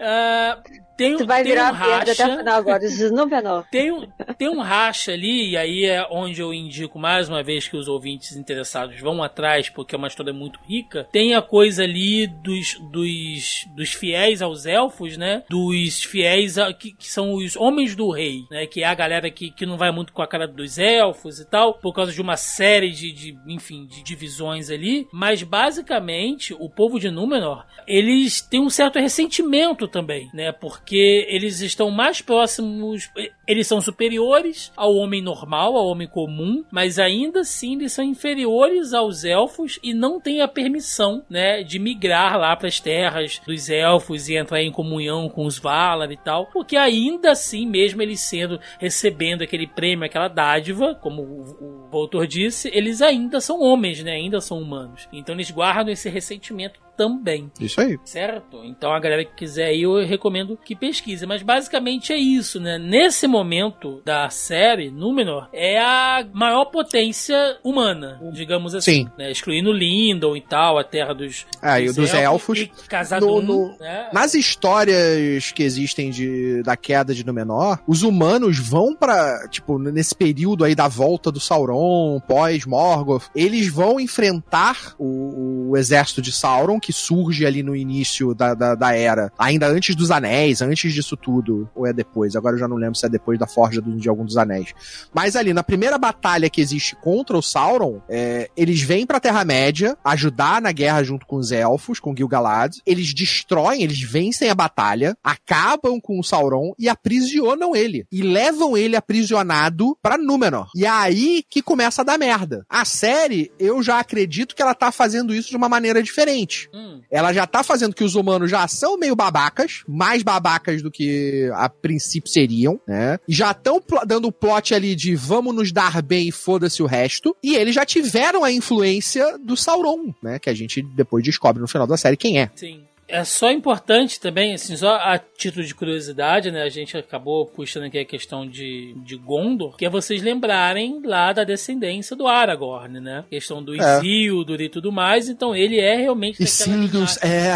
Ah, 0.00 0.62
tem, 1.04 1.16
Tu 1.16 1.26
vai 1.26 1.42
tem 1.42 1.52
virar 1.52 1.72
um 1.72 1.76
verde 1.76 2.10
até 2.10 2.24
o 2.24 2.26
racha. 2.28 2.38
final 2.38 2.58
agora. 2.58 2.80
Tem 3.70 3.90
um, 3.92 4.06
tem 4.38 4.48
um 4.48 4.60
racha 4.60 5.12
ali, 5.12 5.50
e 5.50 5.56
aí 5.56 5.84
é 5.84 6.06
onde 6.10 6.40
eu 6.40 6.52
indico 6.52 6.98
mais 6.98 7.28
uma 7.28 7.42
vez 7.42 7.66
que 7.68 7.76
os 7.76 7.88
ouvintes 7.88 8.36
interessados 8.36 9.00
vão 9.00 9.22
atrás, 9.22 9.68
porque 9.68 9.94
é 9.94 9.98
uma 9.98 10.08
história 10.08 10.32
muito 10.32 10.58
rica. 10.66 11.08
Tem 11.10 11.34
a 11.34 11.42
coisa 11.42 11.82
ali 11.84 12.26
dos, 12.26 12.78
dos, 12.90 13.66
dos 13.74 13.92
fiéis 13.92 14.42
aos 14.42 14.66
elfos, 14.66 15.16
né? 15.16 15.42
Dos 15.48 16.04
fiéis 16.04 16.58
a- 16.58 16.72
que, 16.72 16.92
que 16.92 17.08
são 17.10 17.34
os 17.34 17.56
homens 17.56 17.94
do 17.96 18.10
rei, 18.10 18.42
né? 18.50 18.66
Que 18.66 18.82
é 18.82 18.86
a 18.86 18.94
galera 18.94 19.30
que, 19.30 19.50
que 19.50 19.64
não 19.66 19.76
vai 19.78 19.90
muito 19.90 20.12
com 20.12 20.22
a 20.22 20.26
cara 20.26 20.46
dos 20.46 20.78
elfos 20.78 21.40
e 21.40 21.44
tal, 21.44 21.74
por 21.74 21.92
causa 21.94 22.12
de 22.12 22.20
uma 22.20 22.36
série 22.36 22.90
de, 22.90 23.12
de 23.12 23.36
enfim, 23.46 23.86
de 23.86 24.02
divisões 24.02 24.70
ali. 24.70 25.06
Mas 25.12 25.42
basicamente, 25.42 26.54
o 26.54 26.68
povo 26.68 26.98
de 27.00 27.10
Númenor, 27.10 27.64
eles 27.86 28.40
têm 28.40 28.60
um 28.60 28.70
certo 28.70 28.98
ressentimento 28.98 29.88
também, 29.88 30.28
né? 30.34 30.52
Porque 30.52 30.89
eles 30.96 31.60
estão 31.60 31.90
mais 31.90 32.20
próximos, 32.20 33.10
eles 33.46 33.66
são 33.66 33.80
superiores 33.80 34.72
ao 34.76 34.94
homem 34.94 35.22
normal, 35.22 35.76
ao 35.76 35.86
homem 35.86 36.08
comum, 36.08 36.64
mas 36.70 36.98
ainda 36.98 37.40
assim 37.40 37.74
eles 37.74 37.92
são 37.92 38.04
inferiores 38.04 38.92
aos 38.92 39.24
elfos 39.24 39.78
e 39.82 39.94
não 39.94 40.20
têm 40.20 40.40
a 40.40 40.48
permissão, 40.48 41.22
né, 41.28 41.62
de 41.62 41.78
migrar 41.78 42.38
lá 42.38 42.56
para 42.56 42.68
as 42.68 42.80
terras 42.80 43.40
dos 43.46 43.68
elfos 43.68 44.28
e 44.28 44.36
entrar 44.36 44.62
em 44.62 44.72
comunhão 44.72 45.28
com 45.28 45.44
os 45.46 45.58
Valar 45.58 46.10
e 46.10 46.16
tal, 46.16 46.46
porque 46.46 46.76
ainda 46.76 47.32
assim, 47.32 47.66
mesmo 47.66 48.00
eles 48.00 48.20
sendo 48.20 48.58
recebendo 48.78 49.42
aquele 49.42 49.66
prêmio, 49.66 50.04
aquela 50.04 50.28
dádiva, 50.28 50.94
como 50.94 51.22
o, 51.22 51.88
o 51.92 51.96
autor 51.96 52.26
disse, 52.26 52.70
eles 52.72 53.02
ainda 53.02 53.40
são 53.40 53.60
homens, 53.60 54.02
né, 54.02 54.12
ainda 54.12 54.40
são 54.40 54.58
humanos. 54.58 55.08
Então 55.12 55.34
eles 55.34 55.50
guardam 55.50 55.92
esse 55.92 56.08
ressentimento 56.08 56.80
também. 57.00 57.50
Isso 57.58 57.80
aí. 57.80 57.98
Certo? 58.04 58.62
Então 58.62 58.92
a 58.92 59.00
galera 59.00 59.24
que 59.24 59.34
quiser 59.34 59.68
aí, 59.68 59.80
eu 59.82 60.04
recomendo 60.06 60.54
que 60.62 60.76
pesquise. 60.76 61.24
Mas 61.24 61.42
basicamente 61.42 62.12
é 62.12 62.18
isso, 62.18 62.60
né? 62.60 62.76
Nesse 62.76 63.26
momento 63.26 64.02
da 64.04 64.28
série, 64.28 64.90
Númenor 64.90 65.48
é 65.50 65.78
a 65.80 66.26
maior 66.34 66.66
potência 66.66 67.56
humana, 67.64 68.20
digamos 68.34 68.74
assim. 68.74 69.04
Sim. 69.04 69.08
Né? 69.16 69.30
Excluindo 69.30 69.72
Lindon 69.72 70.36
e 70.36 70.42
tal, 70.42 70.78
a 70.78 70.84
terra 70.84 71.14
dos, 71.14 71.46
É, 71.62 71.80
e 71.80 71.88
o 71.88 71.94
dos 71.94 72.12
elfos. 72.12 72.58
E 72.58 72.70
Casadum, 72.86 73.40
No- 73.40 73.68
no- 73.70 73.78
né? 73.78 74.10
Nas 74.12 74.34
histórias 74.34 75.52
que 75.52 75.62
existem 75.62 76.10
de, 76.10 76.62
da 76.62 76.76
queda 76.76 77.14
de 77.14 77.24
Númenor, 77.24 77.78
os 77.86 78.02
humanos 78.02 78.58
vão 78.58 78.94
pra, 78.94 79.48
tipo, 79.48 79.78
nesse 79.78 80.14
período 80.14 80.64
aí 80.64 80.74
da 80.74 80.88
volta 80.88 81.32
do 81.32 81.40
Sauron, 81.40 82.20
pós-Morgoth, 82.28 83.24
eles 83.34 83.68
vão 83.68 83.98
enfrentar 83.98 84.94
o, 84.98 85.70
o 85.70 85.76
exército 85.76 86.20
de 86.20 86.32
Sauron, 86.32 86.78
que 86.80 86.89
surge 86.92 87.44
ali 87.46 87.62
no 87.62 87.74
início 87.76 88.34
da, 88.34 88.54
da, 88.54 88.74
da 88.74 88.94
era, 88.94 89.32
ainda 89.38 89.66
antes 89.66 89.94
dos 89.94 90.10
anéis, 90.10 90.60
antes 90.62 90.92
disso 90.92 91.16
tudo, 91.16 91.68
ou 91.74 91.86
é 91.86 91.92
depois, 91.92 92.36
agora 92.36 92.56
eu 92.56 92.60
já 92.60 92.68
não 92.68 92.76
lembro 92.76 92.96
se 92.96 93.06
é 93.06 93.08
depois 93.08 93.38
da 93.38 93.46
forja 93.46 93.80
do- 93.80 93.96
de 93.96 94.08
algum 94.08 94.24
dos 94.24 94.36
anéis. 94.36 94.72
Mas 95.14 95.36
ali, 95.36 95.52
na 95.52 95.62
primeira 95.62 95.98
batalha 95.98 96.48
que 96.50 96.60
existe 96.60 96.96
contra 96.96 97.36
o 97.36 97.42
Sauron, 97.42 98.00
é, 98.08 98.48
eles 98.56 98.80
vêm 98.82 99.06
pra 99.06 99.20
Terra-média 99.20 99.96
ajudar 100.04 100.60
na 100.62 100.72
guerra 100.72 101.02
junto 101.02 101.26
com 101.26 101.36
os 101.36 101.52
elfos, 101.52 101.98
com 102.00 102.14
Gil-galad. 102.16 102.76
Eles 102.86 103.12
destroem, 103.14 103.82
eles 103.82 104.00
vencem 104.00 104.48
a 104.50 104.54
batalha, 104.54 105.16
acabam 105.22 106.00
com 106.00 106.18
o 106.18 106.24
Sauron 106.24 106.72
e 106.78 106.88
aprisionam 106.88 107.74
ele. 107.76 108.04
E 108.10 108.22
levam 108.22 108.76
ele 108.76 108.96
aprisionado 108.96 109.96
pra 110.02 110.16
Númenor. 110.18 110.68
E 110.74 110.84
é 110.84 110.88
aí 110.88 111.42
que 111.48 111.62
começa 111.62 112.02
a 112.02 112.04
dar 112.04 112.18
merda. 112.18 112.64
A 112.68 112.84
série, 112.84 113.50
eu 113.58 113.82
já 113.82 113.98
acredito 114.00 114.54
que 114.54 114.62
ela 114.62 114.74
tá 114.74 114.90
fazendo 114.92 115.34
isso 115.34 115.50
de 115.50 115.56
uma 115.56 115.68
maneira 115.68 116.02
diferente. 116.02 116.68
Hum, 116.74 116.79
Ela 117.10 117.32
já 117.32 117.46
tá 117.46 117.62
fazendo 117.62 117.94
que 117.94 118.04
os 118.04 118.14
humanos 118.14 118.50
já 118.50 118.66
são 118.68 118.98
meio 118.98 119.16
babacas, 119.16 119.82
mais 119.86 120.22
babacas 120.22 120.82
do 120.82 120.90
que 120.90 121.50
a 121.54 121.68
princípio 121.68 122.30
seriam, 122.30 122.80
né? 122.86 123.18
Já 123.28 123.50
estão 123.50 123.82
dando 124.06 124.28
o 124.28 124.32
plot 124.32 124.74
ali 124.74 124.94
de 124.94 125.14
vamos 125.14 125.54
nos 125.54 125.72
dar 125.72 126.02
bem 126.02 126.28
e 126.28 126.32
foda-se 126.32 126.82
o 126.82 126.86
resto. 126.86 127.36
E 127.42 127.56
eles 127.56 127.74
já 127.74 127.84
tiveram 127.84 128.44
a 128.44 128.52
influência 128.52 129.38
do 129.38 129.56
Sauron, 129.56 130.14
né? 130.22 130.38
Que 130.38 130.50
a 130.50 130.54
gente 130.54 130.82
depois 130.82 131.24
descobre 131.24 131.60
no 131.60 131.68
final 131.68 131.86
da 131.86 131.96
série 131.96 132.16
quem 132.16 132.40
é. 132.40 132.50
sim. 132.54 132.82
É 133.10 133.24
só 133.24 133.50
importante 133.50 134.20
também, 134.20 134.54
assim, 134.54 134.76
só 134.76 134.94
a 134.94 135.18
título 135.18 135.64
de 135.64 135.74
curiosidade, 135.74 136.50
né? 136.50 136.62
A 136.62 136.68
gente 136.68 136.96
acabou 136.96 137.46
puxando 137.46 137.84
aqui 137.84 137.98
a 137.98 138.04
questão 138.04 138.46
de, 138.46 138.94
de 139.04 139.16
Gondor, 139.16 139.76
que 139.76 139.84
é 139.84 139.90
vocês 139.90 140.22
lembrarem 140.22 141.00
lá 141.04 141.32
da 141.32 141.44
descendência 141.44 142.14
do 142.16 142.26
Aragorn, 142.26 143.00
né? 143.00 143.24
questão 143.30 143.62
do 143.62 143.74
É. 143.80 143.98
Isildur 143.98 144.60
e 144.60 144.68
tudo 144.68 144.92
mais. 144.92 145.28
Então 145.28 145.54
ele 145.54 145.78
é 145.80 145.96
realmente 145.96 146.38
linhagem- 146.38 147.18
é. 147.22 147.50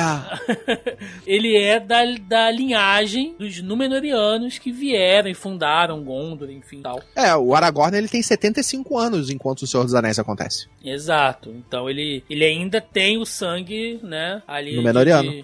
ele 1.27 1.57
é 1.57 1.79
da, 1.81 2.05
da 2.29 2.51
linhagem 2.51 3.35
dos 3.39 3.61
Númenóreanos 3.63 4.59
que 4.59 4.73
vieram 4.73 5.29
e 5.29 5.35
fundaram 5.35 6.03
Gondor, 6.03 6.51
enfim, 6.51 6.81
tal. 6.83 7.01
É, 7.15 7.35
o 7.35 7.55
Aragorn 7.55 7.97
ele 7.97 8.09
tem 8.09 8.23
75 8.23 8.99
anos 8.99 9.31
enquanto 9.31 9.63
o 9.63 9.67
Senhor 9.67 9.85
dos 9.85 9.95
Anéis 9.95 10.19
acontece. 10.19 10.67
Exato. 10.85 11.51
Então 11.51 11.89
ele, 11.89 12.23
ele 12.29 12.45
ainda 12.45 12.81
tem 12.81 13.19
o 13.19 13.25
sangue, 13.25 13.99
né? 14.03 14.43
Ali 14.47 14.77
Númenóreano. 14.77 15.31
de, 15.31 15.44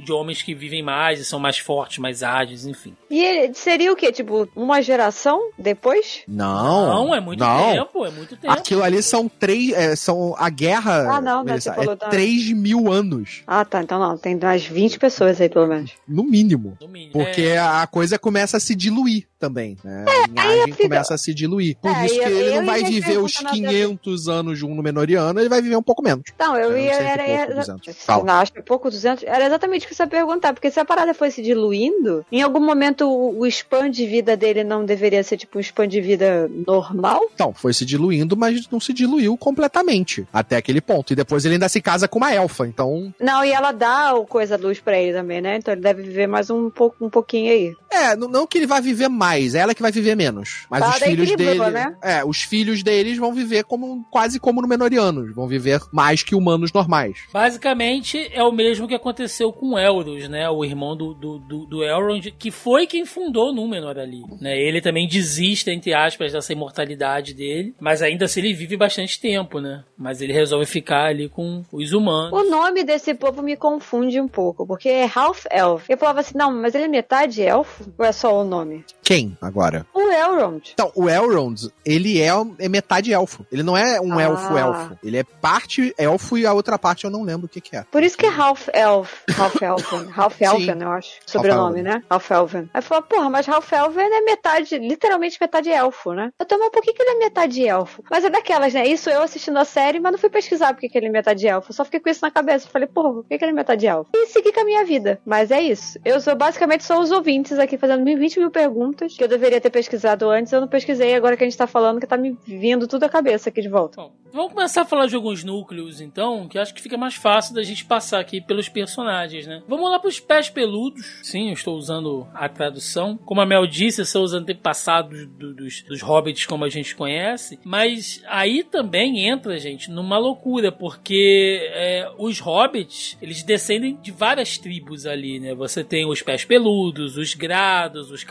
de 0.00 0.12
homens 0.12 0.42
que 0.42 0.54
vivem 0.54 0.82
mais 0.82 1.20
e 1.20 1.24
são 1.24 1.38
mais 1.38 1.58
fortes, 1.58 1.98
mais 1.98 2.22
ágeis, 2.22 2.66
enfim. 2.66 2.94
E 3.10 3.22
ele 3.24 3.54
seria 3.54 3.92
o 3.92 3.96
quê? 3.96 4.10
Tipo, 4.12 4.48
uma 4.56 4.80
geração 4.82 5.50
depois? 5.58 6.22
Não. 6.26 6.86
Não, 7.06 7.14
é 7.14 7.20
muito 7.20 7.40
não. 7.40 7.72
tempo, 7.72 8.04
é 8.06 8.10
muito 8.10 8.36
tempo. 8.36 8.52
Aquilo 8.52 8.82
ali 8.82 9.02
são 9.02 9.28
três. 9.28 9.72
é, 9.72 9.94
são 9.96 10.34
a 10.38 10.48
guerra. 10.50 11.16
Ah, 11.16 11.20
não, 11.20 11.44
Melissa, 11.44 11.70
você 11.70 11.76
falou 11.76 11.92
é 12.00 12.08
3 12.10 12.52
mil 12.52 12.90
anos. 12.92 13.42
Ah, 13.46 13.64
tá. 13.64 13.82
Então 13.82 13.98
não, 13.98 14.16
tem 14.16 14.36
mais 14.36 14.64
20 14.64 14.98
pessoas 14.98 15.40
aí, 15.40 15.48
pelo 15.48 15.66
menos. 15.66 15.92
No 16.06 16.24
mínimo. 16.24 16.76
No 16.80 16.88
mínimo. 16.88 17.12
Porque 17.12 17.42
É, 17.42 17.58
a 17.58 17.86
coisa 17.86 18.18
começa 18.18 18.56
a 18.56 18.60
se 18.60 18.74
diluir 18.74 19.26
também, 19.38 19.76
né? 19.82 20.04
a 20.06 20.26
linhagem 20.26 20.74
começa 20.74 21.14
a 21.14 21.18
se 21.18 21.32
diluir. 21.32 21.76
Por 21.80 21.90
É, 21.90 22.06
isso 22.06 22.14
que 22.20 22.24
ele 22.28 22.56
não 22.56 22.66
vai 22.66 22.84
viver 22.84 23.18
os 23.18 23.32
perguntar 23.38 23.56
na 23.62 23.68
500 23.70 24.28
anos 24.28 24.58
de 24.58 24.66
um 24.66 24.74
Númenoriano, 24.74 25.40
ele 25.40 25.48
vai 25.48 25.62
viver 25.62 25.76
um 25.76 25.82
pouco 25.82 26.02
menos. 26.02 26.24
Não, 26.38 26.56
eu 26.56 26.76
ia. 26.76 26.92
Era, 26.92 27.24
pouco, 27.24 27.30
era, 27.30 27.54
200. 27.54 27.88
era, 27.88 27.96
Fala. 27.98 28.24
não, 28.24 28.34
acho 28.34 28.52
que 28.52 28.58
é 28.58 28.62
pouco 28.62 28.90
200. 28.90 29.24
Era 29.24 29.46
exatamente 29.46 29.86
você 29.94 30.02
ia 30.02 30.06
perguntar, 30.06 30.52
porque 30.52 30.70
se 30.70 30.80
a 30.80 30.84
parada 30.84 31.14
foi 31.14 31.30
se 31.30 31.42
diluindo, 31.42 32.24
em 32.30 32.42
algum 32.42 32.60
momento 32.60 33.08
o, 33.08 33.40
o 33.40 33.46
spam 33.46 33.90
de 33.90 34.06
vida 34.06 34.36
dele 34.36 34.64
não 34.64 34.84
deveria 34.84 35.22
ser 35.22 35.36
tipo 35.36 35.58
um 35.58 35.60
spam 35.60 35.86
de 35.86 36.00
vida 36.00 36.50
normal? 36.66 37.22
Então, 37.34 37.52
foi 37.52 37.72
se 37.72 37.84
diluindo, 37.84 38.36
mas 38.36 38.68
não 38.70 38.80
se 38.80 38.92
diluiu 38.92 39.36
completamente 39.36 40.26
até 40.32 40.56
aquele 40.56 40.80
ponto. 40.80 41.12
E 41.12 41.16
depois 41.16 41.44
ele 41.44 41.54
ainda 41.54 41.68
se 41.68 41.80
casa 41.80 42.08
com 42.08 42.18
uma 42.18 42.32
elfa, 42.32 42.66
então. 42.66 43.12
Não, 43.20 43.44
e 43.44 43.52
ela 43.52 43.72
dá 43.72 44.14
o 44.14 44.26
coisa 44.26 44.56
luz 44.56 44.80
pra 44.80 44.98
ele 44.98 45.16
também, 45.16 45.40
né? 45.40 45.56
Então 45.56 45.72
ele 45.72 45.80
deve 45.80 46.02
viver 46.02 46.26
mais 46.26 46.50
um, 46.50 46.70
pouco, 46.70 47.04
um 47.04 47.10
pouquinho 47.10 47.50
aí. 47.50 47.74
É, 47.92 48.14
não, 48.14 48.28
não 48.28 48.46
que 48.46 48.58
ele 48.58 48.66
vai 48.66 48.80
viver 48.80 49.08
mais, 49.08 49.54
é 49.54 49.58
ela 49.58 49.74
que 49.74 49.82
vai 49.82 49.90
viver 49.90 50.14
menos. 50.14 50.66
Mas 50.70 50.86
os 50.86 51.00
daí 51.00 51.10
filhos 51.10 51.36
dele. 51.36 51.70
né? 51.70 51.96
É, 52.02 52.24
os 52.24 52.42
filhos 52.42 52.82
deles 52.82 53.18
vão 53.18 53.32
viver 53.32 53.64
como 53.64 54.04
quase 54.10 54.38
como 54.38 54.62
Númenóreanos. 54.62 55.34
Vão 55.34 55.46
viver 55.46 55.80
mais 55.92 56.22
que 56.22 56.34
humanos 56.34 56.72
normais. 56.72 57.18
Basicamente 57.32 58.30
é 58.32 58.42
o 58.42 58.52
mesmo 58.52 58.86
que 58.86 58.94
aconteceu 58.94 59.52
com 59.52 59.78
Elros, 59.78 60.28
né? 60.28 60.48
O 60.48 60.64
irmão 60.64 60.96
do, 60.96 61.14
do, 61.14 61.38
do, 61.38 61.66
do 61.66 61.84
Elrond, 61.84 62.30
que 62.38 62.50
foi 62.50 62.86
quem 62.86 63.04
fundou 63.04 63.52
Númenor 63.52 63.98
ali. 63.98 64.22
Né? 64.40 64.56
Ele 64.56 64.80
também 64.80 65.08
desiste, 65.08 65.70
entre 65.70 65.92
aspas, 65.92 66.32
dessa 66.32 66.52
imortalidade 66.52 67.34
dele. 67.34 67.74
Mas 67.80 68.02
ainda 68.02 68.26
assim 68.26 68.40
ele 68.40 68.54
vive 68.54 68.76
bastante 68.76 69.20
tempo, 69.20 69.60
né? 69.60 69.84
Mas 69.98 70.20
ele 70.20 70.32
resolve 70.32 70.66
ficar 70.66 71.06
ali 71.06 71.28
com 71.28 71.62
os 71.72 71.92
humanos. 71.92 72.38
O 72.38 72.48
nome 72.48 72.84
desse 72.84 73.14
povo 73.14 73.42
me 73.42 73.56
confunde 73.56 74.20
um 74.20 74.28
pouco, 74.28 74.66
porque 74.66 74.88
é 74.88 75.10
Half 75.12 75.46
Elf. 75.50 75.88
Eu 75.88 75.98
falava 75.98 76.20
assim, 76.20 76.36
não, 76.36 76.52
mas 76.52 76.74
ele 76.74 76.84
é 76.84 76.88
metade 76.88 77.42
elfo? 77.42 77.79
Ou 77.98 78.04
é 78.04 78.12
só 78.12 78.34
o 78.40 78.44
nome? 78.44 78.84
Quem 79.10 79.36
agora? 79.40 79.84
O 79.92 80.08
Elrond. 80.08 80.70
Então, 80.72 80.92
o 80.94 81.10
Elrond, 81.10 81.68
ele 81.84 82.20
é, 82.22 82.30
é 82.60 82.68
metade 82.68 83.12
elfo. 83.12 83.44
Ele 83.50 83.60
não 83.64 83.76
é 83.76 84.00
um 84.00 84.16
Ah. 84.16 84.22
elfo-elfo. 84.22 84.96
Ele 85.02 85.18
é 85.18 85.24
parte 85.24 85.92
elfo 85.98 86.38
e 86.38 86.46
a 86.46 86.52
outra 86.52 86.78
parte 86.78 87.06
eu 87.06 87.10
não 87.10 87.24
lembro 87.24 87.46
o 87.46 87.48
que, 87.48 87.60
que 87.60 87.74
é. 87.74 87.82
Por 87.90 88.04
isso 88.04 88.16
que 88.16 88.24
é 88.24 88.28
Half 88.28 88.68
Elf. 88.72 89.22
Half 89.36 89.56
Elfen. 89.60 90.08
Half 90.16 90.40
Elfen, 90.40 90.80
eu 90.80 90.92
acho. 90.92 91.10
Sobrenome, 91.26 91.82
né? 91.82 92.04
Half 92.08 92.30
Elven. 92.30 92.70
Aí 92.72 92.78
eu 92.78 92.82
falava, 92.84 93.04
porra, 93.08 93.28
mas 93.28 93.48
Half 93.48 93.72
Elven 93.72 94.06
é 94.06 94.20
metade, 94.20 94.78
literalmente 94.78 95.38
metade 95.40 95.70
elfo, 95.70 96.12
né? 96.12 96.30
Eu 96.38 96.46
tô, 96.46 96.56
mas 96.56 96.70
por 96.70 96.80
que, 96.80 96.92
que 96.92 97.02
ele 97.02 97.10
é 97.10 97.18
metade 97.18 97.66
elfo? 97.66 98.04
Mas 98.08 98.24
é 98.24 98.30
daquelas, 98.30 98.72
né? 98.72 98.86
Isso 98.86 99.10
eu 99.10 99.22
assistindo 99.22 99.58
a 99.58 99.64
série, 99.64 99.98
mas 99.98 100.12
não 100.12 100.20
fui 100.20 100.30
pesquisar 100.30 100.72
por 100.72 100.78
que, 100.78 100.88
que 100.88 100.96
ele 100.96 101.06
é 101.08 101.10
metade 101.10 101.48
elfo. 101.48 101.72
Só 101.72 101.84
fiquei 101.84 101.98
com 101.98 102.10
isso 102.10 102.24
na 102.24 102.30
cabeça. 102.30 102.68
Falei, 102.68 102.86
porra, 102.86 103.12
por 103.14 103.24
que, 103.24 103.36
que 103.36 103.44
ele 103.44 103.50
é 103.50 103.54
metade 103.56 103.88
elfo? 103.88 104.08
E 104.14 104.26
segui 104.26 104.52
com 104.52 104.60
a 104.60 104.64
minha 104.64 104.84
vida. 104.84 105.20
Mas 105.26 105.50
é 105.50 105.60
isso. 105.60 105.98
Eu 106.04 106.20
sou 106.20 106.36
basicamente 106.36 106.84
sou 106.84 107.00
os 107.00 107.10
ouvintes 107.10 107.58
aqui 107.58 107.76
fazendo 107.76 108.04
20 108.04 108.38
mil 108.38 108.52
perguntas 108.52 108.99
que 109.08 109.22
eu 109.24 109.28
deveria 109.28 109.60
ter 109.60 109.70
pesquisado 109.70 110.28
antes. 110.28 110.52
Eu 110.52 110.60
não 110.60 110.68
pesquisei, 110.68 111.14
agora 111.14 111.36
que 111.36 111.44
a 111.44 111.46
gente 111.46 111.56
tá 111.56 111.66
falando 111.66 112.00
que 112.00 112.06
tá 112.06 112.16
me 112.16 112.36
vindo 112.46 112.86
tudo 112.86 113.04
a 113.04 113.08
cabeça 113.08 113.48
aqui 113.48 113.60
de 113.60 113.68
volta. 113.68 113.96
Bom, 114.00 114.12
vamos 114.32 114.52
começar 114.52 114.82
a 114.82 114.84
falar 114.84 115.06
de 115.06 115.14
alguns 115.14 115.42
núcleos, 115.44 116.00
então, 116.00 116.48
que 116.48 116.58
acho 116.58 116.74
que 116.74 116.80
fica 116.82 116.96
mais 116.96 117.14
fácil 117.14 117.54
da 117.54 117.62
gente 117.62 117.84
passar 117.84 118.20
aqui 118.20 118.40
pelos 118.40 118.68
personagens, 118.68 119.46
né? 119.46 119.62
Vamos 119.68 119.90
lá 119.90 119.98
pros 119.98 120.20
pés 120.20 120.48
peludos. 120.48 121.20
Sim, 121.22 121.48
eu 121.48 121.54
estou 121.54 121.76
usando 121.76 122.26
a 122.34 122.48
tradução. 122.48 123.16
Como 123.24 123.40
a 123.40 123.46
Mel 123.46 123.66
disse, 123.66 124.04
são 124.04 124.22
os 124.22 124.32
antepassados 124.34 125.26
do- 125.26 125.54
dos, 125.54 125.82
dos 125.82 126.00
hobbits 126.02 126.46
como 126.46 126.64
a 126.64 126.68
gente 126.68 126.94
conhece. 126.94 127.58
Mas 127.64 128.22
aí 128.26 128.62
também 128.62 129.26
entra, 129.28 129.58
gente, 129.58 129.90
numa 129.90 130.18
loucura, 130.18 130.70
porque 130.72 131.60
é, 131.72 132.10
os 132.18 132.38
hobbits, 132.40 133.16
eles 133.20 133.42
descendem 133.42 133.96
de 134.00 134.10
várias 134.10 134.58
tribos 134.58 135.06
ali, 135.06 135.38
né? 135.40 135.54
Você 135.54 135.82
tem 135.84 136.06
os 136.06 136.22
pés 136.22 136.44
peludos, 136.44 137.16
os 137.16 137.34
grados, 137.34 138.10
os 138.10 138.24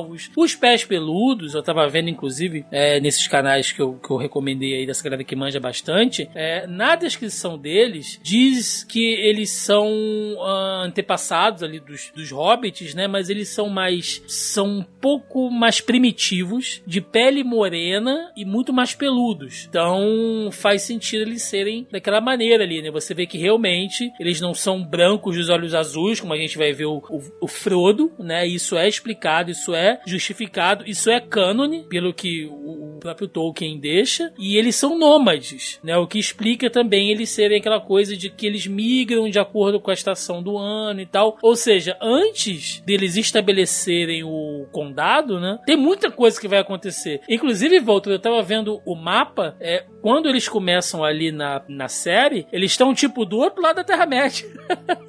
cascalvos. 0.00 0.30
Os 0.36 0.54
pés 0.54 0.84
peludos, 0.84 1.54
eu 1.54 1.62
tava 1.62 1.86
vendo, 1.88 2.08
inclusive, 2.08 2.64
é, 2.70 3.00
nesses 3.00 3.26
canais 3.28 3.72
que 3.72 3.80
eu, 3.80 3.94
que 3.94 4.10
eu 4.10 4.16
recomendei 4.16 4.74
aí 4.74 4.86
dessa 4.86 5.02
galera 5.02 5.24
que 5.24 5.36
manja 5.36 5.60
bastante, 5.60 6.28
é, 6.34 6.66
na 6.66 6.96
descrição 6.96 7.58
deles, 7.58 8.18
diz 8.22 8.84
que 8.84 9.14
eles 9.14 9.50
são 9.50 9.88
ah, 10.40 10.82
antepassados 10.86 11.62
ali 11.62 11.80
dos, 11.80 12.10
dos 12.14 12.30
hobbits, 12.30 12.94
né? 12.94 13.06
Mas 13.06 13.28
eles 13.28 13.48
são 13.48 13.68
mais. 13.68 14.22
são 14.26 14.66
um 14.66 14.82
pouco 14.82 15.50
mais 15.50 15.80
primitivos, 15.80 16.82
de 16.86 17.00
pele 17.00 17.42
morena 17.42 18.30
e 18.36 18.44
muito 18.44 18.72
mais 18.72 18.94
peludos. 18.94 19.66
Então 19.68 20.48
faz 20.52 20.82
sentido 20.82 21.22
eles 21.22 21.42
serem 21.42 21.86
daquela 21.90 22.20
maneira 22.20 22.64
ali, 22.64 22.82
né? 22.82 22.90
Você 22.90 23.14
vê 23.14 23.26
que 23.26 23.38
realmente 23.38 24.12
eles 24.18 24.40
não 24.40 24.54
são 24.54 24.82
brancos 24.82 25.36
dos 25.36 25.48
olhos 25.48 25.74
azuis, 25.74 26.20
como 26.20 26.32
a 26.32 26.36
gente 26.36 26.56
vai 26.56 26.72
ver 26.72 26.86
o, 26.86 26.98
o, 27.08 27.22
o 27.42 27.48
Frodo, 27.48 28.12
né? 28.18 28.46
Isso 28.46 28.76
é 28.76 28.88
explicado, 28.88 29.50
isso 29.50 29.74
justificado, 30.06 30.84
isso 30.86 31.10
é 31.10 31.20
cânone, 31.20 31.84
pelo 31.88 32.12
que 32.12 32.46
o, 32.46 32.98
próprio 33.00 33.26
Tolkien 33.26 33.80
deixa. 33.80 34.32
E 34.38 34.56
eles 34.56 34.76
são 34.76 34.98
nômades, 34.98 35.80
né? 35.82 35.96
O 35.96 36.06
que 36.06 36.18
explica 36.18 36.68
também 36.68 37.10
eles 37.10 37.30
serem 37.30 37.58
aquela 37.58 37.80
coisa 37.80 38.16
de 38.16 38.28
que 38.28 38.46
eles 38.46 38.66
migram 38.66 39.28
de 39.28 39.38
acordo 39.38 39.80
com 39.80 39.90
a 39.90 39.94
estação 39.94 40.42
do 40.42 40.58
ano 40.58 41.00
e 41.00 41.06
tal. 41.06 41.38
Ou 41.42 41.56
seja, 41.56 41.96
antes 42.00 42.80
deles 42.80 43.16
estabelecerem 43.16 44.22
o 44.22 44.66
condado, 44.70 45.40
né? 45.40 45.58
Tem 45.64 45.76
muita 45.76 46.10
coisa 46.10 46.40
que 46.40 46.48
vai 46.48 46.58
acontecer. 46.58 47.20
Inclusive, 47.28 47.80
Voltor, 47.80 48.12
eu 48.12 48.18
tava 48.18 48.42
vendo 48.42 48.80
o 48.84 48.94
mapa, 48.94 49.56
é, 49.60 49.84
quando 50.02 50.28
eles 50.28 50.48
começam 50.48 51.04
ali 51.04 51.30
na, 51.32 51.62
na 51.68 51.88
série, 51.88 52.46
eles 52.52 52.70
estão 52.72 52.94
tipo 52.94 53.24
do 53.24 53.38
outro 53.38 53.62
lado 53.62 53.76
da 53.76 53.84
Terra-média. 53.84 54.46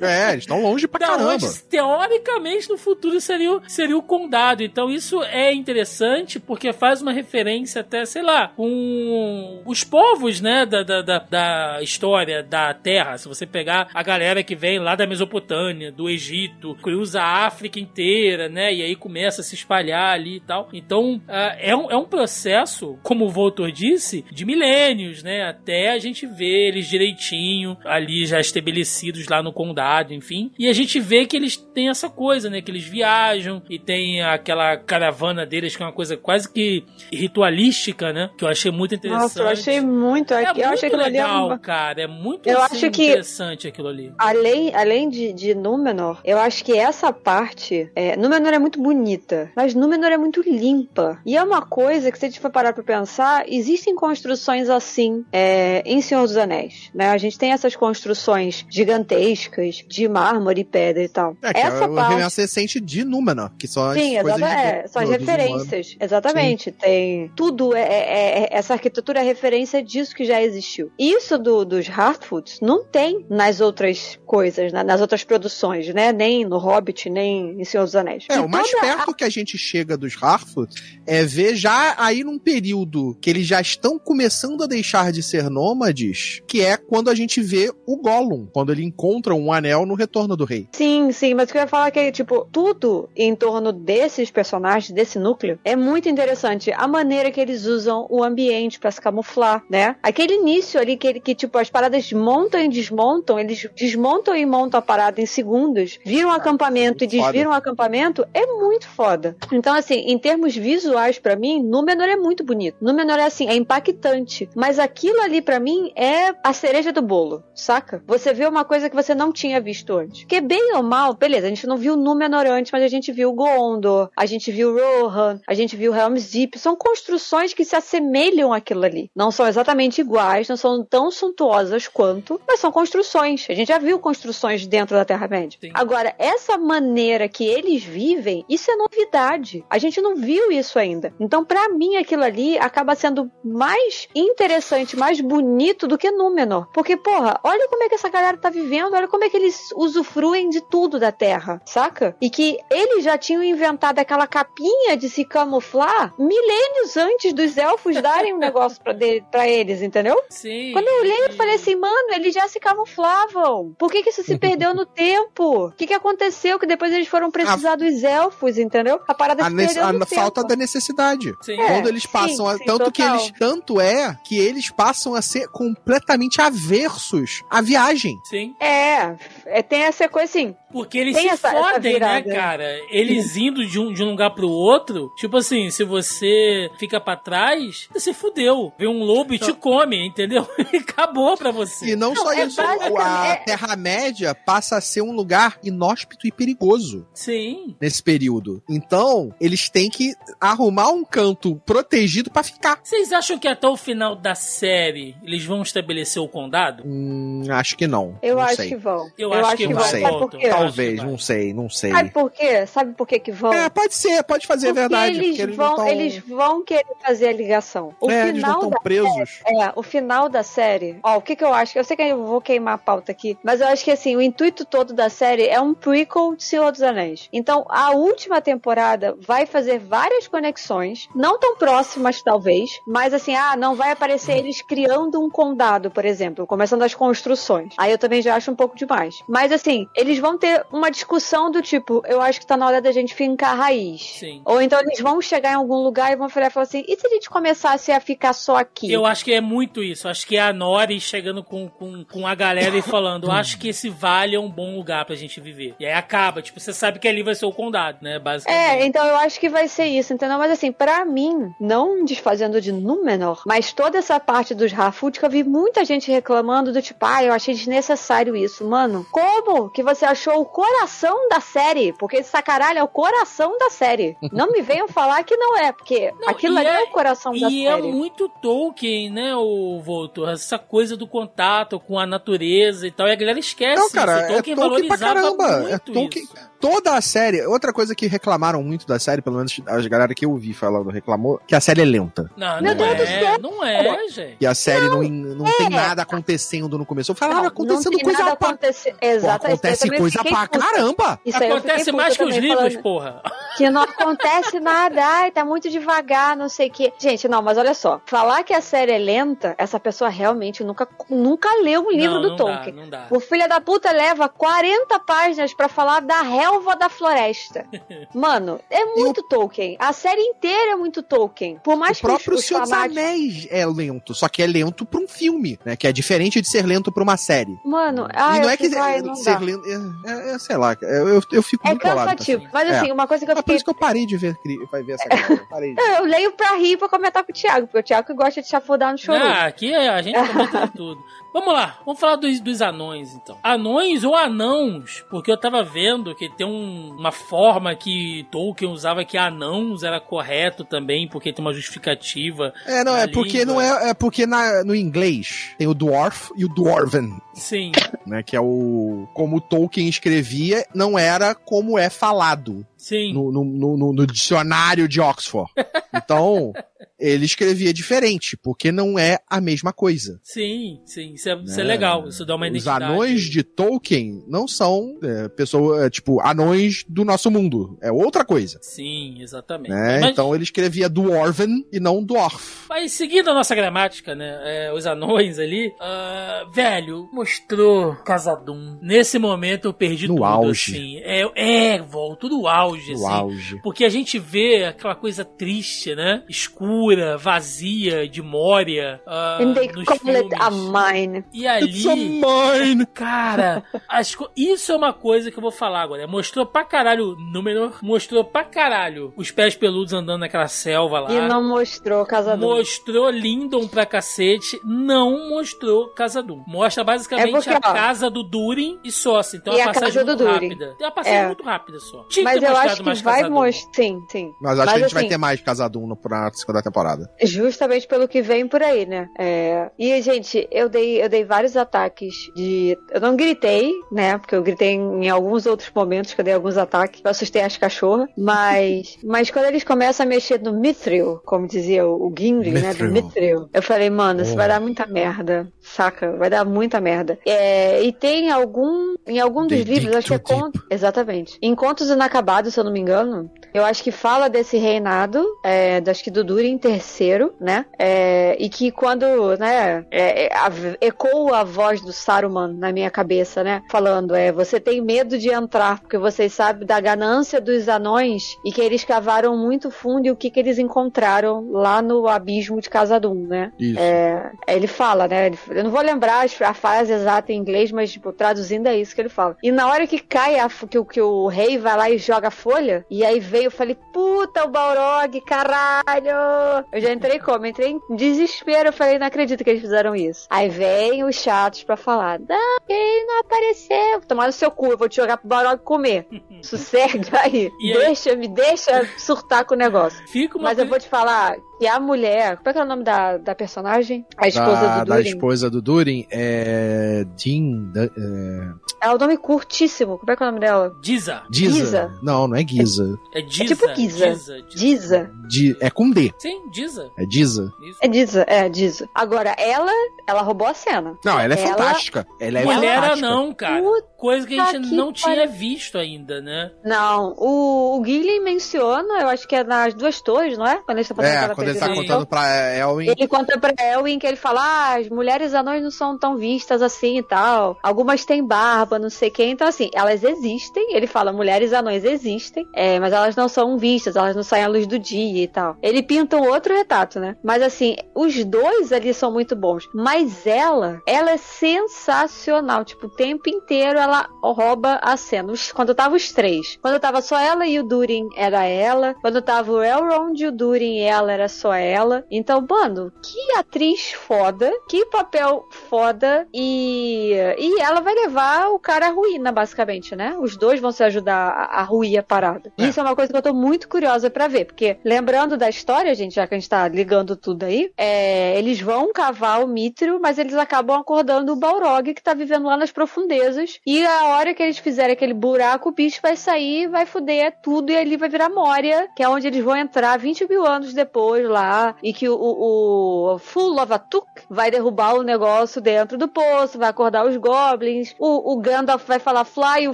É, 0.01 0.31
eles 0.31 0.43
estão 0.43 0.59
longe 0.61 0.87
pra 0.87 0.99
Da 0.99 1.07
caramba. 1.07 1.33
onde, 1.33 1.63
teoricamente, 1.65 2.67
no 2.69 2.77
futuro 2.77 3.21
seria, 3.21 3.51
o- 3.53 3.61
seria 3.67 3.95
o 3.95 4.01
condado. 4.01 4.63
Então, 4.63 4.89
isso 4.89 5.21
é 5.23 5.53
interessante 5.53 6.39
porque 6.39 6.73
faz 6.73 7.01
uma 7.03 7.11
referência 7.11 7.81
até, 7.81 8.03
sei 8.05 8.23
lá, 8.23 8.47
com 8.47 9.61
os 9.65 9.83
povos, 9.83 10.41
né, 10.41 10.65
da, 10.65 10.81
da, 10.81 11.01
da, 11.03 11.19
da 11.19 11.79
história 11.83 12.41
da 12.41 12.73
Terra. 12.73 13.17
Se 13.19 13.27
você 13.27 13.45
pegar 13.45 13.89
a 13.93 14.01
galera 14.01 14.41
que 14.43 14.55
vem 14.55 14.79
lá 14.79 14.95
da 14.95 15.05
Mesopotâmia, 15.05 15.91
do 15.91 16.09
Egito, 16.09 16.75
cruza 16.81 17.21
a 17.21 17.45
África 17.45 17.79
inteira, 17.79 18.49
né, 18.49 18.73
e 18.73 18.81
aí 18.81 18.95
começa 18.95 19.41
a 19.41 19.43
se 19.43 19.53
espalhar 19.53 20.13
ali 20.13 20.37
e 20.37 20.41
tal. 20.41 20.69
Então, 20.73 21.21
ah, 21.27 21.55
é, 21.59 21.75
um, 21.75 21.91
é 21.91 21.95
um 21.95 22.05
processo, 22.05 22.97
como 23.03 23.25
o 23.25 23.29
Voltor 23.29 23.71
disse, 23.71 24.25
de 24.31 24.45
milênios, 24.45 24.80
né, 25.23 25.43
até 25.47 25.91
a 25.91 25.99
gente 25.99 26.25
ver 26.25 26.67
eles 26.69 26.87
direitinho 26.87 27.77
ali 27.85 28.25
já 28.25 28.39
estabelecidos 28.39 29.27
lá 29.27 29.41
no 29.43 29.53
condado, 29.53 30.13
enfim. 30.13 30.51
E 30.57 30.67
a 30.67 30.73
gente 30.73 30.99
vê 30.99 31.25
que 31.25 31.35
eles 31.35 31.55
têm 31.55 31.89
essa 31.89 32.09
coisa, 32.09 32.49
né? 32.49 32.61
Que 32.61 32.71
eles 32.71 32.83
viajam 32.83 33.61
e 33.69 33.77
tem 33.79 34.21
aquela 34.21 34.75
caravana 34.77 35.45
deles 35.45 35.75
que 35.75 35.83
é 35.83 35.85
uma 35.85 35.91
coisa 35.91 36.17
quase 36.17 36.51
que 36.51 36.83
ritualística, 37.11 38.11
né? 38.13 38.29
Que 38.37 38.43
eu 38.43 38.47
achei 38.49 38.71
muito 38.71 38.95
interessante. 38.95 39.21
Nossa, 39.23 39.39
eu 39.41 39.47
achei 39.47 39.81
muito. 39.81 40.33
É 40.33 40.43
eu 40.51 40.67
muito 40.69 40.85
ali 40.85 40.95
legal, 41.03 41.47
uma- 41.47 41.59
cara. 41.59 42.01
É 42.01 42.07
muito 42.07 42.47
Eu 42.47 42.61
assim, 42.61 42.77
acho 42.77 42.91
que- 42.91 43.09
interessante 43.09 43.67
aquilo 43.67 43.87
ali. 43.87 44.13
Além, 44.17 44.73
além 44.75 45.09
de, 45.09 45.33
de 45.33 45.53
Númenor, 45.55 46.19
eu 46.25 46.37
acho 46.37 46.63
que 46.63 46.77
essa 46.77 47.11
parte. 47.13 47.89
É, 47.95 48.15
Númenor 48.17 48.53
é 48.53 48.59
muito 48.59 48.81
bonita, 48.81 49.51
mas 49.55 49.73
Númenor 49.73 50.11
é 50.11 50.17
muito 50.17 50.41
limpa. 50.41 51.19
E 51.25 51.37
é 51.37 51.43
uma 51.43 51.61
coisa 51.61 52.11
que, 52.11 52.17
se 52.17 52.25
a 52.25 52.29
gente 52.29 52.39
for 52.39 52.51
parar 52.51 52.73
pra 52.73 52.83
pensar, 52.83 53.45
existem 53.47 53.95
construções 53.95 54.69
assim 54.73 55.23
é, 55.31 55.81
em 55.85 56.01
Senhor 56.01 56.25
dos 56.25 56.37
Anéis. 56.37 56.89
Né? 56.93 57.09
A 57.09 57.17
gente 57.17 57.37
tem 57.37 57.51
essas 57.51 57.75
construções 57.75 58.65
gigantescas 58.69 59.83
de 59.87 60.07
mármore 60.07 60.61
e 60.61 60.65
pedra 60.65 61.03
e 61.03 61.09
tal. 61.09 61.35
É, 61.41 61.53
que 61.53 61.59
essa 61.59 61.83
é 61.83 61.87
o 61.87 61.95
parte. 61.95 62.13
remanescente 62.15 62.79
de 62.79 63.03
Númenor, 63.03 63.51
que 63.57 63.67
são 63.67 63.83
as 63.89 63.97
Sim, 63.97 64.15
coisas 64.21 64.37
exata, 64.37 64.55
de- 64.55 64.61
é, 64.67 64.87
são 64.87 65.01
as 65.01 65.09
do- 65.09 65.17
dos 65.17 65.23
humanos. 65.27 65.43
referências. 65.45 65.95
Exatamente. 65.99 66.71
Tem 66.71 67.31
tudo. 67.35 67.75
É, 67.75 67.81
é- 67.81 68.43
é- 68.43 68.49
essa 68.51 68.73
arquitetura 68.73 69.19
é 69.19 69.23
referência 69.23 69.81
disso 69.83 70.15
que 70.15 70.25
já 70.25 70.41
existiu. 70.41 70.91
Isso 70.97 71.37
do, 71.37 71.65
dos 71.65 71.89
Harfoots 71.89 72.59
não 72.61 72.83
tem 72.85 73.25
nas 73.29 73.59
outras 73.61 74.19
coisas, 74.25 74.71
né, 74.71 74.83
nas 74.83 75.01
outras 75.01 75.23
produções, 75.23 75.93
né? 75.93 76.11
Nem 76.11 76.45
no 76.45 76.57
Hobbit, 76.57 77.09
nem 77.09 77.59
em 77.59 77.63
Senhor 77.65 77.83
dos 77.83 77.95
Anéis. 77.95 78.25
É, 78.29 78.35
E 78.35 78.39
o 78.39 78.47
mais 78.49 78.69
toda 78.69 78.83
a- 78.91 78.95
perto 78.97 79.13
que 79.15 79.23
a 79.23 79.29
gente 79.29 79.57
chega 79.57 79.97
dos 79.97 80.15
Harfoot 80.21 80.73
é 81.05 81.23
ver 81.23 81.55
já 81.55 81.95
aí 81.97 82.23
num 82.23 82.39
período 82.39 83.17
que 83.21 83.29
eles 83.29 83.45
já 83.45 83.59
estão 83.61 83.97
começando 83.99 84.60
a 84.63 84.67
deixar 84.67 85.11
de 85.11 85.21
ser 85.23 85.49
nômades, 85.49 86.41
que 86.47 86.61
é 86.61 86.77
quando 86.77 87.09
a 87.09 87.15
gente 87.15 87.41
vê 87.41 87.71
o 87.85 87.97
Gollum, 87.97 88.47
quando 88.53 88.71
ele 88.71 88.83
encontra 88.83 89.33
um 89.33 89.51
anel 89.51 89.85
no 89.85 89.95
Retorno 89.95 90.35
do 90.35 90.45
Rei. 90.45 90.67
Sim, 90.73 91.11
sim, 91.11 91.33
mas 91.33 91.49
o 91.49 91.51
que 91.51 91.57
eu 91.57 91.61
ia 91.61 91.67
falar 91.67 91.87
é 91.87 91.91
que, 91.91 92.11
tipo, 92.11 92.47
tudo 92.51 93.09
em 93.15 93.35
torno 93.35 93.71
desses 93.71 94.29
personagens, 94.31 94.91
desse 94.91 95.17
núcleo, 95.19 95.59
é 95.63 95.75
muito 95.75 96.09
interessante. 96.09 96.71
A 96.71 96.87
maneira 96.87 97.31
que 97.31 97.39
eles 97.39 97.65
usam 97.65 98.05
o 98.09 98.23
ambiente 98.23 98.79
pra 98.79 98.91
se 98.91 99.01
camuflar, 99.01 99.63
né? 99.69 99.95
Aquele 100.03 100.35
início 100.35 100.79
ali 100.79 100.97
que, 100.97 101.07
ele- 101.07 101.19
que 101.19 101.33
tipo, 101.35 101.57
as 101.57 101.69
paradas 101.69 102.11
montam 102.11 102.59
e 102.61 102.67
desmontam, 102.67 103.39
eles 103.39 103.67
desmontam 103.75 104.35
e 104.35 104.45
montam 104.45 104.77
a 104.79 104.81
parada 104.81 105.21
em 105.21 105.25
segundos, 105.25 105.99
viram 106.05 106.29
um 106.29 106.33
acampamento 106.33 107.03
e 107.03 107.07
muito 107.07 107.17
foda. 107.17 107.31
desviram 107.31 107.51
o 107.51 107.53
acampamento, 107.53 108.25
é 108.33 108.45
muito 108.45 108.87
foda. 108.87 109.35
Então, 109.51 109.73
assim, 109.73 109.95
em 109.95 110.17
termos 110.17 110.55
visuais, 110.55 111.17
pra 111.19 111.35
mim, 111.35 111.61
Númenor 111.61 112.07
é 112.07 112.15
muito 112.15 112.43
bonito. 112.43 112.75
Númenor 112.81 113.19
é, 113.19 113.25
assim, 113.25 113.47
é 113.47 113.55
impactante. 113.55 114.49
Mas 114.55 114.79
aquilo 114.79 115.21
ali 115.21 115.41
pra 115.41 115.59
mim 115.59 115.91
é 115.95 116.33
a 116.43 116.53
cereja 116.53 116.91
do 116.91 117.01
bolo, 117.01 117.43
saca? 117.53 118.03
Você 118.05 118.33
vê 118.33 118.47
uma 118.47 118.65
coisa 118.65 118.89
que 118.89 118.95
você 118.95 119.15
não 119.15 119.31
tinha 119.31 119.61
visto 119.61 119.97
antes. 119.97 120.25
Que 120.25 120.41
bem 120.41 120.75
ou 120.75 120.83
mal, 120.83 121.13
beleza, 121.13 121.47
a 121.47 121.49
gente 121.49 121.67
não 121.67 121.77
viu 121.77 121.95
Númenor 121.95 122.45
antes, 122.47 122.71
mas 122.71 122.83
a 122.83 122.87
gente 122.87 123.11
viu 123.11 123.33
Gondor, 123.33 124.09
a 124.15 124.25
gente 124.25 124.51
viu 124.51 124.73
Rohan, 124.73 125.39
a 125.47 125.53
gente 125.53 125.75
viu 125.75 125.95
Helm's 125.95 126.31
Deep. 126.31 126.57
São 126.57 126.75
construções 126.75 127.53
que 127.53 127.65
se 127.65 127.75
assemelham 127.75 128.53
àquilo 128.53 128.85
ali. 128.85 129.09
Não 129.15 129.31
são 129.31 129.47
exatamente 129.47 130.01
iguais, 130.01 130.47
não 130.47 130.57
são 130.57 130.83
tão 130.83 131.11
suntuosas 131.11 131.87
quanto, 131.87 132.39
mas 132.47 132.59
são 132.59 132.71
construções. 132.71 133.45
A 133.49 133.53
gente 133.53 133.69
já 133.69 133.77
viu 133.77 133.99
construções 133.99 134.65
dentro 134.67 134.95
da 134.95 135.05
Terra-média. 135.05 135.59
Agora, 135.73 136.13
essa 136.17 136.57
maneira 136.57 137.27
que 137.27 137.45
eles 137.45 137.83
vivem, 137.83 138.45
isso 138.49 138.71
é 138.71 138.75
novidade. 138.75 139.63
A 139.69 139.77
gente 139.77 140.01
não 140.01 140.15
viu 140.15 140.51
isso 140.51 140.77
ainda. 140.77 141.13
Então, 141.19 141.43
pra 141.45 141.69
mim, 141.69 141.95
aquilo 141.95 142.23
ali 142.23 142.57
acaba 142.57 142.95
sendo 142.95 143.31
mais 143.43 144.07
interessante, 144.45 144.97
mais 144.97 145.21
bonito 145.21 145.87
do 145.87 145.97
que 145.97 146.09
Númenor. 146.11 146.67
Porque, 146.73 146.97
porra, 146.97 147.39
olha 147.43 147.67
como 147.69 147.83
é 147.83 147.89
que 147.89 147.95
essa 147.95 148.09
galera 148.09 148.37
tá 148.37 148.49
vivendo, 148.49 148.93
olha 148.95 149.07
como 149.07 149.23
é 149.23 149.29
que 149.29 149.37
eles 149.37 149.69
usufruem 149.75 150.49
de 150.49 150.61
tudo 150.61 150.99
da 150.99 151.11
Terra, 151.11 151.61
saca? 151.65 152.15
E 152.19 152.29
que 152.29 152.57
eles 152.69 153.03
já 153.03 153.17
tinham 153.17 153.43
inventado 153.43 153.99
aquela 153.99 154.25
capinha 154.25 154.97
de 154.97 155.09
se 155.09 155.23
camuflar 155.23 156.13
milênios 156.17 156.97
antes 156.97 157.33
dos 157.33 157.55
elfos 157.57 157.95
darem 158.01 158.33
um 158.33 158.37
negócio 158.39 158.81
pra, 158.83 158.93
de- 158.93 159.23
pra 159.31 159.47
eles, 159.47 159.81
entendeu? 159.81 160.19
Sim. 160.29 160.71
Quando 160.73 160.87
eu 160.87 160.99
olhei, 161.01 161.25
eu 161.25 161.33
falei 161.33 161.55
assim, 161.55 161.75
mano, 161.75 162.13
eles 162.13 162.33
já 162.33 162.47
se 162.47 162.59
camuflavam. 162.59 163.75
Por 163.77 163.91
que, 163.91 164.01
que 164.03 164.09
isso 164.09 164.23
se 164.23 164.37
perdeu 164.39 164.73
no 164.73 164.85
tempo? 164.85 165.67
O 165.67 165.71
que, 165.71 165.87
que 165.87 165.93
aconteceu 165.93 166.57
que 166.59 166.65
depois 166.65 166.91
eles 166.93 167.07
foram 167.07 167.29
precisar 167.31 167.75
dos 167.75 168.03
elfos, 168.03 168.57
entendeu? 168.57 168.99
A 169.07 169.13
parada 169.13 169.45
A, 169.45 169.49
se 169.49 169.55
perdeu 169.55 169.83
a 169.85 169.93
no 169.93 170.05
falta 170.05 170.41
tempo. 170.41 170.47
da 170.47 170.55
necessidade. 170.55 171.33
Sim. 171.41 171.59
É, 171.59 171.67
Quando 171.67 171.87
eles 171.89 172.03
sim, 172.03 172.09
passam 172.09 172.47
a, 172.47 172.57
sim, 172.57 172.65
tanto 172.65 172.91
que 172.91 173.01
total. 173.01 173.17
eles 173.19 173.31
tanto 173.37 173.81
é 173.81 174.17
que 174.23 174.30
eles 174.37 174.69
passam 174.69 175.15
a 175.15 175.21
ser 175.21 175.47
completamente 175.47 176.41
aversos 176.41 177.41
à 177.49 177.61
viagem. 177.61 178.13
Sim. 178.25 178.55
É, 178.59 179.15
é, 179.45 179.61
tem 179.61 179.83
essa 179.83 180.07
coisa 180.07 180.25
assim. 180.25 180.55
Porque 180.71 180.97
eles 180.97 181.15
Tem 181.15 181.27
se 181.27 181.33
essa- 181.33 181.49
essa 181.49 181.57
fodem, 181.73 181.93
né, 181.99 182.21
virada. 182.21 182.33
cara? 182.35 182.79
Eles 182.89 183.35
indo 183.37 183.65
de 183.65 183.79
um, 183.79 183.93
de 183.93 184.03
um 184.03 184.11
lugar 184.11 184.31
pro 184.31 184.49
outro, 184.49 185.11
tipo 185.17 185.37
assim, 185.37 185.69
se 185.69 185.83
você 185.83 186.69
fica 186.79 186.99
pra 186.99 187.15
trás, 187.15 187.87
você 187.91 187.99
se 187.99 188.13
fudeu. 188.13 188.71
Vem 188.77 188.87
um 188.87 189.03
lobo 189.03 189.33
e 189.33 189.39
te 189.39 189.53
come, 189.53 190.05
entendeu? 190.05 190.47
E 190.73 190.77
acabou 190.77 191.35
pra 191.37 191.51
você. 191.51 191.91
E 191.91 191.95
não, 191.95 192.13
Não, 192.13 192.23
só 192.23 192.31
é 192.33 192.45
isso, 192.45 192.61
a 192.61 193.27
é- 193.27 193.35
Terra-média 193.45 194.33
passa 194.33 194.77
a 194.77 194.81
ser 194.81 195.01
um 195.01 195.11
lugar 195.11 195.57
inóspito 195.63 196.25
e 196.27 196.31
perigoso 196.31 197.05
Sim. 197.13 197.75
nesse 197.81 198.01
período. 198.01 198.61
Então, 198.69 199.33
eles 199.39 199.69
têm 199.69 199.89
que 199.89 200.13
arrumar 200.39 200.89
um 200.89 201.03
canto 201.03 201.55
protegido 201.65 202.29
pra 202.31 202.43
ficar. 202.43 202.79
Vocês 202.83 203.11
acham 203.11 203.37
que 203.37 203.47
até 203.47 203.67
o 203.67 203.75
final 203.77 204.15
da 204.15 204.33
série 204.35 205.15
eles 205.23 205.43
vão 205.43 205.61
estabelecer 205.61 206.21
o 206.21 206.27
condado? 206.27 206.83
Hum, 206.85 207.43
acho 207.49 207.75
que 207.77 207.87
não. 207.87 208.17
Eu 208.21 208.35
não 208.35 208.43
acho 208.43 208.55
sei. 208.57 208.69
que 208.69 208.75
vão. 208.75 209.09
Eu 209.17 209.33
acho 209.33 209.57
que 209.57 209.67
vão. 209.67 209.75
vai, 209.81 210.01
Sabe 210.01 210.17
por 210.19 210.29
quê? 210.31 210.37
Tal- 210.61 210.71
Talvez, 210.71 211.03
não 211.03 211.17
sei, 211.17 211.53
não 211.53 211.69
sei. 211.69 211.91
Sabe 211.91 212.09
por 212.11 212.31
quê? 212.31 212.65
Sabe 212.65 212.93
por 212.93 213.07
que 213.07 213.19
que 213.19 213.31
vão? 213.31 213.53
É, 213.53 213.69
pode 213.69 213.93
ser, 213.95 214.23
pode 214.23 214.47
fazer, 214.47 214.67
é 214.67 214.69
Porque 214.69 214.79
verdade. 214.79 215.15
eles, 215.17 215.27
porque 215.27 215.41
eles 215.41 215.55
vão, 215.55 215.69
não 215.69 215.75
tão... 215.75 215.87
eles 215.87 216.17
vão 216.19 216.63
querer 216.63 216.85
fazer 217.05 217.27
a 217.27 217.33
ligação. 217.33 217.93
O 217.99 218.09
é, 218.09 218.29
eles 218.29 218.41
não 218.41 218.49
final 218.49 218.53
estão 218.55 218.69
da 218.69 218.79
presos. 218.79 219.39
É, 219.45 219.71
o 219.75 219.83
final 219.83 220.29
da 220.29 220.43
série. 220.43 220.99
Ó, 221.03 221.17
o 221.17 221.21
que 221.21 221.35
que 221.35 221.43
eu 221.43 221.53
acho? 221.53 221.77
Eu 221.77 221.83
sei 221.83 221.95
que 221.97 222.03
eu 222.03 222.25
vou 222.25 222.41
queimar 222.41 222.75
a 222.75 222.77
pauta 222.77 223.11
aqui, 223.11 223.37
mas 223.43 223.61
eu 223.61 223.67
acho 223.67 223.83
que 223.83 223.91
assim, 223.91 224.15
o 224.15 224.21
intuito 224.21 224.65
todo 224.65 224.93
da 224.93 225.09
série 225.09 225.47
é 225.47 225.59
um 225.59 225.73
prequel 225.73 226.35
de 226.35 226.43
Senhor 226.43 226.71
dos 226.71 226.81
Anéis. 226.81 227.27
Então, 227.33 227.65
a 227.69 227.91
última 227.91 228.41
temporada 228.41 229.15
vai 229.19 229.45
fazer 229.45 229.79
várias 229.79 230.27
conexões, 230.27 231.07
não 231.15 231.39
tão 231.39 231.55
próximas 231.55 232.21
talvez, 232.21 232.79
mas 232.87 233.13
assim, 233.13 233.35
ah, 233.35 233.55
não 233.55 233.75
vai 233.75 233.91
aparecer 233.91 234.37
eles 234.37 234.61
criando 234.61 235.21
um 235.21 235.29
condado, 235.29 235.89
por 235.91 236.05
exemplo, 236.05 236.47
começando 236.47 236.83
as 236.83 236.93
construções. 236.93 237.73
Aí 237.77 237.91
eu 237.91 237.97
também 237.97 238.21
já 238.21 238.35
acho 238.35 238.51
um 238.51 238.55
pouco 238.55 238.75
demais. 238.75 239.23
Mas 239.27 239.51
assim, 239.51 239.87
eles 239.95 240.19
vão 240.19 240.37
ter 240.37 240.50
uma 240.71 240.89
discussão 240.89 241.51
do 241.51 241.61
tipo, 241.61 242.01
eu 242.05 242.21
acho 242.21 242.39
que 242.39 242.45
tá 242.45 242.57
na 242.57 242.65
hora 242.65 242.81
da 242.81 242.91
gente 242.91 243.13
fincar 243.13 243.51
a 243.51 243.63
raiz. 243.63 244.01
Sim. 244.01 244.41
Ou 244.45 244.61
então 244.61 244.79
eles 244.79 244.99
vão 244.99 245.21
chegar 245.21 245.51
em 245.51 245.55
algum 245.55 245.81
lugar 245.81 246.11
e 246.11 246.15
vão 246.15 246.29
falar 246.29 246.51
assim: 246.55 246.83
e 246.87 246.95
se 246.95 247.05
a 247.05 247.09
gente 247.09 247.29
começasse 247.29 247.91
a 247.91 247.99
ficar 247.99 248.33
só 248.33 248.57
aqui? 248.57 248.91
Eu 248.91 249.05
acho 249.05 249.23
que 249.23 249.33
é 249.33 249.41
muito 249.41 249.83
isso. 249.83 250.07
Acho 250.07 250.25
que 250.25 250.37
é 250.37 250.41
a 250.41 250.53
Nori 250.53 250.99
chegando 250.99 251.43
com, 251.43 251.69
com, 251.69 252.03
com 252.05 252.27
a 252.27 252.35
galera 252.35 252.75
e 252.77 252.81
falando: 252.81 253.27
"Eu 253.27 253.31
acho 253.33 253.57
que 253.57 253.69
esse 253.69 253.89
vale 253.89 254.35
é 254.35 254.39
um 254.39 254.49
bom 254.49 254.75
lugar 254.75 255.05
pra 255.05 255.15
gente 255.15 255.39
viver. 255.39 255.75
E 255.79 255.85
aí 255.85 255.93
acaba, 255.93 256.41
tipo, 256.41 256.59
você 256.59 256.73
sabe 256.73 256.99
que 256.99 257.07
ali 257.07 257.23
vai 257.23 257.35
ser 257.35 257.45
o 257.45 257.51
condado, 257.51 257.99
né? 258.01 258.15
É, 258.15 258.19
Basicamente. 258.19 258.87
então 258.87 259.05
eu 259.05 259.15
acho 259.17 259.39
que 259.39 259.49
vai 259.49 259.67
ser 259.67 259.85
isso, 259.85 260.13
entendeu? 260.13 260.37
Mas 260.37 260.51
assim, 260.51 260.71
pra 260.71 261.05
mim, 261.05 261.53
não 261.59 262.03
desfazendo 262.03 262.61
de 262.61 262.71
Númenor, 262.71 263.43
mas 263.45 263.73
toda 263.73 263.97
essa 263.97 264.19
parte 264.19 264.55
dos 264.55 264.73
Harfoot 264.73 265.19
que 265.19 265.25
eu 265.25 265.29
vi 265.29 265.43
muita 265.43 265.85
gente 265.85 266.11
reclamando 266.11 266.71
do 266.71 266.81
tipo, 266.81 267.05
ah, 267.05 267.23
eu 267.23 267.33
achei 267.33 267.53
desnecessário 267.53 268.35
isso. 268.35 268.65
Mano, 268.65 269.05
como 269.11 269.69
que 269.69 269.83
você 269.83 270.05
achou 270.05 270.40
o 270.41 270.45
coração 270.45 271.29
da 271.29 271.39
série? 271.39 271.93
Porque 271.93 272.17
esse 272.17 272.29
sacaralho 272.29 272.79
é 272.79 272.83
o 272.83 272.87
coração 272.87 273.57
da 273.57 273.69
série. 273.69 274.17
Não 274.31 274.51
me 274.51 274.61
venham 274.61 274.87
falar 274.89 275.23
que 275.23 275.35
não 275.35 275.57
é, 275.57 275.71
porque 275.71 276.11
Não, 276.19 276.29
aquilo 276.29 276.57
ali 276.57 276.67
é, 276.67 276.81
é- 276.81 276.83
o 276.83 276.87
coração 276.87 277.31
da 277.33 277.49
E 277.49 277.67
é 277.67 277.75
série. 277.75 277.91
muito 277.91 278.27
Tolkien, 278.41 279.09
né, 279.11 279.35
o 279.35 279.79
Voltor? 279.81 280.29
Essa 280.29 280.57
coisa 280.59 280.95
do 280.97 281.07
contato 281.07 281.79
com 281.79 281.97
a 281.99 282.05
natureza 282.05 282.87
e 282.87 282.91
tal. 282.91 283.07
E 283.07 283.11
a 283.11 283.15
galera 283.15 283.39
esquece. 283.39 283.79
Não, 283.81 283.89
cara, 283.89 284.17
isso. 284.17 284.21
é 284.25 284.33
Tolkien 284.33 284.55
Tolkien 284.55 284.87
pra 284.87 284.97
caramba. 284.97 285.45
É 285.47 285.69
muito 285.69 285.93
Tolkien. 285.93 286.23
isso. 286.25 286.51
Toda 286.59 286.95
a 286.95 287.01
série. 287.01 287.43
Outra 287.47 287.73
coisa 287.73 287.95
que 287.95 288.05
reclamaram 288.05 288.61
muito 288.61 288.85
da 288.85 288.99
série, 288.99 289.19
pelo 289.21 289.37
menos 289.37 289.59
as 289.65 289.87
galera 289.87 290.13
que 290.13 290.25
eu 290.25 290.35
vi 290.35 290.53
falando 290.53 290.91
reclamou, 290.91 291.41
que 291.47 291.55
a 291.55 291.59
série 291.59 291.81
é 291.81 291.85
lenta. 291.85 292.29
Não, 292.37 292.61
não 292.61 292.75
Deus 292.75 292.97
do 292.97 293.03
é, 293.03 293.37
não 293.39 293.65
é, 293.65 294.07
gente. 294.09 294.37
E 294.39 294.45
a 294.45 294.53
série 294.53 294.87
não, 294.87 295.01
não, 295.01 295.45
tem 295.57 295.69
nada 295.69 296.03
acontecendo 296.03 296.77
no 296.77 296.85
começo. 296.85 297.11
Eu 297.11 297.15
falava, 297.15 297.41
Não, 297.41 297.47
acontecendo 297.47 297.85
não 297.93 297.97
tem 297.97 298.03
coisa 298.03 298.19
nada 298.19 298.35
pra. 298.35 298.49
acontecer. 298.49 298.91
Pô, 298.91 298.97
Exato, 299.05 299.47
eu 299.47 299.53
acontece 299.53 299.89
coisa 299.89 300.19
fiquei 300.31 300.47
pra 300.47 300.59
puta. 300.59 300.71
caramba. 300.73 301.19
Isso 301.25 301.43
Acontece 301.43 301.91
mais 301.91 302.17
que 302.17 302.23
os 302.23 302.35
livros, 302.35 302.73
falando 302.73 302.81
porra. 302.81 303.21
Que 303.57 303.69
não 303.69 303.81
acontece 303.81 304.59
nada, 304.59 305.03
ai, 305.05 305.31
tá 305.31 305.43
muito 305.43 305.69
devagar, 305.69 306.35
não 306.37 306.47
sei 306.49 306.69
o 306.69 306.71
quê. 306.71 306.93
Gente, 306.97 307.27
não, 307.27 307.41
mas 307.41 307.57
olha 307.57 307.73
só. 307.73 308.01
Falar 308.05 308.43
que 308.43 308.53
a 308.53 308.61
série 308.61 308.91
é 308.91 308.97
lenta, 308.97 309.55
essa 309.57 309.79
pessoa 309.79 310.09
realmente 310.09 310.63
nunca, 310.63 310.87
nunca 311.09 311.49
leu 311.61 311.81
um 311.85 311.91
livro 311.91 312.15
não, 312.15 312.21
do 312.21 312.29
não 312.29 312.35
Tolkien. 312.37 312.75
Dá, 312.75 312.81
não 312.81 312.89
dá. 312.89 313.07
O 313.09 313.19
filho 313.19 313.47
da 313.47 313.59
puta 313.59 313.91
leva 313.91 314.29
40 314.29 314.99
páginas 314.99 315.53
pra 315.53 315.67
falar 315.67 316.01
da 316.01 316.21
relva 316.21 316.75
da 316.75 316.89
floresta. 316.89 317.65
Mano, 318.13 318.59
é 318.69 318.85
muito 318.85 319.21
Tolkien. 319.23 319.75
A 319.79 319.91
série 319.93 320.21
inteira 320.21 320.71
é 320.71 320.75
muito 320.75 321.03
Tolkien. 321.03 321.59
Por 321.63 321.75
mais 321.75 321.97
O 321.97 322.01
próprio 322.01 322.25
que 322.25 322.33
os, 322.35 322.39
os 322.41 322.45
Senhor 322.45 322.61
dos. 322.61 322.71
Anéis 322.71 323.47
é 323.49 323.65
lento, 323.65 324.13
só 324.13 324.27
que 324.29 324.41
é 324.41 324.47
lento 324.47 324.85
pra 324.85 324.99
um 324.99 325.07
filme, 325.07 325.59
né? 325.65 325.75
Que 325.75 325.87
é 325.87 325.91
diferente 325.91 326.41
de 326.41 326.49
ser 326.49 326.65
lento 326.65 326.91
pra 326.91 327.03
uma 327.03 327.17
série. 327.17 327.55
Mano, 327.65 328.07
ai, 328.13 328.37
e 328.37 328.39
não 328.41 328.47
eu 328.47 328.49
é 328.51 328.57
que 328.57 328.69
fico, 328.69 328.81
ai, 328.81 329.01
não 329.01 329.15
ser 329.15 329.33
dá. 329.33 329.39
lento. 329.39 329.61
É, 330.05 330.10
é- 330.11 330.33
é, 330.35 330.39
sei 330.39 330.57
lá, 330.57 330.75
eu, 330.81 331.07
eu, 331.07 331.23
eu 331.31 331.43
fico 331.43 331.65
É 331.65 331.69
muito 331.71 331.81
bolado 331.81 331.99
com 332.01 332.05
cansativo. 332.17 332.43
essa- 332.43 332.51
Mas 332.53 332.69
É. 332.69 332.79
assim, 332.79 332.91
uma 332.91 333.07
coisa 333.07 333.25
que 333.25 333.31
eu 333.31 333.33
É 333.33 333.35
por 333.35 333.41
fiquei 333.41 333.55
isso 333.55 333.65
que 333.65 333.69
eu 333.71 333.75
parei 333.75 334.05
de 334.05 334.17
ver, 334.17 334.35
cri- 334.37 334.59
vai 334.71 334.83
ver 334.83 334.93
essa 334.93 335.07
galera. 335.09 335.33
Eu 335.33 335.47
Parei 335.47 335.73
de... 335.75 335.81
Eu 335.81 336.03
leio 336.05 336.31
pra 336.33 336.55
rir 336.55 336.73
e 336.73 336.77
pra 336.77 336.89
comentar 336.89 337.23
com 337.23 337.31
o 337.31 337.35
Thiago, 337.35 337.67
porque 337.67 337.79
o 337.79 337.83
Thiago 337.83 338.13
gosta 338.15 338.41
de 338.41 338.47
chafurdar 338.47 338.91
no 338.91 338.97
choro. 338.97 339.23
Ah, 339.23 339.45
aqui 339.45 339.73
é- 339.73 339.89
a 339.89 340.01
gente 340.01 340.17
comenta 340.27 340.67
tudo. 340.75 341.03
Vamos 341.33 341.53
lá, 341.53 341.79
vamos 341.85 341.99
falar 341.99 342.17
dos, 342.17 342.39
dos 342.41 342.61
anões 342.61 343.13
então. 343.13 343.37
Anões 343.41 344.03
ou 344.03 344.15
anãos? 344.15 345.03
Porque 345.09 345.31
eu 345.31 345.37
tava 345.37 345.63
vendo 345.63 346.13
que 346.13 346.27
tem 346.29 346.45
um- 346.45 346.93
uma 346.97 347.11
forma 347.11 347.73
que 347.73 348.27
Tolkien 348.29 348.69
usava 348.71 349.05
que 349.05 349.17
anãos 349.17 349.81
era 349.83 349.99
correto 350.01 350.65
também, 350.65 351.07
porque 351.07 351.31
tem 351.31 351.43
uma 351.43 351.53
justificativa. 351.53 352.53
É, 352.65 352.83
não, 352.83 352.95
é 352.97 353.07
porque 353.07 353.45
não 353.45 353.61
é, 353.61 353.91
é 353.91 353.93
porque 353.93 354.25
na, 354.25 354.63
no 354.63 354.75
inglês 354.75 355.55
tem 355.57 355.67
o 355.67 355.73
dwarf 355.73 356.31
e 356.35 356.43
o 356.43 356.49
dwarven, 356.49 357.17
Sim, 357.33 357.71
né? 358.05 358.21
Que 358.23 358.35
é 358.35 358.41
o 358.41 359.07
como 359.13 359.39
Tolkien 359.39 359.87
escrevia, 359.87 360.65
não 360.75 360.99
era 360.99 361.33
como 361.33 361.79
é 361.79 361.89
falado 361.89 362.65
sim. 362.81 363.13
no, 363.13 363.31
no, 363.31 363.43
no- 363.77 363.93
no- 363.93 364.07
dicionário 364.07 364.87
de 364.87 364.99
Oxford. 364.99 365.49
Então, 365.93 366.53
ele 366.97 367.25
escrevia 367.25 367.73
diferente, 367.73 368.37
porque 368.41 368.71
não 368.71 368.97
é 368.97 369.19
a 369.29 369.41
mesma 369.41 369.73
coisa. 369.73 370.21
Sim, 370.23 370.79
sim, 370.85 371.15
isso 371.15 371.27
é, 371.27 371.35
isso 371.43 371.59
é 371.59 371.63
né? 371.65 371.69
legal, 371.69 372.07
isso 372.07 372.25
dá 372.25 372.33
uma 372.33 372.45
Os 372.45 372.49
identidade. 372.51 372.85
anões 372.85 373.23
de 373.23 373.43
Tolkien 373.43 374.23
não 374.25 374.47
são 374.47 374.97
é, 375.03 375.27
pessoas, 375.27 375.81
é, 375.83 375.89
tipo, 375.89 376.21
anões 376.21 376.85
do 376.87 377.03
nosso 377.03 377.29
mundo. 377.29 377.77
É 377.81 377.91
outra 377.91 378.23
coisa. 378.23 378.57
Sim, 378.61 379.17
exatamente. 379.19 379.69
Né? 379.71 379.99
Mas, 379.99 380.11
Então 380.11 380.33
ele 380.33 380.45
escrevia 380.45 380.87
Dwarven 380.87 381.65
e 381.73 381.77
não 381.81 382.01
Dwarf. 382.01 382.67
mas 382.69 382.93
seguindo 382.93 383.29
a 383.29 383.33
nossa 383.33 383.53
gramática, 383.53 384.15
né, 384.15 384.39
é, 384.45 384.73
os 384.73 384.85
anões 384.85 385.39
ali, 385.39 385.73
ah, 385.77 386.45
velho, 386.55 387.09
mostrou 387.11 387.97
Casadum. 388.05 388.79
Nesse 388.81 389.19
momento 389.19 389.65
eu 389.67 389.73
perdi 389.73 390.07
No 390.07 390.15
tudo, 390.15 390.23
auge. 390.23 390.71
assim. 390.71 390.97
É, 391.03 391.73
é, 391.75 391.81
volto 391.81 392.29
do 392.29 392.47
auge, 392.47 392.70
No 392.77 392.93
assim. 393.07 393.07
auge. 393.07 393.59
Porque 393.63 393.83
a 393.85 393.89
gente 393.89 394.17
vê 394.19 394.65
aquela 394.65 394.95
coisa 394.95 395.23
triste, 395.25 395.95
né? 395.95 396.23
Escura 396.29 397.17
vazia, 397.17 398.07
de 398.07 398.21
Moria. 398.21 399.01
Uh, 399.07 399.43
And 399.43 399.53
they 399.53 399.67
nos 399.71 399.85
call 399.85 399.97
it 399.97 400.29
filmes. 400.29 400.33
a 400.39 400.51
mine. 400.91 401.23
E 401.33 401.47
ali. 401.47 401.65
It's 401.71 401.85
a 401.85 401.95
mine! 401.95 402.85
Cara, 402.93 403.63
as 403.87 404.13
co- 404.15 404.29
isso 404.35 404.71
é 404.71 404.75
uma 404.75 404.93
coisa 404.93 405.31
que 405.31 405.37
eu 405.37 405.41
vou 405.41 405.51
falar 405.51 405.81
agora. 405.81 406.07
Mostrou 406.07 406.45
pra 406.45 406.63
caralho 406.63 407.15
Númenor, 407.31 407.79
mostrou 407.81 408.23
pra 408.23 408.43
caralho 408.43 409.13
os 409.15 409.31
pés 409.31 409.55
peludos 409.55 409.93
andando 409.93 410.21
naquela 410.21 410.47
selva 410.47 410.99
lá. 410.99 411.11
E 411.11 411.27
não 411.27 411.47
mostrou 411.47 412.05
Casador. 412.05 412.39
Mostrou 412.57 413.09
Lindon 413.09 413.67
pra 413.67 413.85
cacete, 413.85 414.59
não 414.63 415.29
mostrou 415.29 415.87
Casadum. 415.89 416.43
Mostra 416.47 416.83
basicamente 416.83 417.29
É 417.29 417.31
porque, 417.31 417.49
a 417.49 417.57
ó, 417.57 417.73
casa 417.73 418.09
do 418.09 418.23
Durin 418.23 418.79
e 418.83 418.91
só, 418.91 419.17
assim. 419.17 419.39
Tem 419.39 419.53
E 419.55 419.61
a 419.61 419.67
passagem 419.73 420.03
muito 420.05 420.23
rápida. 420.25 420.75
Tem 420.77 420.85
uma 420.87 420.91
passagem 420.91 421.19
É. 421.19 421.27
muito 421.27 421.43
rápida 421.43 421.79
só. 421.79 422.03
Tinha 422.09 422.23
Mas 422.23 422.33
que 422.35 422.39
ter 422.41 422.51
eu 422.51 422.55
acho 422.65 422.83
que 422.83 423.03
vai 423.03 423.29
mostrar. 423.29 423.71
Sim, 423.73 423.99
sim. 424.09 424.31
Mas 424.41 424.59
acho 424.59 424.73
que 424.73 424.75
a 424.75 424.81
gente 424.81 424.93
vai 424.93 425.03
assim, 425.03 425.09
ter 425.09 425.17
mais 425.17 425.41
Casadum 425.41 425.87
no, 425.87 425.97
na 426.09 426.31
segunda 426.33 426.61
temporada. 426.61 427.09
Justamente 427.21 427.87
pelo 427.87 428.07
que 428.07 428.21
vem 428.21 428.47
por 428.47 428.61
aí, 428.61 428.85
né? 428.85 429.07
É, 429.17 429.69
E, 429.77 430.01
gente, 430.01 430.47
eu 430.51 430.69
dei, 430.69 431.03
eu 431.03 431.09
dei 431.09 431.23
vários 431.25 431.55
ataques 431.57 432.13
de. 432.35 432.77
Eu 432.91 433.01
não 433.01 433.15
gritei, 433.15 433.71
né? 433.91 434.17
Porque 434.17 434.35
eu 434.35 434.43
gritei 434.43 434.69
em, 434.71 435.05
em 435.05 435.09
alguns 435.09 435.45
outros 435.45 435.71
momentos 435.73 436.13
que 436.13 436.21
eu 436.21 436.25
dei 436.25 436.33
alguns 436.33 436.57
ataques. 436.57 437.01
Eu 437.03 437.11
assustei 437.11 437.41
as 437.41 437.57
cachorras. 437.57 438.09
Mas. 438.17 438.97
mas 439.03 439.29
quando 439.29 439.45
eles 439.45 439.63
começam 439.63 440.05
a 440.05 440.09
mexer 440.09 440.39
no 440.41 440.53
Mithril, 440.53 441.21
como 441.25 441.47
dizia 441.47 441.85
o, 441.87 442.07
o 442.07 442.13
Gimli, 442.17 442.51
né? 442.51 442.73
Do 442.73 442.85
Mithril. 442.85 443.49
Eu 443.53 443.61
falei, 443.61 443.89
mano, 443.89 444.21
isso 444.21 444.33
Oh. 444.33 444.37
vai 444.37 444.47
dar 444.47 444.59
muita 444.61 444.85
merda. 444.87 445.51
Saca? 445.61 446.15
Vai 446.17 446.29
dar 446.29 446.45
muita 446.45 446.79
merda. 446.79 447.19
É, 447.25 447.81
e 447.83 447.91
tem 447.91 448.31
algum. 448.31 448.95
Em 449.07 449.19
algum 449.19 449.41
dos 449.47 449.49
They 449.49 449.63
livros, 449.63 449.95
acho 449.95 450.07
que 450.07 450.13
é 450.13 450.19
conto. 450.19 450.63
Exatamente. 450.69 451.37
Em 451.41 451.53
Contos 451.55 451.89
Inacabados, 451.89 452.50
se 452.51 452.59
eu 452.59 452.63
não 452.63 452.71
me 452.71 452.79
engano, 452.79 453.31
eu 453.53 453.63
acho 453.65 453.83
que 453.83 453.91
fala 453.91 454.29
desse 454.29 454.57
reinado, 454.57 455.25
é, 455.43 455.81
acho 455.87 456.03
que 456.03 456.11
do 456.11 456.23
Durin 456.23 456.57
terceiro, 456.57 457.33
né? 457.39 457.65
É, 457.77 458.35
e 458.39 458.49
que 458.49 458.71
quando, 458.71 459.05
né, 459.37 459.85
é, 459.91 460.25
é, 460.25 460.33
a- 460.35 460.51
ecoa 460.79 461.39
a 461.39 461.43
voz 461.43 461.81
do 461.81 461.91
Saruman 461.93 462.53
na 462.53 462.71
minha 462.71 462.89
cabeça, 462.89 463.43
né? 463.43 463.61
Falando, 463.69 464.15
é, 464.15 464.31
você 464.31 464.59
tem 464.59 464.81
medo 464.81 465.17
de 465.17 465.29
entrar, 465.29 465.79
porque 465.79 465.97
vocês 465.97 466.33
sabem 466.33 466.65
da 466.65 466.79
ganância 466.79 467.39
dos 467.41 467.67
anões 467.69 468.23
e 468.45 468.51
que 468.51 468.61
eles 468.61 468.83
cavaram 468.83 469.35
muito 469.37 469.69
fundo 469.71 470.05
e 470.07 470.11
o 470.11 470.15
que, 470.15 470.29
que 470.29 470.39
eles 470.39 470.57
encontraram 470.59 471.49
lá 471.51 471.81
no 471.81 472.07
abismo 472.07 472.59
de 472.61 472.69
Casadum, 472.69 473.27
né? 473.27 473.51
Isso. 473.59 473.79
É, 473.79 474.31
ele 474.47 474.67
fala, 474.67 475.07
né? 475.07 475.27
ele- 475.27 475.39
Eu 475.49 475.63
não 475.63 475.71
vou 475.71 475.81
lembrar 475.81 476.25
as- 476.25 476.41
a 476.41 476.53
frase 476.53 476.91
exata 476.93 477.31
em 477.31 477.37
inglês, 477.37 477.71
mas, 477.71 477.91
tipo, 477.91 478.11
traduzindo 478.11 478.67
é 478.67 478.75
isso 478.77 478.93
que 478.95 479.01
ele 479.01 479.09
fala. 479.09 479.35
E 479.43 479.51
na 479.51 479.67
hora 479.69 479.85
que 479.87 479.99
cai 479.99 480.39
a, 480.39 480.47
que, 480.49 480.77
o- 480.77 480.85
que 480.85 481.01
o 481.01 481.27
rei 481.27 481.57
vai 481.57 481.77
lá 481.77 481.89
e 481.89 481.97
joga 481.97 482.27
a 482.29 482.31
folha, 482.31 482.85
e 482.89 483.03
aí 483.05 483.19
eu 483.45 483.51
falei, 483.51 483.75
puta, 483.93 484.45
o 484.45 484.49
Balrog, 484.49 485.19
caralho! 485.21 486.65
Eu 486.71 486.81
já 486.81 486.91
entrei 486.91 487.19
como? 487.19 487.45
Entrei 487.45 487.71
em 487.71 487.95
desespero, 487.95 488.69
eu 488.69 488.73
falei, 488.73 488.99
não 488.99 489.07
acredito 489.07 489.43
que 489.43 489.49
eles 489.49 489.61
fizeram 489.61 489.95
isso. 489.95 490.27
Aí 490.29 490.49
vem 490.49 491.03
os 491.03 491.15
chatos 491.15 491.63
pra 491.63 491.75
falar, 491.77 492.19
não, 492.19 492.57
ele 492.67 493.05
não 493.05 493.19
apareceu. 493.19 494.01
Tomar 494.07 494.27
no 494.27 494.31
seu 494.33 494.51
cu, 494.51 494.67
eu 494.67 494.77
vou 494.77 494.89
te 494.89 494.97
jogar 494.97 495.17
pro 495.17 495.27
Balrog 495.27 495.61
comer. 495.63 496.07
Sossega 496.41 497.19
aí. 497.21 497.51
E 497.59 497.71
aí? 497.71 497.85
deixa, 497.85 498.15
me 498.15 498.27
deixa 498.27 498.87
surtar 498.97 499.45
com 499.45 499.53
o 499.53 499.57
negócio. 499.57 500.03
Mas 500.43 500.57
eu 500.57 500.65
vou 500.67 500.79
te 500.79 500.87
falar 500.87 501.35
que 501.61 501.67
a 501.67 501.79
mulher. 501.79 502.37
Como 502.37 502.49
é 502.49 502.53
que 502.53 502.59
é 502.59 502.63
o 502.63 502.65
nome 502.65 502.83
da, 502.83 503.17
da 503.17 503.35
personagem? 503.35 504.03
A 504.17 504.27
esposa 504.27 504.61
da, 504.61 504.79
do 504.83 504.89
da 504.89 504.95
Durin. 504.95 505.07
esposa 505.09 505.49
do 505.49 505.61
Durin 505.61 506.07
é. 506.09 507.05
Jean. 507.15 507.71
da- 507.71 507.83
É, 507.85 508.87
É 508.87 508.89
o 508.89 508.97
nome 508.97 509.15
curtíssimo. 509.15 509.99
Como 509.99 510.11
é 510.11 510.15
que 510.15 510.23
é 510.23 510.25
o 510.25 510.29
nome 510.29 510.39
dela? 510.39 510.73
Giza. 510.83 511.21
Giza. 511.31 511.53
Giza. 511.55 511.93
Não, 512.01 512.27
não 512.27 512.35
é 512.35 512.41
Giza. 512.47 512.95
É 513.13 513.21
Giza. 513.21 513.55
tipo 513.55 513.75
Giza. 513.75 514.07
Giza. 514.15 514.37
Giza. 514.49 515.11
Di- 515.27 515.55
é 515.59 515.69
com 515.69 515.91
D. 515.91 516.11
Sim, 516.17 516.41
Giza. 516.51 516.89
É 516.97 517.05
Giza. 517.07 517.51
É 517.81 517.93
Giza, 517.93 518.25
é 518.27 518.51
Giza. 518.53 518.89
Agora, 518.95 519.35
ela, 519.37 519.71
ela 520.07 520.21
roubou 520.23 520.47
a 520.47 520.53
cena. 520.55 520.97
Não, 521.05 521.19
ela 521.19 521.35
é 521.35 521.39
Ela- 521.39 521.49
fantástica. 521.49 522.07
Ela 522.19 522.39
é 522.39 522.43
Mulher 522.43 522.75
fantástica. 522.81 523.07
não, 523.07 523.33
cara. 523.35 523.61
Puta 523.61 523.91
Coisa 524.01 524.25
que 524.25 524.39
a 524.39 524.51
gente 524.53 524.69
que 524.69 524.75
não 524.75 524.91
tinha 524.91 525.27
visto 525.27 525.77
ainda, 525.77 526.19
né? 526.21 526.49
Não, 526.65 527.13
o, 527.19 527.79
o 527.79 527.85
Gillian 527.85 528.23
menciona, 528.23 528.99
eu 528.99 529.09
acho 529.09 529.27
que 529.27 529.35
é 529.35 529.43
nas 529.43 529.75
duas 529.75 530.01
torres, 530.01 530.39
não 530.39 530.47
é? 530.47 530.55
Quando 530.55 530.71
ele 530.71 530.81
está 530.81 530.95
fazendo 530.95 531.11
É, 531.13 531.17
aquela 531.19 531.35
quando 531.35 531.47
ele 531.51 531.59
tá 531.59 531.73
contando 531.75 532.05
pra 532.07 532.55
Elwin. 532.57 532.87
Ele 532.89 533.07
conta 533.07 533.39
pra 533.39 533.53
Elwin 533.63 533.99
que 533.99 534.07
ele 534.07 534.17
fala: 534.17 534.41
ah, 534.41 534.77
as 534.79 534.89
mulheres 534.89 535.33
anões 535.33 535.61
não 535.63 535.71
são 535.71 535.97
tão 535.97 536.17
vistas 536.17 536.61
assim 536.61 536.97
e 536.97 537.03
tal. 537.03 537.57
Algumas 537.63 538.05
têm 538.05 538.25
barba, 538.25 538.79
não 538.79 538.89
sei 538.89 539.09
quem. 539.09 539.31
Então, 539.31 539.47
assim, 539.47 539.69
elas 539.73 540.03
existem. 540.03 540.75
Ele 540.75 540.87
fala: 540.87 541.11
mulheres 541.13 541.53
anões 541.53 541.83
existem, 541.83 542.45
é, 542.55 542.79
mas 542.79 542.93
elas 542.93 543.15
não 543.15 543.27
são 543.27 543.57
vistas, 543.57 543.95
elas 543.95 544.15
não 544.15 544.23
saem 544.23 544.43
à 544.45 544.47
luz 544.47 544.65
do 544.67 544.77
dia 544.79 545.23
e 545.23 545.27
tal. 545.27 545.55
Ele 545.61 545.81
pinta 545.83 546.17
um 546.17 546.27
outro 546.29 546.53
retrato, 546.53 546.99
né? 546.99 547.15
Mas, 547.23 547.41
assim, 547.41 547.75
os 547.95 548.23
dois 548.25 548.71
ali 548.71 548.93
são 548.93 549.11
muito 549.11 549.35
bons. 549.35 549.67
Mas 549.73 550.25
ela, 550.25 550.81
ela 550.85 551.11
é 551.11 551.17
sensacional. 551.17 552.63
Tipo, 552.65 552.87
o 552.87 552.89
tempo 552.89 553.29
inteiro 553.29 553.79
ela 553.79 554.07
rouba 554.23 554.79
a 554.81 554.95
cena. 554.97 555.31
Os- 555.31 555.51
Quando 555.51 555.73
tava 555.75 555.95
os 555.95 556.11
três. 556.11 556.57
Quando 556.61 556.79
tava 556.79 557.01
só 557.01 557.17
ela 557.19 557.45
e 557.45 557.59
o 557.59 557.63
Durin, 557.63 558.07
era 558.15 558.45
ela. 558.45 558.95
Quando 559.01 559.21
tava 559.21 559.51
o 559.51 559.63
Elrond 559.63 560.19
e 560.21 560.27
o 560.27 560.31
Durin 560.31 560.77
e 560.77 560.81
ela, 560.81 561.11
era 561.11 561.27
só 561.31 561.53
ela. 561.53 562.05
Então, 562.11 562.45
mano, 562.47 562.91
que 563.01 563.37
atriz 563.37 563.93
foda. 563.93 564.51
Que 564.69 564.85
papel 564.85 565.47
foda. 565.69 566.27
E, 566.33 567.13
e 567.37 567.59
ela 567.59 567.81
vai 567.81 567.95
levar 567.95 568.49
o 568.49 568.59
cara 568.59 568.87
à 568.87 568.91
ruína, 568.91 569.31
basicamente, 569.31 569.95
né? 569.95 570.15
Os 570.19 570.37
dois 570.37 570.59
vão 570.59 570.71
se 570.71 570.83
ajudar 570.83 571.29
a, 571.29 571.61
a 571.61 571.63
ruir 571.63 571.97
a 571.97 572.03
parada. 572.03 572.51
É. 572.57 572.65
Isso 572.65 572.79
é 572.79 572.83
uma 572.83 572.95
coisa 572.95 573.11
que 573.11 573.17
eu 573.17 573.21
tô 573.21 573.33
muito 573.33 573.67
curiosa 573.67 574.09
pra 574.09 574.27
ver. 574.27 574.45
Porque, 574.45 574.77
lembrando 574.83 575.37
da 575.37 575.49
história, 575.49 575.95
gente, 575.95 576.15
já 576.15 576.27
que 576.27 576.35
a 576.35 576.37
gente 576.37 576.49
tá 576.49 576.67
ligando 576.67 577.15
tudo 577.15 577.43
aí, 577.43 577.71
é, 577.77 578.37
eles 578.37 578.61
vão 578.61 578.93
cavar 578.93 579.43
o 579.43 579.47
Mithril, 579.47 579.99
mas 579.99 580.19
eles 580.19 580.35
acabam 580.35 580.79
acordando 580.79 581.33
o 581.33 581.35
Balrog, 581.35 581.93
que 581.93 582.03
tá 582.03 582.13
vivendo 582.13 582.45
lá 582.45 582.57
nas 582.57 582.71
profundezas. 582.71 583.59
E 583.65 583.85
a 583.85 584.05
hora 584.09 584.33
que 584.33 584.43
eles 584.43 584.57
fizerem 584.57 584.93
aquele 584.93 585.13
buraco, 585.13 585.69
o 585.69 585.73
bicho 585.73 585.99
vai 586.01 586.15
sair, 586.15 586.67
vai 586.67 586.85
fuder 586.85 587.35
tudo 587.41 587.71
e 587.71 587.77
ali 587.77 587.97
vai 587.97 588.09
virar 588.09 588.29
Moria, 588.29 588.87
que 588.95 589.03
é 589.03 589.09
onde 589.09 589.27
eles 589.27 589.43
vão 589.43 589.55
entrar 589.55 589.97
20 589.97 590.27
mil 590.27 590.45
anos 590.45 590.73
depois 590.73 591.20
lá. 591.27 591.75
E 591.81 591.93
que 591.93 592.07
o, 592.07 592.15
o, 592.15 593.13
o 593.13 593.17
Full 593.19 593.61
of 593.61 593.73
Atuk 593.73 594.07
vai 594.29 594.51
derrubar 594.51 594.95
o 594.95 595.03
negócio 595.03 595.61
dentro 595.61 595.97
do 595.97 596.07
poço, 596.07 596.57
vai 596.57 596.69
acordar 596.69 597.05
os 597.05 597.17
goblins. 597.17 597.95
O, 597.99 598.33
o 598.33 598.37
Gandalf 598.37 598.85
vai 598.85 598.99
falar 598.99 599.23
Fly 599.25 599.67
o 599.67 599.73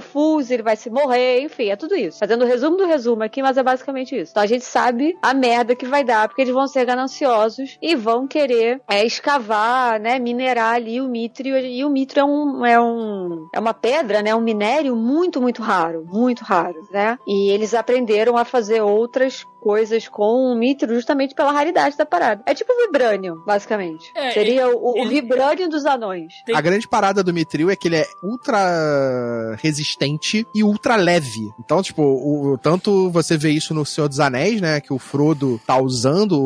Fools, 0.00 0.50
ele 0.50 0.62
vai 0.62 0.76
se 0.76 0.90
morrer, 0.90 1.40
enfim, 1.42 1.68
é 1.68 1.76
tudo 1.76 1.94
isso. 1.94 2.18
Fazendo 2.18 2.42
o 2.42 2.46
resumo 2.46 2.76
do 2.76 2.86
resumo 2.86 3.22
aqui, 3.22 3.42
mas 3.42 3.56
é 3.56 3.62
basicamente 3.62 4.16
isso. 4.16 4.32
Então 4.32 4.42
a 4.42 4.46
gente 4.46 4.64
sabe 4.64 5.16
a 5.22 5.34
merda 5.34 5.74
que 5.74 5.86
vai 5.86 6.04
dar, 6.04 6.28
porque 6.28 6.42
eles 6.42 6.54
vão 6.54 6.66
ser 6.66 6.84
gananciosos 6.84 7.78
e 7.80 7.94
vão 7.94 8.26
querer 8.26 8.80
é, 8.88 9.04
escavar, 9.04 10.00
né, 10.00 10.18
minerar 10.18 10.74
ali 10.74 11.00
o 11.00 11.08
mithril. 11.08 11.58
E 11.58 11.84
o 11.84 11.90
mithril 11.90 12.24
é 12.24 12.26
um, 12.26 12.66
é 12.66 12.80
um 12.80 13.48
é 13.54 13.60
uma 13.60 13.74
pedra, 13.74 14.22
né, 14.22 14.34
um 14.34 14.40
minério 14.40 14.94
muito, 14.96 15.40
muito 15.40 15.62
raro, 15.62 16.04
muito 16.06 16.42
raro, 16.42 16.86
né? 16.90 17.18
E 17.26 17.50
eles 17.50 17.74
aprenderam 17.74 18.36
a 18.36 18.44
fazer 18.44 18.82
outras 18.82 19.44
coisas 19.60 20.08
com 20.08 20.52
o 20.52 20.54
mithril 20.56 20.94
justamente 20.94 21.34
pela 21.34 21.52
raridade 21.52 21.96
da 21.96 22.06
parada. 22.06 22.42
É 22.46 22.54
tipo 22.54 22.72
vibranium, 22.86 23.36
basicamente. 23.46 24.10
É, 24.14 24.30
Seria 24.32 24.68
o, 24.68 24.92
o 24.94 24.98
ele- 24.98 25.20
vibranium 25.20 25.68
dos 25.68 25.84
anões. 25.84 26.32
Tem- 26.46 26.54
A 26.56 26.60
grande 26.60 26.88
parada 26.88 27.22
do 27.22 27.32
Mithril 27.32 27.70
é 27.70 27.76
que 27.76 27.88
ele 27.88 27.96
é 27.96 28.06
ultra 28.22 29.56
resistente 29.60 30.46
e 30.54 30.62
ultra 30.64 30.96
leve. 30.96 31.40
Então, 31.60 31.82
tipo, 31.82 32.02
o, 32.02 32.58
tanto 32.58 33.10
você 33.10 33.36
vê 33.36 33.50
isso 33.50 33.74
no 33.74 33.84
Senhor 33.84 34.08
dos 34.08 34.20
Anéis, 34.20 34.60
né? 34.60 34.80
Que 34.80 34.92
o 34.92 34.98
Frodo 34.98 35.60
tá 35.66 35.76
usando 35.78 36.38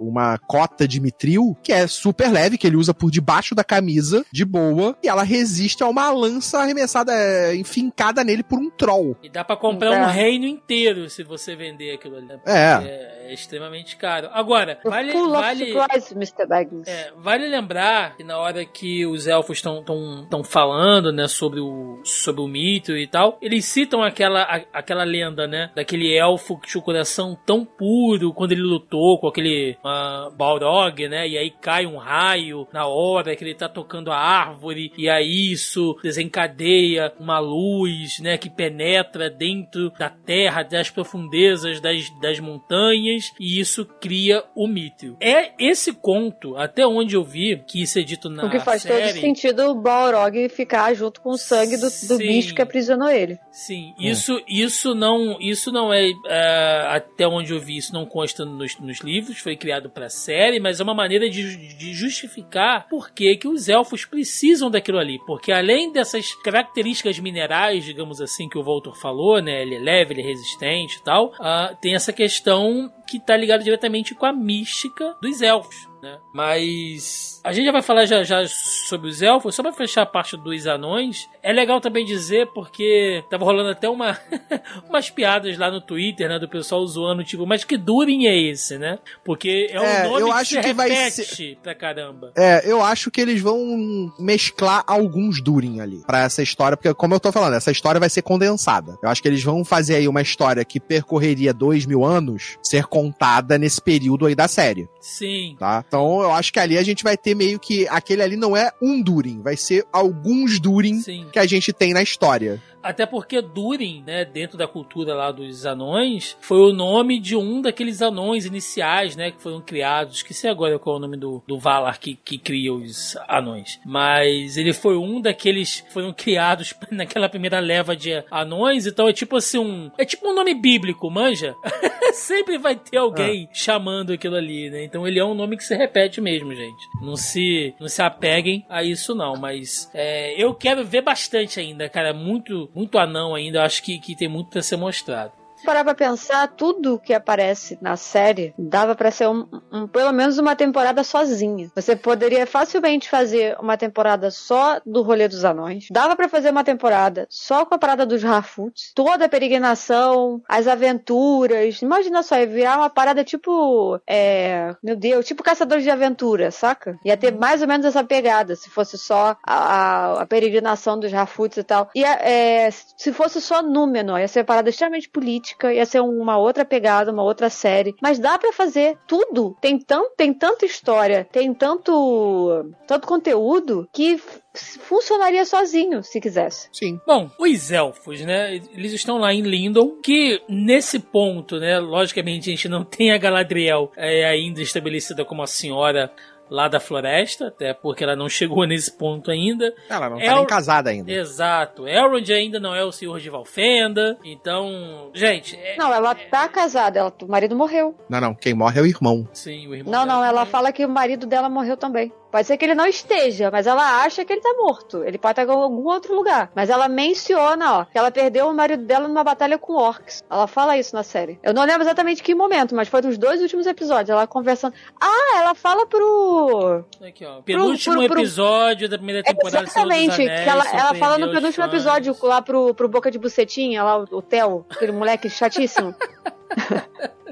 uma 0.00 0.38
cota 0.38 0.86
de 0.86 1.00
Mithril, 1.00 1.56
que 1.62 1.72
é 1.72 1.86
super 1.86 2.30
leve, 2.30 2.58
que 2.58 2.66
ele 2.66 2.76
usa 2.76 2.92
por 2.92 3.10
debaixo 3.10 3.54
da 3.54 3.64
camisa, 3.64 4.24
de 4.32 4.44
boa, 4.44 4.96
e 5.02 5.08
ela 5.08 5.22
resiste 5.22 5.82
a 5.82 5.88
uma 5.88 6.10
lança 6.10 6.58
arremessada, 6.58 7.12
é, 7.12 7.54
enfincada 7.56 8.22
nele 8.24 8.42
por 8.42 8.58
um 8.58 8.70
troll. 8.70 9.16
E 9.22 9.28
dá 9.28 9.44
pra 9.44 9.56
comprar 9.56 9.92
Então. 9.94 10.02
um 10.08 10.12
reino 10.12 10.46
inteiro 10.46 11.08
se 11.08 11.22
você 11.22 11.54
vender 11.56 11.94
aquilo 11.94 12.16
ali. 12.16 12.24
É. 12.46 12.84
É, 12.84 13.14
é 13.30 13.32
extremamente 13.34 13.96
caro. 13.96 14.28
Agora, 14.32 14.78
vale, 14.84 15.12
vale, 15.12 15.72
surprise, 15.72 16.14
Mr. 16.14 16.46
Baggins. 16.46 16.86
É, 16.86 17.10
vale 17.16 17.48
lembrar 17.48 18.16
que 18.16 18.22
na 18.22 18.38
hora 18.38 18.64
que 18.66 19.06
os 19.06 19.26
elfos 19.26 19.56
estão 19.58 19.82
tão, 19.82 20.26
tão 20.28 20.44
falando, 20.44 21.10
né, 21.10 21.26
sobre 21.26 21.58
o, 21.58 22.00
sobre 22.04 22.42
o 22.42 22.46
mito 22.46 22.94
e 22.96 23.06
tal, 23.06 23.38
eles 23.40 23.64
citam 23.64 24.02
aquela, 24.02 24.42
a- 24.42 24.64
aquela 24.74 25.04
lenda, 25.04 25.46
né, 25.46 25.70
daquele 25.74 26.14
elfo 26.14 26.58
que 26.60 26.68
tinha 26.68 26.80
o 26.80 26.84
coração 26.84 27.36
tão 27.46 27.64
puro 27.64 28.32
quando 28.34 28.52
ele 28.52 28.60
lutou 28.62 29.18
com 29.18 29.26
aquele 29.26 29.76
ah, 29.82 30.28
Balrog, 30.36 31.08
né, 31.08 31.26
e 31.26 31.38
aí 31.38 31.50
cai 31.50 31.86
um 31.86 31.96
raio 31.96 32.68
na 32.72 32.86
hora 32.86 33.34
que 33.34 33.42
ele 33.42 33.54
tá 33.54 33.68
tocando 33.70 34.12
a 34.12 34.18
árvore, 34.18 34.92
e 34.98 35.08
aí 35.08 35.50
isso 35.50 35.96
desencadeia 36.02 37.12
uma 37.18 37.38
luz, 37.38 38.18
né, 38.20 38.36
que 38.36 38.50
penetra 38.50 39.30
dentro 39.30 39.90
da 39.98 40.10
terra, 40.10 40.62
das 40.62 40.90
profundezas 40.90 41.80
das, 41.80 42.10
das 42.20 42.40
montanhas, 42.40 43.32
e 43.38 43.60
isso 43.60 43.84
cria 43.84 44.44
o 44.54 44.66
mito. 44.66 45.16
É 45.20 45.52
esse 45.58 45.92
conto, 45.92 46.56
até 46.56 46.86
onde 46.86 47.16
eu 47.16 47.24
vi, 47.24 47.62
que 47.66 47.82
isso 47.82 47.98
é 47.98 48.02
dito 48.02 48.28
na 48.28 48.46
O 48.46 48.50
que 48.50 48.60
faz 48.60 48.82
série, 48.82 49.12
todo 49.12 49.20
sentido 49.20 49.70
o 49.70 49.74
Balrog 49.74 50.48
ficar 50.48 50.94
junto 50.94 51.20
com 51.20 51.30
o 51.30 51.38
sangue 51.38 51.76
do, 51.76 51.88
do 52.08 52.18
bicho 52.18 52.54
que 52.54 52.62
aprisionou 52.62 53.08
ele. 53.08 53.38
Sim, 53.50 53.94
isso, 53.98 54.40
isso 54.48 54.94
não, 54.94 55.38
isso 55.40 55.70
não 55.70 55.92
é, 55.92 56.10
é, 56.26 56.86
até 56.88 57.26
onde 57.26 57.52
eu 57.52 57.60
vi, 57.60 57.76
isso 57.76 57.92
não 57.92 58.04
consta 58.04 58.44
nos, 58.44 58.78
nos 58.78 59.00
livros, 59.00 59.38
foi 59.38 59.56
criado 59.56 59.88
pra 59.88 60.08
série, 60.08 60.60
mas 60.60 60.80
é 60.80 60.82
uma 60.82 60.94
maneira 60.94 61.28
de, 61.28 61.74
de 61.76 61.92
justificar 61.92 62.88
por 62.88 63.10
que, 63.10 63.36
que 63.36 63.48
os 63.48 63.68
elfos 63.68 64.04
precisam 64.04 64.70
daquilo 64.70 64.98
ali, 64.98 65.18
porque 65.26 65.52
além 65.52 65.92
dessas 65.92 66.34
características 66.42 67.18
minerais, 67.18 67.84
digamos 67.84 68.20
assim, 68.20 68.48
que 68.48 68.58
o 68.58 68.62
Voltor 68.62 68.96
falou, 68.96 69.40
né, 69.40 69.62
ele 69.62 69.76
é 69.76 69.78
leve, 69.78 70.14
ele 70.14 70.22
é 70.22 70.24
resistente 70.24 70.98
e 70.98 71.02
tal, 71.02 71.32
ah, 71.38 71.74
tem 71.80 71.94
essa 71.94 72.03
questão 72.12 72.92
que 73.06 73.18
tá 73.18 73.36
ligada 73.36 73.62
diretamente 73.62 74.14
com 74.14 74.26
a 74.26 74.32
mística 74.32 75.16
dos 75.20 75.40
elfos. 75.40 75.74
Né? 76.04 76.18
Mas 76.34 77.40
a 77.42 77.50
gente 77.50 77.64
já 77.64 77.72
vai 77.72 77.80
falar 77.80 78.04
já, 78.04 78.22
já 78.22 78.44
sobre 78.46 79.08
os 79.08 79.22
elfos, 79.22 79.54
só 79.54 79.62
pra 79.62 79.72
fechar 79.72 80.02
a 80.02 80.06
parte 80.06 80.36
dos 80.36 80.66
anões. 80.66 81.26
É 81.42 81.50
legal 81.50 81.80
também 81.80 82.04
dizer, 82.04 82.46
porque 82.48 83.24
tava 83.30 83.42
rolando 83.44 83.70
até 83.70 83.88
uma 83.88 84.18
umas 84.86 85.08
piadas 85.08 85.56
lá 85.56 85.70
no 85.70 85.80
Twitter, 85.80 86.28
né? 86.28 86.38
Do 86.38 86.46
pessoal 86.48 86.86
zoando, 86.86 87.24
tipo, 87.24 87.46
mas 87.46 87.64
que 87.64 87.78
Durin 87.78 88.26
é 88.26 88.36
esse, 88.36 88.76
né? 88.76 88.98
Porque 89.24 89.68
é 89.70 89.80
um 89.80 89.84
É, 89.84 90.02
nome 90.08 90.20
eu 90.20 90.26
que 90.26 90.32
acho 90.32 90.50
se 90.50 90.60
que 90.60 90.72
vai 90.74 90.90
repete 90.90 91.58
pra 91.62 91.74
caramba. 91.74 92.32
É, 92.36 92.70
eu 92.70 92.82
acho 92.82 93.10
que 93.10 93.20
eles 93.20 93.40
vão 93.40 94.12
mesclar 94.18 94.84
alguns 94.86 95.40
Durin 95.40 95.80
ali 95.80 96.02
pra 96.06 96.20
essa 96.20 96.42
história, 96.42 96.76
porque 96.76 96.92
como 96.92 97.14
eu 97.14 97.20
tô 97.20 97.32
falando, 97.32 97.54
essa 97.54 97.70
história 97.70 97.98
vai 97.98 98.10
ser 98.10 98.20
condensada. 98.20 98.98
Eu 99.02 99.08
acho 99.08 99.22
que 99.22 99.28
eles 99.28 99.42
vão 99.42 99.64
fazer 99.64 99.96
aí 99.96 100.06
uma 100.06 100.20
história 100.20 100.64
que 100.66 100.78
percorreria 100.78 101.54
dois 101.54 101.86
mil 101.86 102.04
anos 102.04 102.58
ser 102.62 102.84
contada 102.84 103.56
nesse 103.56 103.80
período 103.80 104.26
aí 104.26 104.34
da 104.34 104.46
série, 104.48 104.86
Sim. 105.00 105.56
tá? 105.58 105.82
Então 105.94 106.20
eu 106.22 106.32
acho 106.32 106.52
que 106.52 106.58
ali 106.58 106.76
a 106.76 106.82
gente 106.82 107.04
vai 107.04 107.16
ter 107.16 107.36
meio 107.36 107.56
que 107.56 107.86
aquele 107.86 108.20
ali 108.20 108.34
não 108.34 108.56
é 108.56 108.72
um 108.82 109.00
Durin, 109.00 109.40
vai 109.40 109.56
ser 109.56 109.86
alguns 109.92 110.58
Durin 110.58 111.00
Sim. 111.00 111.26
que 111.32 111.38
a 111.38 111.46
gente 111.46 111.72
tem 111.72 111.92
na 111.94 112.02
história. 112.02 112.60
Até 112.84 113.06
porque 113.06 113.40
Durin, 113.40 114.04
né, 114.06 114.24
dentro 114.24 114.58
da 114.58 114.68
cultura 114.68 115.14
lá 115.14 115.32
dos 115.32 115.64
anões, 115.64 116.36
foi 116.40 116.58
o 116.58 116.72
nome 116.72 117.18
de 117.18 117.34
um 117.34 117.62
daqueles 117.62 118.02
anões 118.02 118.44
iniciais, 118.44 119.16
né, 119.16 119.30
que 119.30 119.42
foram 119.42 119.60
criados. 119.60 120.16
Esqueci 120.16 120.46
agora 120.46 120.78
qual 120.78 120.96
é 120.96 120.98
o 120.98 121.00
nome 121.00 121.16
do, 121.16 121.42
do 121.46 121.58
Valar 121.58 121.98
que, 121.98 122.14
que 122.14 122.36
cria 122.36 122.72
os 122.72 123.16
anões. 123.26 123.80
Mas 123.84 124.58
ele 124.58 124.74
foi 124.74 124.96
um 124.98 125.20
daqueles 125.20 125.80
que 125.80 125.92
foram 125.92 126.12
criados 126.12 126.74
naquela 126.90 127.28
primeira 127.28 127.58
leva 127.58 127.96
de 127.96 128.22
anões. 128.30 128.86
Então 128.86 129.08
é 129.08 129.12
tipo 129.12 129.36
assim 129.36 129.58
um. 129.58 129.90
É 129.96 130.04
tipo 130.04 130.28
um 130.28 130.34
nome 130.34 130.54
bíblico, 130.54 131.10
manja? 131.10 131.54
Sempre 132.12 132.58
vai 132.58 132.76
ter 132.76 132.98
alguém 132.98 133.48
chamando 133.52 134.12
aquilo 134.12 134.36
ali, 134.36 134.70
né? 134.70 134.84
Então 134.84 135.06
ele 135.08 135.18
é 135.18 135.24
um 135.24 135.34
nome 135.34 135.56
que 135.56 135.64
se 135.64 135.74
repete 135.74 136.20
mesmo, 136.20 136.54
gente. 136.54 136.88
Não 137.02 137.16
se, 137.16 137.74
não 137.80 137.88
se 137.88 138.02
apeguem 138.02 138.64
a 138.68 138.84
isso, 138.84 139.14
não. 139.14 139.36
Mas 139.36 139.90
é, 139.94 140.40
eu 140.40 140.54
quero 140.54 140.84
ver 140.84 141.02
bastante 141.02 141.58
ainda, 141.58 141.88
cara. 141.88 142.12
Muito, 142.12 142.70
muito 142.74 142.98
anão 142.98 143.34
ainda. 143.34 143.64
Acho 143.64 143.82
que, 143.82 143.98
que 143.98 144.16
tem 144.16 144.28
muito 144.28 144.50
pra 144.50 144.62
ser 144.62 144.76
mostrado. 144.76 145.43
Parar 145.64 145.84
pra 145.84 145.94
pensar, 145.94 146.46
tudo 146.48 146.98
que 146.98 147.14
aparece 147.14 147.78
na 147.80 147.96
série 147.96 148.52
dava 148.58 148.94
pra 148.94 149.10
ser 149.10 149.28
um, 149.28 149.46
um- 149.72 149.86
pelo 149.88 150.12
menos 150.12 150.38
uma 150.38 150.54
temporada 150.54 151.02
sozinha. 151.02 151.70
Você 151.74 151.96
poderia 151.96 152.46
facilmente 152.46 153.08
fazer 153.08 153.56
uma 153.58 153.76
temporada 153.76 154.30
só 154.30 154.80
do 154.84 155.02
rolê 155.02 155.26
dos 155.28 155.44
anões. 155.44 155.86
Dava 155.90 156.14
pra 156.16 156.28
fazer 156.28 156.50
uma 156.50 156.62
temporada 156.64 157.26
só 157.30 157.64
com 157.64 157.74
a 157.74 157.78
parada 157.78 158.04
dos 158.04 158.24
Harfoots. 158.24 158.92
Toda 158.94 159.24
a 159.24 159.28
peregrinação, 159.28 160.42
as 160.48 160.66
aventuras. 160.68 161.80
Imagina 161.82 162.22
só, 162.22 162.36
ia 162.38 162.46
virar 162.46 162.76
uma 162.78 162.90
parada 162.90 163.24
tipo. 163.24 163.98
É, 164.08 164.74
meu 164.82 164.96
Deus, 164.96 165.24
tipo 165.26 165.42
Caçadores 165.42 165.84
de 165.84 165.90
Aventura, 165.90 166.50
saca? 166.50 166.98
Ia 167.04 167.16
ter 167.16 167.32
mais 167.34 167.62
ou 167.62 167.68
menos 167.68 167.86
essa 167.86 168.04
pegada, 168.04 168.54
se 168.56 168.68
fosse 168.70 168.98
só 168.98 169.36
a, 169.46 169.54
a- 169.54 170.22
a 170.22 170.26
peregrinação 170.26 170.98
dos 170.98 171.12
Harfoots 171.12 171.56
e 171.58 171.62
tal. 171.64 171.88
E 171.94 172.04
é, 172.04 172.68
se 172.70 173.12
fosse 173.12 173.40
só 173.40 173.62
Númenor, 173.62 174.18
ia 174.20 174.28
ser 174.28 174.40
uma 174.40 174.44
parada 174.44 174.68
extremamente 174.70 175.08
política, 175.08 175.53
ia 175.62 175.86
ser 175.86 176.00
uma 176.00 176.36
outra 176.38 176.64
pegada, 176.64 177.12
uma 177.12 177.22
outra 177.22 177.48
série. 177.50 177.94
Mas 178.02 178.18
dá 178.18 178.38
pra 178.38 178.52
fazer 178.52 178.98
tudo. 179.06 179.56
Tem, 179.60 179.78
tão, 179.78 180.10
tem 180.16 180.32
tanta 180.32 180.66
história, 180.66 181.26
tem 181.30 181.52
tanto, 181.54 182.72
tanto 182.86 183.06
conteúdo 183.06 183.88
que 183.92 184.20
funcionaria 184.54 185.44
sozinho, 185.44 186.02
se 186.02 186.20
quisesse. 186.20 186.68
Sim. 186.72 187.00
Bom, 187.06 187.28
os 187.38 187.70
elfos, 187.72 188.20
né? 188.20 188.54
Eles 188.72 188.92
estão 188.92 189.18
lá 189.18 189.34
em 189.34 189.42
Lindon, 189.42 189.96
que 190.02 190.40
nesse 190.48 190.98
ponto, 190.98 191.58
né? 191.58 191.78
Logicamente 191.78 192.50
a 192.50 192.52
gente 192.52 192.68
não 192.68 192.84
tem 192.84 193.12
a 193.12 193.18
Galadriel 193.18 193.90
é, 193.96 194.24
ainda 194.24 194.62
estabelecida 194.62 195.24
como 195.24 195.42
a 195.42 195.46
senhora 195.46 196.12
lá 196.50 196.68
da 196.68 196.78
floresta, 196.80 197.48
até 197.48 197.72
porque 197.74 198.04
ela 198.04 198.14
não 198.16 198.28
chegou 198.28 198.64
nesse 198.66 198.92
ponto 198.96 199.30
ainda. 199.30 199.72
Ela 199.88 200.10
não 200.10 200.18
tá 200.18 200.24
É 200.24 200.34
nem 200.34 200.46
casada 200.46 200.90
ainda. 200.90 201.10
Exato. 201.10 201.86
Elrond 201.88 202.30
ainda 202.32 202.60
não 202.60 202.74
é 202.74 202.84
o 202.84 202.92
senhor 202.92 203.18
de 203.20 203.30
Valfenda. 203.30 204.16
Então, 204.24 205.10
gente, 205.14 205.56
é, 205.56 205.76
Não, 205.76 205.92
ela 205.92 206.14
tá 206.14 206.48
casada, 206.48 206.98
ela, 206.98 207.12
o 207.22 207.26
marido 207.28 207.56
morreu. 207.56 207.94
Não, 208.08 208.20
não, 208.20 208.34
quem 208.34 208.54
morre 208.54 208.78
é 208.78 208.82
o 208.82 208.86
irmão. 208.86 209.28
sim, 209.32 209.66
o 209.68 209.74
irmão 209.74 209.92
Não, 209.92 210.06
não, 210.06 210.24
ela 210.24 210.40
também. 210.40 210.52
fala 210.52 210.72
que 210.72 210.84
o 210.84 210.88
marido 210.88 211.26
dela 211.26 211.48
morreu 211.48 211.76
também. 211.76 212.12
Pode 212.34 212.48
ser 212.48 212.56
que 212.56 212.64
ele 212.64 212.74
não 212.74 212.84
esteja, 212.84 213.48
mas 213.48 213.64
ela 213.64 214.02
acha 214.02 214.24
que 214.24 214.32
ele 214.32 214.40
tá 214.40 214.52
morto. 214.58 215.04
Ele 215.04 215.16
pode 215.18 215.40
estar 215.40 215.44
em 215.44 215.56
algum 215.56 215.84
outro 215.86 216.16
lugar. 216.16 216.50
Mas 216.52 216.68
ela 216.68 216.88
menciona, 216.88 217.78
ó, 217.78 217.84
que 217.84 217.96
ela 217.96 218.10
perdeu 218.10 218.48
o 218.48 218.52
marido 218.52 218.82
dela 218.84 219.06
numa 219.06 219.22
batalha 219.22 219.56
com 219.56 219.74
orcs. 219.74 220.24
Ela 220.28 220.48
fala 220.48 220.76
isso 220.76 220.96
na 220.96 221.04
série. 221.04 221.38
Eu 221.44 221.54
não 221.54 221.62
lembro 221.64 221.82
exatamente 221.82 222.24
que 222.24 222.34
momento, 222.34 222.74
mas 222.74 222.88
foi 222.88 223.02
nos 223.02 223.16
dois 223.16 223.40
últimos 223.40 223.68
episódios. 223.68 224.10
Ela 224.10 224.26
conversando. 224.26 224.74
Ah, 225.00 225.36
ela 225.38 225.54
fala 225.54 225.86
pro. 225.86 226.84
Aqui, 227.06 227.24
ó. 227.24 227.40
Penúltimo 227.42 227.98
pro- 227.98 228.08
pro- 228.08 228.18
episódio 228.18 228.88
da 228.88 228.96
primeira 228.96 229.22
temporada 229.22 229.62
Exatamente. 229.62 230.20
Anéis, 230.20 230.42
Que 230.42 230.50
ela, 230.50 230.64
ela 230.72 230.94
fala 230.96 231.18
no 231.18 231.30
penúltimo 231.30 231.64
episódio 231.66 232.16
lá 232.20 232.42
pro, 232.42 232.74
pro 232.74 232.88
Boca 232.88 233.12
de 233.12 233.18
Bucetinha, 233.20 233.84
lá 233.84 233.98
o, 233.98 234.08
o 234.10 234.20
Theo, 234.20 234.66
aquele 234.70 234.90
moleque 234.90 235.30
chatíssimo. 235.30 235.94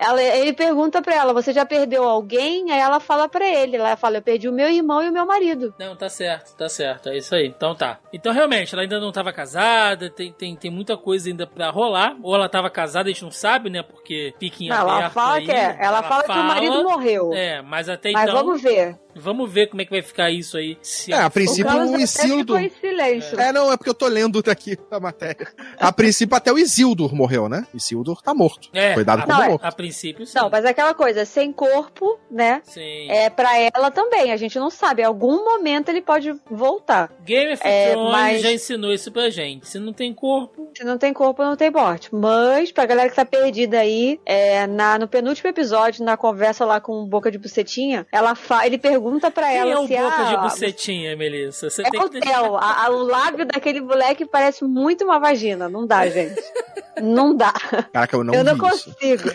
Ela, 0.00 0.22
ele 0.22 0.54
pergunta 0.54 1.02
pra 1.02 1.14
ela, 1.14 1.34
você 1.34 1.52
já 1.52 1.66
perdeu 1.66 2.04
alguém? 2.04 2.72
Aí 2.72 2.80
ela 2.80 2.98
fala 2.98 3.28
pra 3.28 3.46
ele, 3.46 3.76
ela 3.76 3.96
fala, 3.96 4.16
eu 4.16 4.22
perdi 4.22 4.48
o 4.48 4.52
meu 4.52 4.68
irmão 4.70 5.02
e 5.02 5.10
o 5.10 5.12
meu 5.12 5.26
marido. 5.26 5.74
Não, 5.78 5.94
tá 5.94 6.08
certo, 6.08 6.56
tá 6.56 6.70
certo, 6.70 7.10
é 7.10 7.18
isso 7.18 7.34
aí. 7.34 7.46
Então 7.46 7.74
tá. 7.74 7.98
Então 8.12 8.32
realmente, 8.32 8.74
ela 8.74 8.82
ainda 8.82 8.98
não 8.98 9.12
tava 9.12 9.30
casada, 9.30 10.08
tem, 10.08 10.32
tem, 10.32 10.56
tem 10.56 10.70
muita 10.70 10.96
coisa 10.96 11.28
ainda 11.28 11.46
pra 11.46 11.68
rolar. 11.68 12.16
Ou 12.22 12.34
ela 12.34 12.48
tava 12.48 12.70
casada, 12.70 13.10
a 13.10 13.12
gente 13.12 13.22
não 13.22 13.30
sabe, 13.30 13.68
né? 13.68 13.82
Porque 13.82 14.32
em 14.40 14.68
Não, 14.68 14.76
aberto 14.76 15.00
ela 15.00 15.10
fala 15.10 15.34
aí. 15.34 15.44
que 15.44 15.52
é, 15.52 15.76
ela, 15.78 16.02
fala, 16.02 16.22
que 16.24 16.30
o 16.30 16.44
marido 16.44 16.82
morreu. 16.82 17.32
É, 17.34 17.60
mas 17.60 17.88
até 17.88 18.10
Mas 18.12 18.22
então. 18.22 18.34
vamos 18.36 18.62
ver. 18.62 18.98
Vamos 19.14 19.50
ver 19.50 19.68
como 19.68 19.82
é 19.82 19.84
que 19.84 19.90
vai 19.90 20.02
ficar 20.02 20.30
isso 20.30 20.56
aí. 20.56 20.78
Se 20.82 21.12
É, 21.12 21.16
a 21.16 21.30
princípio 21.30 21.70
o 21.72 21.90
o 21.90 21.94
até 21.94 22.02
Isildur. 22.02 22.38
ficou 22.38 22.58
em 22.58 22.70
silêncio. 22.70 23.40
É, 23.40 23.52
não, 23.52 23.72
é 23.72 23.76
porque 23.76 23.90
eu 23.90 23.94
tô 23.94 24.06
lendo 24.06 24.42
daqui 24.42 24.78
a 24.90 25.00
matéria. 25.00 25.48
A 25.78 25.92
princípio 25.92 26.36
até 26.36 26.52
o 26.52 26.58
Isildur 26.58 27.14
morreu, 27.14 27.48
né? 27.48 27.66
Isildur 27.74 28.22
tá 28.22 28.32
morto. 28.34 28.68
É, 28.72 28.94
Foi 28.94 29.04
dado 29.04 29.20
a, 29.20 29.22
como 29.24 29.36
Não, 29.38 29.42
é. 29.44 29.48
morto. 29.48 29.64
a 29.64 29.72
princípio 29.72 30.26
sim. 30.26 30.38
Não, 30.38 30.48
mas 30.50 30.64
é 30.64 30.68
aquela 30.70 30.94
coisa, 30.94 31.24
sem 31.24 31.52
corpo, 31.52 32.18
né? 32.30 32.62
Sim. 32.64 33.10
É 33.10 33.28
pra 33.30 33.50
ela 33.58 33.90
também, 33.90 34.32
a 34.32 34.36
gente 34.36 34.58
não 34.58 34.70
sabe. 34.70 35.02
Em 35.02 35.06
algum 35.06 35.44
momento 35.44 35.88
ele 35.88 36.00
pode 36.02 36.32
voltar. 36.50 37.10
Game 37.24 37.52
of 37.52 37.62
É, 37.66 37.92
Thrones 37.92 38.12
mas- 38.12 38.42
já 38.42 38.52
ensinou 38.52 38.92
isso 38.92 39.10
pra 39.10 39.30
gente. 39.30 39.68
Se 39.68 39.78
não 39.78 39.92
tem 39.92 40.12
corpo. 40.14 40.70
Se 40.76 40.84
não 40.84 40.96
tem 40.98 41.12
corpo, 41.12 41.42
não 41.42 41.56
tem 41.56 41.70
morte. 41.70 42.08
Mas, 42.14 42.70
pra 42.72 42.86
galera 42.86 43.08
que 43.08 43.16
tá 43.16 43.24
perdida 43.24 43.78
aí, 43.80 44.20
é, 44.24 44.66
na, 44.66 44.98
no 44.98 45.08
penúltimo 45.08 45.48
episódio, 45.50 46.04
na 46.04 46.16
conversa 46.16 46.64
lá 46.64 46.80
com 46.80 46.92
o 47.02 47.06
Boca 47.06 47.30
de 47.30 47.38
Bucetinha, 47.38 48.06
ela 48.12 48.34
fa 48.34 48.66
ele 48.66 48.78
pergunta 48.78 48.99
pra 49.30 49.48
Quem 49.48 49.56
ela 49.58 49.70
é 49.72 49.78
o 49.78 49.86
se 49.86 49.96
boca 49.96 50.14
ah, 50.16 50.24
de 50.24 50.36
bucetinha, 50.42 51.16
Melissa? 51.16 51.70
Você 51.70 51.82
É 51.82 51.90
tem 51.90 52.00
o 52.00 52.08
que. 52.08 52.56
A- 52.56 52.86
a- 52.86 52.90
o 52.90 53.02
lábio 53.02 53.46
daquele 53.46 53.80
moleque 53.80 54.24
parece 54.26 54.64
muito 54.64 55.04
uma 55.04 55.18
vagina. 55.18 55.68
Não 55.68 55.86
dá, 55.86 56.06
gente. 56.08 56.40
Não 57.00 57.34
dá. 57.34 57.52
Caraca, 57.92 58.16
eu 58.16 58.24
não 58.24 58.34
eu 58.34 58.44
não 58.44 58.52
isso. 58.52 58.62
consigo. 58.62 59.30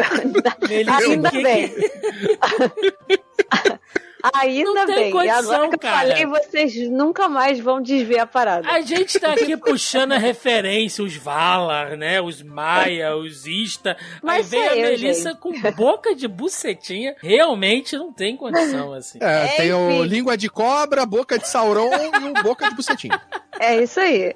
Melissa, 0.70 0.98
Ainda 0.98 1.32
que- 1.32 1.42
bem. 1.42 1.74
Ainda 4.34 4.72
Não 4.74 4.86
tem 4.86 4.96
bem. 4.96 5.10
e 5.10 5.12
condição, 5.12 5.40
agora 5.40 5.70
que 5.70 5.76
eu 5.76 5.80
cara. 5.80 5.98
falei, 5.98 6.26
vocês 6.26 6.90
nunca 6.90 7.30
mais 7.30 7.60
vão 7.60 7.82
desver 7.82 8.20
a 8.20 8.26
parada. 8.26 8.68
A 8.70 8.82
gente 8.82 9.20
tá 9.20 9.34
aqui 9.34 9.56
puxando 9.58 10.14
a 10.14 10.18
referência, 10.18 11.04
os 11.04 11.16
Valar, 11.16 11.98
né? 11.98 12.22
Os 12.22 12.42
Maia, 12.42 13.16
os 13.16 13.46
Ista. 13.46 13.98
Mas 14.24 14.52
Aí 14.54 14.60
vem 14.60 14.70
a 14.70 14.76
eu, 14.78 14.90
Melissa 14.92 15.30
gente. 15.32 15.40
com 15.40 15.52
boca 15.72 16.16
de 16.16 16.28
bucetinha. 16.28 17.16
Realmente 17.22 17.98
não 17.98 18.12
tem 18.12 18.36
condição, 18.38 18.94
assim. 18.94 19.20
É, 19.22 19.46
É, 19.46 19.48
tem 19.58 19.74
o 19.74 20.04
língua 20.04 20.38
de 20.38 20.50
cobra, 20.50 21.06
boca 21.06 21.38
de 21.38 21.48
Sauron 21.48 21.90
e 21.94 22.30
o 22.40 22.44
boca 22.44 22.70
de 22.70 22.76
bucetinho. 22.76 23.20
É 23.60 23.82
isso 23.82 24.00
aí. 24.00 24.36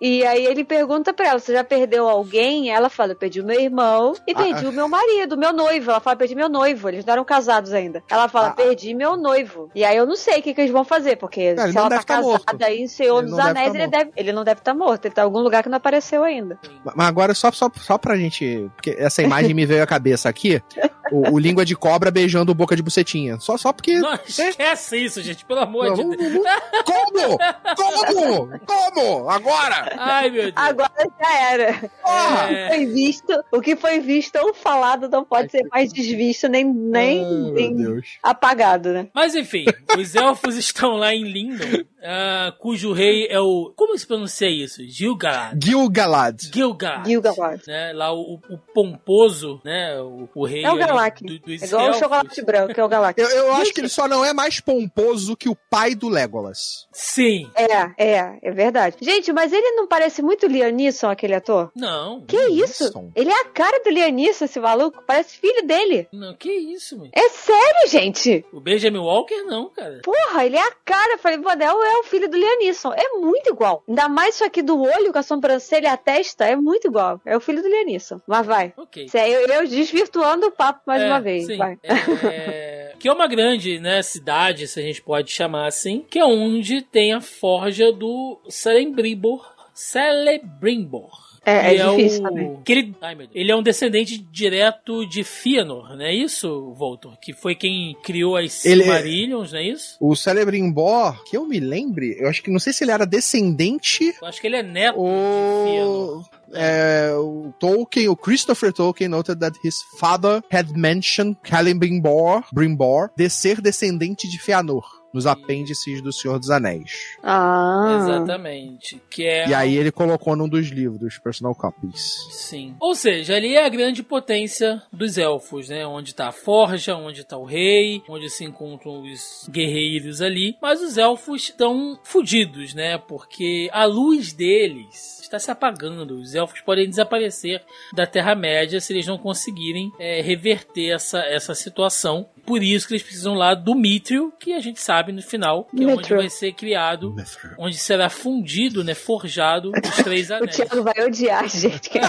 E 0.00 0.24
aí 0.24 0.44
ele 0.46 0.64
pergunta 0.64 1.12
pra 1.12 1.28
ela: 1.28 1.38
Você 1.38 1.52
já 1.52 1.64
perdeu 1.64 2.08
alguém? 2.08 2.70
Ela 2.70 2.88
fala: 2.88 3.12
Eu 3.12 3.16
perdi 3.16 3.40
o 3.40 3.44
meu 3.44 3.60
irmão 3.60 4.14
e 4.26 4.32
Ah, 4.32 4.36
perdi 4.36 4.66
o 4.66 4.72
meu 4.72 4.88
marido, 4.88 5.36
meu 5.36 5.52
noivo. 5.52 5.90
Ela 5.90 6.00
fala: 6.00 6.16
Perdi 6.16 6.34
meu 6.34 6.48
noivo. 6.48 6.88
Eles 6.88 7.04
não 7.04 7.12
eram 7.12 7.24
casados 7.24 7.72
ainda. 7.72 8.02
Ela 8.08 8.28
fala: 8.28 8.48
Ah, 8.48 8.52
Perdi 8.52 8.94
meu 8.94 9.16
noivo. 9.16 9.70
E 9.74 9.84
aí 9.84 9.96
eu 9.96 10.06
não 10.06 10.16
sei 10.16 10.38
o 10.38 10.42
que, 10.42 10.54
que 10.54 10.60
eles 10.60 10.72
vão 10.72 10.84
fazer, 10.84 11.16
porque 11.16 11.54
se 11.56 11.76
ela 11.76 11.88
tá 11.88 11.98
tá 11.98 12.04
casada 12.04 12.66
aí 12.66 12.80
em 12.80 12.88
Senhor 12.88 13.22
dos 13.22 13.30
não 13.32 13.38
deve 13.38 13.50
Anéis, 13.50 13.72
tá 13.72 13.78
ele, 13.78 13.88
deve, 13.88 14.10
ele 14.16 14.32
não 14.32 14.44
deve 14.44 14.60
estar 14.60 14.74
morto. 14.74 15.04
Ele 15.06 15.14
tá 15.14 15.22
em 15.22 15.24
algum 15.24 15.40
lugar 15.40 15.62
que 15.62 15.68
não 15.68 15.76
apareceu 15.76 16.22
ainda. 16.22 16.58
Mas 16.94 17.08
agora, 17.08 17.34
só, 17.34 17.50
só, 17.50 17.70
só 17.76 17.98
pra 17.98 18.16
gente. 18.16 18.70
Porque 18.76 18.96
essa 18.98 19.22
imagem 19.22 19.54
me 19.54 19.66
veio 19.66 19.82
à 19.82 19.86
cabeça 19.86 20.28
aqui. 20.28 20.62
O, 21.10 21.34
o 21.34 21.38
língua 21.38 21.64
de 21.64 21.76
cobra 21.76 22.10
beijando 22.10 22.54
boca 22.54 22.76
de 22.76 22.82
bucetinha. 22.82 23.38
Só, 23.40 23.56
só 23.56 23.72
porque. 23.72 23.98
Não, 23.98 24.14
esquece 24.14 24.96
isso, 24.98 25.22
gente, 25.22 25.44
pelo 25.44 25.60
amor 25.60 25.86
Não, 25.86 26.10
de 26.10 26.16
Deus. 26.16 26.44
Como? 26.84 27.38
Como? 27.76 28.60
Como? 28.60 29.30
Agora? 29.30 29.94
Ai, 29.98 30.30
meu 30.30 30.42
Deus. 30.42 30.54
Agora 30.56 30.90
já 31.20 31.38
era. 31.50 31.90
Porra! 32.02 32.50
É. 32.50 32.68
Foi 32.68 32.86
visto, 32.86 33.44
o 33.52 33.60
que 33.60 33.76
foi 33.76 34.00
visto 34.00 34.36
ou 34.36 34.54
falado 34.54 35.08
não 35.08 35.24
pode 35.24 35.50
ser 35.50 35.66
mais 35.70 35.92
desvisto, 35.92 36.48
nem, 36.48 36.64
nem, 36.64 37.24
Ai, 37.24 37.52
nem 37.52 38.02
apagado, 38.22 38.92
né? 38.92 39.08
Mas 39.14 39.34
enfim, 39.34 39.64
os 39.98 40.14
elfos 40.14 40.56
estão 40.58 40.96
lá 40.96 41.14
em 41.14 41.24
Lindon, 41.24 41.84
ah, 42.02 42.52
cujo 42.58 42.92
rei 42.92 43.26
é 43.28 43.40
o. 43.40 43.72
Como 43.76 43.96
se 43.98 44.06
pronuncia 44.06 44.48
isso? 44.48 44.82
Gilgalad. 44.84 45.58
Gil-galad. 45.62 46.36
Gilgalad. 46.54 47.06
Gil-galad. 47.06 47.60
Né, 47.66 47.92
lá 47.92 48.12
o, 48.12 48.34
o 48.48 48.58
pomposo, 48.74 49.60
né? 49.64 50.00
O, 50.00 50.28
o 50.34 50.44
rei 50.46 50.64
É 50.64 50.70
o 50.70 50.76
Galak. 50.76 51.24
do- 51.24 51.38
dos 51.38 51.62
É 51.62 51.66
igual 51.66 51.90
o 51.90 51.94
chocolate 51.94 52.42
branco, 52.42 52.74
que 52.74 52.80
é 52.80 52.84
o 52.84 52.88
Galactus. 52.88 53.24
Eu, 53.30 53.46
eu 53.46 53.52
acho 53.54 53.72
que 53.72 53.80
ele 53.80 53.88
só 53.88 54.06
não 54.08 54.24
é 54.24 54.32
mais 54.32 54.60
pomposo 54.60 55.36
que 55.36 55.48
o 55.48 55.56
pai 55.70 55.94
do 55.94 56.08
Legolas. 56.08 56.86
Sim. 56.92 57.50
É, 57.54 57.92
é, 58.16 58.38
é 58.42 58.50
verdade. 58.50 58.96
Gente, 59.00 59.32
mas 59.32 59.52
ele 59.52 59.72
não 59.72 59.86
parece 59.86 60.22
muito 60.22 60.46
Liam 60.46 60.70
Neeson, 60.70 61.08
aquele 61.10 61.34
ator? 61.34 61.70
Não. 61.74 62.20
Que 62.22 62.36
isso? 62.48 62.84
Neeson? 62.84 63.12
Ele 63.14 63.30
é 63.30 63.40
a 63.40 63.44
cara 63.46 63.82
do 63.82 63.90
Liam 63.90 64.10
Neeson, 64.10 64.44
esse 64.44 64.60
maluco. 64.60 65.02
Parece 65.06 65.38
filho 65.38 65.66
dele. 65.66 66.08
Não, 66.12 66.34
que 66.34 66.50
isso, 66.50 66.98
meu? 66.98 67.10
É 67.14 67.28
sério, 67.28 67.88
gente. 67.88 68.44
O 68.52 68.60
Benjamin 68.60 68.98
Walker, 68.98 69.42
não, 69.44 69.68
cara. 69.70 70.00
Porra, 70.02 70.44
ele 70.46 70.56
é 70.56 70.62
a 70.62 70.72
cara. 70.84 71.14
Eu 71.14 71.18
falei, 71.18 71.38
pô, 71.38 71.50
é 71.50 71.72
o- 71.74 71.87
é 71.88 71.98
o 71.98 72.04
filho 72.04 72.28
do 72.28 72.36
Liam 72.36 72.58
Neeson. 72.58 72.92
É 72.92 73.18
muito 73.18 73.50
igual. 73.50 73.82
Ainda 73.88 74.08
mais 74.08 74.34
isso 74.36 74.44
aqui 74.44 74.62
do 74.62 74.80
olho, 74.80 75.12
com 75.12 75.18
a 75.18 75.22
sobrancelha 75.22 75.86
e 75.86 75.90
a 75.90 75.96
testa. 75.96 76.44
É 76.44 76.56
muito 76.56 76.86
igual. 76.88 77.20
É 77.24 77.36
o 77.36 77.40
filho 77.40 77.62
do 77.62 77.68
Liam 77.68 77.84
Neeson. 77.86 78.20
Mas 78.26 78.46
vai. 78.46 78.72
Ok. 78.76 79.04
Isso 79.04 79.16
é 79.16 79.28
eu, 79.28 79.46
eu 79.46 79.66
desvirtuando 79.68 80.46
o 80.46 80.52
papo 80.52 80.80
mais 80.86 81.02
É, 81.02 81.06
uma 81.06 81.20
vez. 81.20 81.46
sim. 81.46 81.56
Vai. 81.56 81.78
É, 81.82 82.94
que 82.98 83.08
é 83.08 83.12
uma 83.12 83.26
grande 83.26 83.78
né, 83.78 84.02
cidade, 84.02 84.66
se 84.66 84.78
a 84.80 84.82
gente 84.82 85.02
pode 85.02 85.30
chamar 85.30 85.66
assim, 85.66 86.04
que 86.08 86.18
é 86.18 86.24
onde 86.24 86.82
tem 86.82 87.12
a 87.12 87.20
forja 87.20 87.92
do 87.92 88.38
Celebrimbor. 88.48 89.46
Celebrimbor. 89.74 91.27
É, 91.48 91.74
é 91.74 91.78
que 91.78 91.96
difícil 91.96 92.20
o... 92.20 92.22
também. 92.22 92.58
que 92.64 92.72
ele... 92.72 92.94
Ai, 93.00 93.14
meu 93.14 93.26
Deus. 93.26 93.36
ele 93.36 93.50
é 93.50 93.56
um 93.56 93.62
descendente 93.62 94.18
direto 94.18 95.06
de 95.06 95.24
Fëanor, 95.24 95.96
não 95.96 96.04
é 96.04 96.14
isso, 96.14 96.72
Voltor? 96.74 97.16
Que 97.20 97.32
foi 97.32 97.54
quem 97.54 97.96
criou 98.02 98.36
as 98.36 98.64
é- 98.66 98.74
Silmarillions, 98.74 99.52
não 99.52 99.58
é 99.58 99.64
isso? 99.64 99.96
O 100.00 100.14
Celebrimbor, 100.14 101.22
que 101.24 101.36
eu 101.36 101.46
me 101.46 101.60
lembre, 101.60 102.16
eu 102.18 102.28
acho 102.28 102.42
que 102.42 102.50
não 102.50 102.58
sei 102.58 102.72
se 102.72 102.84
ele 102.84 102.92
era 102.92 103.06
descendente 103.06 104.14
Eu 104.20 104.28
acho 104.28 104.40
que 104.40 104.46
ele 104.46 104.56
é 104.56 104.62
neto 104.62 104.98
de 104.98 105.70
Fëanor. 105.70 106.24
É, 106.54 107.12
o 107.14 107.52
Tolkien, 107.58 108.08
o 108.08 108.16
Christopher 108.16 108.72
Tolkien 108.72 109.08
noted 109.08 109.38
that 109.38 109.58
his 109.62 109.82
father 109.98 110.42
had 110.50 110.70
mentioned 110.74 111.36
Celebrimbor, 111.44 112.42
Brimbor, 112.52 113.10
de 113.14 113.28
ser 113.28 113.60
descendente 113.60 114.26
de 114.26 114.38
Fëanor, 114.38 114.82
nos 115.12 115.26
apêndices 115.26 116.02
do 116.02 116.12
Senhor 116.12 116.38
dos 116.38 116.50
Anéis. 116.50 117.16
Ah. 117.22 117.98
Exatamente. 118.00 119.00
Que 119.10 119.24
é 119.26 119.48
E 119.48 119.54
aí 119.54 119.76
ele 119.76 119.90
colocou 119.90 120.36
num 120.36 120.48
dos 120.48 120.68
livros, 120.68 121.18
Personal 121.18 121.54
Copies. 121.54 122.26
Sim. 122.30 122.74
Ou 122.80 122.94
seja, 122.94 123.34
ali 123.36 123.54
é 123.54 123.64
a 123.64 123.68
grande 123.68 124.02
potência 124.02 124.82
dos 124.92 125.18
elfos, 125.18 125.68
né? 125.68 125.86
Onde 125.86 126.14
tá 126.14 126.28
a 126.28 126.32
forja, 126.32 126.96
onde 126.96 127.24
tá 127.24 127.36
o 127.36 127.44
rei, 127.44 128.02
onde 128.08 128.28
se 128.30 128.44
encontram 128.44 129.02
os 129.02 129.48
guerreiros 129.50 130.20
ali. 130.20 130.56
Mas 130.60 130.82
os 130.82 130.98
elfos 130.98 131.42
estão 131.44 131.98
fudidos, 132.02 132.74
né? 132.74 132.98
Porque 132.98 133.68
a 133.72 133.84
luz 133.84 134.32
deles 134.32 135.17
está 135.28 135.38
se 135.38 135.50
apagando. 135.50 136.18
Os 136.18 136.34
elfos 136.34 136.60
podem 136.60 136.88
desaparecer 136.88 137.62
da 137.92 138.06
Terra-média 138.06 138.80
se 138.80 138.92
eles 138.92 139.06
não 139.06 139.16
conseguirem 139.18 139.92
é, 139.98 140.20
reverter 140.20 140.90
essa, 140.94 141.20
essa 141.20 141.54
situação. 141.54 142.28
Por 142.44 142.62
isso 142.62 142.86
que 142.88 142.94
eles 142.94 143.02
precisam 143.02 143.34
lá 143.34 143.54
do 143.54 143.74
Mithril, 143.74 144.32
que 144.38 144.54
a 144.54 144.60
gente 144.60 144.80
sabe 144.80 145.12
no 145.12 145.22
final, 145.22 145.64
que 145.64 145.82
é 145.82 145.86
onde 145.86 145.96
Mithril. 145.98 146.18
vai 146.18 146.30
ser 146.30 146.52
criado, 146.52 147.14
onde 147.58 147.76
será 147.76 148.08
fundido, 148.08 148.82
né? 148.82 148.94
Forjado 148.94 149.70
os 149.72 149.96
três 150.02 150.30
O 150.30 150.34
anéis. 150.34 150.56
Thiago 150.56 150.82
vai 150.82 151.04
odiar 151.06 151.44
a 151.44 151.46
gente. 151.46 151.90
Que. 151.90 151.98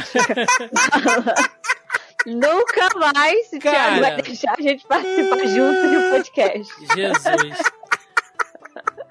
Nunca 2.26 2.90
mais 3.14 3.48
o 3.54 3.60
Thiago 3.60 4.02
vai 4.02 4.22
deixar 4.22 4.54
a 4.58 4.62
gente 4.62 4.86
participar 4.86 5.48
junto 5.48 5.90
de 5.90 5.98
um 5.98 6.10
podcast. 6.12 6.74
Jesus. 6.96 7.62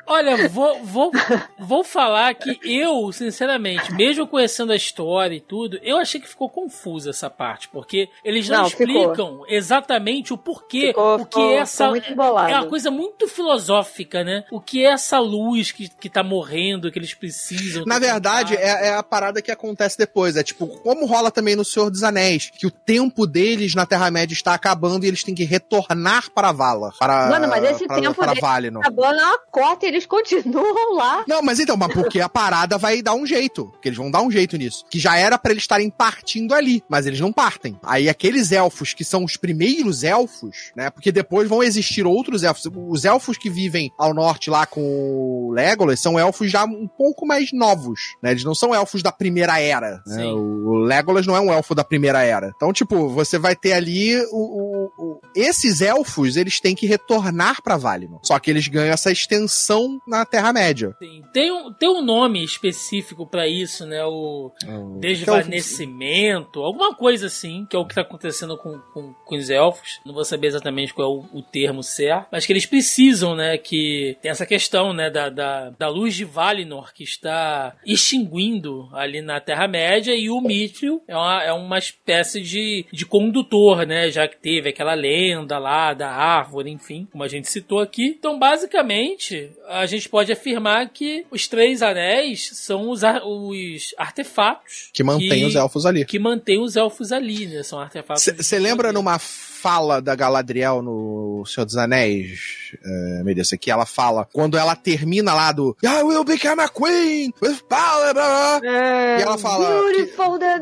Olha, 0.09 0.49
vou, 0.49 0.83
vou, 0.85 1.11
vou 1.59 1.85
falar 1.85 2.35
que 2.35 2.59
eu, 2.65 3.13
sinceramente, 3.13 3.93
mesmo 3.95 4.27
conhecendo 4.27 4.73
a 4.73 4.77
história 4.77 5.35
e 5.37 5.41
tudo, 5.41 5.79
eu 5.83 5.99
achei 5.99 6.21
que 6.21 6.29
ficou 6.29 6.49
confusa 6.49 7.11
essa 7.11 7.29
parte, 7.29 7.69
porque 7.69 8.09
eles 8.25 8.49
não, 8.49 8.63
Não, 8.63 8.71
ficou. 8.71 8.87
explicam 8.87 9.43
exatamente 9.49 10.33
o 10.33 10.39
porquê, 10.39 10.89
Ficou, 10.89 11.15
o 11.15 11.19
que 11.19 11.25
ficou- 11.25 11.51
é 11.51 11.55
essa. 11.57 11.93
ficou. 11.93 12.39
É 12.41 12.55
uma 12.57 12.67
coisa 12.67 12.91
muito 12.91 13.29
filosófica, 13.29 14.25
né? 14.25 14.45
O 14.51 14.61
que 14.61 14.85
é 14.85 14.91
essa 14.93 15.19
luz 15.19 15.73
que, 15.73 15.89
que 15.89 16.09
tá 16.09 16.23
morrendo, 16.23 16.91
que 16.91 16.99
eles 16.99 17.13
precisam. 17.15 17.85
Na 17.87 18.01
ter 18.01 18.07
verdade, 18.07 18.57
é, 18.57 18.89
é 18.89 18.95
a 18.95 19.03
parada 19.03 19.43
que 19.43 19.51
acontece 19.51 19.99
depois. 19.99 20.37
É 20.37 20.43
tipo, 20.43 20.67
como 20.67 21.05
rola 21.07 21.31
também 21.31 21.55
no 21.55 21.65
Senhor 21.65 21.91
dos 21.91 22.03
Anéis, 22.03 22.51
que 22.57 22.67
o 22.67 22.71
tempo 22.71 23.27
deles 23.27 23.75
na 23.75 23.85
Terra-média 23.85 24.33
está 24.33 24.55
acabando 24.55 25.05
e 25.05 25.09
eles 25.09 25.23
têm 25.23 25.35
que 25.35 25.45
retornar 25.45 26.31
para 26.31 26.51
Vala. 26.53 26.93
Para, 26.99 27.29
Mano, 27.29 27.49
mas 27.49 27.63
esse 27.65 27.87
para, 27.87 28.01
tempo 28.01 28.15
para 28.15 28.29
deles 28.29 28.41
Valinor. 28.41 28.81
Acabou 28.83 29.13
na 29.15 29.39
cota 29.51 29.85
e 29.87 29.98
eles 29.99 30.07
continuam 30.07 30.95
lá. 30.97 31.25
Não, 31.29 31.43
mas 31.43 31.59
então, 31.61 31.77
mas 31.77 31.93
porque 31.93 32.21
a 32.21 32.29
parada 32.29 32.79
vai 32.79 33.03
dar 33.03 33.15
um 33.15 33.27
jeito. 33.27 33.67
Porque 33.67 33.89
eles 33.89 33.99
vão 33.99 34.11
dar 34.11 34.23
um 34.23 34.31
jeito 34.31 34.57
nisso. 34.57 34.85
Que 34.91 34.99
já 34.99 35.17
era 35.17 35.39
pra 35.39 35.51
eles 35.53 35.63
estarem 35.65 35.91
partindo 35.91 36.55
ali, 36.55 36.83
mas 36.89 37.07
eles 37.07 37.21
não 37.21 37.33
partem. 37.33 37.79
Aí 37.83 38.09
aqueles 38.09 38.53
elfos 38.53 38.95
que 38.95 39.05
são 39.05 39.25
os 39.25 39.37
primeiros 39.37 40.03
elfos, 40.05 40.71
né? 40.77 40.91
Porque 40.91 41.11
depois 41.13 41.49
vão 41.49 41.63
existir 41.63 42.07
outros 42.07 42.43
elfos. 42.43 42.65
Os 42.89 43.05
elfos 43.05 43.37
que 43.37 43.51
vivem 43.51 43.93
ao 43.99 44.15
norte 44.15 44.51
lá 44.51 44.65
com 44.67 44.81
o 44.81 45.53
Legolas 45.53 46.01
são 46.01 46.19
elfos 46.19 46.51
já 46.51 46.65
um 46.65 46.87
pouco 46.89 47.27
mais 47.27 47.53
novos, 47.53 48.01
né? 48.23 48.31
Eles 48.31 48.45
não 48.45 48.55
são 48.55 48.75
elfos 48.75 49.03
da 49.03 49.13
primeira 49.13 49.59
era. 49.61 50.01
Né? 50.07 50.25
O 50.27 50.75
Legolas 50.79 51.27
não 51.27 51.37
é 51.37 51.41
um 51.41 51.53
elfo 51.53 51.75
da 51.75 51.85
primeira 51.85 52.23
era. 52.23 52.53
Então, 52.57 52.73
tipo, 52.73 53.09
você 53.09 53.39
vai 53.39 53.55
ter 53.57 53.73
ali 53.73 54.17
o, 54.31 54.37
o- 54.37 54.91
o- 54.99 55.21
esses 55.35 55.81
elfos, 55.81 56.37
eles 56.37 56.61
têm 56.61 56.75
que 56.75 56.87
retornar 56.87 57.63
pra 57.63 57.77
Valinor. 57.77 58.21
Só 58.23 58.39
que 58.39 58.51
eles 58.51 58.69
ganham 58.69 58.93
essa 58.93 59.11
extensão 59.11 59.88
na 60.07 60.25
Terra-média. 60.25 60.97
Tem, 61.33 61.51
um, 61.51 61.73
tem 61.73 61.89
um 61.89 62.03
nome 62.03 62.45
específico 62.45 63.27
pra 63.27 63.47
isso, 63.47 63.87
né? 63.87 64.05
O 64.05 64.53
desvanecimento, 65.01 66.61
alguma 66.61 66.95
coisa 66.95 67.27
assim, 67.27 67.67
que 67.69 67.77
é 67.77 67.79
o 67.79 67.87
que 67.87 67.95
tá 67.95 68.03
acontecendo 68.03 68.57
com, 68.57 68.79
com, 68.93 69.13
com 69.13 69.37
os 69.37 69.51
elfos. 69.51 70.01
Não 70.05 70.15
vou 70.15 70.25
saber 70.25 70.49
exatamente 70.49 70.93
qual 70.95 71.09
é 71.09 71.15
o, 71.15 71.39
o 71.39 71.43
termo 71.43 71.83
certo, 71.83 72.29
mas 72.33 72.47
que 72.47 72.53
eles 72.53 72.67
precisam, 72.67 73.35
né? 73.35 73.57
Que 73.59 74.17
tem 74.21 74.31
essa 74.31 74.47
questão, 74.47 74.93
né? 74.93 75.11
Da, 75.11 75.29
da, 75.29 75.71
da 75.71 75.89
luz 75.89 76.15
de 76.15 76.25
Valinor 76.25 76.93
que 76.93 77.05
está 77.05 77.77
extinguindo 77.85 78.89
ali 78.93 79.21
na 79.21 79.41
Terra-média 79.41 80.15
e 80.15 80.31
o 80.31 80.41
Mithril 80.41 81.03
é 81.07 81.17
uma, 81.17 81.43
é 81.45 81.53
uma 81.53 81.79
espécie 81.79 82.41
de, 82.41 82.87
de 82.93 83.07
condutor, 83.07 83.87
né? 83.87 84.11
Já 84.11 84.27
que 84.27 84.37
teve 84.37 84.71
aquela 84.71 84.95
lenda 84.95 85.59
lá 85.59 85.95
da 85.95 86.11
árvore, 86.11 86.71
enfim, 86.71 87.07
como 87.11 87.25
a 87.25 87.29
gente 87.29 87.49
citou 87.49 87.81
aqui. 87.81 88.17
Então, 88.19 88.39
basicamente, 88.39 89.51
a 89.79 89.87
gente 89.87 90.09
pode 90.09 90.31
afirmar 90.33 90.89
que 90.91 91.25
os 91.31 91.47
três 91.49 91.83
anéis 91.83 92.51
são 92.55 92.91
os, 92.91 93.03
ar- 93.05 93.23
os 93.25 93.95
artefatos 93.97 94.91
Que 94.93 95.03
mantém 95.03 95.45
os 95.47 95.55
elfos 95.55 95.87
ali. 95.87 96.05
que 96.05 96.19
mantêm 96.19 96.61
os 96.61 96.77
elfos 96.77 97.13
ali, 97.13 97.47
né? 97.47 97.63
São 97.63 97.79
artefatos. 97.81 98.25
Você 98.37 98.59
lembra 98.59 98.93
numa 98.93 99.19
fala 99.19 100.01
da 100.01 100.15
Galadriel 100.15 100.83
no 100.83 101.45
Senhor 101.47 101.65
dos 101.65 101.77
Anéis, 101.77 102.39
é, 102.85 103.23
Melissa, 103.25 103.57
que 103.57 103.71
ela 103.71 103.85
fala, 103.87 104.25
quando 104.33 104.57
ela 104.57 104.77
termina 104.77 105.35
lá 105.35 105.51
do 105.53 105.77
I 105.83 106.03
will 106.03 106.23
become 106.25 106.61
a 106.63 106.69
queen 106.69 107.33
with 107.43 107.59
power, 107.69 108.15
blá, 108.15 108.61
blá, 108.61 108.71
É, 108.71 109.19
E 109.19 109.23
ela 109.23 109.37
fala 109.39 109.67
Beautiful 109.83 110.39
blá." 110.39 110.59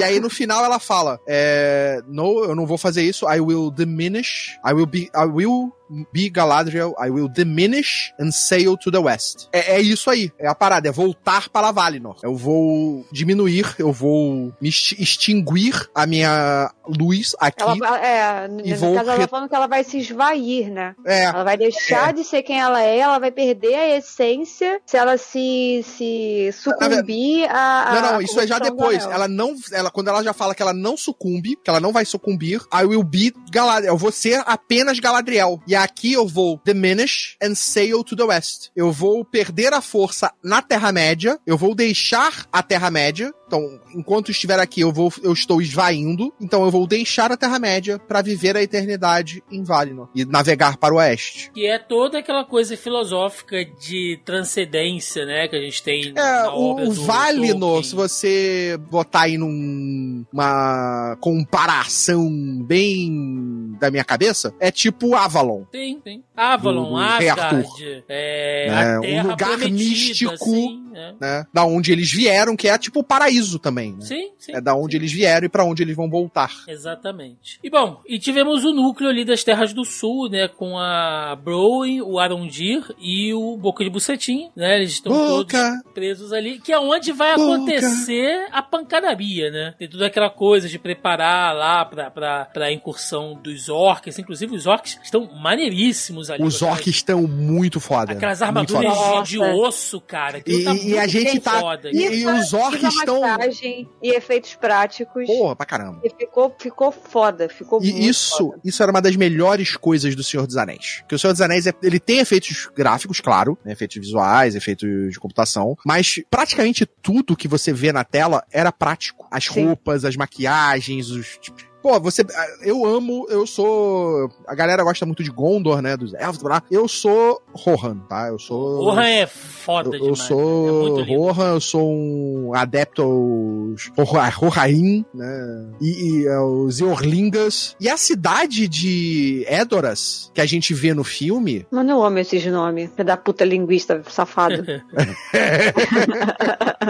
E 0.00 0.04
aí 0.04 0.20
no 0.20 0.30
final 0.30 0.64
ela 0.64 0.78
fala, 0.78 1.20
é, 1.26 2.00
no, 2.08 2.44
eu 2.44 2.54
não 2.54 2.66
vou 2.66 2.78
fazer 2.78 3.02
isso, 3.02 3.28
I 3.30 3.40
will 3.40 3.70
diminish, 3.70 4.56
I 4.66 4.72
will 4.72 4.86
be, 4.86 5.10
I 5.14 5.24
will 5.26 5.72
be 6.12 6.30
Galadriel, 6.30 6.94
I 6.98 7.10
will 7.10 7.28
diminish 7.28 8.12
and 8.20 8.30
sail 8.30 8.76
to 8.76 8.90
the 8.90 8.98
west. 8.98 9.48
É, 9.52 9.76
é 9.76 9.80
isso 9.80 10.08
aí, 10.10 10.30
é 10.38 10.46
a 10.46 10.54
parada, 10.54 10.88
é 10.88 10.92
voltar 10.92 11.48
para 11.48 11.70
Valinor. 11.72 12.16
Eu 12.22 12.36
vou 12.36 13.04
diminuir, 13.12 13.74
eu 13.78 13.92
vou 13.92 14.52
me 14.60 14.68
exti- 14.68 15.00
extinguir 15.02 15.88
a 15.94 16.06
minha 16.06 16.70
luz 16.86 17.34
aqui 17.38 17.62
Ela, 17.62 17.98
é, 18.06 18.48
no 18.48 18.76
vou 18.76 18.94
caso, 18.94 19.10
ela 19.10 19.20
tá 19.20 19.28
falando 19.28 19.48
que 19.48 19.54
ela 19.54 19.66
vai 19.66 19.84
se 19.84 19.98
esvair, 19.98 20.70
né? 20.70 20.94
É, 21.06 21.24
Ela 21.24 21.44
vai 21.44 21.56
deixar 21.56 22.12
de 22.12 22.24
ser 22.24 22.42
quem 22.42 22.60
ela 22.60 22.82
é, 22.82 22.98
ela 22.98 23.18
vai 23.18 23.30
perder 23.30 23.74
a 23.74 23.96
essência 23.96 24.80
se 24.86 24.96
ela 24.96 25.16
se, 25.16 25.84
se 25.84 26.50
sucumbir 26.52 27.48
a, 27.50 27.90
a. 27.90 27.94
Não, 27.94 28.12
não, 28.12 28.22
isso 28.22 28.40
é 28.40 28.46
já 28.46 28.58
depois. 28.58 29.04
Ela 29.04 29.28
não. 29.28 29.54
Ela, 29.72 29.90
quando 29.90 30.08
ela 30.08 30.22
já 30.22 30.32
fala 30.32 30.54
que 30.54 30.62
ela 30.62 30.72
não 30.72 30.96
sucumbe, 30.96 31.56
que 31.62 31.70
ela 31.70 31.80
não 31.80 31.92
vai 31.92 32.04
sucumbir, 32.04 32.60
I 32.72 32.84
will 32.84 33.02
be 33.02 33.32
Galadriel. 33.50 33.94
Eu 33.94 33.98
vou 33.98 34.12
ser 34.12 34.42
apenas 34.46 34.98
Galadriel. 34.98 35.60
E 35.66 35.74
aqui 35.82 36.12
eu 36.12 36.26
vou 36.26 36.60
diminish 36.64 37.36
and 37.42 37.54
sail 37.54 38.04
to 38.04 38.16
the 38.16 38.24
west. 38.24 38.70
Eu 38.76 38.92
vou 38.92 39.24
perder 39.24 39.72
a 39.72 39.80
força 39.80 40.32
na 40.42 40.62
Terra-média. 40.62 41.38
Eu 41.46 41.56
vou 41.56 41.74
deixar 41.74 42.46
a 42.52 42.62
Terra-média. 42.62 43.32
Então, 43.50 43.80
enquanto 43.96 44.30
estiver 44.30 44.60
aqui, 44.60 44.80
eu 44.82 44.92
vou, 44.92 45.12
eu 45.24 45.32
estou 45.32 45.60
esvaindo. 45.60 46.32
Então, 46.40 46.62
eu 46.64 46.70
vou 46.70 46.86
deixar 46.86 47.32
a 47.32 47.36
Terra-média 47.36 47.98
para 47.98 48.22
viver 48.22 48.56
a 48.56 48.62
eternidade 48.62 49.42
em 49.50 49.64
Valinor 49.64 50.08
e 50.14 50.24
navegar 50.24 50.76
para 50.76 50.94
o 50.94 50.98
oeste. 50.98 51.50
Que 51.52 51.66
é 51.66 51.76
toda 51.76 52.20
aquela 52.20 52.44
coisa 52.44 52.76
filosófica 52.76 53.64
de 53.64 54.20
transcendência, 54.24 55.26
né? 55.26 55.48
Que 55.48 55.56
a 55.56 55.60
gente 55.60 55.82
tem 55.82 56.12
É, 56.14 56.48
o, 56.50 56.80
o 56.90 56.92
Valinor, 56.92 57.82
se 57.84 57.92
você 57.96 58.78
botar 58.88 59.22
aí 59.22 59.36
numa 59.36 61.16
comparação 61.20 62.30
bem 62.62 63.76
da 63.80 63.90
minha 63.90 64.04
cabeça, 64.04 64.54
é 64.60 64.70
tipo 64.70 65.16
Avalon. 65.16 65.64
Tem, 65.72 65.98
tem. 66.00 66.22
Avalon, 66.36 66.84
Do- 66.84 66.90
do 66.90 66.96
Asgard, 66.98 68.04
é, 68.08 68.66
É, 68.68 69.18
a 69.18 69.24
um 69.24 69.28
lugar 69.30 69.58
místico. 69.58 70.32
assim, 70.34 70.84
né? 70.92 71.14
Né? 71.20 71.46
Da 71.52 71.64
onde 71.64 71.92
eles 71.92 72.12
vieram, 72.12 72.54
que 72.56 72.68
é 72.68 72.76
tipo 72.78 73.00
o 73.00 73.04
paraíso 73.04 73.39
também. 73.58 73.92
Né? 73.92 74.00
Sim, 74.02 74.30
sim. 74.38 74.52
É 74.54 74.60
da 74.60 74.74
onde 74.74 74.96
eles 74.96 75.12
vieram 75.12 75.46
e 75.46 75.48
pra 75.48 75.64
onde 75.64 75.82
eles 75.82 75.96
vão 75.96 76.08
voltar. 76.08 76.50
Exatamente. 76.68 77.58
E 77.62 77.70
bom, 77.70 78.00
e 78.06 78.18
tivemos 78.18 78.64
o 78.64 78.72
núcleo 78.72 79.08
ali 79.08 79.24
das 79.24 79.44
Terras 79.44 79.72
do 79.72 79.84
Sul, 79.84 80.28
né? 80.28 80.48
Com 80.48 80.78
a 80.78 81.36
Browen, 81.42 82.02
o 82.02 82.18
Arondir 82.18 82.84
e 82.98 83.32
o 83.34 83.56
Boca 83.56 83.84
de 83.84 83.90
Bucetim, 83.90 84.50
né? 84.54 84.76
Eles 84.76 84.92
estão 84.92 85.12
todos 85.12 85.52
presos 85.94 86.32
ali, 86.32 86.58
que 86.58 86.72
é 86.72 86.78
onde 86.78 87.12
vai 87.12 87.36
Boca. 87.36 87.54
acontecer 87.54 88.46
a 88.52 88.62
pancadaria, 88.62 89.50
né? 89.50 89.74
Tem 89.78 89.88
toda 89.88 90.06
aquela 90.06 90.30
coisa 90.30 90.68
de 90.68 90.78
preparar 90.78 91.54
lá 91.54 91.84
pra, 91.84 92.10
pra, 92.10 92.44
pra 92.46 92.72
incursão 92.72 93.38
dos 93.42 93.68
orcs, 93.68 94.18
inclusive 94.18 94.54
os 94.54 94.66
orcs 94.66 94.98
estão 95.02 95.28
maneiríssimo 95.34 96.20
ali. 96.28 96.42
Os 96.42 96.62
orcs 96.62 96.86
estão 96.86 97.22
muito 97.26 97.80
foda. 97.80 98.12
Aquelas 98.12 98.40
muito 98.40 98.76
armaduras 98.76 98.96
foda. 98.96 99.22
de, 99.22 99.30
de 99.30 99.38
osso, 99.38 100.00
cara. 100.00 100.38
E, 100.38 100.64
tá 100.64 100.74
e 100.74 100.98
a 100.98 101.00
muito 101.00 101.08
gente 101.10 101.40
tá. 101.40 101.60
foda. 101.60 101.90
E, 101.92 102.20
e 102.20 102.26
os 102.26 102.52
orcs 102.52 102.80
Fiz 102.80 102.84
a 102.84 102.88
estão. 102.88 103.20
Maquiagem 103.38 103.88
e 104.02 104.10
efeitos 104.14 104.54
práticos. 104.54 105.26
Porra, 105.26 105.56
pra 105.56 105.66
caramba. 105.66 106.00
E 106.04 106.10
ficou, 106.10 106.54
ficou 106.58 106.90
foda, 106.92 107.48
ficou 107.48 107.82
E 107.82 108.08
isso, 108.08 108.36
foda. 108.50 108.60
isso 108.64 108.82
era 108.82 108.90
uma 108.90 109.00
das 109.02 109.16
melhores 109.16 109.76
coisas 109.76 110.14
do 110.14 110.22
Senhor 110.22 110.46
dos 110.46 110.56
Anéis. 110.56 110.98
Porque 111.00 111.14
o 111.14 111.18
Senhor 111.18 111.32
dos 111.32 111.40
Anéis, 111.40 111.66
é- 111.66 111.74
ele 111.82 112.00
tem 112.00 112.18
efeitos 112.18 112.68
gráficos, 112.74 113.20
claro, 113.20 113.58
né, 113.64 113.72
efeitos 113.72 113.96
visuais, 113.98 114.54
efeitos 114.54 115.12
de 115.12 115.18
computação, 115.20 115.76
mas 115.84 116.20
praticamente 116.30 116.86
tudo 116.86 117.36
que 117.36 117.48
você 117.48 117.72
vê 117.72 117.92
na 117.92 118.04
tela 118.04 118.44
era 118.50 118.72
prático. 118.72 119.26
As 119.30 119.44
Sim. 119.44 119.66
roupas, 119.66 120.04
as 120.04 120.16
maquiagens, 120.16 121.10
os... 121.10 121.38
tipo, 121.38 121.69
Pô, 121.82 121.98
você. 122.00 122.22
Eu 122.62 122.84
amo, 122.84 123.26
eu 123.30 123.46
sou. 123.46 124.30
A 124.46 124.54
galera 124.54 124.84
gosta 124.84 125.06
muito 125.06 125.22
de 125.24 125.30
Gondor, 125.30 125.80
né? 125.80 125.96
Dos 125.96 126.12
elfos, 126.14 126.42
blá. 126.42 126.62
Eu 126.70 126.86
sou 126.86 127.40
Rohan, 127.52 127.98
tá? 128.08 128.28
Eu 128.28 128.38
sou. 128.38 128.84
Rohan 128.84 129.06
é 129.06 129.26
foda 129.26 129.96
Eu, 129.96 130.12
demais. 130.12 130.18
eu 130.18 130.18
né? 130.18 130.24
É 130.24 130.28
sou 130.28 130.82
muito 130.82 131.00
lindo. 131.08 131.20
Rohan, 131.22 131.52
eu 131.54 131.60
sou 131.60 131.90
um 131.92 132.52
adepto 132.54 133.02
aos 133.02 133.90
Roha- 133.96 134.28
Rohain, 134.30 135.04
né? 135.14 135.66
E, 135.80 136.20
e 136.22 136.28
aos 136.28 136.80
Eorlingas. 136.80 137.76
E 137.80 137.88
a 137.88 137.96
cidade 137.96 138.68
de 138.68 139.44
Edoras, 139.48 140.30
que 140.34 140.40
a 140.40 140.46
gente 140.46 140.74
vê 140.74 140.92
no 140.92 141.04
filme, 141.04 141.66
Mas 141.70 141.88
eu 141.88 142.02
amo 142.02 142.18
esses 142.18 142.44
nomes. 142.46 142.90
Filho 142.90 143.04
da 143.06 143.16
puta 143.16 143.44
linguista 143.44 144.02
safado. 144.08 144.64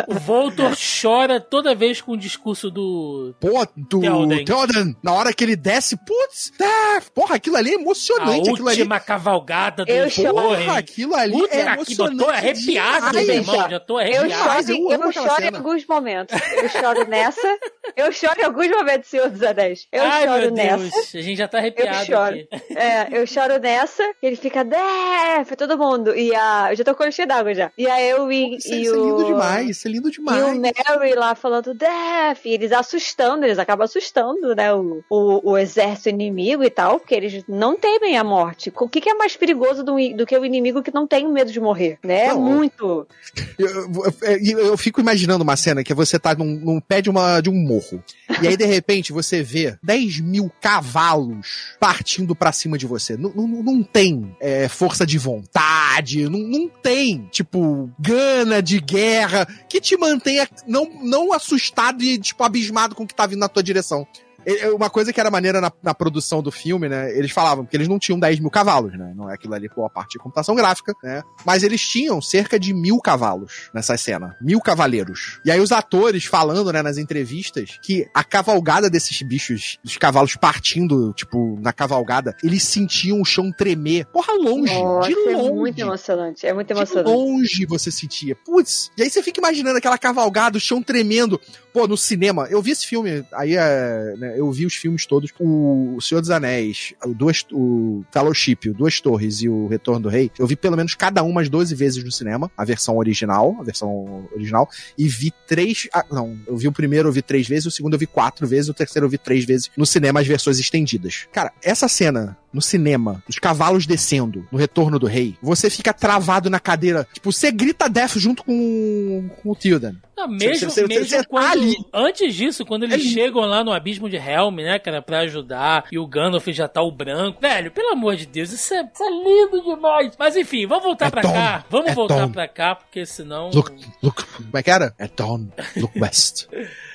O 0.09 0.15
Voltor 0.21 0.73
chora 0.77 1.41
toda 1.41 1.75
vez 1.75 2.01
com 2.01 2.13
o 2.13 2.17
discurso 2.17 2.71
do. 2.71 3.35
pô, 3.41 3.65
do 3.77 4.01
Theoden. 4.01 4.45
Theoden, 4.45 4.80
na 5.03 5.13
hora 5.13 5.33
que 5.33 5.45
ele 5.45 5.57
desce, 5.57 5.97
putz, 5.97 6.53
tá, 6.57 7.03
porra, 7.15 7.37
aquilo 7.37 7.57
ali 7.57 7.71
é 7.73 7.77
A 7.77 7.81
emocionante, 7.81 8.51
aquilo 8.51 8.69
ali. 8.69 8.79
última 8.79 9.01
cavalgada 9.01 9.85
do 9.85 9.91
Eu 9.91 10.09
choro. 10.11 10.35
Porra, 10.35 10.79
aquilo 10.79 11.15
ali 11.15 11.33
Puta, 11.33 11.55
é 11.55 11.63
aqui, 11.63 11.71
eu 11.71 11.75
emocionante. 11.75 12.19
tô 12.19 12.29
arrepiado, 12.31 13.13
meu 13.13 13.31
irmão. 13.35 13.71
Já 13.71 13.81
tô 13.81 14.01
Eu 14.01 14.21
arrepiado. 14.23 14.29
Demais, 14.31 14.67
choro, 14.67 14.79
eu 14.79 14.91
eu, 14.91 15.09
aquela 15.09 15.29
choro 15.29 15.43
em 15.45 15.57
alguns 15.57 15.87
momentos. 15.87 16.41
Eu 16.57 16.69
choro 16.69 17.09
nessa. 17.09 17.59
Eu 17.97 18.13
choro 18.13 18.41
em 18.41 18.45
alguns 18.45 18.69
momentos, 18.69 19.11
Senhor 19.11 19.29
dos 19.31 19.43
Anéis. 19.43 19.87
Eu 19.93 20.03
Ai, 20.03 20.25
choro 20.27 20.41
meu 20.43 20.51
nessa. 20.53 20.77
Deus. 20.79 21.15
A 21.15 21.21
gente 21.21 21.37
já 21.39 21.49
tá 21.49 21.59
arrepiado 21.59 22.07
choro. 22.07 22.21
aqui. 22.35 22.49
É, 22.77 23.09
eu 23.19 23.27
choro 23.27 23.59
nessa, 23.59 24.03
e 24.23 24.27
ele 24.27 24.37
fica, 24.37 24.65
Def, 24.65 25.57
todo 25.57 25.77
mundo. 25.77 26.15
E 26.17 26.35
a. 26.35 26.69
Eu 26.71 26.77
já 26.77 26.85
tô 26.85 26.95
com 26.95 27.11
cheio 27.11 27.27
d'água 27.27 27.55
já. 27.55 27.73
E 27.77 27.87
a 27.89 28.01
eu 28.03 28.31
e, 28.31 28.57
Isso, 28.57 28.73
e 28.73 28.83
isso 28.83 28.95
é 28.95 28.99
o. 28.99 29.05
lindo 29.05 29.25
demais, 29.27 29.69
isso 29.71 29.89
é 29.89 29.91
lindo 29.91 30.09
E 30.09 30.13
demais. 30.13 30.43
o 30.43 30.61
Mary 30.61 31.15
lá 31.15 31.35
falando 31.35 31.75
Def, 31.75 32.45
e 32.47 32.53
eles 32.55 32.73
assustando, 32.73 33.45
eles 33.45 33.59
acabam 33.59 33.85
assustando, 33.85 34.55
né, 34.55 34.70
o, 34.73 35.03
o, 35.11 35.51
o 35.53 35.59
exército 35.59 36.09
inimigo 36.09 36.63
e 36.65 36.71
tal, 36.71 36.99
porque 37.01 37.15
eles 37.15 37.45
não 37.49 37.77
temem 37.79 38.17
a 38.17 38.25
morte. 38.25 38.73
O 38.77 38.89
que, 38.89 39.01
que 39.01 39.09
é 39.11 39.15
mais 39.15 39.37
perigoso 39.37 39.83
do, 39.85 39.95
do 40.17 40.27
que 40.27 40.37
o 40.37 40.45
inimigo 40.45 40.83
que 40.83 40.93
não 40.95 41.07
tem 41.07 41.27
medo 41.31 41.53
de 41.53 41.61
morrer, 41.61 41.99
né? 42.03 42.27
É 42.27 42.29
Não. 42.35 42.41
muito. 42.41 43.07
Eu, 43.59 43.69
eu- 43.69 44.15
eu- 44.23 44.59
eu 44.71 44.77
fico 44.79 45.01
imaginando 45.01 45.45
uma 45.45 45.57
cena 45.57 45.85
que 45.85 45.93
você 45.93 46.19
tá 46.19 46.35
num, 46.35 46.45
num 46.47 46.81
pé 46.81 47.01
de, 47.03 47.11
uma, 47.11 47.41
de 47.41 47.51
um 47.51 47.55
morro. 47.55 48.03
E 48.43 48.49
aí, 48.49 48.57
de 48.57 48.65
repente, 48.65 49.13
você 49.13 49.43
vê 49.43 49.77
10 49.83 50.21
mil 50.21 50.51
cavalos 50.61 51.75
partindo 51.79 52.35
pra 52.35 52.53
cima 52.53 52.79
de 52.79 52.87
você. 52.87 53.17
Não, 53.17 53.31
não, 53.35 53.47
não 53.63 53.83
tem 53.83 54.35
é, 54.41 54.67
força 54.69 55.07
de 55.07 55.19
vontade, 55.19 56.29
não, 56.29 56.39
não 56.39 56.69
tem, 56.69 57.29
tipo, 57.31 57.91
gana 57.99 58.63
de 58.63 58.81
guerra 58.81 59.47
que 59.69 59.81
te 59.81 59.97
mantenha 59.97 60.49
não, 60.67 60.89
não 61.03 61.33
assustado 61.33 62.03
e, 62.03 62.19
tipo, 62.19 62.43
abismado 62.43 62.95
com 62.95 63.05
o 63.05 63.07
que 63.07 63.15
tá 63.15 63.27
vindo 63.27 63.41
na 63.41 63.49
tua 63.49 63.63
direção. 63.63 64.07
É- 64.47 64.67
é 64.67 64.71
Uma 64.71 64.89
coisa 64.91 65.13
que 65.13 65.21
era 65.21 65.31
maneira 65.31 65.61
na, 65.61 65.71
na 65.83 65.95
produção 65.95 66.43
do 66.43 66.51
filme, 66.51 66.89
né? 66.89 67.17
Eles 67.17 67.31
falavam 67.33 67.65
que 67.67 67.77
eles 67.77 67.89
não 67.89 67.99
tinham 67.99 68.19
10 68.19 68.41
mil 68.41 68.51
cavalos, 68.51 68.93
né? 68.99 69.13
Não 69.17 69.29
é 69.31 69.35
aquilo 69.35 69.55
ali 69.55 69.69
com 69.69 69.85
a 69.85 69.91
parte 69.91 70.13
de 70.13 70.19
computação 70.19 70.55
gráfica, 70.55 70.95
né? 71.03 71.23
Mas 71.45 71.63
eles 71.63 71.81
tinham 71.87 72.21
cerca 72.23 72.59
de 72.59 72.73
mil 72.73 72.99
cavalos 73.01 73.71
nessa 73.75 73.97
cena. 73.97 74.37
Mil 74.41 74.61
cavaleiros. 74.61 75.41
E 75.45 75.51
aí 75.51 75.61
os 75.61 75.73
atores 75.73 76.25
falando, 76.25 76.73
né, 76.73 76.83
nas 76.83 76.97
entrevistas, 76.99 77.79
que 77.83 78.09
a 78.15 78.23
cavalgada 78.25 78.89
desses 78.89 79.21
bichos, 79.23 79.79
os 79.85 79.97
cavalos 79.97 80.37
partindo, 80.37 81.13
tipo, 81.13 81.59
na 81.61 81.73
cavalgada, 81.73 82.37
eles 82.43 82.63
sentiam 82.63 83.21
o 83.21 83.25
chão 83.25 83.51
tremer. 83.53 84.07
Porra, 84.07 84.33
longe. 84.35 84.73
Nossa, 84.75 85.09
de 85.09 85.15
é 85.29 85.37
longe. 85.37 85.53
muito 85.53 85.79
emocionante. 85.81 86.47
É 86.47 86.53
muito 86.55 86.69
De 86.69 86.73
emocionante. 86.73 87.11
longe 87.11 87.67
você 87.67 87.91
sentia. 87.91 88.37
Putz. 88.37 88.91
E 88.97 89.03
aí 89.03 89.11
você 89.11 89.23
fica 89.23 89.41
imaginando 89.41 89.79
aquela 89.79 89.99
cavalgada, 89.99 90.57
o 90.57 90.61
chão 90.61 90.83
tremendo. 90.83 91.41
Pô, 91.73 91.87
no 91.87 91.97
cinema. 91.97 92.47
Eu 92.51 92.61
vi 92.61 92.73
esse 92.73 92.87
filme. 92.87 93.25
Aí 93.33 93.55
é, 93.57 94.15
né, 94.19 94.30
eu 94.37 94.51
vi 94.53 94.67
os 94.67 94.75
filmes 94.75 95.07
todos. 95.07 95.33
O, 95.39 95.99
Senhor 96.01 96.21
dos 96.21 96.31
Anéis, 96.31 96.95
o, 97.05 97.15
duas, 97.15 97.45
o 97.53 98.05
Fellowship, 98.13 98.69
o 98.69 98.75
Duas 98.75 99.01
Torres 99.01 99.43
e 99.43 99.49
o 99.49 99.67
Retorno 99.67 100.03
do 100.03 100.09
Rei. 100.09 100.31
Eu 100.39 100.47
vi 100.47 100.57
pelo 100.57 100.77
menos 100.77 100.95
cada 100.95 101.23
uma 101.23 101.41
umas 101.41 101.49
12 101.49 101.75
vezes 101.75 102.05
no 102.05 102.13
cinema. 102.13 102.51
A 102.57 102.65
versão 102.65 102.97
original. 102.97 103.57
A 103.59 103.63
versão 103.63 104.29
original. 104.35 104.69
E 104.97 105.09
vi 105.09 105.33
três. 105.47 105.89
ah, 105.93 106.05
não, 106.11 106.39
eu 106.47 106.57
vi 106.57 106.69
o 106.69 106.73
primeiro, 106.73 107.09
eu 107.09 107.13
vi 107.13 107.23
três 107.23 107.49
vezes. 107.49 107.67
O 107.67 107.71
segundo 107.71 107.95
eu 107.95 107.99
vi 107.99 108.07
quatro 108.07 108.47
vezes. 108.47 108.69
O 108.69 108.75
terceiro 108.75 109.07
eu 109.07 109.11
vi 109.11 109.19
três 109.19 109.45
vezes 109.45 109.71
no 109.77 109.87
cinema, 109.87 110.21
as 110.21 110.27
versões 110.27 110.59
estendidas. 110.59 111.27
Cara, 111.33 111.53
essa 111.63 111.89
cena 111.89 112.37
no 112.53 112.61
cinema, 112.61 113.23
os 113.29 113.39
cavalos 113.39 113.87
descendo 113.87 114.47
no 114.51 114.59
Retorno 114.59 114.99
do 114.99 115.07
Rei, 115.07 115.37
você 115.41 115.71
fica 115.71 115.93
travado 115.93 116.51
na 116.51 116.59
cadeira. 116.61 117.07
Tipo, 117.13 117.33
você 117.33 117.51
grita 117.53 117.89
death 117.89 118.17
junto 118.17 118.43
com, 118.45 119.31
com 119.43 119.51
o 119.51 119.55
Tilden. 119.55 119.97
Não, 120.17 120.29
mesmo 120.29 120.69
Você- 120.69 120.83
você- 120.83 120.87
mesmo 120.87 121.07
você 121.07 121.19
tá 121.19 121.25
quando. 121.25 121.47
ali. 121.51 121.75
Antes 121.95 122.35
disso, 122.35 122.67
quando 122.67 122.83
eles 122.83 122.97
Ali. 122.97 123.05
chegam 123.15 123.41
lá 123.43 123.65
no 123.65 123.73
abismo 123.73 124.07
de 124.11 124.17
Helm, 124.17 124.57
né, 124.57 124.79
cara, 124.79 125.01
pra 125.01 125.21
ajudar, 125.21 125.87
e 125.91 125.99
o 125.99 126.07
Gandalf 126.07 126.47
já 126.49 126.69
tá 126.69 126.83
o 126.83 126.91
branco. 126.93 127.41
Velho, 127.41 127.71
pelo 127.71 127.93
amor 127.93 128.17
de 128.17 128.27
Deus, 128.27 128.53
isso 128.53 128.75
é, 128.75 128.83
isso 128.93 129.03
é 129.03 129.09
lindo 129.11 129.63
demais. 129.65 130.13
Mas 130.19 130.37
enfim, 130.37 130.67
vamos 130.67 130.85
voltar 130.85 131.07
É 131.07 131.11
pra 131.11 131.23
Tom, 131.23 131.33
cá. 131.33 131.65
Vamos 131.71 131.91
é 131.91 131.95
voltar 131.95 132.27
Tom. 132.27 132.33
pra 132.33 132.47
cá, 132.49 132.75
porque 132.75 133.07
senão. 133.07 133.51
Look, 133.55 133.73
look, 134.03 134.23
como 134.37 134.51
é 134.59 134.63
que 134.63 134.71
era? 134.71 134.95
É 134.99 135.09
Dawn, 135.09 135.47
look 135.77 135.93
west. 135.99 136.47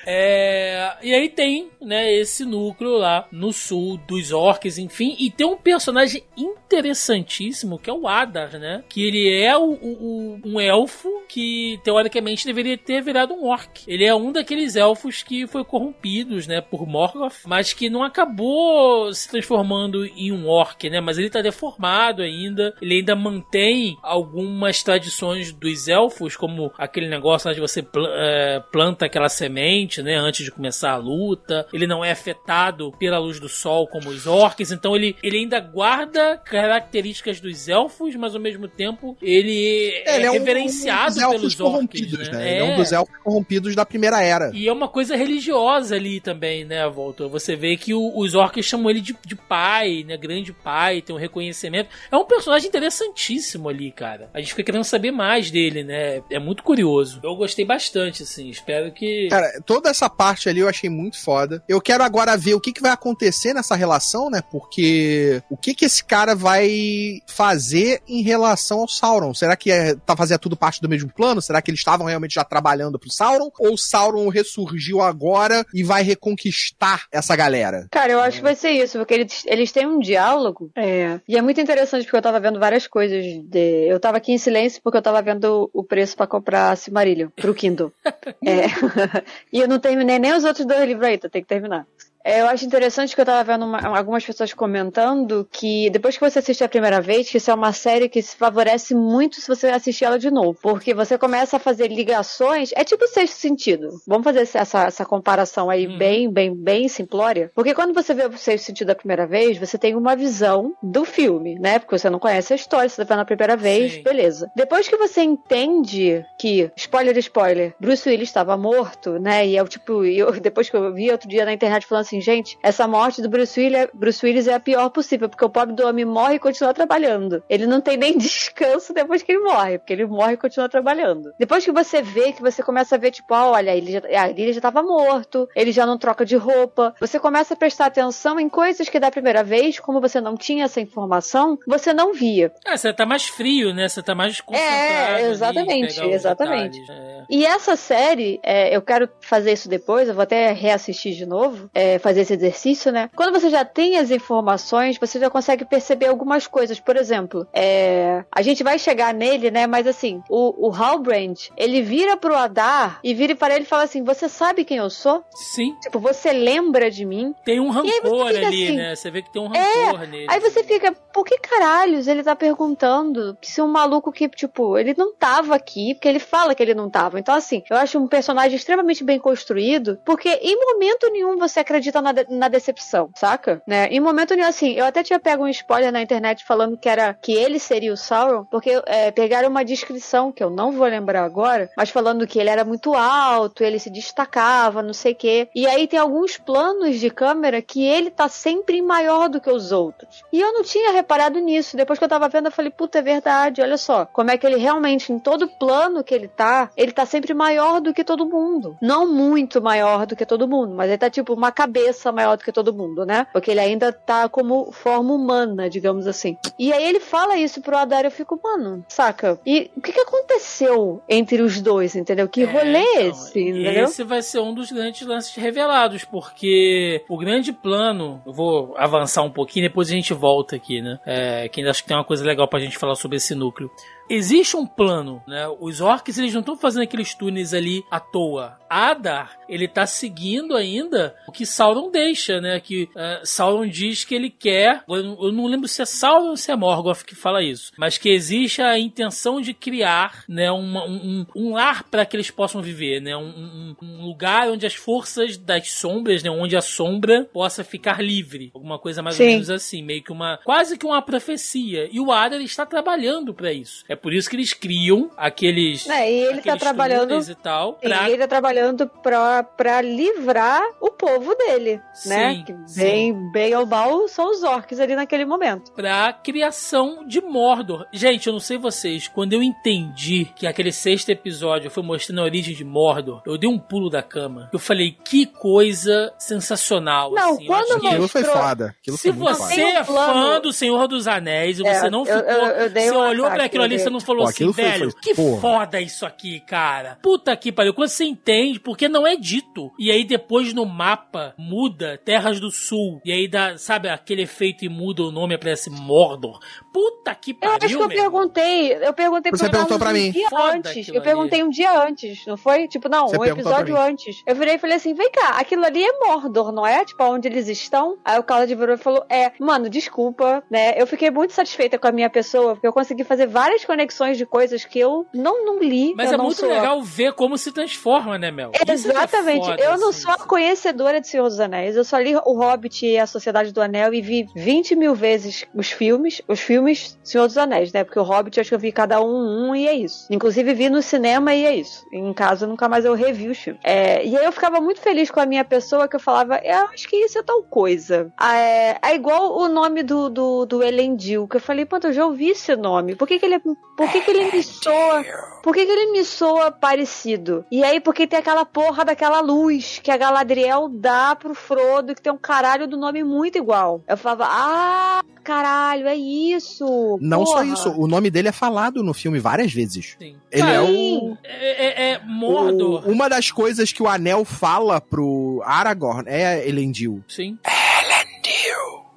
É, 0.06 0.92
e 1.02 1.12
aí 1.12 1.28
tem, 1.28 1.68
né, 1.80 2.12
esse 2.14 2.44
núcleo 2.44 2.92
lá 2.96 3.26
no 3.32 3.52
sul 3.52 3.98
dos 4.06 4.30
orcs, 4.30 4.78
enfim, 4.78 5.16
e 5.18 5.30
tem 5.30 5.46
um 5.46 5.56
personagem 5.56 6.22
interessantíssimo 6.36 7.78
que 7.78 7.90
é 7.90 7.92
o 7.92 8.06
Adar, 8.06 8.58
né? 8.58 8.84
Que 8.88 9.02
ele 9.06 9.28
é 9.32 9.56
o, 9.56 9.62
o- 9.72 9.74
o- 9.74 10.40
um 10.44 10.60
elfo, 10.60 11.08
que 11.28 11.80
teoricamente 11.82 12.46
deveria 12.46 12.76
ter 12.76 13.02
virado 13.02 13.34
um 13.34 13.46
orc. 13.46 13.82
Ele 13.86 14.04
é 14.04 14.14
um 14.14 14.32
daqueles 14.32 14.76
elfos 14.76 15.22
que 15.22 15.46
foi 15.46 15.64
corrompidos, 15.64 16.46
né, 16.46 16.60
por 16.60 16.86
Morgoth, 16.86 17.34
mas 17.46 17.72
que 17.72 17.90
não 17.90 18.02
acabou 18.02 19.12
se 19.12 19.28
transformando 19.28 20.04
em 20.04 20.32
um 20.32 20.46
orc, 20.48 20.88
né? 20.88 21.00
Mas 21.00 21.18
ele 21.18 21.30
tá 21.30 21.40
deformado 21.40 22.22
ainda. 22.22 22.74
Ele 22.80 22.96
ainda 22.96 23.14
mantém 23.14 23.96
algumas 24.02 24.82
tradições 24.82 25.52
dos 25.52 25.88
elfos, 25.88 26.36
como 26.36 26.72
aquele 26.78 27.08
negócio 27.08 27.52
de 27.54 27.60
você 27.60 27.86
é, 28.18 28.62
planta 28.72 29.06
aquela 29.06 29.28
semente, 29.28 30.02
né, 30.02 30.16
antes 30.16 30.44
de 30.44 30.50
começar 30.50 30.92
a 30.92 30.96
luta. 30.96 31.66
Ele 31.72 31.86
não 31.86 32.04
é 32.04 32.10
afetado 32.10 32.92
pela 32.98 33.18
luz 33.18 33.38
do 33.40 33.48
sol 33.48 33.86
como 33.86 34.08
os 34.08 34.26
orcs, 34.26 34.70
então 34.70 34.94
ele, 34.94 35.16
ele 35.22 35.38
ainda 35.38 35.60
guarda 35.60 36.36
características 36.38 37.40
dos 37.40 37.68
elfos, 37.68 38.14
mas 38.16 38.34
ao 38.34 38.40
mesmo 38.40 38.68
tempo 38.68 39.16
ele, 39.20 39.90
é, 40.04 40.16
ele 40.16 40.26
é, 40.26 40.30
reverenciado 40.30 41.15
um 41.24 41.30
pelos 41.30 41.54
corrompidos, 41.54 42.28
né? 42.28 42.38
né? 42.38 42.48
É. 42.48 42.52
Ele 42.52 42.60
é 42.60 42.74
um 42.74 42.76
dos 42.76 42.92
elfos 42.92 43.16
corrompidos 43.22 43.74
da 43.74 43.84
primeira 43.84 44.20
era. 44.22 44.50
E 44.54 44.68
é 44.68 44.72
uma 44.72 44.88
coisa 44.88 45.16
religiosa 45.16 45.94
ali 45.94 46.20
também, 46.20 46.64
né, 46.64 46.88
Volta? 46.88 47.28
Você 47.28 47.56
vê 47.56 47.76
que 47.76 47.94
o, 47.94 48.12
os 48.16 48.34
orcs 48.34 48.64
chamam 48.64 48.90
ele 48.90 49.00
de, 49.00 49.16
de 49.24 49.34
pai, 49.34 50.04
né? 50.06 50.16
Grande 50.16 50.52
pai, 50.52 51.02
tem 51.02 51.14
um 51.14 51.18
reconhecimento. 51.18 51.90
É 52.10 52.16
um 52.16 52.24
personagem 52.24 52.68
interessantíssimo 52.68 53.68
ali, 53.68 53.90
cara. 53.90 54.30
A 54.34 54.40
gente 54.40 54.50
fica 54.50 54.64
querendo 54.64 54.84
saber 54.84 55.10
mais 55.10 55.50
dele, 55.50 55.82
né? 55.82 56.22
É 56.30 56.38
muito 56.38 56.62
curioso. 56.62 57.20
Eu 57.22 57.36
gostei 57.36 57.64
bastante, 57.64 58.22
assim. 58.22 58.48
Espero 58.48 58.92
que. 58.92 59.28
Cara, 59.28 59.60
toda 59.64 59.90
essa 59.90 60.08
parte 60.08 60.48
ali 60.48 60.60
eu 60.60 60.68
achei 60.68 60.90
muito 60.90 61.18
foda. 61.18 61.62
Eu 61.68 61.80
quero 61.80 62.02
agora 62.02 62.36
ver 62.36 62.54
o 62.54 62.60
que, 62.60 62.72
que 62.72 62.82
vai 62.82 62.90
acontecer 62.90 63.54
nessa 63.54 63.74
relação, 63.74 64.30
né? 64.30 64.42
Porque 64.50 65.42
o 65.50 65.56
que 65.56 65.74
que 65.74 65.84
esse 65.84 66.04
cara 66.04 66.34
vai 66.34 67.20
fazer 67.26 68.02
em 68.08 68.22
relação 68.22 68.80
ao 68.80 68.88
Sauron? 68.88 69.34
Será 69.34 69.56
que 69.56 69.70
é, 69.70 69.94
tá 69.94 70.16
fazendo 70.16 70.38
tudo 70.38 70.56
parte 70.56 70.80
do 70.80 70.88
mesmo 70.88 71.05
plano? 71.08 71.42
Será 71.42 71.60
que 71.60 71.70
eles 71.70 71.80
estavam 71.80 72.06
realmente 72.06 72.34
já 72.34 72.44
trabalhando 72.44 72.98
pro 72.98 73.10
Sauron? 73.10 73.50
Ou 73.58 73.76
Sauron 73.76 74.28
ressurgiu 74.28 75.00
agora 75.00 75.64
e 75.72 75.82
vai 75.82 76.02
reconquistar 76.02 77.04
essa 77.12 77.34
galera? 77.36 77.86
Cara, 77.90 78.12
eu 78.12 78.20
acho 78.20 78.38
que 78.38 78.42
vai 78.42 78.54
ser 78.54 78.70
isso, 78.70 78.98
porque 78.98 79.14
eles, 79.14 79.44
eles 79.46 79.72
têm 79.72 79.86
um 79.86 79.98
diálogo. 79.98 80.70
É, 80.76 81.20
e 81.28 81.36
é 81.36 81.42
muito 81.42 81.60
interessante 81.60 82.04
porque 82.04 82.16
eu 82.16 82.22
tava 82.22 82.40
vendo 82.40 82.58
várias 82.58 82.86
coisas. 82.86 83.24
De, 83.44 83.86
eu 83.88 84.00
tava 84.00 84.18
aqui 84.18 84.32
em 84.32 84.38
silêncio 84.38 84.80
porque 84.82 84.98
eu 84.98 85.02
tava 85.02 85.22
vendo 85.22 85.70
o 85.72 85.84
preço 85.84 86.16
para 86.16 86.26
comprar 86.26 86.76
Silmarillion 86.76 87.28
pro 87.34 87.54
Kindle. 87.54 87.92
é, 88.44 88.66
e 89.52 89.60
eu 89.60 89.68
não 89.68 89.78
terminei 89.78 90.18
nem 90.18 90.34
os 90.34 90.44
outros 90.44 90.66
dois 90.66 90.86
livros 90.86 91.06
aí, 91.06 91.18
tem 91.18 91.42
que 91.42 91.48
terminar. 91.48 91.86
É, 92.26 92.40
eu 92.40 92.48
acho 92.48 92.64
interessante 92.64 93.14
que 93.14 93.20
eu 93.20 93.24
tava 93.24 93.52
vendo 93.52 93.64
uma, 93.64 93.78
algumas 93.96 94.24
pessoas 94.24 94.52
comentando 94.52 95.46
que 95.52 95.88
depois 95.90 96.18
que 96.18 96.28
você 96.28 96.40
assiste 96.40 96.64
a 96.64 96.68
primeira 96.68 97.00
vez, 97.00 97.30
que 97.30 97.36
isso 97.36 97.52
é 97.52 97.54
uma 97.54 97.72
série 97.72 98.08
que 98.08 98.20
se 98.20 98.34
favorece 98.34 98.96
muito 98.96 99.40
se 99.40 99.46
você 99.46 99.68
assistir 99.68 100.06
ela 100.06 100.18
de 100.18 100.28
novo. 100.28 100.58
Porque 100.60 100.92
você 100.92 101.16
começa 101.16 101.56
a 101.56 101.60
fazer 101.60 101.86
ligações. 101.86 102.72
É 102.74 102.82
tipo 102.82 103.04
o 103.04 103.08
sexto 103.08 103.34
sentido. 103.34 103.90
Vamos 104.04 104.24
fazer 104.24 104.40
essa, 104.40 104.86
essa 104.86 105.04
comparação 105.04 105.70
aí 105.70 105.86
uhum. 105.86 105.98
bem, 105.98 106.28
bem, 106.28 106.52
bem 106.52 106.88
simplória. 106.88 107.52
Porque 107.54 107.72
quando 107.72 107.94
você 107.94 108.12
vê 108.12 108.26
o 108.26 108.36
sexto 108.36 108.64
sentido 108.64 108.90
a 108.90 108.96
primeira 108.96 109.24
vez, 109.24 109.56
você 109.56 109.78
tem 109.78 109.94
uma 109.94 110.16
visão 110.16 110.74
do 110.82 111.04
filme, 111.04 111.56
né? 111.60 111.78
Porque 111.78 111.96
você 111.96 112.10
não 112.10 112.18
conhece 112.18 112.52
a 112.52 112.56
história, 112.56 112.88
você 112.88 113.04
tá 113.04 113.14
vendo 113.14 113.22
a 113.22 113.24
primeira 113.24 113.56
vez, 113.56 113.92
Sim. 113.92 114.02
beleza. 114.02 114.50
Depois 114.56 114.88
que 114.88 114.96
você 114.96 115.22
entende 115.22 116.26
que, 116.40 116.72
spoiler, 116.74 117.16
spoiler, 117.18 117.72
Bruce 117.78 118.08
Willis 118.08 118.30
estava 118.30 118.56
morto, 118.56 119.16
né? 119.20 119.46
E 119.46 119.56
é 119.56 119.62
o 119.62 119.68
tipo, 119.68 120.04
eu, 120.04 120.32
depois 120.42 120.68
que 120.68 120.76
eu 120.76 120.92
vi 120.92 121.12
outro 121.12 121.28
dia 121.28 121.44
na 121.44 121.52
internet 121.52 121.86
falando 121.86 122.02
assim, 122.02 122.15
assim, 122.16 122.20
gente, 122.20 122.58
essa 122.62 122.86
morte 122.86 123.22
do 123.22 123.28
Bruce 123.28 123.58
Willis, 123.58 123.88
Bruce 123.92 124.24
Willis 124.24 124.48
é 124.48 124.54
a 124.54 124.60
pior 124.60 124.88
possível, 124.90 125.28
porque 125.28 125.44
o 125.44 125.50
pobre 125.50 125.74
do 125.74 125.86
homem 125.86 126.04
morre 126.04 126.36
e 126.36 126.38
continua 126.38 126.72
trabalhando. 126.72 127.42
Ele 127.48 127.66
não 127.66 127.80
tem 127.80 127.96
nem 127.96 128.16
descanso 128.18 128.92
depois 128.92 129.22
que 129.22 129.32
ele 129.32 129.42
morre, 129.42 129.78
porque 129.78 129.92
ele 129.92 130.06
morre 130.06 130.34
e 130.34 130.36
continua 130.36 130.68
trabalhando. 130.68 131.32
Depois 131.38 131.64
que 131.64 131.72
você 131.72 132.02
vê, 132.02 132.32
que 132.32 132.42
você 132.42 132.62
começa 132.62 132.94
a 132.94 132.98
ver, 132.98 133.10
tipo, 133.10 133.32
ah, 133.34 133.50
olha, 133.50 133.74
ele 133.74 133.92
já, 133.92 134.28
ele 134.28 134.52
já 134.52 134.60
tava 134.60 134.82
morto, 134.82 135.48
ele 135.54 135.72
já 135.72 135.86
não 135.86 135.98
troca 135.98 136.24
de 136.24 136.36
roupa. 136.36 136.94
Você 137.00 137.18
começa 137.18 137.54
a 137.54 137.56
prestar 137.56 137.86
atenção 137.86 138.38
em 138.40 138.48
coisas 138.48 138.88
que 138.88 139.00
da 139.00 139.10
primeira 139.10 139.42
vez, 139.42 139.78
como 139.78 140.00
você 140.00 140.20
não 140.20 140.36
tinha 140.36 140.64
essa 140.64 140.80
informação, 140.80 141.58
você 141.66 141.92
não 141.92 142.12
via. 142.12 142.52
É, 142.64 142.76
você 142.76 142.92
tá 142.92 143.06
mais 143.06 143.26
frio, 143.26 143.74
né? 143.74 143.88
Você 143.88 144.02
tá 144.02 144.14
mais 144.14 144.40
concentrado. 144.40 144.76
É, 144.76 145.30
exatamente, 145.30 146.00
exatamente. 146.00 146.80
É. 146.90 147.24
E 147.28 147.44
essa 147.44 147.76
série, 147.76 148.40
é, 148.42 148.74
eu 148.74 148.82
quero 148.82 149.08
fazer 149.20 149.52
isso 149.52 149.68
depois, 149.68 150.08
eu 150.08 150.14
vou 150.14 150.22
até 150.22 150.52
reassistir 150.52 151.14
de 151.14 151.26
novo, 151.26 151.68
é, 151.74 151.98
fazer 152.06 152.20
esse 152.20 152.34
exercício, 152.34 152.92
né? 152.92 153.10
Quando 153.16 153.32
você 153.32 153.50
já 153.50 153.64
tem 153.64 153.98
as 153.98 154.12
informações, 154.12 154.96
você 154.96 155.18
já 155.18 155.28
consegue 155.28 155.64
perceber 155.64 156.06
algumas 156.06 156.46
coisas. 156.46 156.78
Por 156.78 156.96
exemplo, 156.96 157.48
é... 157.52 158.24
a 158.30 158.42
gente 158.42 158.62
vai 158.62 158.78
chegar 158.78 159.12
nele, 159.12 159.50
né? 159.50 159.66
Mas 159.66 159.88
assim, 159.88 160.22
o, 160.30 160.68
o 160.68 160.72
Halbrand, 160.72 161.34
ele 161.56 161.82
vira 161.82 162.16
pro 162.16 162.36
Adar 162.36 163.00
e 163.02 163.12
vira 163.12 163.34
para 163.34 163.56
ele 163.56 163.64
e 163.64 163.66
fala 163.66 163.82
assim: 163.82 164.04
Você 164.04 164.28
sabe 164.28 164.64
quem 164.64 164.76
eu 164.76 164.88
sou? 164.88 165.24
Sim. 165.34 165.74
Tipo, 165.82 165.98
você 165.98 166.32
lembra 166.32 166.88
de 166.92 167.04
mim? 167.04 167.34
Tem 167.44 167.58
um 167.58 167.70
rancor 167.70 168.28
ali, 168.28 168.44
assim, 168.44 168.76
né? 168.76 168.94
Você 168.94 169.10
vê 169.10 169.22
que 169.22 169.32
tem 169.32 169.42
um 169.42 169.48
rancor 169.48 170.02
é, 170.04 170.06
nele. 170.06 170.26
Aí 170.28 170.38
você 170.38 170.62
fica, 170.62 170.92
por 171.12 171.24
que 171.24 171.38
caralhos 171.38 172.06
ele 172.06 172.22
tá 172.22 172.36
perguntando 172.36 173.36
que 173.40 173.50
se 173.50 173.60
um 173.60 173.66
maluco 173.66 174.12
que, 174.12 174.28
tipo, 174.28 174.78
ele 174.78 174.94
não 174.96 175.12
tava 175.12 175.56
aqui, 175.56 175.94
porque 175.94 176.06
ele 176.08 176.20
fala 176.20 176.54
que 176.54 176.62
ele 176.62 176.74
não 176.74 176.88
tava. 176.88 177.18
Então, 177.18 177.34
assim, 177.34 177.64
eu 177.68 177.76
acho 177.76 177.98
um 177.98 178.06
personagem 178.06 178.56
extremamente 178.56 179.02
bem 179.02 179.18
construído, 179.18 179.98
porque 180.04 180.28
em 180.28 180.54
momento 180.54 181.10
nenhum 181.10 181.36
você 181.36 181.58
acredita 181.58 181.95
na, 182.02 182.12
na 182.28 182.48
decepção, 182.48 183.10
saca? 183.14 183.62
Né? 183.66 183.88
Em 183.88 184.00
momento 184.00 184.34
nenhum, 184.34 184.48
assim, 184.48 184.72
eu 184.72 184.84
até 184.84 185.02
tinha 185.02 185.18
pego 185.18 185.44
um 185.44 185.48
spoiler 185.48 185.92
na 185.92 186.02
internet 186.02 186.44
falando 186.44 186.76
que 186.76 186.88
era 186.88 187.14
que 187.14 187.32
ele 187.32 187.58
seria 187.58 187.92
o 187.92 187.96
Sauron, 187.96 188.44
porque 188.44 188.82
é, 188.86 189.10
pegaram 189.10 189.48
uma 189.48 189.64
descrição, 189.64 190.32
que 190.32 190.42
eu 190.42 190.50
não 190.50 190.72
vou 190.72 190.86
lembrar 190.86 191.24
agora, 191.24 191.70
mas 191.76 191.90
falando 191.90 192.26
que 192.26 192.38
ele 192.38 192.50
era 192.50 192.64
muito 192.64 192.94
alto, 192.94 193.64
ele 193.64 193.78
se 193.78 193.90
destacava, 193.90 194.82
não 194.82 194.92
sei 194.92 195.12
o 195.12 195.16
quê. 195.16 195.48
E 195.54 195.66
aí 195.66 195.86
tem 195.86 195.98
alguns 195.98 196.36
planos 196.36 196.98
de 196.98 197.10
câmera 197.10 197.62
que 197.62 197.84
ele 197.84 198.10
tá 198.10 198.28
sempre 198.28 198.80
maior 198.82 199.28
do 199.28 199.40
que 199.40 199.50
os 199.50 199.72
outros. 199.72 200.22
E 200.32 200.40
eu 200.40 200.52
não 200.52 200.62
tinha 200.62 200.92
reparado 200.92 201.38
nisso. 201.40 201.76
Depois 201.76 201.98
que 201.98 202.04
eu 202.04 202.08
tava 202.08 202.28
vendo, 202.28 202.46
eu 202.46 202.52
falei, 202.52 202.70
puta, 202.70 202.98
é 202.98 203.02
verdade, 203.02 203.62
olha 203.62 203.76
só. 203.76 204.06
Como 204.06 204.30
é 204.30 204.38
que 204.38 204.46
ele 204.46 204.56
realmente, 204.56 205.12
em 205.12 205.18
todo 205.18 205.48
plano 205.48 206.04
que 206.04 206.14
ele 206.14 206.28
tá, 206.28 206.70
ele 206.76 206.92
tá 206.92 207.06
sempre 207.06 207.34
maior 207.34 207.80
do 207.80 207.94
que 207.94 208.04
todo 208.04 208.26
mundo. 208.26 208.76
Não 208.80 209.06
muito 209.06 209.60
maior 209.60 210.06
do 210.06 210.16
que 210.16 210.26
todo 210.26 210.48
mundo, 210.48 210.74
mas 210.74 210.88
ele 210.88 210.98
tá 210.98 211.10
tipo 211.10 211.32
uma 211.32 211.52
cabeça 211.52 211.75
maior 212.12 212.36
do 212.36 212.44
que 212.44 212.52
todo 212.52 212.72
mundo, 212.72 213.04
né? 213.04 213.26
Porque 213.32 213.50
ele 213.50 213.60
ainda 213.60 213.92
tá 213.92 214.28
como 214.28 214.72
forma 214.72 215.12
humana, 215.12 215.68
digamos 215.68 216.06
assim. 216.06 216.36
E 216.58 216.72
aí 216.72 216.84
ele 216.86 217.00
fala 217.00 217.36
isso 217.36 217.60
pro 217.60 217.76
Adar 217.76 218.04
e 218.04 218.06
eu 218.06 218.10
fico, 218.10 218.38
mano, 218.42 218.84
saca? 218.88 219.38
E 219.44 219.70
o 219.76 219.80
que 219.80 219.92
que 219.92 220.00
aconteceu 220.00 221.02
entre 221.08 221.42
os 221.42 221.60
dois, 221.60 221.94
entendeu? 221.94 222.28
Que 222.28 222.42
é, 222.42 222.46
rolê 222.46 222.78
é 222.78 223.06
então, 223.06 223.10
esse, 223.10 223.40
entendeu? 223.40 223.84
Esse 223.84 224.04
vai 224.04 224.22
ser 224.22 224.40
um 224.40 224.54
dos 224.54 224.70
grandes 224.70 225.06
lances 225.06 225.34
revelados, 225.34 226.04
porque 226.04 227.04
o 227.08 227.16
grande 227.18 227.52
plano, 227.52 228.22
eu 228.26 228.32
vou 228.32 228.74
avançar 228.76 229.22
um 229.22 229.30
pouquinho, 229.30 229.68
depois 229.68 229.88
a 229.88 229.92
gente 229.92 230.14
volta 230.14 230.56
aqui, 230.56 230.80
né? 230.80 230.98
É, 231.04 231.48
que 231.48 231.60
ainda 231.60 231.70
acho 231.70 231.82
que 231.82 231.88
tem 231.88 231.96
uma 231.96 232.04
coisa 232.04 232.24
legal 232.24 232.48
pra 232.48 232.60
gente 232.60 232.78
falar 232.78 232.94
sobre 232.94 233.16
esse 233.16 233.34
núcleo 233.34 233.70
existe 234.08 234.56
um 234.56 234.66
plano, 234.66 235.22
né? 235.26 235.46
Os 235.60 235.80
orcs 235.80 236.18
eles 236.18 236.32
não 236.32 236.40
estão 236.40 236.56
fazendo 236.56 236.82
aqueles 236.82 237.14
túneis 237.14 237.52
ali 237.54 237.84
à 237.90 238.00
toa. 238.00 238.58
Adar, 238.68 239.38
ele 239.48 239.68
tá 239.68 239.86
seguindo 239.86 240.56
ainda 240.56 241.14
o 241.28 241.32
que 241.32 241.46
Sauron 241.46 241.90
deixa, 241.90 242.40
né? 242.40 242.58
Que 242.60 242.84
uh, 242.84 243.24
Sauron 243.24 243.66
diz 243.66 244.04
que 244.04 244.14
ele 244.14 244.30
quer. 244.30 244.82
Eu 244.88 245.32
não 245.32 245.46
lembro 245.46 245.68
se 245.68 245.82
é 245.82 245.84
Sauron 245.84 246.30
ou 246.30 246.36
se 246.36 246.50
é 246.50 246.56
Morgoth 246.56 247.04
que 247.04 247.14
fala 247.14 247.42
isso, 247.42 247.72
mas 247.76 247.98
que 247.98 248.08
existe 248.08 248.60
a 248.60 248.78
intenção 248.78 249.40
de 249.40 249.54
criar, 249.54 250.24
né? 250.28 250.50
Uma, 250.50 250.84
um, 250.84 251.26
um 251.34 251.54
lar 251.54 251.84
para 251.84 252.04
que 252.04 252.16
eles 252.16 252.30
possam 252.30 252.60
viver, 252.60 253.00
né? 253.00 253.16
Um, 253.16 253.28
um, 253.28 253.76
um, 253.82 254.06
lugar 254.06 254.48
onde 254.50 254.66
as 254.66 254.74
forças 254.74 255.36
das 255.36 255.70
sombras, 255.72 256.22
né? 256.22 256.30
Onde 256.30 256.56
a 256.56 256.60
sombra 256.60 257.24
possa 257.32 257.62
ficar 257.62 258.02
livre, 258.02 258.50
alguma 258.54 258.78
coisa 258.78 259.02
mais 259.02 259.16
Sim. 259.16 259.24
ou 259.24 259.30
menos 259.30 259.50
assim, 259.50 259.82
meio 259.82 260.02
que 260.02 260.12
uma 260.12 260.38
quase 260.44 260.76
que 260.76 260.86
uma 260.86 261.02
profecia. 261.02 261.88
E 261.90 262.00
o 262.00 262.10
Adar 262.10 262.40
está 262.40 262.66
trabalhando 262.66 263.32
para 263.32 263.52
isso. 263.52 263.84
É 263.88 263.95
por 263.96 264.12
isso 264.12 264.28
que 264.28 264.36
eles 264.36 264.52
criam 264.52 265.10
aqueles. 265.16 265.88
É, 265.88 266.10
e 266.10 266.24
ele 266.24 266.42
tá 266.42 266.56
trabalhando. 266.56 267.18
E 267.20 267.34
tal. 267.34 267.74
Pra... 267.74 268.08
E 268.08 268.12
ele 268.12 268.18
tá 268.18 268.28
trabalhando 268.28 268.86
pra, 268.86 269.42
pra 269.42 269.80
livrar 269.80 270.62
o 270.80 270.90
povo 270.90 271.34
dele, 271.34 271.80
sim, 271.94 272.08
né? 272.08 272.44
Que 272.46 272.52
bem, 272.74 273.32
bem 273.32 273.54
ao 273.54 273.66
mal 273.66 274.06
são 274.08 274.30
os 274.30 274.42
orcs 274.42 274.78
ali 274.78 274.94
naquele 274.94 275.24
momento. 275.24 275.72
Pra 275.72 276.12
criação 276.12 277.06
de 277.06 277.20
Mordor. 277.20 277.86
Gente, 277.92 278.26
eu 278.26 278.32
não 278.32 278.40
sei 278.40 278.58
vocês, 278.58 279.08
quando 279.08 279.32
eu 279.32 279.42
entendi 279.42 280.26
que 280.36 280.46
aquele 280.46 280.72
sexto 280.72 281.08
episódio 281.10 281.70
foi 281.70 281.82
mostrando 281.82 282.20
a 282.20 282.24
origem 282.24 282.54
de 282.54 282.64
Mordor, 282.64 283.22
eu 283.26 283.38
dei 283.38 283.48
um 283.48 283.58
pulo 283.58 283.88
da 283.88 284.02
cama. 284.02 284.50
Eu 284.52 284.58
falei, 284.58 284.96
que 285.04 285.26
coisa 285.26 286.12
sensacional. 286.18 287.12
Não, 287.12 287.34
assim, 287.34 287.46
quando 287.46 287.68
mostrou... 287.68 287.86
Aquilo 287.86 288.08
foi 288.08 288.24
foda. 288.24 288.76
Aquilo 288.80 288.96
Se 288.96 289.12
foi 289.12 289.34
você 289.34 289.60
é 289.60 289.84
fã 289.84 290.40
do 290.40 290.52
Senhor 290.52 290.86
dos 290.88 291.06
Anéis 291.06 291.58
e 291.58 291.66
é, 291.66 291.74
você 291.74 291.90
não 291.90 292.04
ficou. 292.04 292.20
Eu, 292.20 292.36
eu, 292.36 292.66
eu 292.66 292.70
você 292.70 292.90
olhou 292.90 293.30
para 293.30 293.44
aquilo 293.44 293.64
ali, 293.64 293.78
você 293.86 293.90
não 293.90 294.00
falou 294.00 294.24
Pô, 294.24 294.28
assim, 294.28 294.50
velho, 294.50 294.90
foi, 294.90 295.00
que 295.00 295.14
porra. 295.14 295.40
foda 295.40 295.80
isso 295.80 296.04
aqui, 296.04 296.40
cara. 296.40 296.98
Puta 297.02 297.36
que 297.36 297.52
pariu. 297.52 297.72
Quando 297.72 297.88
você 297.88 298.04
entende, 298.04 298.58
porque 298.58 298.88
não 298.88 299.06
é 299.06 299.16
dito. 299.16 299.72
E 299.78 299.90
aí 299.90 300.04
depois 300.04 300.52
no 300.52 300.66
mapa 300.66 301.34
muda 301.38 302.00
Terras 302.04 302.40
do 302.40 302.50
Sul. 302.50 303.00
E 303.04 303.12
aí 303.12 303.28
dá, 303.28 303.56
sabe, 303.56 303.88
aquele 303.88 304.22
efeito 304.22 304.64
e 304.64 304.68
muda 304.68 305.02
o 305.02 305.12
nome, 305.12 305.34
aparece 305.34 305.70
Mordor. 305.70 306.40
Puta 306.76 307.14
que 307.14 307.30
Eu 307.30 307.36
pariu, 307.36 307.54
acho 307.62 307.76
que 307.76 307.82
eu 307.82 307.88
meu. 307.88 307.96
perguntei, 308.02 308.72
eu 308.74 308.92
perguntei 308.92 309.32
Você 309.32 309.44
pro 309.44 309.50
perguntou 309.52 309.78
pra 309.78 309.88
um 309.88 309.92
mim. 309.94 310.10
dia 310.10 310.28
Foda 310.28 310.52
antes. 310.52 310.88
Eu 310.88 311.00
perguntei 311.00 311.42
um 311.42 311.48
dia 311.48 311.82
antes, 311.82 312.26
não 312.26 312.36
foi? 312.36 312.68
Tipo, 312.68 312.86
não, 312.90 313.08
Você 313.08 313.16
um 313.18 313.24
episódio 313.24 313.74
pra 313.74 313.86
antes. 313.86 314.22
Eu 314.26 314.34
virei 314.34 314.56
e 314.56 314.58
falei 314.58 314.76
assim: 314.76 314.92
vem 314.92 315.10
cá, 315.10 315.30
aquilo 315.38 315.64
ali 315.64 315.82
é 315.82 315.98
Mordor, 316.00 316.52
não 316.52 316.66
é? 316.66 316.84
Tipo, 316.84 317.02
onde 317.04 317.28
eles 317.28 317.48
estão? 317.48 317.96
Aí 318.04 318.18
o 318.18 318.22
Khaled 318.22 318.54
virou 318.54 318.74
e 318.74 318.78
falou: 318.78 319.04
é, 319.08 319.32
mano, 319.40 319.70
desculpa, 319.70 320.42
né? 320.50 320.74
Eu 320.76 320.86
fiquei 320.86 321.10
muito 321.10 321.32
satisfeita 321.32 321.78
com 321.78 321.88
a 321.88 321.92
minha 321.92 322.10
pessoa, 322.10 322.52
porque 322.54 322.66
eu 322.66 322.72
consegui 322.74 323.04
fazer 323.04 323.26
várias 323.26 323.64
conexões 323.64 324.18
de 324.18 324.26
coisas 324.26 324.64
que 324.66 324.78
eu 324.78 325.06
não, 325.14 325.44
não 325.46 325.58
li. 325.58 325.94
Mas 325.96 326.08
eu 326.10 326.14
é 326.14 326.16
não 326.18 326.24
muito 326.26 326.40
sou- 326.40 326.48
legal 326.50 326.82
ver 326.82 327.14
como 327.14 327.38
se 327.38 327.52
transforma, 327.52 328.18
né, 328.18 328.30
Mel? 328.30 328.50
É 328.52 328.70
Exatamente. 328.70 329.46
foda, 329.46 329.62
eu 329.62 329.78
não 329.78 329.88
assim. 329.90 330.02
sou 330.02 330.10
a 330.12 330.18
conhecedora 330.18 331.00
de 331.00 331.08
Senhor 331.08 331.24
dos 331.28 331.40
Anéis. 331.40 331.74
Eu 331.76 331.84
só 331.84 331.98
li 331.98 332.14
O 332.16 332.34
Hobbit 332.38 332.84
e 332.86 332.98
a 332.98 333.06
Sociedade 333.06 333.52
do 333.52 333.62
Anel 333.62 333.94
e 333.94 334.00
vi 334.02 334.26
20 334.34 334.76
mil 334.76 334.94
vezes 334.94 335.44
os 335.54 335.70
filmes. 335.70 336.20
Os 336.28 336.40
filmes 336.40 336.65
Senhor 336.74 337.26
dos 337.26 337.38
Anéis, 337.38 337.72
né? 337.72 337.84
Porque 337.84 337.98
o 337.98 338.02
Hobbit 338.02 338.40
acho 338.40 338.50
que 338.50 338.54
eu 338.54 338.58
vi 338.58 338.72
cada 338.72 339.00
um 339.00 339.48
um 339.48 339.54
e 339.54 339.66
é 339.66 339.74
isso. 339.74 340.06
Inclusive 340.10 340.54
vi 340.54 340.68
no 340.68 340.82
cinema 340.82 341.34
e 341.34 341.44
é 341.44 341.54
isso. 341.54 341.84
Em 341.92 342.12
casa 342.12 342.46
nunca 342.46 342.68
mais 342.68 342.84
eu 342.84 342.94
revi 342.94 343.28
os 343.28 343.38
filmes. 343.38 343.60
É, 343.64 344.04
e 344.04 344.16
aí 344.16 344.24
eu 344.24 344.32
ficava 344.32 344.60
muito 344.60 344.80
feliz 344.80 345.10
com 345.10 345.20
a 345.20 345.26
minha 345.26 345.44
pessoa 345.44 345.88
que 345.88 345.96
eu 345.96 346.00
falava, 346.00 346.40
eu 346.42 346.66
acho 346.66 346.88
que 346.88 346.96
isso 346.96 347.18
é 347.18 347.22
tal 347.22 347.42
coisa. 347.42 348.12
Ah, 348.16 348.36
É, 348.36 348.78
é 348.82 348.94
igual 348.94 349.36
o 349.38 349.48
nome 349.48 349.82
do, 349.82 350.08
do, 350.08 350.46
do 350.46 350.62
Elendil, 350.62 351.26
que 351.28 351.36
eu 351.36 351.40
falei, 351.40 351.64
pô, 351.64 351.78
eu 351.82 351.92
já 351.92 352.04
ouvi 352.04 352.30
esse 352.30 352.54
nome. 352.56 352.94
Por 352.94 353.06
que, 353.06 353.18
que 353.18 353.26
ele, 353.26 353.38
por 353.38 353.90
que, 353.90 354.00
que 354.00 354.10
ele 354.10 354.30
me 354.30 354.42
soa 354.42 355.04
por 355.46 355.54
que, 355.54 355.64
que 355.64 355.70
ele 355.70 355.92
me 355.92 356.04
soa 356.04 356.50
parecido? 356.50 357.44
E 357.52 357.62
aí, 357.62 357.78
porque 357.78 358.04
tem 358.04 358.18
aquela 358.18 358.44
porra 358.44 358.84
daquela 358.84 359.20
luz 359.20 359.78
que 359.80 359.92
a 359.92 359.96
Galadriel 359.96 360.68
dá 360.68 361.14
pro 361.14 361.36
Frodo, 361.36 361.94
que 361.94 362.02
tem 362.02 362.12
um 362.12 362.16
caralho 362.18 362.66
do 362.66 362.76
nome 362.76 363.04
muito 363.04 363.38
igual. 363.38 363.80
Eu 363.86 363.96
falava, 363.96 364.24
ah, 364.28 365.04
caralho, 365.22 365.86
é 365.86 365.94
isso. 365.94 366.98
Não 367.00 367.24
só 367.24 367.34
porra. 367.34 367.44
isso, 367.46 367.70
o 367.80 367.86
nome 367.86 368.10
dele 368.10 368.26
é 368.26 368.32
falado 368.32 368.82
no 368.82 368.92
filme 368.92 369.20
várias 369.20 369.52
vezes. 369.52 369.94
Sim. 370.00 370.16
Ele 370.32 370.50
é 370.50 370.60
o. 370.60 371.16
É, 371.22 371.66
é, 371.66 371.90
é 371.92 372.00
Mordor. 372.04 372.84
o- 372.84 372.90
uma 372.90 373.08
das 373.08 373.30
coisas 373.30 373.70
que 373.72 373.80
o 373.84 373.86
anel 373.88 374.24
fala 374.24 374.80
pro 374.80 375.40
Aragorn 375.44 376.02
é 376.08 376.48
Elendil. 376.48 377.04
Sim. 377.06 377.38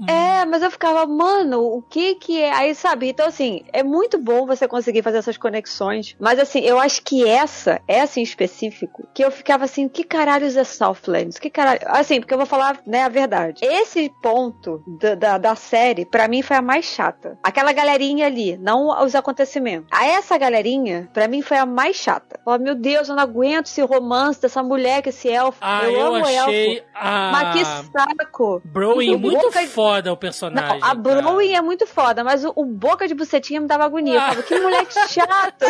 É, 0.07 0.45
mas 0.45 0.61
eu 0.61 0.71
ficava, 0.71 1.05
mano, 1.05 1.61
o 1.61 1.81
que 1.81 2.15
que 2.15 2.41
é? 2.41 2.51
Aí, 2.53 2.73
sabe? 2.76 3.09
Então, 3.09 3.27
assim, 3.27 3.63
é 3.73 3.84
muito 3.84 4.17
bom 4.17 4.45
você 4.45 4.67
conseguir 4.67 5.01
fazer 5.01 5.17
essas 5.17 5.38
conexões. 5.38 6.15
Mas, 6.19 6.39
assim, 6.39 6.59
eu 6.61 6.80
acho 6.80 7.01
que 7.03 7.27
essa, 7.27 7.81
essa 7.88 8.19
em 8.19 8.23
específico, 8.23 9.07
que 9.13 9.23
eu 9.23 9.31
ficava 9.31 9.65
assim, 9.65 9.88
que 9.88 10.03
caralhos 10.03 10.55
é 10.55 10.63
Southlands? 10.63 11.38
Que 11.38 11.49
caralho. 11.49 11.81
Assim, 11.85 12.19
porque 12.19 12.34
eu 12.34 12.38
vou 12.38 12.45
falar, 12.47 12.80
né, 12.85 13.03
a 13.03 13.09
verdade. 13.09 13.61
Esse 13.63 14.11
ponto 14.21 14.81
da, 14.99 15.15
da, 15.15 15.38
da 15.38 15.55
série, 15.55 16.05
pra 16.05 16.27
mim, 16.27 16.41
foi 16.41 16.57
a 16.57 16.61
mais 16.61 16.85
chata. 16.85 17.38
Aquela 17.43 17.73
galerinha 17.73 18.26
ali, 18.26 18.57
não 18.57 18.89
os 19.03 19.15
acontecimentos. 19.15 19.89
A 19.91 20.05
essa 20.07 20.38
galerinha, 20.38 21.09
pra 21.13 21.27
mim, 21.27 21.41
foi 21.41 21.57
a 21.57 21.65
mais 21.65 21.95
chata. 21.95 22.39
Falei, 22.45 22.63
meu 22.63 22.76
Deus, 22.76 23.09
eu 23.09 23.15
não 23.15 23.23
aguento 23.23 23.65
esse 23.67 23.81
romance 23.81 24.41
dessa 24.41 24.63
mulher 24.63 25.01
com 25.03 25.09
esse 25.09 25.27
elfo. 25.30 25.57
Ah, 25.61 25.84
eu, 25.85 25.91
eu, 25.91 26.05
amo 26.07 26.26
achei 26.26 26.77
elfo. 26.77 26.85
a 26.93 27.31
Mas 27.31 27.57
que 27.57 27.65
saco. 27.65 28.61
Browning 28.65 29.15
O 29.15 29.19
muito 29.19 29.41
Boca- 29.41 29.59
foda 29.89 30.13
o 30.13 30.17
personagem. 30.17 30.79
Não, 30.79 30.87
a 30.87 30.93
Browning 30.93 31.53
é 31.53 31.61
muito 31.61 31.85
foda, 31.87 32.23
mas 32.23 32.43
o, 32.45 32.53
o 32.55 32.65
boca 32.65 33.07
de 33.07 33.13
bucetinha 33.13 33.59
me 33.61 33.67
dava 33.67 33.85
agonia. 33.85 34.15
Eu 34.15 34.19
falava, 34.21 34.43
que 34.43 34.59
moleque 34.59 34.93
chato. 35.07 35.65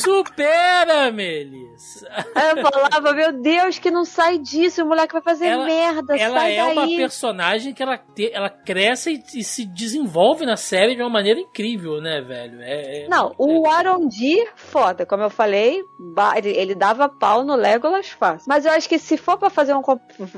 Supera, 0.00 1.10
Melis. 1.10 2.02
Eu 2.04 2.62
falava, 2.62 3.12
meu 3.12 3.32
Deus, 3.32 3.78
que 3.78 3.90
não 3.90 4.04
sai 4.04 4.38
disso, 4.38 4.82
o 4.82 4.86
moleque 4.86 5.12
vai 5.12 5.22
fazer 5.22 5.46
Ela- 5.46 5.64
merda, 5.64 6.16
Ela 6.16 6.48
é 6.48 6.64
uma 6.64 6.82
daí. 6.86 6.96
personagem 6.96 7.72
que 7.74 7.82
ela, 7.82 7.98
te- 7.98 8.30
ela 8.32 8.48
cresce 8.50 9.22
e, 9.34 9.40
e 9.40 9.44
se 9.44 9.64
desenvolve 9.64 10.44
na 10.46 10.56
série 10.56 10.94
de 10.94 11.02
uma 11.02 11.10
maneira 11.10 11.40
incrível, 11.40 12.00
né, 12.00 12.20
velho? 12.20 12.60
É, 12.62 13.04
é- 13.04 13.08
Não, 13.08 13.34
o 13.38 13.68
Arondir, 13.68 14.48
foda, 14.56 15.04
como 15.06 15.22
eu 15.22 15.30
falei, 15.30 15.82
ele, 16.36 16.48
ele 16.50 16.74
dava 16.74 17.08
pau 17.08 17.44
no 17.44 17.54
Legolas 17.54 18.08
fácil. 18.08 18.46
Mas 18.48 18.64
eu 18.66 18.72
acho 18.72 18.88
que 18.88 18.98
se 18.98 19.16
for 19.16 19.38
pra 19.38 19.50
fazer 19.50 19.74
um. 19.74 19.82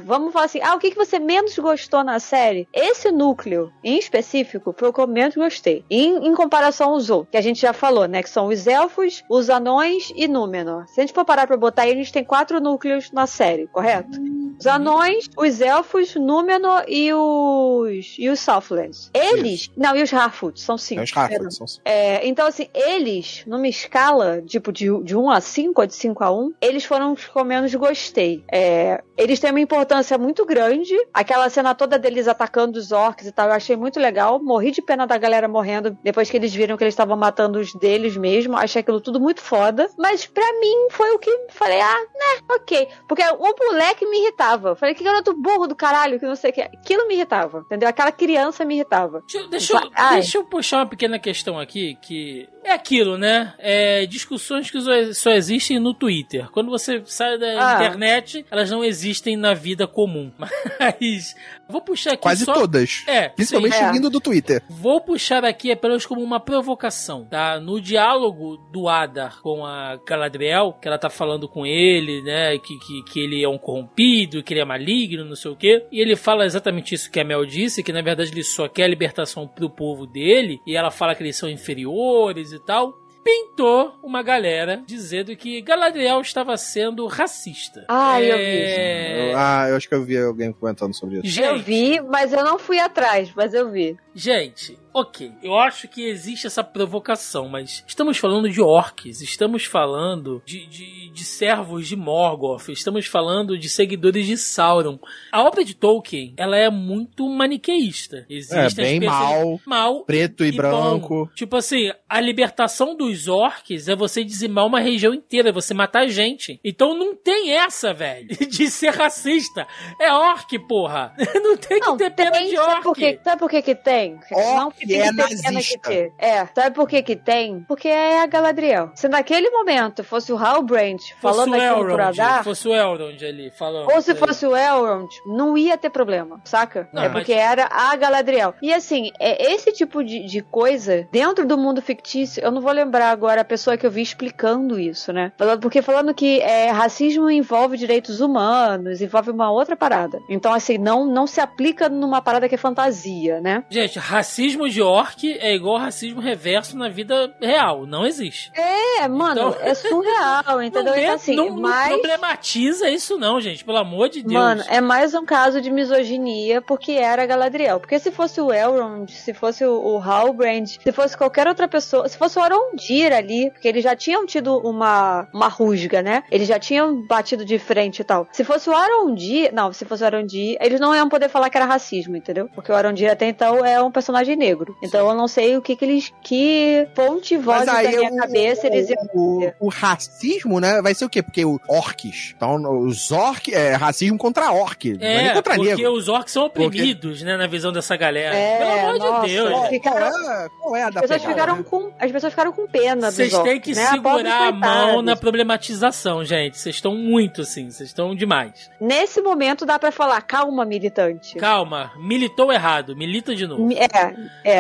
Vamos 0.05 0.33
falar 0.33 0.47
assim, 0.47 0.61
ah, 0.63 0.75
o 0.75 0.79
que, 0.79 0.91
que 0.91 0.97
você 0.97 1.19
menos 1.19 1.59
gostou 1.59 2.03
na 2.05 2.19
série? 2.19 2.69
Esse 2.73 3.02
núcleo, 3.11 3.73
em 3.83 3.99
específico, 3.99 4.75
foi 4.77 4.89
o 4.89 4.93
que 4.93 5.01
eu 5.01 5.07
menos 5.07 5.35
gostei. 5.35 5.85
Em, 5.91 6.27
em 6.29 6.35
comparação 6.35 6.91
aos 6.91 7.11
outros, 7.11 7.31
que 7.31 7.37
a 7.37 7.41
gente 7.43 7.61
já 7.61 7.73
falou, 7.73 8.07
né? 8.07 8.23
Que 8.23 8.31
são 8.31 8.47
os 8.49 8.67
elfos, 8.67 9.23
os 9.29 9.51
anões 9.51 10.13
e 10.15 10.29
Númenor. 10.29 10.87
Se 10.89 11.01
a 11.01 11.03
gente 11.03 11.13
for 11.15 11.25
parar 11.25 11.47
pra 11.47 11.57
botar 11.57 11.83
aí, 11.83 11.93
a 11.93 11.97
gente 11.97 12.13
tem 12.13 12.25
quatro 12.25 12.61
núcleos 12.61 13.11
na 13.13 13.27
série, 13.27 13.67
correto? 13.67 14.19
Os 14.59 14.67
anões, 14.67 15.29
os 15.37 15.61
elfos, 15.61 16.15
Númenor 16.15 16.85
e 16.87 17.13
os. 17.13 18.17
e 18.19 18.29
os 18.29 18.39
Southlands. 18.41 19.11
Eles. 19.13 19.71
Não, 19.77 19.97
e 19.97 20.03
os 20.03 20.13
Harfoot, 20.13 20.61
são 20.61 20.79
cinco. 20.79 21.01
É 21.01 21.05
os 21.05 21.17
Harfoot, 21.17 21.55
são- 21.55 21.67
É, 21.85 22.27
então, 22.27 22.47
assim, 22.47 22.69
eles, 22.75 23.43
numa 23.47 23.67
escala, 23.67 24.41
tipo, 24.43 24.73
de, 24.73 24.87
de 25.03 25.17
1 25.17 25.31
a 25.31 25.41
5 25.41 25.81
ou 25.81 25.87
de 25.87 25.95
5 25.95 26.23
a 26.23 26.31
1, 26.31 26.53
eles 26.61 26.85
foram 26.85 27.13
os 27.13 27.25
que 27.27 27.37
eu 27.37 27.45
menos 27.45 27.75
gostei. 27.75 28.45
É, 28.53 29.03
eles 29.17 29.41
têm 29.41 29.51
uma 29.51 29.61
importância 29.61 30.17
muito 30.19 30.45
grande. 30.47 30.95
Aquela 31.13 31.49
cena 31.51 31.75
toda 31.75 31.99
deles 31.99 32.29
atacando 32.29 32.79
os 32.79 32.92
orcs 32.93 33.27
e 33.27 33.33
tal, 33.33 33.49
eu 33.49 33.55
achei 33.55 33.77
muito 33.77 33.99
legal. 33.99 34.43
Morri 34.43 34.71
de 34.71 34.83
pena 34.83 35.07
da 35.07 35.17
galera 35.19 35.49
morrendo 35.49 35.97
depois 36.03 36.31
que 36.31 36.37
eles 36.37 36.55
viram 36.55 36.77
que 36.77 36.85
eles 36.85 36.93
estavam 36.93 37.17
matando 37.17 37.59
os 37.59 37.75
deles 37.75 38.17
mesmo. 38.17 38.57
Achei 38.57 38.81
aquilo 38.81 39.01
tudo 39.01 39.19
muito 39.21 39.41
foda. 39.41 39.89
Mas 39.99 40.27
pra 40.27 40.45
mim 40.61 40.89
foi 40.91 41.11
o 41.15 41.19
que 41.19 41.31
falei, 41.51 41.81
ah, 41.81 41.99
né, 42.01 42.43
ok. 42.51 42.89
Porque 43.09 43.23
o 43.23 43.55
moleque 43.67 44.07
me 44.07 44.21
irritava. 44.21 44.77
Falei, 44.77 44.95
que 44.95 45.03
garoto 45.05 45.35
burro 45.35 45.67
do 45.67 45.75
caralho, 45.75 46.19
que 46.21 46.27
não 46.27 46.37
sei 46.37 46.51
o 46.51 46.55
que. 46.55 46.61
Aquilo 46.63 47.07
me 47.09 47.15
irritava, 47.15 47.61
entendeu? 47.61 47.89
Aquela 47.89 48.13
criança 48.13 48.65
me 48.65 48.75
irritava. 48.75 49.21
Deixa, 49.23 49.39
eu- 49.39 49.49
deixa, 49.51 49.73
eu- 49.75 50.11
deixa 50.13 50.39
eu 50.39 50.45
puxar 50.45 50.79
uma 50.79 50.87
pequena 50.87 51.19
questão 51.19 51.59
aqui, 51.59 51.97
que 52.03 52.49
é 52.65 52.73
aquilo, 52.73 53.17
né? 53.19 53.55
É 53.59 54.07
discussões 54.07 54.71
que 54.71 54.79
só- 55.15 55.31
existem 55.33 55.79
no 55.79 55.95
Twitter. 55.95 56.51
Quando 56.51 56.71
você 56.71 57.03
sai 57.07 57.39
da 57.39 57.47
Ah. 57.47 57.75
internet, 57.85 58.45
elas 58.51 58.71
não 58.71 58.85
existem 58.85 59.37
na 59.37 59.55
vida 59.55 59.87
comum. 59.87 60.31
Mas 60.79 61.35
vou 61.69 61.81
puxar 61.81 62.13
aqui 62.13 62.23
Quase 62.23 62.45
só... 62.45 62.53
todas. 62.55 63.03
É, 63.07 63.29
Principalmente 63.29 63.77
sim. 63.77 63.83
É. 63.85 63.93
vindo 63.93 64.11
do 64.11 64.21
Twitter. 64.21 64.63
Vou 64.69 65.01
puxar 65.01 65.45
aqui 65.45 65.71
apenas 65.73 66.05
como 66.07 66.21
uma 66.23 66.39
provocação, 66.41 67.25
tá? 67.25 67.59
No 67.61 67.81
diálogo 67.81 68.57
do 68.73 68.89
Adar 68.89 69.41
com 69.41 69.65
a 69.65 69.99
Galadriel, 70.07 70.77
que 70.81 70.87
ela 70.89 70.99
tá 70.99 71.11
falando 71.11 71.49
com 71.49 71.67
ele, 71.67 72.23
né? 72.23 72.59
Que, 72.59 72.79
que, 72.79 73.03
que 73.05 73.21
ele 73.21 73.43
é 73.43 73.49
um 73.49 73.59
corrompido, 73.59 74.43
que 74.43 74.53
ele 74.55 74.61
é 74.61 74.65
maligno, 74.65 75.25
não 75.25 75.37
sei 75.37 75.51
o 75.51 75.57
quê. 75.57 75.85
E 75.91 76.01
ele 76.01 76.17
fala 76.17 76.45
exatamente 76.45 76.95
isso 76.95 77.11
que 77.11 77.21
a 77.21 77.25
Mel 77.25 77.45
disse, 77.45 77.83
que 77.83 77.93
na 77.93 78.03
verdade 78.03 78.31
ele 78.31 78.43
só 78.45 78.69
quer 78.69 78.85
a 78.85 78.89
libertação 78.89 79.47
pro 79.49 79.71
povo 79.71 80.07
dele. 80.07 80.61
E 80.67 80.77
ela 80.77 80.91
fala 80.91 81.15
que 81.15 81.23
eles 81.23 81.37
são 81.37 81.49
inferiores 81.49 82.52
e 82.57 82.59
tal. 82.59 82.99
Pintou 83.25 83.95
uma 84.03 84.21
galera 84.21 84.83
dizendo 84.85 85.37
que 85.37 85.63
Galadriel 85.63 86.21
estava 86.21 86.57
sendo 86.57 87.07
racista. 87.07 87.85
Ah, 87.89 88.21
eu 88.21 88.37
vi. 88.37 88.43
É... 88.43 89.31
Eu- 89.33 89.39
ah, 89.39 89.67
eu 89.69 89.77
acho 89.77 89.89
que 89.89 89.95
eu 89.95 90.03
vi 90.05 90.19
alguém 90.19 90.53
comentando 90.53 90.93
sobre 90.93 91.19
isso. 91.19 91.27
Gente, 91.29 91.47
Eu 91.47 91.59
vi, 91.61 92.01
mas 92.01 92.33
eu 92.33 92.43
não 92.45 92.59
fui 92.59 92.81
atrás, 92.81 93.33
mas 93.37 93.55
eu 93.55 93.71
vi. 93.71 93.97
Gente, 94.13 94.77
ok, 94.95 95.33
eu 95.43 95.57
acho 95.59 95.89
que 95.89 96.03
existe 96.07 96.47
essa 96.47 96.63
provocação, 96.63 97.49
mas 97.49 97.83
estamos 97.87 98.19
falando 98.19 98.49
de 98.49 98.61
orcs, 98.61 99.21
estamos 99.21 99.65
falando 99.65 100.43
de, 100.45 100.67
de, 100.67 101.11
de 101.11 101.25
servos 101.25 101.89
de 101.89 101.97
Morgoth, 101.97 102.69
estamos 102.69 103.07
falando 103.07 103.57
de 103.59 103.69
seguidores 103.69 104.27
de 104.27 104.37
Sauron. 104.37 104.99
A 105.31 105.43
obra 105.43 105.65
de 105.65 105.75
Tolkien, 105.75 106.35
ela 106.37 106.57
é 106.57 106.69
muito 106.71 107.29
maniqueísta. 107.29 108.27
É, 108.29 108.35
Existem 108.35 109.01
bem 109.01 109.09
as 109.09 109.15
pessoas- 109.15 109.41
mal, 109.41 109.61
mal 109.67 110.05
preto 110.05 110.45
e, 110.45 110.49
e 110.49 110.53
branco. 110.53 111.27
bom. 111.27 111.35
Tipo 111.35 111.57
assim, 111.57 111.91
a 112.09 112.21
libertação 112.21 112.97
dos 112.97 113.29
orcs 113.29 113.89
é 113.89 113.97
você 113.97 114.25
dizimar 114.25 114.67
uma 114.67 114.81
região 114.81 115.15
inteira, 115.15 115.49
é 115.51 115.53
você 115.53 115.73
matar 115.75 116.07
gente. 116.09 116.61
Então 116.65 116.95
não 116.97 117.15
tem 117.17 117.53
essa, 117.53 117.93
velho, 117.95 118.29
de 118.49 118.69
ser 118.71 118.91
racista. 118.91 119.67
É 120.01 120.13
orc, 120.13 120.59
porra. 120.67 121.15
Não 121.43 121.57
tem 121.57 121.81
que 121.81 121.87
Não, 121.87 121.97
ter 121.97 122.11
pena 122.11 122.31
tem, 122.33 122.51
de 122.51 122.57
sabe 122.57 122.71
orc. 122.73 122.83
por 122.83 122.95
quê? 122.95 123.21
Sabe 123.23 123.39
por 123.39 123.51
que 123.51 123.63
que 123.63 123.75
tem? 123.75 124.19
não 124.31 124.71
que 124.87 124.95
é 124.95 125.13
nazista. 125.13 125.91
que. 125.91 126.13
É, 126.19 126.47
sabe 126.55 126.75
por 126.75 126.89
que 126.89 127.03
que 127.03 127.17
tem? 127.17 127.61
Porque 127.69 127.89
é 127.89 128.23
a 128.23 128.27
Galadriel. 128.27 128.91
Se 128.95 129.09
naquele 129.09 129.51
momento 129.51 130.03
fosse 130.05 130.33
o 130.33 130.37
Halbrand 130.37 130.99
falando 131.21 131.55
aquilo 131.55 131.91
Elrond, 131.91 132.01
Adar, 132.21 132.45
fosse 132.45 132.69
o 132.69 132.75
Elrond 132.75 133.25
ali 133.25 133.51
falando. 133.51 133.91
ou 133.93 134.01
se 134.03 134.13
aí. 134.13 134.17
fosse 134.17 134.47
o 134.47 134.57
Elrond, 134.57 135.09
não 135.27 135.57
ia 135.57 135.77
ter 135.77 135.91
problema, 135.91 136.41
saca? 136.45 136.89
Não, 136.93 137.03
é 137.03 137.09
mas- 137.09 137.19
porque 137.19 137.33
era 137.33 137.69
a 137.71 137.95
Galadriel. 137.97 138.55
E 138.63 138.73
assim, 138.73 139.11
é 139.19 139.53
esse 139.53 139.73
tipo 139.73 140.03
de, 140.05 140.25
de 140.27 140.43
coisa, 140.43 141.07
dentro 141.11 141.47
do 141.47 141.57
mundo 141.59 141.81
fictício, 141.83 142.43
eu 142.43 142.51
não 142.51 142.61
vou 142.61 142.73
lembrar 142.73 143.11
agora 143.11 143.41
a 143.41 143.45
pessoa 143.45 143.77
que 143.77 143.87
eu 143.87 143.91
vi 143.91 144.03
explicando 144.03 144.79
isso, 144.79 145.13
né? 145.13 145.33
Falando- 145.39 145.61
Porque 145.61 145.83
falando 145.83 146.15
que 146.15 146.41
é, 146.41 146.71
racismo 146.71 147.31
envolve 147.31 147.77
direitos 147.77 148.21
humanos, 148.21 149.01
envolve 149.01 149.31
uma 149.31 149.51
outra 149.51 149.77
parada. 149.77 150.21
Então, 150.29 150.53
assim, 150.53 150.79
não, 150.79 151.07
não 151.07 151.27
se 151.27 151.41
aplica 151.41 151.89
numa 151.89 152.21
parada 152.21 152.49
que 152.49 152.55
é 152.55 152.59
fantasia, 152.59 153.41
né? 153.41 153.65
Gente, 153.71 153.99
racismo 153.99 154.69
de 154.73 154.83
orc 154.83 155.25
é 155.41 155.55
igual 155.55 155.79
racismo 155.79 156.21
reverso 156.21 156.77
na 156.77 156.89
vida 156.89 157.33
real. 157.41 157.87
Não 157.87 158.07
existe. 158.07 158.51
É, 158.55 159.07
mano, 159.09 159.41
Então- 159.51 159.57
é 159.61 159.75
surreal, 159.75 160.63
entendeu? 160.63 160.93
não, 160.93 160.99
Então, 161.01 161.15
assim, 161.15 161.35
não- 161.37 161.51
não 161.51 161.61
mas... 161.63 161.89
problematiza 161.89 162.89
isso 162.91 163.19
não, 163.19 163.41
gente. 163.41 163.65
Pelo 163.65 163.79
amor 163.79 164.09
de 164.09 164.23
Deus. 164.23 164.33
Mano, 164.33 164.63
é 164.69 164.81
mais 164.81 165.15
um 165.15 165.25
caso 165.25 165.61
de 165.61 165.71
misoginia 165.71 166.61
porque 166.63 166.93
era 166.93 167.27
Galadriel. 167.27 167.81
Porque 167.81 167.99
se 167.99 168.11
fosse 168.11 168.41
o 168.41 168.53
Elrond, 168.53 169.11
se 169.13 169.33
fosse 169.35 169.65
o, 169.65 169.73
o 169.73 169.99
Halbrand, 169.99 170.67
se 170.83 170.93
fosse 170.93 171.17
qualquer 171.17 171.47
outra 171.47 171.69
pessoa, 171.69 172.09
se 172.09 172.17
fosse 172.17 172.39
o 172.39 172.43
Arondir 172.43 173.13
ali, 173.13 173.51
porque 173.51 173.69
eles 173.69 173.83
já 173.85 173.95
tinham 173.97 174.25
tido 174.27 174.57
uma, 174.59 175.29
uma 175.33 175.49
rusga, 175.49 176.03
né? 176.03 176.23
Eles 176.31 176.49
já 176.49 176.59
tinham 176.59 177.07
batido 177.07 177.45
de 177.45 177.59
frente 177.59 178.01
e 178.01 178.05
tal. 178.05 178.27
Se 178.33 178.45
fosse 178.45 178.69
o 178.71 178.75
Arondir, 178.77 179.53
não, 179.53 179.73
se 179.73 179.85
fosse 179.85 180.03
o 180.03 180.07
Arondir, 180.07 180.57
eles 180.61 180.81
não 180.81 180.95
iam 180.95 181.09
poder 181.09 181.29
falar 181.29 181.51
que 181.51 181.57
era 181.57 181.67
racismo, 181.67 182.17
entendeu? 182.17 182.49
Porque 182.55 182.71
o 182.71 182.75
Arondir 182.75 183.11
até 183.11 183.29
então 183.29 183.65
é 183.65 183.83
um 183.83 183.91
personagem 183.91 184.37
negro. 184.37 184.62
Então 184.83 185.09
eu 185.09 185.15
não 185.15 185.27
sei 185.29 185.57
o 185.57 185.63
que 185.63 185.75
que 185.77 185.85
eles, 185.85 186.13
que 186.23 186.87
fonte 186.95 187.37
voz 187.37 187.65
da 187.67 187.83
minha 187.83 188.11
o- 188.13 188.17
cabeça 188.17 188.67
eles 188.67 188.89
iam 188.91 189.03
o, 189.15 189.53
o 189.61 189.69
racismo, 189.69 190.61
né, 190.61 190.81
vai 190.83 190.95
ser 190.95 191.05
o 191.05 191.09
quê? 191.11 191.23
Porque 191.23 191.45
o 191.45 191.59
orcs. 191.69 192.33
Então, 192.37 192.57
os 192.87 193.11
orcs 193.13 193.53
é 193.55 193.75
racismo 193.75 194.17
contra 194.19 194.51
orc, 194.53 194.85
não 194.95 195.07
é 195.07 195.17
nem 195.17 195.27
É, 195.29 195.33
contra 195.35 195.55
porque 195.55 195.75
negro. 195.75 195.93
os 195.93 196.09
orcs 196.09 196.33
são 196.33 196.45
oprimidos, 196.47 197.23
né, 197.23 197.37
na 197.37 197.47
visão 197.47 197.73
dessa 197.73 197.97
galera. 197.97 198.35
É, 198.35 198.59
Pelo 198.59 198.71
amor 198.73 198.99
nossa, 198.99 199.27
de 199.27 199.33
Deus. 199.35 199.51
é. 199.51 199.69
ficaram- 199.69 200.11
Qual 200.11 200.31
é, 200.33 200.49
qual 200.61 200.77
é 200.77 200.83
a 200.83 200.89
As 200.89 200.95
da 200.95 201.01
pessoas, 201.03 201.21
pegada, 201.23 201.41
ficaram 201.41 201.57
né? 201.59 201.65
com, 201.69 201.93
as 201.99 202.13
pessoas 202.13 202.33
ficaram 202.33 202.53
com 202.53 202.67
pena 202.67 203.11
Vocês 203.11 203.31
têm 203.31 203.41
orcs, 203.41 203.61
que 203.63 203.75
né? 203.75 203.87
Segurar 203.91 204.49
a 204.49 204.53
mão 204.53 204.61
coitados. 204.61 205.05
na 205.05 205.17
problematização, 205.17 206.25
gente. 206.25 206.59
Vocês 206.59 206.75
estão 206.77 206.95
muito 206.97 207.43
assim, 207.43 207.71
vocês 207.71 207.89
estão 207.89 208.15
demais. 208.15 208.71
Nesse 208.81 209.21
momento 209.21 209.65
dá 209.65 209.79
pra 209.79 209.91
falar, 209.93 210.21
calma, 210.23 210.65
militante. 210.65 211.37
Calma, 211.37 211.93
militou 211.97 212.53
errado, 212.53 212.97
milita 212.97 213.35
de 213.35 213.47
novo. 213.47 213.69
É, 213.73 214.15
é. 214.45 214.52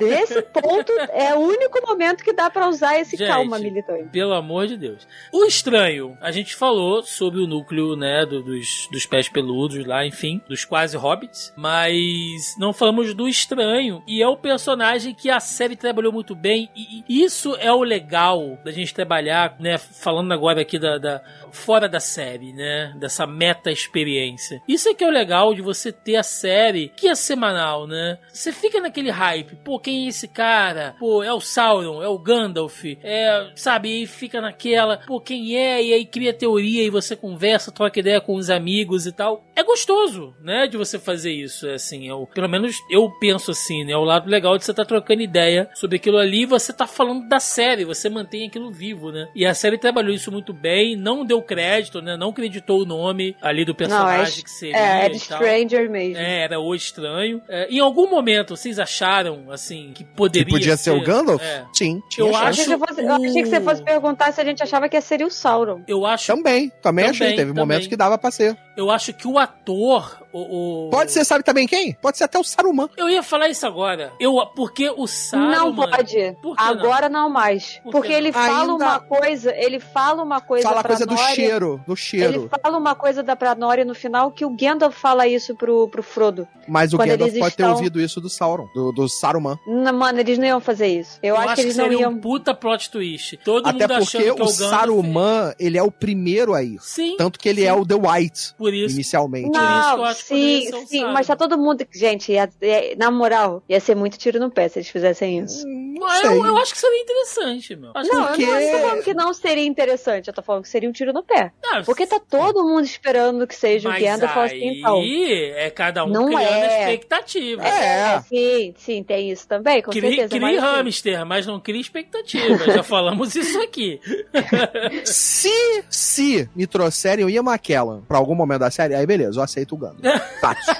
Nesse 0.00 0.42
ponto 0.42 0.92
é 1.12 1.34
o 1.34 1.38
único 1.40 1.80
momento 1.86 2.22
que 2.24 2.32
dá 2.32 2.48
pra 2.50 2.68
usar 2.68 2.98
esse 2.98 3.16
Gente, 3.16 3.28
calma, 3.28 3.58
militante. 3.58 4.08
Pelo 4.10 4.32
amor 4.34 4.66
de 4.66 4.76
Deus. 4.76 5.06
O 5.32 5.44
estranho, 5.44 6.16
a 6.20 6.30
gente 6.30 6.54
falou 6.54 7.02
sobre 7.02 7.40
o 7.40 7.46
núcleo, 7.46 7.96
né, 7.96 8.24
do- 8.26 8.42
dos, 8.42 8.88
dos 8.90 9.06
pés 9.06 9.28
peludos 9.28 9.84
lá, 9.86 10.04
enfim, 10.06 10.40
dos 10.48 10.64
quase 10.64 10.96
hobbits, 10.96 11.52
mas 11.56 12.54
não 12.58 12.72
falamos 12.72 13.14
do 13.14 13.28
estranho, 13.28 14.02
e 14.06 14.22
é 14.22 14.28
o 14.28 14.36
personagem 14.36 15.14
que 15.14 15.30
a 15.30 15.40
série 15.40 15.76
trabalhou 15.76 16.12
muito 16.12 16.34
bem, 16.34 16.68
e, 16.74 17.04
e 17.08 17.22
isso 17.24 17.56
é 17.56 17.72
o 17.72 17.82
legal 17.82 18.58
da 18.64 18.70
gente 18.70 18.94
trabalhar, 18.94 19.56
né, 19.58 19.78
falando 19.78 20.32
agora 20.32 20.60
aqui 20.60 20.78
da, 20.78 20.98
da- 20.98 21.22
fora 21.50 21.88
da 21.88 22.00
série, 22.00 22.52
né, 22.52 22.94
dessa 22.98 23.26
meta 23.26 23.70
experiência. 23.70 24.60
Isso 24.68 24.88
é 24.88 24.94
que 24.94 25.02
é 25.04 25.06
o 25.06 25.10
legal 25.10 25.54
de 25.54 25.62
você 25.62 25.90
ter 25.92 26.16
a 26.16 26.22
série 26.22 26.88
que 26.96 27.08
é 27.08 27.14
semanal, 27.14 27.86
né? 27.86 28.18
Você 28.32 28.52
fica 28.52 28.80
naquele 28.80 29.10
hype, 29.40 29.56
pô, 29.64 29.78
quem 29.78 30.04
é 30.04 30.08
esse 30.08 30.28
cara? 30.28 30.94
Pô, 30.98 31.22
é 31.22 31.32
o 31.32 31.40
Sauron, 31.40 32.02
é 32.02 32.08
o 32.08 32.18
Gandalf, 32.18 32.84
é, 33.02 33.50
sabe, 33.54 33.88
e 33.88 34.00
aí 34.00 34.06
fica 34.06 34.40
naquela, 34.40 34.98
pô, 34.98 35.20
quem 35.20 35.56
é? 35.56 35.82
E 35.82 35.92
aí 35.92 36.04
cria 36.04 36.32
teoria 36.32 36.82
e 36.82 36.90
você 36.90 37.16
conversa, 37.16 37.72
troca 37.72 37.98
ideia 37.98 38.20
com 38.20 38.34
os 38.34 38.50
amigos 38.50 39.06
e 39.06 39.12
tal. 39.12 39.44
É 39.56 39.62
gostoso, 39.62 40.34
né, 40.40 40.66
de 40.66 40.76
você 40.76 40.98
fazer 40.98 41.32
isso, 41.32 41.66
é 41.66 41.74
assim, 41.74 42.08
eu, 42.08 42.28
pelo 42.34 42.48
menos 42.48 42.76
eu 42.90 43.10
penso 43.18 43.50
assim, 43.50 43.84
né, 43.84 43.92
é 43.92 43.96
o 43.96 44.04
lado 44.04 44.28
legal 44.28 44.56
de 44.56 44.64
você 44.64 44.70
estar 44.70 44.84
trocando 44.84 45.22
ideia 45.22 45.68
sobre 45.74 45.96
aquilo 45.96 46.18
ali 46.18 46.42
e 46.42 46.46
você 46.46 46.72
tá 46.72 46.86
falando 46.86 47.28
da 47.28 47.40
série, 47.40 47.84
você 47.84 48.08
mantém 48.08 48.46
aquilo 48.46 48.70
vivo, 48.70 49.10
né? 49.10 49.28
E 49.34 49.46
a 49.46 49.54
série 49.54 49.78
trabalhou 49.78 50.14
isso 50.14 50.30
muito 50.30 50.52
bem, 50.52 50.96
não 50.96 51.24
deu 51.24 51.42
crédito, 51.42 52.00
né, 52.00 52.16
não 52.16 52.32
creditou 52.32 52.82
o 52.82 52.86
nome 52.86 53.36
ali 53.40 53.64
do 53.64 53.74
personagem 53.74 54.36
Não, 54.36 54.40
é, 54.40 54.42
que 54.42 54.50
seria 54.50 54.76
é, 54.76 55.06
é 55.06 55.06
e 55.06 55.20
tal. 55.20 55.38
Stranger 55.38 55.90
mesmo. 55.90 56.16
É, 56.16 56.44
era 56.44 56.60
o 56.60 56.74
estranho. 56.74 57.42
É, 57.48 57.68
em 57.68 57.78
algum 57.78 58.08
momento, 58.08 58.56
vocês 58.56 58.78
acharam, 58.78 59.29
assim, 59.50 59.92
que 59.94 60.04
poderia 60.04 60.44
Que 60.46 60.50
podia 60.52 60.76
ser 60.76 60.90
o 60.90 61.02
Gandalf? 61.02 61.42
É. 61.42 61.64
Sim, 61.72 62.00
tinha 62.08 62.26
Eu 62.26 62.34
achei, 62.36 62.64
que 62.64 62.76
fosse- 62.78 63.00
eu 63.02 63.12
achei 63.12 63.42
que 63.42 63.46
você 63.48 63.60
fosse 63.60 63.82
perguntar 63.82 64.32
se 64.32 64.40
a 64.40 64.44
gente 64.44 64.62
achava 64.62 64.88
que 64.88 65.00
seria 65.00 65.26
o 65.26 65.30
Sauron. 65.30 65.82
Eu 65.88 66.04
acho, 66.06 66.26
Também, 66.34 66.70
também, 66.82 67.04
achei. 67.06 67.18
Também, 67.28 67.36
Teve 67.36 67.50
também. 67.50 67.62
momentos 67.62 67.86
que 67.86 67.96
dava 67.96 68.16
pra 68.18 68.30
ser. 68.30 68.56
eu 68.76 68.90
acho 68.90 69.12
que 69.12 69.26
o 69.28 69.38
ator, 69.38 70.19
o, 70.32 70.86
o- 70.86 70.90
Pode 70.90 71.12
ser, 71.12 71.24
sabe 71.24 71.44
também 71.44 71.66
quem? 71.66 71.92
Pode 71.94 72.18
ser 72.18 72.24
até 72.24 72.38
o 72.38 72.44
Saruman. 72.44 72.88
Eu 72.96 73.08
ia 73.08 73.22
falar 73.22 73.48
isso 73.48 73.66
agora. 73.66 74.12
Eu, 74.20 74.34
porque 74.54 74.90
o 74.90 75.06
Saruman... 75.06 75.50
não 75.56 75.74
pode. 75.74 76.36
Por 76.42 76.56
que 76.56 76.62
não? 76.64 76.70
Agora 76.70 77.08
não, 77.08 77.28
mais. 77.30 77.80
Por 77.82 77.84
que 77.84 77.90
Porque 77.90 78.08
não? 78.10 78.16
ele 78.16 78.32
fala 78.32 78.60
Ainda- 78.72 78.72
uma 78.74 79.00
coisa, 79.00 79.54
ele 79.56 79.80
fala 79.80 80.22
uma 80.22 80.40
coisa 80.40 80.68
Fala 80.68 80.80
a 80.80 80.84
coisa 80.84 81.06
do 81.06 81.14
Nori, 81.14 81.34
cheiro, 81.34 81.80
do 81.86 81.92
Ele 81.92 81.96
cheiro. 82.00 82.50
fala 82.62 82.78
uma 82.78 82.94
coisa 82.94 83.22
da 83.22 83.36
pra 83.36 83.54
Nori 83.54 83.84
no 83.84 83.94
final 83.94 84.30
que 84.30 84.44
o 84.44 84.50
Gandalf 84.50 84.96
fala 84.96 85.26
isso 85.26 85.54
pro, 85.54 85.88
pro 85.88 86.02
Frodo. 86.02 86.46
Mas 86.68 86.92
o 86.92 86.98
Gandalf 86.98 87.18
pode 87.38 87.56
ter 87.56 87.62
estão- 87.62 87.72
ouvido 87.72 88.00
isso 88.00 88.20
do 88.20 88.28
Sauron, 88.30 88.66
do, 88.74 88.92
do 88.92 89.08
Saruman. 89.08 89.58
Não, 89.66 89.92
mano, 89.92 90.20
eles 90.20 90.38
não 90.38 90.46
iam 90.46 90.60
fazer 90.60 90.86
isso. 90.88 91.18
Eu, 91.22 91.36
acho, 91.36 91.54
que 91.56 91.60
eles 91.62 91.76
não 91.76 91.84
seria 91.84 92.00
iam. 92.02 92.12
um 92.12 92.18
puta 92.18 92.54
plot 92.54 92.90
twist. 92.90 93.36
Todo 93.38 93.66
Até 93.66 93.86
mundo 93.88 93.88
porque 94.04 94.16
achando 94.18 94.22
que 94.22 94.28
é 94.28 94.32
o 94.32 94.34
o 94.34 94.38
Gandalf. 94.38 94.70
Saruman, 94.70 95.54
ele 95.58 95.78
é 95.78 95.82
o 95.82 95.90
primeiro 95.90 96.54
a 96.54 96.62
ir. 96.62 96.78
Sim, 96.80 97.16
Tanto 97.16 97.38
que 97.38 97.48
ele 97.48 97.62
sim. 97.62 97.66
é 97.66 97.72
o 97.74 97.84
The 97.84 97.94
White, 97.94 98.54
por 98.56 98.72
isso. 98.72 98.94
inicialmente. 98.94 99.46
isso 99.50 99.52
que 99.52 99.58
eu 99.58 99.62
Não, 99.62 100.04
acho 100.20 100.28
que 100.28 100.34
poderia 100.34 100.70
sim, 100.80 100.86
sim, 100.86 101.04
mas 101.04 101.26
tá 101.26 101.36
todo 101.36 101.58
mundo. 101.58 101.86
Gente, 101.92 102.32
ia- 102.32 102.48
ia- 102.62 102.96
na 102.96 103.10
moral, 103.10 103.62
ia 103.68 103.80
ser 103.80 103.94
muito 103.94 104.18
tiro 104.18 104.38
no 104.38 104.50
pé 104.50 104.68
se 104.68 104.78
eles 104.78 104.88
fizessem 104.88 105.40
isso. 105.40 105.64
Não 105.66 106.08
sei. 106.08 106.30
eu, 106.30 106.46
eu 106.46 106.56
acho 106.58 106.72
que 106.72 106.78
seria 106.78 107.00
interessante, 107.02 107.76
meu. 107.76 107.90
Acho 107.94 108.10
Não, 108.12 108.26
porque- 108.28 108.42
eu 108.42 108.54
não 108.54 108.70
tô 108.72 108.78
falando 108.78 109.02
que 109.04 109.14
não 109.14 109.34
seria 109.34 109.66
interessante, 109.66 110.28
eu 110.28 110.34
tô 110.34 110.42
falando 110.42 110.62
que 110.62 110.68
seria 110.68 110.88
um 110.88 110.92
tiro 110.92 111.12
no 111.12 111.22
pé. 111.22 111.52
que... 111.62 111.68
Ah, 111.76 111.82
Porque 111.84 112.06
tá 112.06 112.18
todo 112.20 112.62
mundo 112.64 112.84
esperando 112.84 113.46
que 113.46 113.54
seja 113.54 113.88
o 113.88 113.92
Mas 113.92 114.02
Gandalf 114.02 114.36
aí 114.36 114.46
assim, 114.46 114.78
então. 114.78 115.02
é 115.04 115.70
cada 115.70 116.04
um 116.04 116.08
Não 116.08 116.26
criando 116.26 116.64
é. 116.64 116.78
expectativa. 116.80 117.66
É. 117.66 118.20
Sim, 118.22 118.74
sim, 118.78 119.02
tem 119.02 119.30
isso 119.30 119.46
também, 119.46 119.82
com 119.82 119.90
Crie, 119.90 120.02
certeza. 120.02 120.28
crie 120.28 120.40
mas, 120.40 120.56
assim, 120.58 120.66
hamster, 120.76 121.26
mas 121.26 121.46
não 121.46 121.60
crie 121.60 121.80
expectativa. 121.80 122.72
Já 122.72 122.82
falamos 122.82 123.34
isso 123.34 123.60
aqui. 123.60 124.00
Se, 125.04 125.84
se 125.88 126.48
me 126.54 126.66
trouxerem 126.66 127.24
o 127.24 127.30
Ian 127.30 127.42
McKellen 127.42 128.02
pra 128.06 128.18
algum 128.18 128.34
momento 128.34 128.60
da 128.60 128.70
série, 128.70 128.94
aí 128.94 129.06
beleza, 129.06 129.38
eu 129.38 129.42
aceito 129.42 129.74
o 129.74 129.78
Gandalf. 129.78 130.09
Fácil. 130.40 130.74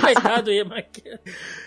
Coitado 0.00 0.50
aí, 0.50 0.64
mas... 0.64 0.84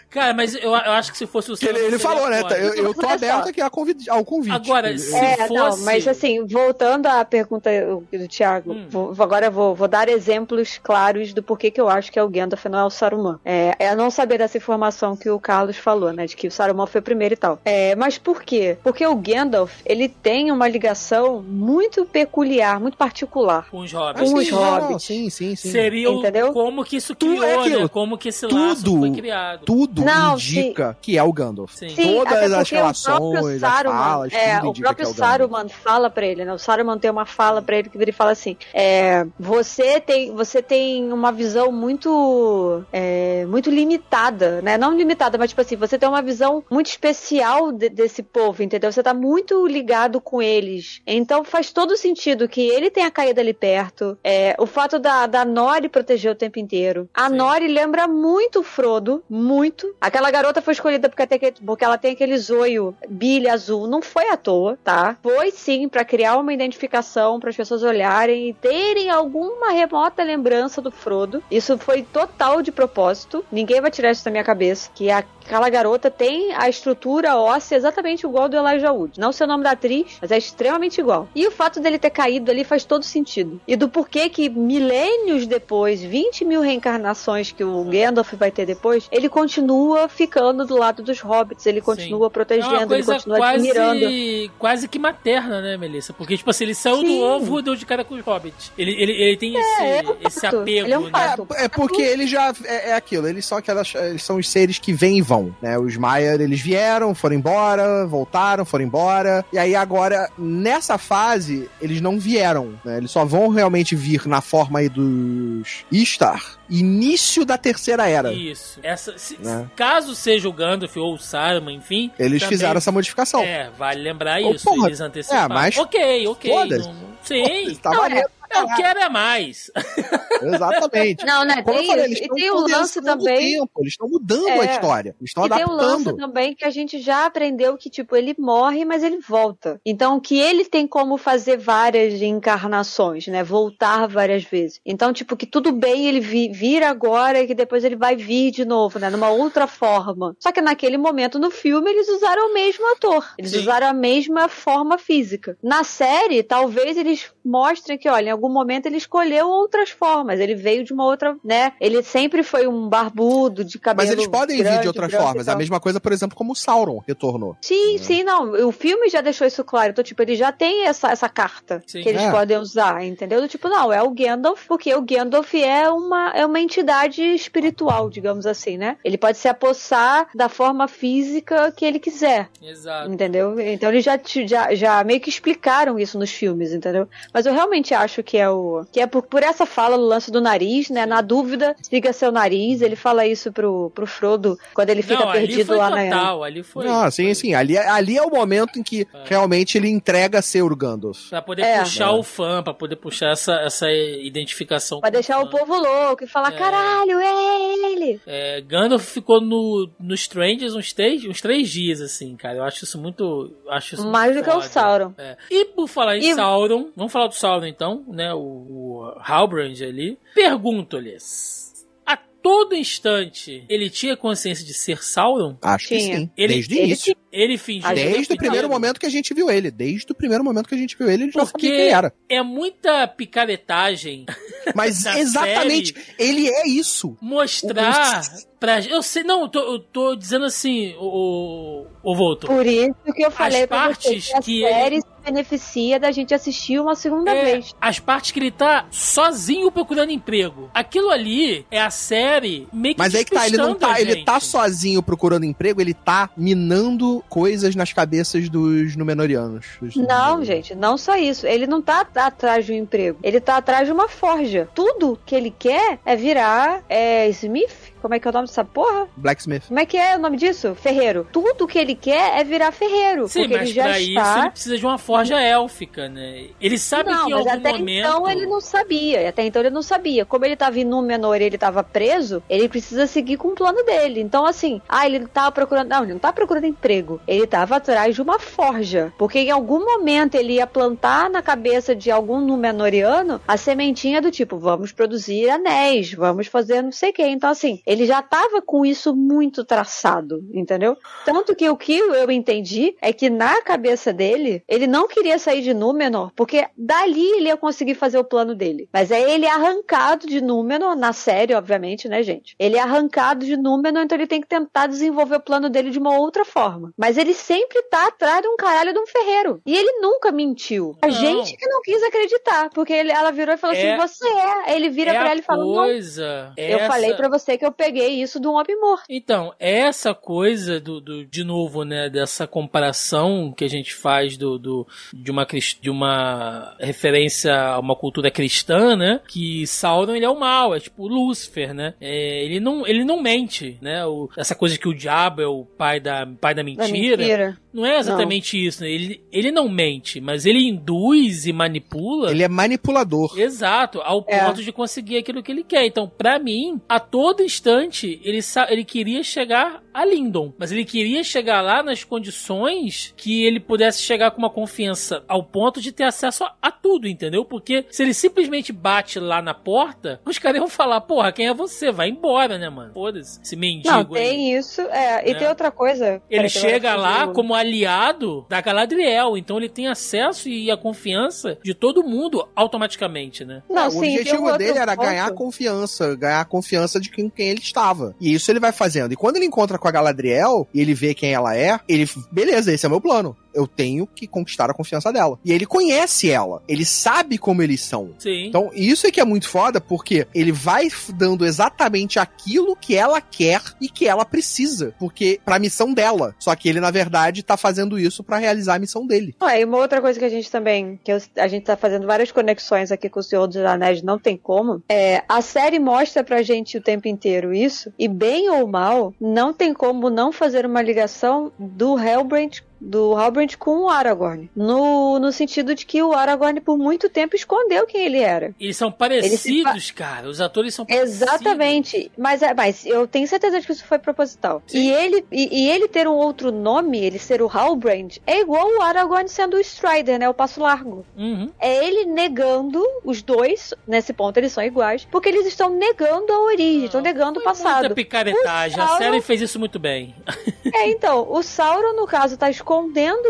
Cara, 0.09 0.33
mas 0.33 0.55
eu, 0.55 0.61
eu 0.71 0.73
acho 0.73 1.11
que 1.11 1.17
se 1.17 1.27
fosse 1.27 1.51
o 1.51 1.53
Porque 1.57 1.65
ele, 1.67 1.79
ele 1.79 1.99
falou, 1.99 2.29
né? 2.29 2.41
Eu, 2.59 2.73
eu 2.85 2.93
tô 2.93 3.05
aberto 3.07 3.49
aqui 3.49 3.59
ao 3.61 3.69
convite. 3.69 4.09
Ao 4.09 4.23
convite. 4.23 4.55
Agora, 4.55 4.97
se 4.97 5.13
É, 5.13 5.35
fosse... 5.47 5.53
não, 5.53 5.77
mas 5.79 6.07
assim, 6.07 6.45
voltando 6.45 7.07
à 7.07 7.23
pergunta 7.25 7.69
do 8.11 8.27
Thiago, 8.27 8.71
Hum. 8.73 8.85
vou- 8.89 9.13
agora 9.19 9.47
eu 9.47 9.51
vou, 9.51 9.75
vou 9.75 9.87
dar 9.87 10.07
exemplos 10.07 10.79
claros 10.81 11.33
do 11.33 11.43
porquê 11.43 11.69
que 11.69 11.79
eu 11.79 11.89
acho 11.89 12.11
que 12.11 12.17
é 12.17 12.23
o 12.23 12.29
Gandalf 12.29 12.63
e 12.65 12.69
não 12.69 12.79
é 12.79 12.85
o 12.85 12.89
Saruman. 12.89 13.37
É, 13.43 13.75
é 13.79 13.95
não 13.95 14.09
saber 14.09 14.37
dessa 14.37 14.57
informação 14.57 15.15
que 15.15 15.29
o 15.29 15.39
Carlos 15.39 15.75
falou, 15.77 16.13
né, 16.13 16.25
de 16.25 16.35
que 16.37 16.47
o 16.47 16.51
Saruman 16.51 16.87
foi 16.87 16.99
o 17.01 17.03
primeiro 17.03 17.33
e 17.33 17.37
tal. 17.37 17.59
É, 17.65 17.93
mas 17.95 18.17
por 18.17 18.43
quê? 18.43 18.77
Porque 18.83 19.05
o 19.05 19.15
Gandalf, 19.15 19.73
ele 19.85 20.07
tem 20.07 20.51
uma 20.51 20.67
ligação 20.67 21.41
muito 21.45 22.05
peculiar, 22.05 22.79
muito 22.79 22.97
particular. 22.97 23.67
Com 23.69 23.79
os 23.79 23.91
hobbits. 23.91 24.21
com 24.31 24.37
sim, 24.39 24.43
os 24.45 24.51
não, 24.51 24.79
hobbits. 24.79 25.03
Sim, 25.05 25.29
sim, 25.29 25.55
sim. 25.55 25.69
Seria 25.71 26.09
Entendeu? 26.09 26.53
como 26.53 26.83
que 26.85 26.95
isso 26.97 27.13
Tudo 27.13 27.41
criou, 27.41 27.65
é 27.65 27.69
né? 27.81 27.87
Como 27.89 28.17
que 28.17 28.29
esse 28.29 28.45
laço 28.45 28.83
Tudo. 28.83 28.99
foi 29.01 29.11
criado. 29.11 29.65
Tudo 29.65 29.97
Não, 30.07 30.33
indica 30.33 30.97
que 31.01 31.17
é 31.17 31.23
o 31.23 31.31
Gandalf. 31.33 31.73
Sim. 31.75 31.89
Sim, 31.89 32.15
Todas 32.17 32.53
as 32.53 32.69
relações, 32.69 33.15
o 33.15 33.19
próprio 33.31 33.47
as 33.55 33.59
Saruman, 33.59 33.97
falas, 33.97 34.33
é, 34.33 34.55
tudo 34.55 34.67
o 34.67 34.69
indica 34.69 34.83
próprio 34.87 34.95
que 34.95 35.01
é 35.01 35.05
o 35.05 35.13
Gandalf. 35.13 35.29
Saruman 35.31 35.69
fala 35.69 36.09
pra 36.09 36.25
ele, 36.25 36.45
né? 36.45 36.53
O 36.53 36.57
Saruman 36.57 36.97
tem 36.97 37.11
uma 37.11 37.25
fala 37.25 37.61
pra 37.61 37.77
ele 37.77 37.89
que 37.89 37.97
ele 37.97 38.11
fala 38.11 38.31
assim: 38.31 38.57
é, 38.73 39.25
você 39.39 39.99
tem, 39.99 40.33
você 40.33 40.61
tem 40.61 41.11
uma 41.11 41.31
visão 41.31 41.71
muito, 41.71 42.83
é, 42.91 43.45
muito 43.45 43.69
limitada, 43.69 44.61
né? 44.61 44.77
Não 44.77 44.95
limitada, 44.95 45.37
mas 45.37 45.49
tipo 45.49 45.61
assim, 45.61 45.75
você 45.75 45.97
tem 45.97 46.07
uma 46.07 46.21
visão 46.21 46.63
muito 46.69 46.87
especial 46.87 47.71
de- 47.71 47.89
desse 47.89 48.23
povo, 48.23 48.63
entendeu? 48.63 48.91
Você 48.91 49.03
tá 49.03 49.13
muito 49.13 49.65
ligado 49.67 50.19
com 50.21 50.41
eles. 50.41 51.01
Então 51.05 51.43
faz 51.43 51.71
todo 51.71 51.95
sentido 51.97 52.47
que 52.47 52.61
ele 52.61 52.89
tenha 52.89 53.09
caído 53.11 53.39
ali 53.39 53.53
perto. 53.53 54.17
É, 54.23 54.55
o 54.59 54.65
fato 54.65 54.99
da, 54.99 55.25
da 55.25 55.43
Nori 55.45 55.89
proteger 55.89 56.31
o 56.31 56.35
tempo 56.35 56.59
inteiro. 56.59 57.09
A 57.13 57.29
Sim. 57.29 57.35
Nori 57.35 57.67
lembra 57.67 58.07
muito 58.07 58.59
o 58.59 58.63
Frodo, 58.63 59.23
muito. 59.29 59.86
Aquela 59.99 60.31
garota 60.31 60.61
foi 60.61 60.73
escolhida 60.73 61.09
porque, 61.09 61.25
tem 61.25 61.53
porque 61.65 61.83
ela 61.83 61.97
tem 61.97 62.11
aquele 62.11 62.37
zoio 62.37 62.95
bilha 63.09 63.53
azul. 63.53 63.87
Não 63.87 64.01
foi 64.01 64.29
à 64.29 64.37
toa, 64.37 64.77
tá? 64.83 65.17
Foi 65.21 65.51
sim 65.51 65.87
pra 65.87 66.05
criar 66.05 66.37
uma 66.37 66.53
identificação, 66.53 67.39
para 67.39 67.49
as 67.49 67.55
pessoas 67.55 67.83
olharem 67.83 68.49
e 68.49 68.53
terem 68.53 69.09
alguma 69.09 69.71
remota 69.71 70.23
lembrança 70.23 70.81
do 70.81 70.91
Frodo. 70.91 71.43
Isso 71.49 71.77
foi 71.77 72.03
total 72.03 72.61
de 72.61 72.71
propósito. 72.71 73.43
Ninguém 73.51 73.81
vai 73.81 73.91
tirar 73.91 74.11
isso 74.11 74.25
da 74.25 74.31
minha 74.31 74.43
cabeça. 74.43 74.89
Que 74.93 75.09
aquela 75.09 75.69
garota 75.69 76.11
tem 76.11 76.53
a 76.53 76.67
estrutura 76.69 77.37
óssea 77.37 77.75
exatamente 77.75 78.25
igual 78.25 78.49
do 78.49 78.57
Elijah 78.57 78.91
Wood. 78.91 79.19
Não 79.19 79.31
sei 79.31 79.45
o 79.45 79.49
nome 79.49 79.63
da 79.63 79.71
atriz, 79.71 80.17
mas 80.21 80.31
é 80.31 80.37
extremamente 80.37 80.99
igual. 80.99 81.27
E 81.33 81.47
o 81.47 81.51
fato 81.51 81.79
dele 81.79 81.97
ter 81.97 82.09
caído 82.09 82.51
ali 82.51 82.63
faz 82.63 82.83
todo 82.83 83.03
sentido. 83.03 83.59
E 83.67 83.75
do 83.75 83.89
porquê 83.89 84.29
que 84.29 84.49
milênios 84.49 85.47
depois, 85.47 86.01
20 86.01 86.45
mil 86.45 86.61
reencarnações 86.61 87.51
que 87.51 87.63
o 87.63 87.83
Gandalf 87.83 88.33
vai 88.33 88.51
ter 88.51 88.65
depois, 88.65 89.07
ele 89.11 89.29
continua 89.29 89.76
ficando 90.09 90.65
do 90.65 90.77
lado 90.77 91.01
dos 91.03 91.19
hobbits, 91.19 91.65
ele 91.65 91.81
continua 91.81 92.17
É 92.19 92.23
uma 92.23 92.29
protegendo, 92.29 92.75
ele 92.75 93.03
coisa 93.03 93.13
continua 93.15 93.49
admirando. 93.49 93.99
quase, 94.01 94.51
quase 94.57 94.87
que 94.87 94.99
materna, 94.99 95.61
né, 95.61 95.77
Melissa? 95.77 96.13
Porque, 96.13 96.37
tipo 96.37 96.49
assim, 96.49 96.63
ele 96.65 96.75
saiu 96.75 96.97
do 97.01 97.07
Sim. 97.07 97.23
ovo 97.23 97.59
e 97.59 97.63
deu 97.63 97.75
de 97.75 97.85
cara 97.85 98.03
com 98.03 98.15
os 98.15 98.23
hobbits. 98.23 98.71
Ele, 98.77 98.91
ele, 98.91 99.11
ele 99.11 99.37
tem 99.37 99.55
esse, 99.55 99.81
é 99.83 100.03
um 100.07 100.27
esse 100.27 100.45
apego, 100.45 100.69
Ele 100.69 100.93
é 100.93 100.99
um 100.99 101.03
né? 101.09 101.35
É, 101.57 101.63
é 101.65 101.67
porque 101.67 102.01
ele 102.01 102.27
já. 102.27 102.53
É, 102.63 102.89
é 102.89 102.93
aquilo, 102.93 103.27
eles 103.27 103.45
são 103.45 103.57
aquelas. 103.57 103.93
Eles 103.95 104.23
são 104.23 104.37
os 104.37 104.49
seres 104.49 104.77
que 104.79 104.93
vêm 104.93 105.17
e 105.17 105.21
vão. 105.21 105.55
né? 105.61 105.77
Os 105.77 105.95
Maier, 105.97 106.39
eles 106.41 106.59
vieram, 106.61 107.13
foram 107.15 107.35
embora, 107.35 108.05
voltaram, 108.05 108.65
foram 108.65 108.85
embora. 108.85 109.45
E 109.51 109.57
aí 109.57 109.75
agora, 109.75 110.29
nessa 110.37 110.97
fase, 110.97 111.69
eles 111.81 112.01
não 112.01 112.19
vieram, 112.19 112.73
né? 112.83 112.97
Eles 112.97 113.11
só 113.11 113.23
vão 113.25 113.49
realmente 113.49 113.95
vir 113.95 114.25
na 114.27 114.41
forma 114.41 114.79
aí 114.79 114.89
dos 114.89 115.85
Istar 115.91 116.57
início 116.69 117.45
da 117.45 117.57
Terceira 117.57 118.07
Era. 118.09 118.33
Isso. 118.33 118.79
Essa, 118.83 119.17
se- 119.17 119.37
Né? 119.39 119.66
Caso 119.75 120.15
seja 120.15 120.47
o 120.47 120.53
Gandalf 120.53 120.95
ou 120.97 121.15
o 121.15 121.17
Saruman, 121.19 121.73
enfim. 121.73 122.11
Eles 122.17 122.41
também- 122.41 122.57
fizeram 122.57 122.77
essa 122.77 122.91
modificação. 122.91 123.41
É, 123.41 123.69
vale 123.77 124.01
lembrar 124.01 124.41
Ô, 124.41 124.51
isso. 124.53 124.65
porra, 124.65 124.87
eles 124.87 125.01
anteciparam. 125.01 125.45
é, 125.45 125.47
mas- 125.59 125.77
Ok, 125.77 126.27
ok. 126.27 126.51
Foda-se. 126.51 126.87
não- 126.87 127.07
Sim. 127.23 127.75
Tá 127.81 127.91
Não, 127.91 128.01
maneiro. 128.03 128.29
Eu 128.53 128.67
quero 128.75 128.99
é 128.99 129.09
mais. 129.09 129.69
Exatamente. 130.41 131.25
Não, 131.25 131.43
né? 131.45 131.61
Como 131.63 131.75
eu 131.77 131.81
Tem 131.81 131.87
falei, 131.87 132.05
isso. 132.05 132.13
eles 132.13 132.19
E 132.19 132.21
estão 132.23 132.35
tem 132.35 132.51
o 132.51 132.67
lance 132.77 133.01
também. 133.01 133.51
tempo, 133.57 133.71
eles 133.79 133.93
estão 133.93 134.07
mudando 134.07 134.47
É. 134.47 134.59
a 134.59 134.65
história. 134.73 135.15
Eles 135.19 135.29
estão 135.29 135.45
E 135.45 135.49
tem 135.49 135.65
o 135.65 135.71
lance 135.71 136.01
adaptando. 136.09 136.17
também 136.17 136.55
que 136.55 136.65
a 136.65 136.69
gente 136.69 136.99
já 136.99 137.25
aprendeu 137.25 137.77
que, 137.77 137.89
tipo, 137.89 138.15
ele 138.15 138.35
morre, 138.37 138.85
mas 138.85 139.03
ele 139.03 139.19
volta. 139.19 139.79
Então, 139.85 140.19
que 140.19 140.39
ele 140.39 140.65
tem 140.65 140.87
como 140.87 141.17
fazer 141.17 141.57
várias 141.57 142.21
encarnações, 142.21 143.27
né? 143.27 143.43
Voltar 143.43 144.07
várias 144.07 144.43
vezes. 144.43 144.79
Então, 144.85 145.11
tipo, 145.13 145.35
que 145.35 145.45
tudo 145.45 145.71
bem 145.71 146.07
ele 146.07 146.19
vi- 146.19 146.49
vir 146.51 146.83
agora 146.83 147.41
e 147.41 147.47
que 147.47 147.55
depois 147.55 147.83
ele 147.83 147.95
vai 147.95 148.15
vir 148.15 148.51
de 148.51 148.65
novo, 148.65 148.99
né? 148.99 149.09
Numa 149.09 149.29
outra 149.29 149.67
forma. 149.67 150.35
Só 150.39 150.51
que 150.51 150.61
naquele 150.61 150.97
momento 150.97 151.39
no 151.39 151.49
filme 151.51 151.89
eles 151.91 152.07
usaram 152.09 152.49
o 152.49 152.53
mesmo 152.53 152.85
ator. 152.93 153.25
Eles 153.37 153.51
Sim. 153.51 153.59
usaram 153.59 153.87
a 153.87 153.93
mesma 153.93 154.47
forma 154.47 154.97
física. 154.97 155.57
Na 155.61 155.83
série, 155.83 156.43
talvez 156.43 156.97
eles 156.97 157.25
mostrem 157.43 157.97
que, 157.97 158.09
olha, 158.09 158.31
algum 158.37 158.49
momento 158.49 158.85
ele 158.85 158.97
escolheu 158.97 159.47
outras 159.47 159.89
formas. 159.89 160.39
Ele 160.39 160.55
veio 160.55 160.83
de 160.83 160.93
uma 160.93 161.05
outra, 161.05 161.35
né? 161.43 161.73
Ele 161.79 162.01
sempre 162.03 162.43
foi 162.43 162.67
um 162.67 162.87
barbudo 162.87 163.63
de 163.63 163.77
cabelo 163.79 164.07
Mas 164.07 164.11
eles 164.17 164.27
podem 164.27 164.57
vir 164.57 164.63
grande, 164.63 164.81
de 164.81 164.87
outras 164.87 165.11
formas. 165.11 165.47
A 165.47 165.51
tal. 165.51 165.57
mesma 165.57 165.79
coisa, 165.79 165.99
por 165.99 166.11
exemplo, 166.11 166.35
como 166.37 166.51
o 166.53 166.55
Sauron 166.55 167.01
retornou. 167.07 167.57
Sim, 167.61 167.97
sim, 167.97 168.23
não. 168.23 168.51
O 168.67 168.71
filme 168.71 169.09
já 169.09 169.21
deixou 169.21 169.45
isso 169.47 169.63
claro. 169.63 169.91
Então, 169.91 170.03
tipo, 170.03 170.21
ele 170.21 170.35
já 170.35 170.51
tem 170.51 170.85
essa, 170.85 171.09
essa 171.11 171.27
carta 171.29 171.81
Sim. 171.85 172.01
que 172.01 172.09
eles 172.09 172.21
É. 172.21 172.31
podem 172.31 172.57
usar, 172.57 173.03
entendeu? 173.05 173.41
Do 173.41 173.47
tipo, 173.47 173.67
não, 173.69 173.91
é 173.91 174.01
o 174.01 174.11
Gandalf, 174.11 174.65
porque 174.67 174.93
o 174.93 175.01
Gandalf 175.01 175.53
é 175.55 175.89
uma, 175.89 176.31
é 176.31 176.45
uma 176.45 176.59
entidade 176.59 177.21
espiritual, 177.21 178.09
digamos 178.09 178.45
assim, 178.45 178.77
né? 178.77 178.97
Ele 179.03 179.17
pode 179.17 179.37
se 179.37 179.47
apossar 179.47 180.27
da 180.35 180.49
forma 180.49 180.87
física 180.87 181.71
que 181.71 181.85
ele 181.85 181.99
quiser, 181.99 182.49
Exato. 182.61 183.11
entendeu? 183.11 183.59
Então 183.59 183.89
eles 183.89 184.03
já, 184.03 184.19
já, 184.45 184.73
já 184.75 185.03
meio 185.03 185.19
que 185.19 185.29
explicaram 185.29 185.97
isso 185.97 186.17
nos 186.19 186.31
filmes, 186.31 186.73
entendeu? 186.73 187.07
Mas 187.33 187.45
eu 187.45 187.53
realmente 187.53 187.93
acho 187.93 188.21
que 188.27 188.37
é 188.37 188.49
o. 188.49 188.85
que 188.91 188.99
é 188.99 189.07
por, 189.07 189.23
por 189.23 189.41
essa 189.41 189.65
fala 189.65 189.97
do 189.97 190.03
lance 190.03 190.29
do 190.29 190.41
nariz, 190.41 190.89
né? 190.89 191.05
Na 191.05 191.21
dúvida, 191.21 191.73
siga 191.81 192.11
seu 192.11 192.29
nariz. 192.31 192.81
Ele 192.81 192.97
fala 192.97 193.25
isso 193.25 193.53
pro, 193.53 193.89
pro 193.95 194.05
Frodo 194.05 194.57
quando 194.73 194.89
ele 194.89 195.01
fica 195.01 195.21
Não, 195.23 195.29
ali 195.29 195.47
perdido 195.47 195.67
foi 195.67 195.77
lá 195.77 195.89
na. 195.89 196.03
total, 196.03 196.43
ali 196.43 196.61
foi. 196.61 196.85
Não, 196.85 197.09
sim, 197.09 197.23
foi- 197.27 197.35
sim. 197.35 197.53
Ali, 197.53 197.77
ali 197.77 198.17
é 198.17 198.21
o 198.21 198.29
momento 198.29 198.77
em 198.77 198.83
que 198.83 199.07
realmente 199.23 199.77
ele 199.77 199.89
entrega 199.89 200.41
ser 200.41 200.61
o 200.61 200.75
Gandalf. 200.75 201.29
Pra 201.29 201.41
poder 201.41 201.61
É. 201.61 201.79
puxar 201.79 202.09
É. 202.09 202.11
o 202.11 202.21
fã, 202.21 202.61
pra 202.61 202.73
poder 202.73 202.97
puxar 202.97 203.31
essa, 203.31 203.53
essa 203.61 203.87
identificação. 204.27 204.99
Pra 204.99 205.09
deixar 205.09 205.39
o 205.39 205.45
fã. 205.49 205.57
povo 205.57 205.75
louco 205.77 206.23
e 206.23 206.27
falar, 206.27 206.53
É. 206.53 206.57
caralho, 206.57 207.19
é 207.19 207.91
ele! 207.93 208.21
É, 208.27 208.61
Gandalf 208.61 209.03
ficou 209.05 209.39
no, 209.41 209.89
no 209.99 210.13
Strangers 210.13 210.75
uns 210.75 210.91
três, 210.93 211.23
uns 211.25 211.41
três 211.41 211.69
dias, 211.69 212.01
assim, 212.01 212.35
cara. 212.35 212.57
Eu 212.57 212.63
acho 212.63 212.83
isso 212.83 212.97
muito. 212.99 213.51
Acho 213.69 213.95
isso 213.95 214.07
Mais 214.07 214.31
do 214.31 214.35
muito 214.35 214.45
que 214.45 214.49
o 214.51 214.61
foda. 214.61 214.67
Sauron. 214.73 215.13
É. 215.17 215.37
E 215.49 215.65
por 215.65 215.87
falar 215.87 216.17
em 216.17 216.29
E- 216.29 216.35
Sauron, 216.35 216.89
vamos 216.95 217.11
falar 217.11 217.27
do 217.27 217.35
Sauron 217.35 217.65
então, 217.65 218.03
né? 218.17 218.33
O, 218.33 218.39
o 218.39 219.13
Halbrand 219.23 219.81
ali. 219.83 220.17
Pergunto-lhes: 220.35 221.85
a 222.05 222.17
todo 222.41 222.75
instante 222.75 223.63
ele 223.69 223.89
tinha 223.89 224.15
consciência 224.17 224.65
de 224.65 224.73
ser 224.73 225.03
Sauron? 225.03 225.57
Acho 225.61 225.87
que 225.87 225.99
sim. 225.99 226.29
Ele- 226.37 226.53
desde 226.55 226.75
o 226.75 226.77
início. 226.83 227.15
Ele 227.29 227.57
fingiu. 227.57 227.89
Desde 227.93 228.13
Desde 228.13 228.33
o 228.33 228.37
primeiro 228.37 228.67
momento 228.69 228.99
que 228.99 229.05
a 229.05 229.09
gente 229.09 229.31
viu 229.33 229.49
ele. 229.51 229.69
Desde 229.69 230.11
o 230.11 230.15
primeiro 230.15 230.43
momento 230.43 230.67
que 230.67 230.73
a 230.73 230.77
gente 230.77 230.97
viu 230.97 231.07
ele, 231.07 231.23
ele 231.25 231.31
já 231.31 231.45
sabia 231.45 231.69
quem 231.69 231.79
ele 231.79 231.89
era. 231.89 232.11
é 232.27 232.41
muita 232.41 233.07
picaretagem 233.07 234.25
Mas 234.73 235.05
exatamente, 235.05 235.93
ele 236.17 236.47
é 236.49 236.67
isso. 236.67 237.15
mostrar 237.21 238.23
pra 238.59 238.79
Eu 238.79 239.03
sei, 239.03 239.23
não, 239.23 239.41
eu 239.43 239.49
tô, 239.49 239.59
eu 239.59 239.79
tô 239.79 240.15
dizendo 240.15 240.45
assim, 240.45 240.95
o, 240.97 241.85
o 242.01 242.15
Volto. 242.15 242.47
Por 242.47 242.65
isso 242.65 242.95
que 243.15 243.21
eu 243.23 243.29
falei 243.29 243.67
pra 243.67 243.89
você 243.89 244.09
partes 244.09 244.31
que 244.43 244.61
série 244.61 244.95
ele- 244.95 245.03
beneficia 245.31 245.99
da 245.99 246.11
gente 246.11 246.33
assistir 246.33 246.79
uma 246.79 246.95
segunda 246.95 247.31
É, 247.31 247.43
vez. 247.43 247.75
as 247.79 247.99
partes 247.99 248.31
que 248.31 248.39
ele 248.39 248.51
tá 248.51 248.85
sozinho 248.89 249.71
procurando 249.71 250.11
emprego. 250.11 250.69
Aquilo 250.73 251.09
ali 251.09 251.65
é 251.69 251.81
a 251.81 251.89
série 251.89 252.67
meio 252.71 252.95
que 252.95 252.99
Mas 253.01 253.13
aí 253.13 253.25
que 253.25 253.31
tá, 253.35 253.45
ele 253.45 253.57
não 253.57 253.75
tá, 253.75 253.99
ele 253.99 254.23
tá 254.23 254.39
sozinho 254.39 255.03
procurando 255.03 255.43
emprego, 255.45 255.81
ele 255.81 255.93
tá 255.93 256.29
minando 256.37 257.23
coisas 257.29 257.75
nas 257.75 257.91
cabeças 257.93 258.49
dos 258.49 258.95
Númenóreanos. 258.95 259.65
dos 259.81 259.95
Não, 259.95 260.03
Númenóreanos. 260.03 260.47
gente, 260.47 260.75
não 260.75 260.97
só 260.97 261.15
isso. 261.17 261.45
Ele 261.45 261.67
não 261.67 261.81
tá 261.81 262.05
atrás 262.15 262.65
de 262.65 262.71
um 262.73 262.75
emprego. 262.75 263.19
Ele 263.21 263.39
tá 263.39 263.57
atrás 263.57 263.85
de 263.87 263.93
uma 263.93 264.07
forja. 264.07 264.67
Tudo 264.73 265.19
que 265.25 265.35
ele 265.35 265.51
quer 265.51 265.99
é 266.05 266.15
virar 266.15 266.83
é, 266.89 267.27
Smith? 267.29 267.86
Como 268.07 268.15
é 268.15 268.19
que 268.21 268.27
é 268.27 268.31
o 268.31 268.33
nome 268.33 268.47
dessa 268.47 268.63
porra? 268.63 269.09
Blacksmith. 269.17 269.67
Como 269.67 269.79
é 269.81 269.85
que 269.85 269.97
é 269.97 270.15
o 270.15 270.19
nome 270.19 270.37
disso? 270.37 270.73
Ferreiro. 270.75 271.27
Tudo 271.29 271.67
que 271.67 271.77
ele 271.77 271.93
quer 271.93 272.39
é 272.39 272.43
virar 272.45 272.71
ferreiro. 272.71 273.27
Sim, 273.27 273.41
porque 273.41 273.57
mas 273.57 273.63
ele 273.67 273.73
já 273.75 273.83
pra 273.83 273.99
isso 273.99 274.09
está. 274.11 274.39
ele 274.39 274.49
precisa 274.51 274.77
de 274.77 274.85
uma 274.85 274.97
forja 274.97 275.41
élfica, 275.41 276.07
né? 276.07 276.45
Ele 276.61 276.77
sabe 276.77 277.09
não, 277.09 277.25
que 277.25 277.31
em 277.31 277.35
mas 277.35 277.47
algum 277.47 277.59
até 277.59 277.71
momento. 277.73 278.07
então 278.07 278.29
ele 278.29 278.45
não 278.45 278.61
sabia. 278.61 279.27
Até 279.27 279.43
então 279.43 279.61
ele 279.61 279.69
não 279.69 279.81
sabia. 279.81 280.25
Como 280.25 280.45
ele 280.45 280.55
tava 280.55 280.79
em 280.79 280.85
menor 280.85 281.41
e 281.41 281.43
ele 281.43 281.57
tava 281.57 281.83
preso, 281.83 282.41
ele 282.49 282.69
precisa 282.69 283.05
seguir 283.07 283.35
com 283.35 283.49
o 283.49 283.55
plano 283.55 283.83
dele. 283.83 284.21
Então, 284.21 284.45
assim, 284.45 284.81
ah, 284.87 285.05
ele 285.05 285.27
tava 285.27 285.51
procurando. 285.51 285.89
Não, 285.89 286.03
ele 286.03 286.13
não 286.13 286.19
tava 286.19 286.33
procurando 286.33 286.65
emprego. 286.65 287.19
Ele 287.27 287.45
tava 287.45 287.75
atrás 287.75 288.15
de 288.15 288.21
uma 288.21 288.39
forja. 288.39 289.11
Porque 289.17 289.39
em 289.39 289.51
algum 289.51 289.83
momento 289.83 290.35
ele 290.35 290.53
ia 290.53 290.67
plantar 290.67 291.29
na 291.29 291.41
cabeça 291.41 291.93
de 291.93 292.09
algum 292.09 292.39
Númenoriano 292.39 293.41
a 293.47 293.57
sementinha 293.57 294.21
do 294.21 294.31
tipo, 294.31 294.57
vamos 294.57 294.91
produzir 294.91 295.49
anéis, 295.49 296.13
vamos 296.13 296.47
fazer 296.47 296.81
não 296.81 296.91
sei 296.91 297.09
o 297.09 297.13
quê. 297.13 297.23
Então, 297.27 297.49
assim, 297.49 297.81
ele 297.85 297.96
já 298.05 298.21
tava 298.21 298.61
com 298.61 298.85
isso 298.85 299.15
muito 299.15 299.63
traçado, 299.65 300.43
entendeu? 300.53 300.97
Tanto 301.25 301.55
que 301.55 301.69
o 301.69 301.77
que 301.77 301.97
eu 301.97 302.29
entendi 302.31 302.95
é 303.01 303.11
que 303.13 303.29
na 303.29 303.61
cabeça 303.61 304.11
dele, 304.13 304.63
ele 304.67 304.87
não 304.87 305.07
queria 305.07 305.39
sair 305.39 305.61
de 305.61 305.73
Númenor, 305.73 306.31
porque 306.35 306.65
dali 306.77 307.25
ele 307.37 307.47
ia 307.47 307.57
conseguir 307.57 307.95
fazer 307.95 308.17
o 308.17 308.23
plano 308.23 308.53
dele. 308.55 308.89
Mas 308.91 309.11
é 309.11 309.21
ele 309.31 309.45
arrancado 309.47 310.27
de 310.27 310.41
Númenor, 310.41 310.95
na 310.95 311.13
série, 311.13 311.53
obviamente, 311.53 312.07
né, 312.07 312.21
gente? 312.23 312.55
Ele 312.59 312.77
é 312.77 312.81
arrancado 312.81 313.45
de 313.45 313.55
Númenor, 313.57 314.03
então 314.03 314.17
ele 314.17 314.27
tem 314.27 314.41
que 314.41 314.47
tentar 314.47 314.87
desenvolver 314.87 315.35
o 315.37 315.39
plano 315.41 315.69
dele 315.69 315.89
de 315.89 315.99
uma 315.99 316.17
outra 316.17 316.43
forma. 316.45 316.91
Mas 316.97 317.17
ele 317.17 317.33
sempre 317.33 317.81
tá 317.83 318.07
atrás 318.07 318.41
de 318.41 318.47
um 318.47 318.57
caralho 318.57 318.93
de 318.93 318.99
um 318.99 319.07
ferreiro. 319.07 319.61
E 319.65 319.75
ele 319.75 319.99
nunca 320.01 320.31
mentiu. 320.31 320.95
A 321.01 321.07
Não. 321.07 321.13
gente 321.13 321.55
que 321.55 321.67
não 321.67 321.81
quis 321.81 322.01
acreditar, 322.03 322.69
porque 322.71 322.93
ele- 322.93 323.11
ela 323.11 323.31
virou 323.31 323.53
e 323.53 323.57
falou 323.57 323.75
É- 323.75 323.93
assim, 323.95 324.07
você 324.17 324.27
é. 324.27 324.69
Aí 324.69 324.75
ele 324.75 324.89
vira 324.89 325.11
é 325.11 325.19
pra 325.19 325.29
ela 325.31 325.39
e 325.39 325.43
fala, 325.43 325.63
não, 325.65 325.73
coisa. 325.75 326.53
eu 326.57 326.77
essa- 326.79 326.87
falei 326.87 327.13
pra 327.13 327.29
você 327.29 327.57
que 327.57 327.65
eu 327.65 327.71
peguei 327.77 328.21
isso 328.21 328.39
de 328.39 328.47
um 328.47 328.53
homem 328.55 328.79
morto. 328.79 329.05
Então, 329.09 329.53
essa 329.59 330.13
coisa 330.13 330.79
do, 330.79 330.99
do- 330.99 331.25
de 331.25 331.43
novo, 331.43 331.83
né, 331.85 332.09
dessa 332.09 332.47
comparação 332.47 333.53
que 333.55 333.63
a 333.63 333.69
gente 333.69 333.93
faz 333.93 334.37
do, 334.37 334.57
do- 334.57 334.87
de, 335.13 335.31
uma, 335.31 335.45
de 335.81 335.89
uma 335.89 336.75
referência 336.79 337.53
a 337.55 337.79
uma 337.79 337.95
cultura 337.95 338.31
cristã, 338.31 338.95
né, 338.95 339.21
que 339.27 339.65
Sauron 339.67 340.15
ele 340.15 340.25
é 340.25 340.29
o 340.29 340.39
mal, 340.39 340.75
é 340.75 340.79
tipo 340.79 341.07
Lúcifer, 341.07 341.73
né, 341.73 341.93
É, 342.01 342.43
ele, 342.43 342.59
não, 342.59 342.85
ele 342.87 343.03
não 343.03 343.21
mente, 343.21 343.77
né, 343.81 344.05
o- 344.05 344.29
essa 344.37 344.55
coisa 344.55 344.77
que 344.77 344.87
o 344.87 344.93
diabo 344.95 345.41
é 345.41 345.47
o 345.47 345.63
pai 345.65 345.99
da, 345.99 346.25
pai 346.25 346.53
da 346.55 346.63
Da 346.63 346.63
mentira, 346.63 347.17
mentira. 347.17 347.57
Não 347.77 347.85
é 347.85 347.97
exatamente 347.99 348.57
isso, 348.65 348.83
né, 348.83 348.89
ele, 348.89 349.21
ele 349.31 349.51
não 349.51 349.69
mente, 349.69 350.19
mas 350.19 350.45
ele 350.45 350.67
induz 350.67 351.45
e 351.45 351.53
manipula 351.53 352.31
Ele 352.31 352.43
é 352.43 352.47
manipulador. 352.47 353.37
Exato, 353.39 354.01
ao 354.01 354.23
É. 354.27 354.45
ponto 354.45 354.63
de 354.63 354.71
conseguir 354.71 355.17
aquilo 355.17 355.41
que 355.43 355.51
ele 355.51 355.63
quer. 355.63 355.85
Então, 355.85 356.09
pra 356.09 356.39
mim, 356.39 356.81
a 356.89 356.99
todo 356.99 357.43
instante, 357.43 358.19
ele, 358.23 358.39
ele 358.69 358.83
queria 358.83 359.23
chegar 359.23 359.81
a 359.93 360.05
Lindon. 360.05 360.53
Mas 360.57 360.71
ele 360.71 360.85
queria 360.85 361.23
chegar 361.23 361.61
lá 361.61 361.81
nas 361.83 362.03
condições 362.03 363.13
que 363.17 363.43
ele 363.45 363.59
pudesse 363.59 364.01
chegar 364.03 364.31
com 364.31 364.37
uma 364.39 364.49
confiança 364.49 365.23
ao 365.27 365.43
ponto 365.43 365.81
de 365.81 365.91
ter 365.91 366.03
acesso 366.03 366.43
a, 366.43 366.53
a 366.61 366.71
tudo, 366.71 367.07
entendeu? 367.07 367.43
Porque 367.45 367.85
se 367.89 368.03
ele 368.03 368.13
simplesmente 368.13 368.71
bate 368.71 369.19
lá 369.19 369.41
na 369.41 369.53
porta, 369.53 370.19
os 370.25 370.37
caras 370.37 370.59
iam 370.59 370.67
falar, 370.67 371.01
porra, 371.01 371.31
quem 371.31 371.47
é 371.47 371.53
você? 371.53 371.91
Vai 371.91 372.09
embora, 372.09 372.57
né, 372.57 372.69
mano? 372.69 372.93
Foda-se, 372.93 373.39
esse 373.41 373.55
mendigo 373.55 373.89
Não, 373.89 373.99
aí. 373.99 374.05
tem 374.07 374.53
isso. 374.57 374.81
É, 374.81 375.29
e 375.29 375.33
Né? 375.33 375.39
tem 375.39 375.47
outra 375.47 375.71
coisa. 375.71 376.21
Ele 376.29 376.49
chega 376.49 376.95
lá 376.95 377.27
como 377.27 377.53
aliado 377.67 378.45
da 378.49 378.61
Galadriel, 378.61 379.37
então 379.37 379.57
ele 379.57 379.69
tem 379.69 379.87
acesso 379.87 380.49
e 380.49 380.71
a 380.71 380.77
confiança 380.77 381.57
de 381.63 381.73
todo 381.73 382.03
mundo 382.03 382.47
automaticamente, 382.55 383.45
né? 383.45 383.61
Não, 383.69 383.83
É, 383.83 383.87
o 383.87 383.91
sim, 383.91 383.97
objetivo 384.17 384.57
dele 384.57 384.79
era 384.79 384.95
ponto. 384.95 385.05
ganhar 385.05 385.31
confiança, 385.31 386.15
ganhar 386.15 386.41
a 386.41 386.45
confiança 386.45 386.99
de 386.99 387.09
quem, 387.09 387.29
quem 387.29 387.49
ele 387.49 387.59
estava. 387.59 388.15
E 388.19 388.33
isso 388.33 388.49
ele 388.51 388.59
vai 388.59 388.71
fazendo. 388.71 389.11
E 389.11 389.15
quando 389.15 389.37
ele 389.37 389.45
encontra 389.45 389.77
com 389.77 389.87
a 389.87 389.91
Galadriel 389.91 390.67
e 390.73 390.81
ele 390.81 390.93
vê 390.93 391.13
quem 391.13 391.33
ela 391.33 391.55
é, 391.55 391.79
ele, 391.87 392.09
beleza, 392.31 392.73
esse 392.73 392.85
é 392.85 392.87
o 392.87 392.91
meu 392.91 393.01
plano. 393.01 393.35
Eu 393.57 393.65
tenho 393.65 394.05
que 394.05 394.27
conquistar 394.27 394.69
a 394.69 394.73
confiança 394.73 395.11
dela. 395.11 395.39
E 395.43 395.51
ele 395.51 395.65
conhece 395.65 396.29
ela, 396.29 396.61
ele 396.67 396.85
sabe 396.85 397.39
como 397.39 397.63
eles 397.63 397.81
são. 397.81 398.13
Sim. 398.19 398.45
Então, 398.45 398.69
isso 398.73 399.07
é 399.07 399.11
que 399.11 399.19
é 399.19 399.25
muito 399.25 399.49
foda, 399.49 399.81
porque 399.81 400.27
ele 400.33 400.51
vai 400.51 400.87
dando 401.15 401.43
exatamente 401.43 402.19
aquilo 402.19 402.75
que 402.75 402.95
ela 402.95 403.19
quer 403.19 403.61
e 403.81 403.89
que 403.89 404.07
ela 404.07 404.23
precisa, 404.23 404.93
porque 404.99 405.39
pra 405.43 405.57
missão 405.57 405.91
dela. 405.91 406.35
Só 406.37 406.55
que 406.55 406.69
ele, 406.69 406.79
na 406.79 406.91
verdade, 406.91 407.41
tá 407.41 407.57
fazendo 407.57 407.97
isso 407.97 408.23
para 408.23 408.37
realizar 408.37 408.75
a 408.75 408.79
missão 408.79 409.07
dele. 409.07 409.35
Ah, 409.39 409.57
e 409.57 409.65
uma 409.65 409.79
outra 409.79 409.99
coisa 410.01 410.19
que 410.19 410.25
a 410.25 410.29
gente 410.29 410.51
também, 410.51 410.99
que 411.03 411.11
eu, 411.11 411.17
a 411.37 411.47
gente 411.47 411.63
tá 411.63 411.75
fazendo 411.75 412.05
várias 412.05 412.31
conexões 412.31 412.91
aqui 412.91 413.09
com 413.09 413.19
o 413.19 413.23
Senhor 413.23 413.47
dos 413.47 413.57
Anéis, 413.57 414.03
não 414.03 414.19
tem 414.19 414.37
como, 414.37 414.83
é, 414.87 415.23
a 415.27 415.41
série 415.41 415.79
mostra 415.79 416.23
pra 416.23 416.43
gente 416.43 416.77
o 416.77 416.81
tempo 416.81 417.07
inteiro 417.07 417.53
isso, 417.53 417.91
e 417.97 418.07
bem 418.07 418.49
ou 418.49 418.67
mal, 418.67 419.13
não 419.19 419.51
tem 419.51 419.73
como 419.73 420.09
não 420.09 420.31
fazer 420.31 420.65
uma 420.65 420.81
ligação 420.81 421.51
do 421.57 421.97
Hellbrand 421.97 422.61
do 422.79 423.15
Halbrand 423.15 423.55
com 423.57 423.83
o 423.83 423.89
Aragorn. 423.89 424.49
No, 424.55 425.19
no 425.19 425.31
sentido 425.31 425.75
de 425.75 425.85
que 425.85 426.01
o 426.01 426.13
Aragorn, 426.13 426.59
por 426.61 426.77
muito 426.77 427.09
tempo, 427.09 427.35
escondeu 427.35 427.85
quem 427.85 428.05
ele 428.05 428.19
era. 428.19 428.53
Eles 428.59 428.77
são 428.77 428.91
parecidos, 428.91 429.91
cara. 429.91 430.29
Os 430.29 430.39
atores 430.39 430.73
são 430.73 430.85
parecidos. 430.85 431.21
Exatamente. 431.21 432.11
Mas, 432.17 432.41
é, 432.41 432.53
mas 432.53 432.85
eu 432.85 433.07
tenho 433.07 433.27
certeza 433.27 433.59
de 433.59 433.65
que 433.65 433.73
isso 433.73 433.85
foi 433.85 433.99
proposital. 433.99 434.61
E 434.73 434.89
ele, 434.89 435.25
e, 435.31 435.63
e, 435.63 435.69
ele 435.69 435.87
ter 435.87 436.07
um 436.07 436.13
outro 436.13 436.51
nome, 436.51 436.99
ele 436.99 437.19
ser 437.19 437.41
o 437.41 437.47
Halbrand, 437.47 438.19
é 438.25 438.39
igual 438.39 438.67
o 438.67 438.81
Aragorn 438.81 439.27
sendo 439.27 439.57
o 439.57 439.59
Strider, 439.59 440.19
né? 440.19 440.29
O 440.29 440.33
Passo 440.33 440.61
Largo. 440.61 441.05
Uhum. 441.17 441.51
É 441.59 441.85
ele 441.85 442.05
negando, 442.05 442.83
os 443.03 443.21
dois, 443.21 443.73
nesse 443.87 444.13
ponto 444.13 444.37
eles 444.37 444.51
são 444.51 444.63
iguais, 444.63 445.07
porque 445.11 445.29
eles 445.29 445.45
estão 445.45 445.69
negando 445.69 446.31
a 446.31 446.41
origem, 446.41 446.85
estão 446.85 447.01
negando 447.01 447.39
o 447.39 447.43
passado. 447.43 447.79
Muita 447.79 447.95
picaretagem. 447.95 448.77
Sauron... 448.77 448.93
A 448.93 448.97
série 448.97 449.21
fez 449.21 449.41
isso 449.41 449.59
muito 449.59 449.79
bem. 449.79 450.15
É, 450.73 450.89
então, 450.89 451.25
o 451.31 451.41
Sauron, 451.41 451.93
no 451.93 452.05
caso, 452.05 452.37
tá 452.37 452.49
escondendo 452.49 452.66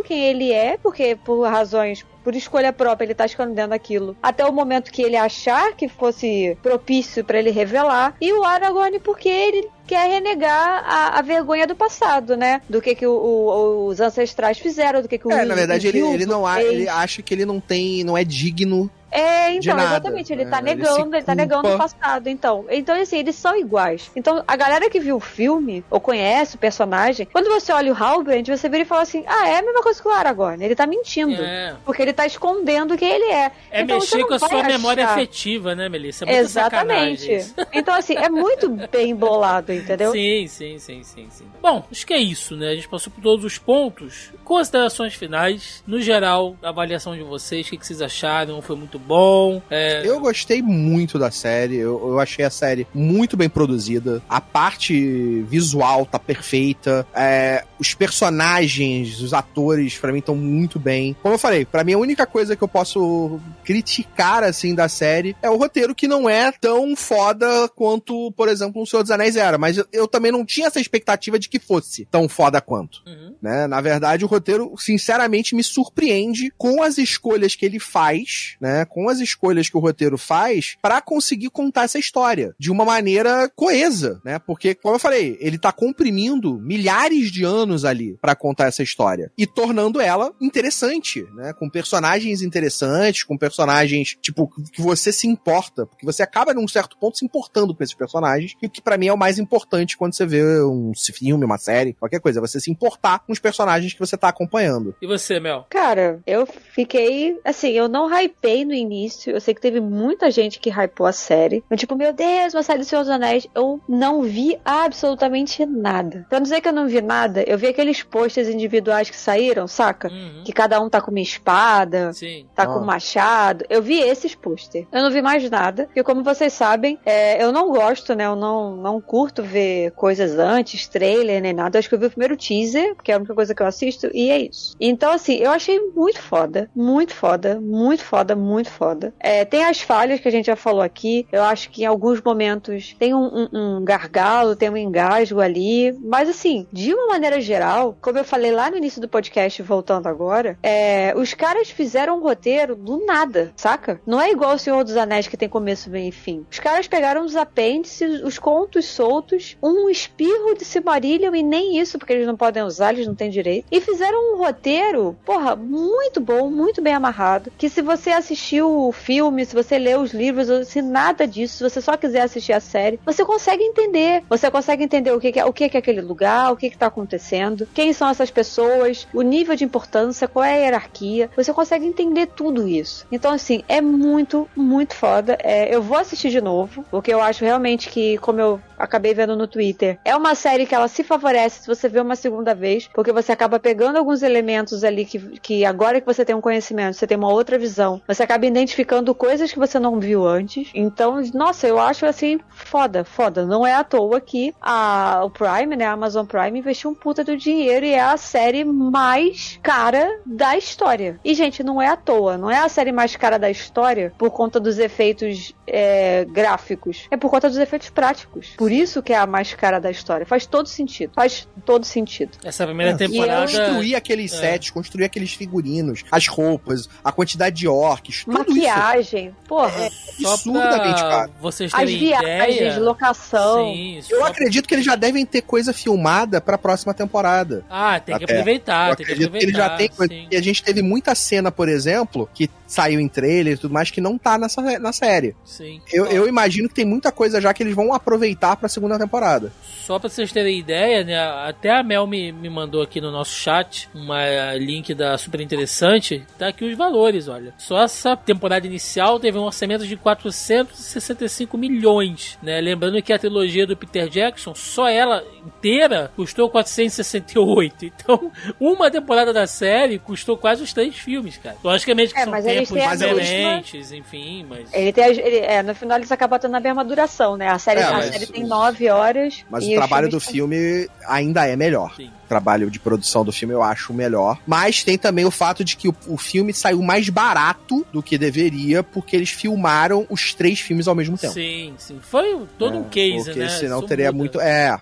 quem 0.04 0.24
ele 0.24 0.52
é, 0.52 0.78
porque 0.78 1.16
por 1.16 1.48
razões 1.48 2.06
por 2.28 2.36
escolha 2.36 2.74
própria, 2.74 3.06
ele 3.06 3.16
tá 3.16 3.26
escondendo 3.26 3.72
aquilo. 3.72 4.14
Até 4.22 4.46
o 4.46 4.52
momento 4.52 4.92
que 4.92 5.02
ele 5.02 5.16
achar 5.16 5.74
que 5.78 5.88
fosse 5.88 6.58
propício 6.62 7.24
para 7.24 7.40
ele 7.40 7.52
revelar. 7.52 8.18
E 8.20 8.34
o 8.34 8.44
Aragorn, 8.44 9.00
porque 9.00 9.30
ele 9.30 9.70
quer 9.88 10.10
renegar 10.10 10.84
a, 10.86 11.20
a, 11.20 11.22
vergonha 11.22 11.66
do 11.66 11.74
passado, 11.74 12.36
né? 12.36 12.62
Do 12.70 12.82
que, 12.82 12.94
que 12.96 13.08
o, 13.08 13.14
o, 13.14 13.88
os 13.88 14.02
ancestrais 14.02 14.60
fizeram, 14.60 15.02
do 15.02 15.08
que, 15.08 15.18
que 15.18 15.26
o 15.26 15.32
É, 15.32 15.46
na 15.46 15.56
verdade, 15.56 15.88
ele, 15.88 16.02
ele 16.02 16.26
não 16.26 16.46
ele 16.60 16.90
acha 16.90 17.22
que 17.22 17.34
ele 17.34 17.46
não 17.46 17.62
tem, 17.62 18.04
não 18.04 18.18
é 18.18 18.26
digno 18.26 18.92
é, 19.10 19.54
então, 19.54 19.80
exatamente, 19.80 20.34
ele 20.34 20.46
tá 20.46 20.60
é, 20.60 20.62
negando, 20.62 21.08
ele, 21.08 21.18
ele 21.18 21.24
tá 21.24 21.36
negando 21.36 21.70
o 21.70 21.78
passado, 21.78 22.28
então. 22.28 22.66
Então, 22.70 23.00
assim, 23.00 23.18
eles 23.18 23.36
são 23.36 23.56
iguais. 23.56 24.12
Então, 24.16 24.44
a 24.48 24.56
galera 24.56 24.90
que 24.90 25.00
viu 25.00 25.16
o 25.16 25.20
filme, 25.20 25.84
ou 25.90 26.00
conhece 26.00 26.56
o 26.56 26.60
personagem, 26.60 27.28
quando 27.32 27.50
você 27.50 27.72
olha 27.72 27.92
o 27.92 27.96
Halbrand, 27.96 28.44
você 28.46 28.68
vira 28.68 28.84
e 28.84 28.86
fala 28.86 29.02
assim, 29.04 29.24
ah, 29.26 29.48
é 29.48 29.60
a 29.60 29.62
mesma 29.62 29.82
coisa 29.82 30.02
que 30.02 30.08
o 30.08 30.12
Aragorn, 30.12 30.64
ele 30.64 30.76
tá 30.76 30.86
mentindo. 30.86 31.42
É. 31.42 31.76
Porque 31.86 32.02
ele 32.02 32.14
tá 32.14 32.26
escondendo 32.26 32.98
quem 32.98 33.10
ele 33.10 33.32
é. 33.32 33.52
É 33.72 33.82
então, 33.82 33.98
mexer 33.98 34.26
com 34.26 34.34
a 34.34 34.40
sua 34.40 34.48
achar... 34.48 34.68
memória 34.68 35.06
afetiva, 35.08 35.74
né, 35.74 35.88
Melissa? 35.88 36.26
É 36.26 36.38
exatamente. 36.38 37.54
Então, 37.74 37.94
assim, 37.96 38.16
é 38.16 38.30
muito 38.30 38.70
bem 38.92 39.16
bolado, 39.16 39.72
entendeu? 39.72 40.12
Sim, 40.12 40.48
sim, 40.48 40.80
sim, 40.80 41.04
sim, 41.04 41.28
sim. 41.30 41.46
Bom, 41.62 41.84
acho 41.92 42.06
que 42.06 42.14
é 42.14 42.20
isso, 42.20 42.56
né? 42.56 42.70
A 42.70 42.76
gente 42.76 42.90
passou 42.90 43.12
por 43.12 43.22
todos 43.22 43.46
os 43.46 43.58
pontos. 43.58 44.32
Considerações 44.44 45.14
finais, 45.14 45.84
no 45.86 46.02
geral, 46.02 46.56
a 46.62 46.70
avaliação 46.70 47.16
de 47.16 47.24
vocês, 47.24 47.68
o 47.68 47.70
que, 47.70 47.78
que 47.78 47.86
vocês 47.86 48.02
acharam? 48.02 48.62
Foi 48.62 48.76
muito 48.76 48.97
bom? 48.98 49.62
É... 49.70 50.02
Eu 50.06 50.20
gostei 50.20 50.62
muito 50.62 51.18
da 51.18 51.32
série, 51.32 51.78
eu, 51.78 52.00
eu, 52.10 52.20
achei 52.20 52.46
a 52.46 52.50
série 52.50 52.88
muito 52.94 53.38
bem 53.38 53.50
produzida, 53.50 54.22
a 54.30 54.42
parte 54.42 55.42
visual 55.50 56.06
tá 56.06 56.20
perfeita, 56.20 57.06
é, 57.14 57.64
os 57.80 57.94
personagens, 57.94 59.22
os 59.22 59.34
atores, 59.34 59.98
para 59.98 60.12
mim, 60.12 60.20
estão 60.20 60.36
muito 60.36 60.80
bem. 60.80 61.16
Como 61.22 61.36
eu 61.36 61.40
falei, 61.40 61.66
para 61.66 61.84
mim 61.84 61.94
a 61.94 61.98
única 61.98 62.26
coisa 62.26 62.56
que 62.56 62.64
eu 62.64 62.68
posso 62.68 63.40
criticar, 63.64 64.44
assim, 64.44 64.74
da 64.74 64.88
série 64.88 65.36
é 65.42 65.50
o 65.50 65.58
roteiro 65.58 65.96
que 65.96 66.08
não 66.08 66.30
é 66.30 66.52
tão 66.52 66.96
foda 66.96 67.70
quanto, 67.76 68.32
por 68.34 68.48
exemplo, 68.50 68.82
o 68.82 68.86
Senhor 68.86 69.04
dos 69.04 69.12
Anéis 69.12 69.36
era, 69.36 69.58
mas 69.58 69.78
eu, 69.78 69.86
eu 69.92 70.08
também 70.08 70.32
não 70.32 70.46
tinha 70.46 70.68
essa 70.68 70.80
expectativa 70.80 71.38
de 71.38 71.50
que 71.50 71.60
fosse 71.60 72.06
tão 72.06 72.28
foda 72.28 72.62
quanto. 72.62 73.02
Uhum. 73.06 73.36
Né? 73.42 73.68
Na 73.68 73.82
verdade, 73.82 74.26
o 74.26 74.28
roteiro, 74.28 74.74
sinceramente, 74.78 75.56
me 75.56 75.64
surpreende 75.64 76.52
com 76.58 76.82
as 76.82 76.98
escolhas 76.98 77.56
que 77.56 77.66
ele 77.66 77.80
faz, 77.80 78.56
né? 78.60 78.86
Com 78.88 79.10
as 79.10 79.20
escolhas 79.20 79.70
que 79.70 79.78
o 79.78 79.80
roteiro 79.80 80.18
faz 80.18 80.76
para 80.82 81.02
conseguir 81.02 81.50
contar 81.50 81.84
essa 81.84 82.00
história 82.00 82.56
de 82.60 82.72
uma 82.72 82.86
maneira 82.86 83.50
coesa, 83.56 84.22
né? 84.24 84.40
Porque, 84.40 84.76
como 84.76 84.96
eu 84.96 85.00
falei, 85.00 85.38
ele 85.40 85.58
tá 85.58 85.72
comprimindo 85.72 86.60
milhares 86.60 87.32
de 87.32 87.44
anos 87.44 87.86
ali 87.86 88.18
para 88.22 88.36
contar 88.36 88.68
essa 88.68 88.84
história 88.84 89.32
e 89.38 89.46
tornando 89.46 90.00
ela 90.00 90.34
interessante, 90.42 91.26
né? 91.36 91.54
Com 91.54 91.70
personagens 91.70 92.42
interessantes, 92.42 93.24
com 93.24 93.38
personagens, 93.38 94.18
tipo, 94.22 94.50
que 94.72 94.82
você 94.82 95.12
se 95.12 95.28
importa, 95.28 95.86
porque 95.86 96.06
você 96.06 96.24
acaba 96.24 96.54
num 96.54 96.68
certo 96.68 96.98
ponto 96.98 97.18
se 97.18 97.26
importando 97.26 97.76
com 97.76 97.84
esses 97.84 97.96
personagens, 97.96 98.54
e 98.62 98.70
que 98.70 98.82
para 98.82 98.98
mim 98.98 99.08
é 99.08 99.14
o 99.14 99.18
mais 99.18 99.40
importante 99.40 99.98
quando 99.98 100.14
você 100.14 100.26
vê 100.26 100.64
um 100.64 100.92
filme, 100.96 101.46
uma 101.46 101.58
série, 101.58 101.94
qualquer 101.94 102.20
coisa, 102.20 102.42
você 102.42 102.60
se 102.60 102.72
importar 102.72 103.20
com 103.20 103.32
os 103.32 103.40
personagens 103.40 103.94
que 103.94 104.00
você 104.00 104.18
tá 104.18 104.30
acompanhando. 104.30 104.96
E 105.02 105.08
você, 105.08 105.40
Mel? 105.40 105.66
Cara, 105.70 106.22
eu 106.26 106.48
fiquei. 106.74 107.40
Assim, 107.44 107.72
eu 107.72 107.88
não 107.88 108.08
hypei 108.10 108.66
no 108.66 108.74
início. 108.78 109.32
Eu 109.32 109.42
sei 109.42 109.54
que 109.54 109.62
teve 109.62 109.80
muita 109.80 110.32
gente 110.32 110.60
que 110.60 110.70
hypou 110.70 111.06
a 111.06 111.12
série. 111.12 111.64
Eu, 111.70 111.78
tipo, 111.78 111.96
meu 111.96 112.14
Deus, 112.14 112.54
uma 112.54 112.64
série 112.64 112.80
do 112.80 112.86
Senhor 112.86 113.02
dos 113.02 113.10
Anéis. 113.10 113.48
Eu 113.54 113.80
não 113.88 114.22
vi 114.22 114.60
absolutamente 114.64 115.66
nada. 115.66 116.26
Pra 116.30 116.40
não 116.40 116.44
dizer 116.44 116.62
que 116.62 116.68
eu 116.68 116.74
não 116.74 116.88
vi 116.88 117.02
nada, 117.02 117.44
eu 117.44 117.58
vi 117.58 117.68
aqueles 117.68 118.04
posters 118.04 118.48
individuais 118.48 119.10
que 119.10 119.16
saíram, 119.16 119.68
saca? 119.68 120.10
Uhum. 120.10 120.44
Que 120.46 120.52
cada 120.52 120.80
um 120.82 120.90
tá 120.90 121.02
com 121.02 121.12
uma 121.12 121.20
espada, 121.20 122.14
Sim. 122.14 122.46
tá 122.56 122.66
com 122.66 122.80
um 122.80 122.86
machado. 122.86 123.66
Eu 123.70 123.82
vi 123.82 124.00
esses 124.00 124.36
posters. 124.36 124.86
Eu 124.92 125.02
não 125.02 125.12
vi 125.12 125.22
mais 125.22 125.48
nada. 125.50 125.86
Porque, 125.86 126.04
como 126.04 126.24
vocês 126.24 126.54
sabem, 126.54 127.00
é, 127.06 127.44
eu 127.44 127.52
não 127.52 127.70
gosto, 127.72 128.16
né? 128.16 128.26
Eu 128.26 128.36
não, 128.36 128.76
não 128.76 129.02
curto 129.02 129.44
ver 129.44 129.92
coisas 129.92 130.38
antes, 130.38 130.88
trailer, 130.88 131.42
nem 131.42 131.54
nada. 131.54 131.78
Eu 131.78 131.80
acho 131.80 131.90
que 131.90 131.96
eu 131.96 132.00
vi 132.00 132.06
o 132.06 132.10
primeiro 132.10 132.38
teaser, 132.38 132.96
porque 132.96 133.12
é 133.12 133.16
a 133.16 133.18
única 133.18 133.34
coisa 133.34 133.54
que 133.54 133.62
eu 133.62 133.68
assisto, 133.68 134.10
e 134.14 134.30
é 134.30 134.40
isso. 134.40 134.76
Então, 134.80 135.12
assim, 135.12 135.36
eu 135.36 135.52
achei 135.52 135.80
muito 135.96 136.22
foda, 136.22 136.70
muito 136.76 137.14
foda, 137.14 137.60
muito 137.60 138.04
foda, 138.04 138.36
muito 138.36 138.67
foda. 138.68 139.14
É, 139.20 139.46
tem 139.46 139.64
as 139.66 139.82
falhas 139.82 140.20
que 140.20 140.28
a 140.28 140.32
gente 140.32 140.48
já 140.48 140.56
falou 140.56 140.82
aqui. 140.82 141.28
Eu 141.32 141.44
acho 141.44 141.70
que 141.70 141.84
em 141.84 141.86
alguns 141.86 142.22
momentos 142.22 142.96
tem 142.98 143.14
um, 143.14 143.48
um, 143.52 143.78
um 143.78 143.86
gargalo, 143.86 144.56
tem 144.56 144.70
um 144.70 144.78
engasgo 144.78 145.40
ali. 145.40 145.94
Mas, 146.04 146.30
assim, 146.30 146.68
de 146.72 146.94
uma 146.94 147.08
maneira 147.08 147.40
geral, 147.42 147.98
como 148.02 148.18
eu 148.18 148.24
falei 148.24 148.52
lá 148.52 148.70
no 148.70 148.78
início 148.78 149.02
do 149.02 149.08
podcast, 149.08 149.62
voltando 149.62 150.08
agora, 150.08 150.58
é, 150.62 151.14
os 151.16 151.34
caras 151.34 151.70
fizeram 151.70 152.18
um 152.18 152.22
roteiro 152.22 152.76
do 152.76 153.06
nada, 153.06 153.52
saca? 153.56 154.00
Não 154.06 154.22
é 154.22 154.32
igual 154.32 154.56
o 154.56 154.60
Senhor 154.60 154.84
dos 154.84 154.98
Anéis 154.98 155.28
que 155.28 155.38
tem 155.38 155.50
começo, 155.50 155.90
meio 155.90 156.10
e 156.10 156.12
fim. 156.12 156.46
Os 156.52 156.60
caras 156.60 156.88
pegaram 156.88 157.24
os 157.24 157.36
apêndices, 157.36 158.22
os 158.22 158.38
contos 158.38 158.86
soltos, 158.86 159.58
um 159.62 159.90
espirro 159.90 160.56
de 160.56 160.66
Silmarillion 160.66 161.34
e 161.36 161.44
nem 161.44 161.80
isso, 161.80 161.98
porque 161.98 162.14
eles 162.14 162.28
não 162.28 162.36
podem 162.36 162.64
usar, 162.64 162.94
eles 162.94 163.08
não 163.08 163.16
têm 163.16 163.30
direito. 163.30 163.66
E 163.72 163.82
fizeram 163.82 164.34
um 164.34 164.38
roteiro, 164.38 165.18
porra, 165.26 165.56
muito 165.56 166.20
bom, 166.20 166.50
muito 166.50 166.82
bem 166.82 166.94
amarrado. 166.94 167.52
Que 167.58 167.70
se 167.70 167.82
você 167.82 168.12
assistiu 168.58 168.88
o 168.88 168.92
filme, 168.92 169.46
se 169.46 169.54
você 169.54 169.78
leu 169.78 170.02
os 170.02 170.14
livros, 170.14 170.68
se 170.68 170.82
nada 170.82 171.28
disso, 171.28 171.58
se 171.58 171.64
você 171.64 171.82
só 171.82 171.96
quiser 171.96 172.22
assistir 172.22 172.54
a 172.54 172.60
série, 172.60 173.00
você 173.06 173.24
consegue 173.24 173.64
entender. 173.64 174.24
Você 174.30 174.50
consegue 174.50 174.84
entender 174.84 175.12
o 175.12 175.20
que, 175.20 175.40
é, 175.40 175.46
o 175.46 175.54
que 175.54 175.64
é 175.66 175.68
aquele 175.68 176.02
lugar, 176.02 176.52
o 176.52 176.58
que 176.58 176.68
está 176.68 176.88
acontecendo, 176.88 177.68
quem 177.74 177.94
são 177.94 178.10
essas 178.10 178.32
pessoas, 178.32 179.08
o 179.14 179.22
nível 179.22 179.56
de 179.56 179.64
importância, 179.64 180.28
qual 180.28 180.44
é 180.44 180.54
a 180.54 180.58
hierarquia. 180.58 181.30
Você 181.36 181.54
consegue 181.54 181.86
entender 181.86 182.28
tudo 182.28 182.68
isso. 182.68 183.06
Então, 183.12 183.32
assim, 183.32 183.64
é 183.68 183.82
muito, 183.82 184.50
muito 184.56 184.96
foda. 184.96 185.38
É, 185.42 185.74
eu 185.74 185.82
vou 185.82 185.98
assistir 185.98 186.30
de 186.30 186.42
novo, 186.42 186.84
porque 186.90 187.14
eu 187.14 187.22
acho 187.22 187.44
realmente 187.44 187.90
que, 187.90 188.18
como 188.18 188.40
eu 188.40 188.62
acabei 188.78 189.14
vendo 189.14 189.36
no 189.36 189.48
Twitter, 189.48 189.98
é 190.06 190.16
uma 190.16 190.36
série 190.36 190.66
que 190.66 190.76
ela 190.76 190.88
se 190.88 191.04
favorece 191.04 191.62
se 191.62 191.68
você 191.68 191.90
vê 191.90 192.00
uma 192.00 192.16
segunda 192.16 192.54
vez, 192.54 192.88
porque 192.94 193.12
você 193.12 193.32
acaba 193.32 193.60
pegando 193.60 193.98
alguns 193.98 194.22
elementos 194.22 194.84
ali 194.84 195.06
que, 195.06 195.20
que 195.40 195.66
agora 195.66 196.00
que 196.00 196.06
você 196.06 196.24
tem 196.24 196.36
um 196.36 196.42
conhecimento, 196.42 196.96
você 196.96 197.08
tem 197.08 197.18
uma 197.18 197.32
outra 197.32 197.58
visão, 197.58 198.02
você 198.08 198.24
acaba 198.24 198.46
identificando 198.48 199.14
coisas 199.14 199.52
que 199.52 199.60
você 199.60 199.80
não 199.80 200.00
viu 200.00 200.28
antes. 200.28 200.70
Então, 200.74 201.22
nossa, 201.34 201.68
eu 201.68 201.80
acho 201.80 202.06
assim, 202.06 202.40
foda, 202.50 203.04
foda. 203.04 203.46
Não 203.46 203.66
é 203.66 203.74
à 203.74 203.84
toa 203.84 204.20
que 204.20 204.54
a, 204.62 205.22
o 205.24 205.30
Prime, 205.30 205.76
né, 205.76 205.86
a 205.86 205.92
Amazon 205.92 206.26
Prime, 206.26 206.60
investiu 206.60 206.90
um 206.90 206.96
puta 206.96 207.24
do 207.24 207.38
dinheiro 207.38 207.86
e 207.86 207.92
é 207.92 208.02
a 208.02 208.18
série 208.18 208.64
mais 208.64 209.60
cara 209.62 210.20
da 210.26 210.58
história. 210.58 211.20
E, 211.24 211.34
gente, 211.34 211.64
não 211.64 211.82
é 211.82 211.88
à 211.88 211.96
toa, 211.96 212.38
não 212.38 212.50
é 212.50 212.58
a 212.58 212.70
série 212.70 212.92
mais 212.92 213.16
cara 213.16 213.38
da 213.38 213.50
história 213.50 214.14
por 214.18 214.32
conta 214.32 214.60
dos 214.60 214.80
efeitos 214.80 215.54
é, 215.66 216.26
gráficos, 216.26 217.08
é 217.12 217.18
por 217.18 217.30
conta 217.30 217.50
dos 217.50 217.58
efeitos 217.58 217.90
práticos. 217.90 218.54
Por 218.58 218.72
isso 218.72 219.02
que 219.02 219.14
é 219.14 219.18
a 219.18 219.28
mais 219.28 219.54
cara 219.54 219.80
da 219.80 219.92
história. 219.92 220.26
Faz 220.26 220.46
todo 220.46 220.68
sentido. 220.68 221.12
Faz 221.14 221.48
todo 221.66 221.86
sentido. 221.86 222.32
Essa 222.44 222.66
primeira 222.66 222.94
é, 222.94 222.96
temporada. 222.96 223.42
Construir 223.42 223.96
aqueles 223.96 224.34
é. 224.34 224.38
sets, 224.38 224.70
construir 224.70 225.06
aqueles 225.06 225.34
figurinos, 225.34 226.04
as 226.12 226.28
roupas, 226.28 226.90
a 227.04 227.12
quantidade 227.12 227.56
de 227.56 227.68
orcs, 227.68 228.24
tudo 228.24 228.37
tudo 228.46 228.58
isso. 228.58 228.68
maquiagem, 228.68 229.36
porra. 229.48 229.72
É, 229.84 229.90
absurdamente 230.28 231.02
caro. 231.02 231.32
vocês 231.40 231.72
As 231.74 231.90
viagens, 231.90 232.56
ideia. 232.56 232.80
locação. 232.80 233.66
Sim, 233.74 234.00
Eu 234.10 234.20
só- 234.20 234.26
acredito 234.28 234.68
que 234.68 234.74
eles 234.76 234.86
já 234.86 234.96
devem 234.96 235.26
ter 235.26 235.42
coisa 235.42 235.74
filmada 235.74 236.42
pra 236.42 236.58
próxima 236.58 236.94
temporada. 236.94 237.64
Ah, 237.70 238.00
tem 238.00 238.18
que 238.18 238.24
Até. 238.24 238.34
aproveitar, 238.34 238.90
eu 238.90 238.96
tem 238.96 239.06
que 239.06 239.12
acredito 239.12 239.32
que 239.32 239.38
ele 239.38 239.52
aproveitar. 239.52 239.70
já 239.72 239.78
tem 239.78 239.90
coisa. 239.90 240.14
E 240.32 240.36
a 240.36 240.42
gente 240.42 240.64
teve 240.64 240.82
muita 240.82 241.14
cena, 241.16 241.52
por 241.52 241.70
exemplo, 241.70 242.30
que 242.34 242.50
saiu 242.68 243.00
em 243.00 243.08
trailer 243.08 243.54
e 243.54 243.58
tudo 243.58 243.74
mais, 243.74 243.90
que 243.90 244.02
não 244.02 244.18
tá 244.18 244.38
nessa, 244.38 244.78
na 244.80 244.92
série. 244.92 245.36
Sim. 245.44 245.82
Eu, 245.92 246.06
eu 246.06 246.28
imagino 246.28 246.68
que 246.68 246.76
tem 246.76 246.86
muita 246.86 247.12
coisa 247.12 247.40
já 247.42 247.54
que 247.54 247.64
eles 247.64 247.76
vão 247.76 247.94
aproveitar 247.94 248.56
pra 248.58 248.68
segunda 248.70 249.00
temporada. 249.00 249.52
Só 249.64 249.98
pra 249.98 250.10
vocês 250.10 250.32
terem 250.32 250.60
ideia, 250.60 251.04
né? 251.04 251.18
Até 251.48 251.72
a 251.72 251.82
Mel 251.82 252.06
me, 252.06 252.32
me 252.32 252.50
mandou 252.50 252.82
aqui 252.82 253.00
no 253.00 253.12
nosso 253.12 253.32
chat 253.32 253.90
uma 253.96 254.54
link 254.56 254.94
da 254.94 255.18
Super 255.18 255.40
Interessante. 255.40 256.26
Tá 256.38 256.50
aqui 256.50 256.66
os 256.66 256.78
valores, 256.78 257.28
olha. 257.28 257.54
Só 257.58 257.82
essa 257.82 258.16
temporada 258.18 258.68
inicial 258.68 259.20
teve 259.20 259.38
um 259.38 259.44
orçamento 259.44 259.88
de 259.88 259.96
465 259.96 261.58
milhões, 261.58 262.38
né? 262.44 262.60
Lembrando 262.60 263.02
que 263.02 263.14
a 263.14 263.20
trilogia 263.20 263.66
do 263.66 263.78
Peter 263.78 264.10
Jackson, 264.10 264.54
só 264.54 264.90
ela 264.90 265.24
inteira, 265.46 266.12
custou 266.16 266.50
468. 266.50 267.86
Então, 267.86 268.32
uma 268.60 268.92
temporada 268.92 269.32
da 269.32 269.48
série 269.48 270.00
custou 270.00 270.38
quase 270.38 270.64
os 270.64 270.74
três 270.74 270.96
filmes, 270.96 271.38
cara. 271.38 271.56
Logicamente 271.64 272.14
que 272.14 272.20
É, 272.20 272.24
são 272.24 272.32
mas 272.32 272.46
eles 272.46 272.57
tempos 272.66 273.00
diferentes, 273.00 273.92
enfim, 273.92 274.46
mas... 274.48 274.74
Ele 274.74 274.94
tem, 274.94 275.06
ele, 275.06 275.38
é, 275.38 275.62
no 275.64 275.76
final 275.76 275.98
eles 275.98 276.12
acabam 276.12 276.40
tendo 276.40 276.56
a 276.56 276.60
mesma 276.60 276.84
duração, 276.84 277.38
né? 277.38 277.50
A 277.50 277.60
série, 277.60 277.80
É, 277.80 277.84
a 277.84 277.92
mas 277.94 278.06
série 278.06 278.28
tem 278.28 278.44
nove 278.46 278.90
horas. 278.90 279.46
Mas 279.50 279.64
e 279.64 279.74
o 279.74 279.76
trabalho 279.78 280.10
do 280.10 280.20
filme 280.20 280.88
ainda 281.08 281.48
é 281.48 281.56
melhor. 281.56 281.94
Sim. 281.96 282.12
O 282.28 282.30
trabalho 282.30 282.70
de 282.70 282.78
produção 282.80 283.24
do 283.24 283.32
filme 283.32 283.54
eu 283.54 283.64
acho 283.64 283.94
melhor. 283.94 284.38
Mas 284.46 284.84
tem 284.84 284.98
também 284.98 285.24
o 285.26 285.32
fato 285.32 285.64
de 285.64 285.78
que 285.78 285.88
o, 285.88 285.96
o 286.08 286.18
filme 286.18 286.54
saiu 286.54 286.82
mais 286.82 287.08
barato 287.10 287.86
do 287.94 288.04
que 288.04 288.18
deveria, 288.18 288.84
porque 288.84 289.16
eles 289.16 289.30
filmaram 289.30 290.06
os 290.10 290.34
três 290.34 290.60
filmes 290.60 290.88
ao 290.90 290.96
mesmo 290.96 291.18
tempo. 291.18 291.34
Sim, 291.34 291.74
sim. 291.78 292.00
Foi 292.02 292.46
todo 292.58 292.76
É, 292.76 292.80
um 292.80 292.84
case, 292.84 293.26
porque 293.26 293.40
né? 293.40 293.50
senão 293.50 293.80
Isso 293.80 293.88
teria 293.88 294.12
muito- 294.12 294.40
é. 294.42 294.78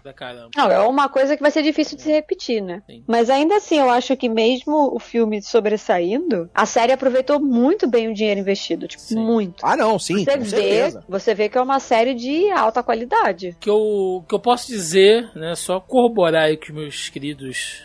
Não, 0.56 0.72
é 0.72 0.80
uma 0.82 1.08
coisa 1.08 1.36
que 1.36 1.42
vai 1.42 1.52
ser 1.52 1.62
difícil 1.62 1.96
de 1.98 2.04
se 2.04 2.12
repetir, 2.12 2.62
né? 2.62 2.82
Sim. 2.90 3.04
Mas 3.08 3.30
ainda 3.30 3.58
assim, 3.58 3.78
eu 3.78 3.90
acho 3.92 4.16
que 4.18 4.28
mesmo 4.28 4.94
o 4.96 5.00
filme 5.00 5.42
sobressaindo, 5.42 6.50
a 6.54 6.66
série 6.66 6.92
aproveitou 6.94 7.40
muito 7.40 7.88
bem 7.88 8.08
o 8.10 8.14
dinheiro 8.14 8.40
investido. 8.40 8.88
Tipo, 8.88 9.04
Sim. 9.04 9.16
muito. 9.20 9.64
Ah, 9.66 9.76
não, 9.78 10.00
sim, 10.00 10.24
Você 10.24 10.38
com 10.38 10.44
vê, 10.44 10.50
certeza. 10.50 11.04
você 11.08 11.34
vê 11.36 11.50
que 11.50 11.58
é 11.58 11.62
uma 11.62 11.80
série 11.80 12.14
de 12.14 12.50
alta 12.52 12.82
qualidade. 12.82 13.56
que 13.60 13.70
eu, 13.70 14.24
que 14.28 14.34
eu 14.34 14.40
posso 14.40 14.68
dizer, 14.68 15.30
né, 15.36 15.54
só 15.56 15.80
corroborar 15.80 16.46
aí 16.46 16.56
o 16.56 16.58
que 16.58 16.72
os 16.72 16.76
meus 16.76 17.10
queridos 17.10 17.35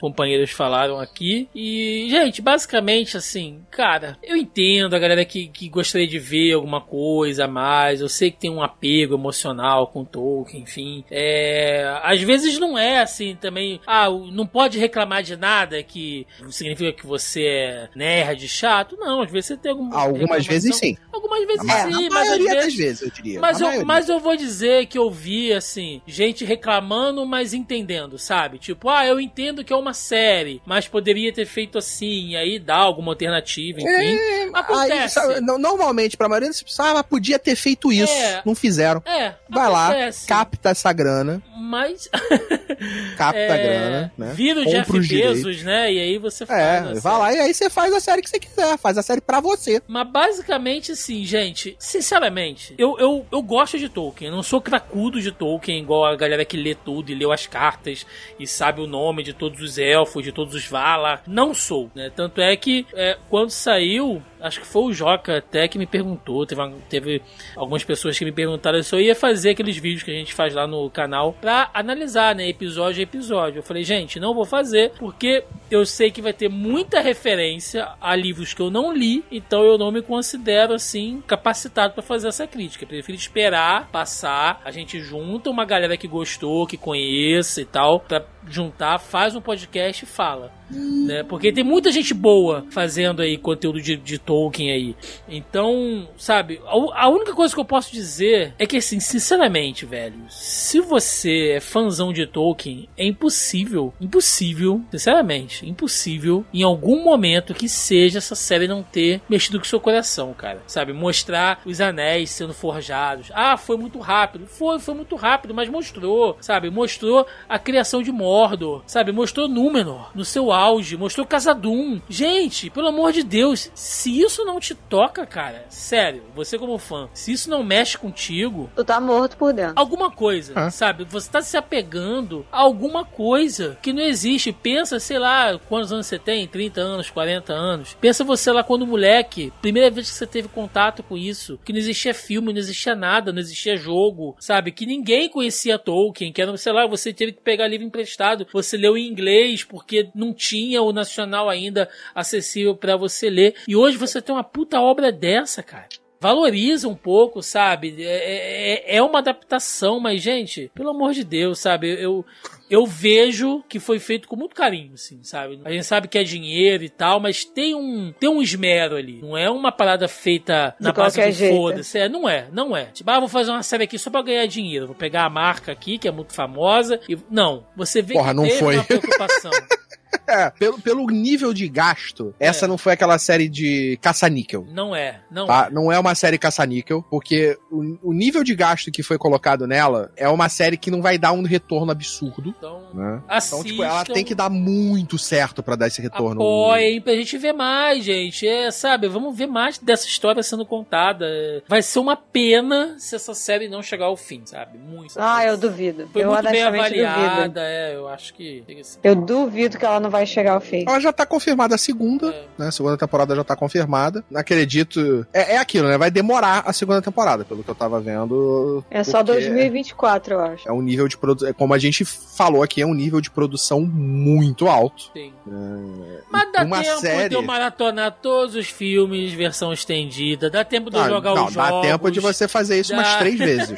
companheiros 0.00 0.50
falaram 0.50 0.98
aqui. 0.98 1.48
E, 1.54 2.06
gente, 2.10 2.42
basicamente, 2.42 3.16
assim, 3.16 3.60
cara, 3.70 4.16
eu 4.22 4.36
entendo 4.36 4.94
a 4.94 4.98
galera 4.98 5.24
que, 5.24 5.48
que 5.48 5.68
gostaria 5.68 6.06
de 6.06 6.18
ver 6.18 6.52
alguma 6.52 6.80
coisa 6.80 7.44
a 7.44 7.48
mais. 7.48 8.00
Eu 8.00 8.08
sei 8.08 8.30
que 8.30 8.38
tem 8.38 8.50
um 8.50 8.62
apego 8.62 9.14
emocional 9.14 9.86
com 9.86 10.04
Tolkien, 10.04 10.62
enfim. 10.62 11.04
É, 11.10 12.00
às 12.02 12.20
vezes 12.22 12.58
não 12.58 12.78
é 12.78 13.00
assim 13.00 13.36
também. 13.40 13.80
Ah, 13.86 14.08
não 14.10 14.46
pode 14.46 14.78
reclamar 14.78 15.22
de 15.22 15.36
nada 15.36 15.82
que 15.82 16.26
significa 16.50 16.92
que 16.92 17.06
você 17.06 17.42
é 17.42 17.88
nerd, 17.94 18.48
chato. 18.48 18.96
Não, 18.96 19.22
às 19.22 19.30
vezes 19.30 19.46
você 19.48 19.56
tem 19.56 19.72
alguma 19.72 19.96
Algumas 19.96 20.46
vezes 20.46 20.76
sim. 20.76 20.96
Algumas 21.12 21.46
vezes 21.46 21.72
sim, 21.72 22.08
mas 22.10 22.28
às 22.30 22.38
vezes 22.38 22.54
das 22.54 22.74
vezes, 22.74 23.02
eu 23.02 23.10
diria. 23.10 23.40
mas 23.40 23.60
eu, 23.60 23.84
mas 23.84 24.08
eu 24.08 24.18
vou 24.18 24.36
dizer 24.36 24.86
que 24.86 24.98
eu 24.98 25.10
vi, 25.10 25.52
assim, 25.52 26.00
gente 26.06 26.44
reclamando, 26.44 27.24
mas 27.26 27.54
entendendo, 27.54 28.18
sabe? 28.18 28.58
Tipo, 28.58 28.88
ah, 28.88 29.06
eu 29.06 29.20
entendo 29.20 29.39
que 29.64 29.72
é 29.72 29.76
uma 29.76 29.94
série, 29.94 30.60
mas 30.66 30.86
poderia 30.86 31.32
ter 31.32 31.46
feito 31.46 31.78
assim, 31.78 32.36
aí 32.36 32.58
dá 32.58 32.76
alguma 32.76 33.12
alternativa, 33.12 33.80
enfim. 33.80 33.90
Aí, 33.90 34.50
Acontece. 34.54 35.14
sabe, 35.14 35.40
no- 35.40 35.58
normalmente, 35.58 36.16
pra 36.16 36.28
maioria 36.28 36.48
das 36.48 36.62
pessoas, 36.62 36.88
ah, 36.96 37.02
podia 37.04 37.38
ter 37.38 37.56
feito 37.56 37.92
isso. 37.92 38.12
É. 38.12 38.42
Não 38.44 38.54
fizeram. 38.54 39.02
É, 39.06 39.34
Vai 39.48 39.68
lá, 39.70 39.88
acontece. 39.90 40.26
capta 40.26 40.70
essa 40.70 40.92
grana, 40.92 41.42
Mas 41.56 42.08
capta 43.16 43.38
a 43.38 43.56
é, 43.56 43.62
grana, 43.62 44.12
né? 44.16 44.32
vira 44.34 44.60
o 44.60 44.64
Jeff 44.64 44.98
direitos. 45.00 45.42
Bezos, 45.42 45.62
né? 45.62 45.92
E 45.92 45.98
aí 46.00 46.18
você 46.18 46.44
faz. 46.46 46.60
É, 46.60 46.78
a 46.78 47.00
vai 47.00 47.18
lá 47.18 47.32
e 47.34 47.40
aí 47.40 47.54
você 47.54 47.68
faz 47.70 47.92
a 47.92 48.00
série 48.00 48.22
que 48.22 48.30
você 48.30 48.38
quiser, 48.38 48.76
faz 48.78 48.96
a 48.98 49.02
série 49.02 49.20
pra 49.20 49.40
você. 49.40 49.82
Mas 49.86 50.08
basicamente, 50.10 50.92
assim, 50.92 51.24
gente, 51.24 51.76
sinceramente, 51.78 52.74
eu, 52.78 52.96
eu, 52.98 53.26
eu 53.30 53.42
gosto 53.42 53.78
de 53.78 53.88
Tolkien. 53.88 54.30
Eu 54.30 54.36
não 54.36 54.42
sou 54.42 54.60
cracudo 54.60 55.20
de 55.20 55.30
Tolkien, 55.32 55.80
igual 55.82 56.04
a 56.04 56.16
galera 56.16 56.44
que 56.44 56.56
lê 56.56 56.74
tudo 56.74 57.10
e 57.10 57.14
leu 57.14 57.32
as 57.32 57.46
cartas 57.46 58.06
e 58.38 58.46
sabe 58.46 58.80
o 58.80 58.86
nome 58.86 59.22
de 59.22 59.29
todos 59.32 59.60
os 59.60 59.78
elfos, 59.78 60.24
de 60.24 60.32
todos 60.32 60.54
os 60.54 60.66
Valar. 60.66 61.22
Não 61.26 61.52
sou, 61.52 61.90
né? 61.94 62.10
Tanto 62.14 62.40
é 62.40 62.56
que 62.56 62.86
é, 62.94 63.16
quando 63.28 63.50
saiu, 63.50 64.22
acho 64.40 64.60
que 64.60 64.66
foi 64.66 64.82
o 64.84 64.92
Joca 64.92 65.38
até 65.38 65.68
que 65.68 65.78
me 65.78 65.86
perguntou. 65.86 66.46
Teve, 66.46 66.62
teve 66.88 67.22
algumas 67.56 67.84
pessoas 67.84 68.18
que 68.18 68.24
me 68.24 68.32
perguntaram 68.32 68.82
se 68.82 68.94
eu 68.94 69.00
ia 69.00 69.14
fazer 69.14 69.50
aqueles 69.50 69.76
vídeos 69.76 70.02
que 70.02 70.10
a 70.10 70.14
gente 70.14 70.34
faz 70.34 70.54
lá 70.54 70.66
no 70.66 70.88
canal 70.90 71.32
pra 71.40 71.70
analisar, 71.74 72.34
né? 72.34 72.48
Episódio 72.48 73.00
a 73.00 73.02
episódio. 73.02 73.58
Eu 73.58 73.62
falei, 73.62 73.84
gente, 73.84 74.20
não 74.20 74.34
vou 74.34 74.44
fazer 74.44 74.92
porque 74.98 75.44
eu 75.70 75.84
sei 75.86 76.10
que 76.10 76.22
vai 76.22 76.32
ter 76.32 76.48
muita 76.48 77.00
referência 77.00 77.88
a 78.00 78.14
livros 78.16 78.54
que 78.54 78.60
eu 78.60 78.70
não 78.70 78.92
li, 78.92 79.24
então 79.30 79.62
eu 79.62 79.78
não 79.78 79.90
me 79.90 80.02
considero 80.02 80.74
assim 80.74 81.22
capacitado 81.26 81.94
pra 81.94 82.02
fazer 82.02 82.28
essa 82.28 82.46
crítica. 82.46 82.84
Eu 82.84 82.88
prefiro 82.88 83.16
esperar 83.16 83.88
passar, 83.90 84.60
a 84.64 84.70
gente 84.70 85.00
junta 85.00 85.50
uma 85.50 85.64
galera 85.64 85.96
que 85.96 86.08
gostou, 86.08 86.66
que 86.66 86.76
conheça 86.76 87.60
e 87.60 87.64
tal, 87.64 88.00
pra 88.00 88.24
juntar, 88.48 88.98
faz 89.20 89.36
um 89.36 89.40
podcast 89.42 90.02
e 90.02 90.06
fala. 90.06 90.50
Né? 90.70 91.22
Porque 91.22 91.52
tem 91.52 91.64
muita 91.64 91.90
gente 91.90 92.14
boa 92.14 92.64
fazendo 92.70 93.22
aí 93.22 93.36
conteúdo 93.36 93.80
de, 93.80 93.96
de 93.96 94.18
Tolkien 94.18 94.70
aí. 94.70 94.96
Então, 95.28 96.08
sabe, 96.16 96.60
a, 96.64 97.04
a 97.04 97.08
única 97.08 97.34
coisa 97.34 97.54
que 97.54 97.60
eu 97.60 97.64
posso 97.64 97.92
dizer 97.92 98.54
é 98.58 98.66
que, 98.66 98.76
assim, 98.76 99.00
sinceramente, 99.00 99.84
velho, 99.84 100.16
se 100.28 100.80
você 100.80 101.54
é 101.56 101.60
fãzão 101.60 102.12
de 102.12 102.26
Tolkien, 102.26 102.88
é 102.96 103.04
impossível, 103.04 103.92
impossível, 104.00 104.82
sinceramente, 104.90 105.68
impossível 105.68 106.44
em 106.52 106.62
algum 106.62 107.02
momento 107.02 107.54
que 107.54 107.68
seja 107.68 108.18
essa 108.18 108.34
série 108.34 108.68
não 108.68 108.82
ter 108.82 109.20
mexido 109.28 109.58
com 109.58 109.64
o 109.64 109.68
seu 109.68 109.80
coração, 109.80 110.32
cara. 110.34 110.62
Sabe, 110.66 110.92
mostrar 110.92 111.60
os 111.64 111.80
anéis 111.80 112.30
sendo 112.30 112.54
forjados. 112.54 113.30
Ah, 113.34 113.56
foi 113.56 113.76
muito 113.76 113.98
rápido. 113.98 114.46
Foi, 114.46 114.78
foi 114.78 114.94
muito 114.94 115.16
rápido, 115.16 115.54
mas 115.54 115.68
mostrou, 115.68 116.36
sabe, 116.40 116.70
mostrou 116.70 117.26
a 117.48 117.58
criação 117.58 118.02
de 118.02 118.12
Mordor, 118.12 118.82
sabe, 118.86 119.12
mostrou 119.12 119.48
Númenor 119.48 120.10
no 120.14 120.24
seu 120.24 120.52
auge, 120.60 120.96
mostrou 120.96 121.26
Casadum. 121.26 122.00
Gente, 122.08 122.70
pelo 122.70 122.88
amor 122.88 123.12
de 123.12 123.22
Deus, 123.22 123.70
se 123.74 124.20
isso 124.20 124.44
não 124.44 124.60
te 124.60 124.74
toca, 124.74 125.24
cara, 125.26 125.64
sério, 125.68 126.22
você 126.34 126.58
como 126.58 126.78
fã, 126.78 127.08
se 127.14 127.32
isso 127.32 127.48
não 127.50 127.62
mexe 127.62 127.96
contigo, 127.98 128.70
Tu 128.76 128.84
tá 128.84 129.00
morto 129.00 129.36
por 129.36 129.52
dentro. 129.52 129.74
alguma 129.76 130.10
coisa, 130.10 130.52
Ah. 130.56 130.70
sabe? 130.70 131.04
Você 131.04 131.30
tá 131.30 131.40
se 131.40 131.56
apegando 131.56 132.46
a 132.52 132.58
alguma 132.60 133.04
coisa 133.04 133.78
que 133.82 133.92
não 133.92 134.02
existe. 134.02 134.52
Pensa, 134.52 134.98
sei 135.00 135.18
lá, 135.18 135.58
quantos 135.68 135.92
anos 135.92 136.06
você 136.06 136.18
tem? 136.18 136.46
30 136.46 136.80
anos, 136.80 137.08
40 137.10 137.52
anos. 137.52 137.96
Pensa 138.00 138.22
você 138.24 138.52
lá 138.52 138.62
quando 138.62 138.86
moleque, 138.86 139.52
primeira 139.62 139.90
vez 139.90 140.10
que 140.10 140.16
você 140.16 140.26
teve 140.26 140.48
contato 140.48 141.02
com 141.02 141.16
isso, 141.16 141.58
que 141.64 141.72
não 141.72 141.78
existia 141.78 142.12
filme, 142.14 142.52
não 142.52 142.58
existia 142.60 142.94
nada, 142.94 143.32
não 143.32 143.40
existia 143.40 143.76
jogo, 143.76 144.36
sabe? 144.38 144.72
Que 144.72 144.84
ninguém 144.86 145.28
conhecia 145.28 145.78
Tolkien, 145.78 146.32
que 146.32 146.42
era, 146.42 146.54
sei 146.56 146.72
lá, 146.72 146.86
você 146.86 147.12
teve 147.12 147.32
que 147.32 147.40
pegar 147.40 147.66
livro 147.68 147.86
emprestado, 147.86 148.46
você 148.52 148.76
leu 148.76 148.96
em 148.96 149.08
inglês 149.08 149.64
porque 149.64 150.08
não 150.14 150.32
tinha 150.34 150.49
o 150.58 150.92
nacional 150.92 151.48
ainda 151.48 151.88
acessível 152.14 152.76
pra 152.76 152.96
você 152.96 153.28
ler. 153.30 153.54
E 153.66 153.76
hoje 153.76 153.96
você 153.96 154.20
tem 154.20 154.34
uma 154.34 154.44
puta 154.44 154.80
obra 154.80 155.12
dessa, 155.12 155.62
cara 155.62 155.88
valoriza 156.20 156.86
um 156.86 156.94
pouco, 156.94 157.42
sabe? 157.42 157.96
É, 157.98 158.92
é, 158.92 158.96
é 158.96 159.02
uma 159.02 159.20
adaptação, 159.20 159.98
mas, 159.98 160.20
gente, 160.22 160.70
pelo 160.74 160.90
amor 160.90 161.12
de 161.12 161.24
Deus, 161.24 161.58
sabe? 161.58 161.88
Eu, 161.98 162.24
eu 162.68 162.84
vejo 162.84 163.64
que 163.66 163.80
foi 163.80 163.98
feito 163.98 164.28
com 164.28 164.36
muito 164.36 164.54
carinho, 164.54 164.92
assim, 164.94 165.20
sabe? 165.22 165.58
A 165.64 165.72
gente 165.72 165.84
sabe 165.84 166.08
que 166.08 166.18
é 166.18 166.22
dinheiro 166.22 166.84
e 166.84 166.90
tal, 166.90 167.18
mas 167.18 167.44
tem 167.44 167.74
um, 167.74 168.12
tem 168.12 168.28
um 168.28 168.42
esmero 168.42 168.96
ali. 168.96 169.22
Não 169.22 169.36
é 169.36 169.48
uma 169.48 169.72
parada 169.72 170.06
feita 170.06 170.74
De 170.78 170.84
na 170.84 170.92
base 170.92 171.18
do 171.20 171.48
foda-se. 171.48 171.98
É, 171.98 172.08
não 172.08 172.28
é, 172.28 172.48
não 172.52 172.76
é. 172.76 172.86
Tipo, 172.86 173.10
ah, 173.10 173.18
vou 173.18 173.28
fazer 173.28 173.50
uma 173.50 173.62
série 173.62 173.84
aqui 173.84 173.98
só 173.98 174.10
pra 174.10 174.20
ganhar 174.20 174.44
dinheiro. 174.46 174.86
Vou 174.88 174.94
pegar 174.94 175.24
a 175.24 175.30
marca 175.30 175.72
aqui, 175.72 175.96
que 175.96 176.06
é 176.06 176.12
muito 176.12 176.34
famosa. 176.34 177.00
E... 177.08 177.16
Não, 177.30 177.66
você 177.74 178.02
vê 178.02 178.12
Porra, 178.12 178.28
que 178.28 178.36
não 178.36 178.44
teve 178.44 178.58
foi. 178.58 178.74
uma 178.74 178.84
preocupação. 178.84 179.50
É, 180.26 180.50
pelo, 180.58 180.80
pelo 180.80 181.06
nível 181.06 181.52
de 181.52 181.68
gasto, 181.68 182.34
essa 182.38 182.64
É. 182.64 182.68
não 182.68 182.76
foi 182.78 182.92
aquela 182.92 183.18
série 183.18 183.48
de 183.48 183.98
caça-níquel. 184.02 184.66
não 184.70 184.94
é, 184.94 185.20
não 185.30 185.46
Tá? 185.46 185.66
é. 185.68 185.72
Não 185.72 185.90
é 185.92 185.98
uma 185.98 186.14
série 186.14 186.38
caça-níquel, 186.38 187.04
porque 187.10 187.58
o, 187.70 188.10
o 188.10 188.12
nível 188.12 188.42
de 188.44 188.54
gasto 188.54 188.90
que 188.90 189.02
foi 189.02 189.18
colocado 189.18 189.66
nela 189.66 190.10
é 190.16 190.28
uma 190.28 190.48
série 190.48 190.76
que 190.76 190.90
não 190.90 191.00
vai 191.02 191.18
dar 191.18 191.32
um 191.32 191.42
retorno 191.42 191.92
absurdo. 191.92 192.54
Então, 192.56 192.82
Né? 192.94 193.22
Então, 193.30 193.62
tipo, 193.64 193.82
ela 193.82 194.04
tem 194.04 194.24
que 194.24 194.34
dar 194.34 194.50
muito 194.50 195.18
certo 195.18 195.62
pra 195.62 195.76
dar 195.76 195.86
esse 195.86 196.00
retorno. 196.02 196.40
Apoiem 196.40 197.00
pra 197.00 197.14
gente 197.14 197.36
ver 197.38 197.52
mais, 197.52 198.04
gente. 198.04 198.46
É, 198.46 198.70
sabe, 198.70 199.08
vamos 199.08 199.36
ver 199.36 199.46
mais 199.46 199.78
dessa 199.78 200.06
história 200.06 200.42
sendo 200.42 200.64
contada. 200.66 201.24
É, 201.26 201.62
Vai 201.68 201.82
ser 201.82 201.98
uma 201.98 202.16
pena 202.16 202.96
se 202.98 203.14
essa 203.14 203.34
série 203.34 203.68
não 203.68 203.82
chegar 203.82 204.06
ao 204.06 204.16
fim, 204.16 204.42
sabe? 204.44 204.78
Muito. 204.78 205.14
Ah, 205.16 205.44
eu 205.44 205.56
duvido. 205.56 206.08
Foi 206.12 206.22
eu 206.22 206.30
muito 206.30 206.42
bem 206.50 206.66
honestamente 206.66 206.90
duvido. 206.94 207.06
avaliada, 207.06 207.60
é, 207.62 207.94
eu 207.96 208.08
acho 208.08 208.34
que. 208.34 208.64
Eu 209.02 209.14
duvido 209.14 209.78
que 209.78 209.84
ela 209.84 209.99
não 210.00 210.10
vai 210.10 210.26
chegar 210.26 210.54
ao 210.54 210.60
fim. 210.60 210.84
Ela 210.88 210.98
já 211.00 211.12
tá 211.12 211.24
confirmada 211.26 211.74
a 211.74 211.78
segunda, 211.78 212.28
É. 212.30 212.44
né? 212.58 212.68
A 212.68 212.72
segunda 212.72 212.96
temporada 212.96 213.34
já 213.36 213.44
tá 213.44 213.54
confirmada. 213.54 214.24
Acredito. 214.34 215.26
É, 215.32 215.54
é 215.54 215.58
aquilo, 215.58 215.86
né? 215.88 215.96
Vai 215.98 216.10
demorar 216.10 216.62
a 216.66 216.72
segunda 216.72 217.00
temporada, 217.02 217.44
pelo 217.44 217.62
que 217.62 217.70
eu 217.70 217.74
tava 217.74 218.00
vendo. 218.00 218.84
É 218.90 219.04
só 219.04 219.18
porque 219.22 219.40
2024, 219.40 220.34
eu 220.34 220.40
acho. 220.40 220.68
É 220.68 220.72
um 220.72 220.82
nível 220.82 221.06
de 221.06 221.16
produção. 221.16 221.52
Como 221.54 221.74
a 221.74 221.78
gente 221.78 222.04
falou 222.04 222.62
aqui, 222.62 222.80
é 222.82 222.86
um 222.86 222.94
nível 222.94 223.20
de 223.20 223.30
produção 223.30 223.80
muito 223.82 224.68
alto. 224.68 225.10
Sim. 225.12 225.32
É, 225.46 226.20
Mas 226.30 226.52
dá 226.52 226.62
uma 226.64 226.82
tempo 226.82 227.00
série. 227.00 227.28
de 227.28 227.34
eu 227.34 227.42
maratonar 227.42 228.16
todos 228.22 228.54
os 228.54 228.68
filmes, 228.68 229.32
versão 229.32 229.72
estendida. 229.72 230.48
Dá 230.50 230.64
tempo 230.64 230.90
de 230.90 230.96
eu 230.96 231.02
Ah, 231.02 231.08
jogar 231.08 231.34
não, 231.34 231.46
os 231.46 231.54
dá 231.54 231.68
jogos. 231.68 231.86
tempo 231.86 232.10
de 232.10 232.20
você 232.20 232.48
fazer 232.48 232.80
isso 232.80 232.92
umas 232.92 233.06
Dá. 233.08 233.18
três 233.18 233.38
vezes. 233.38 233.76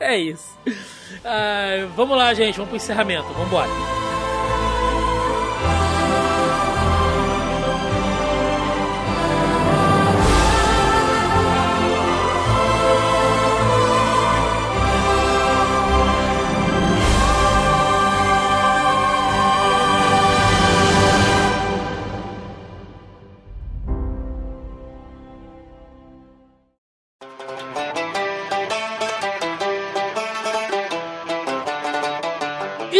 É 0.00 0.16
isso. 0.18 0.56
Ah, 1.24 1.86
vamos 1.96 2.16
lá, 2.16 2.32
gente. 2.34 2.56
Vamos 2.56 2.68
pro 2.68 2.76
encerramento. 2.76 3.28
Vamos 3.32 3.46
embora. 3.48 4.07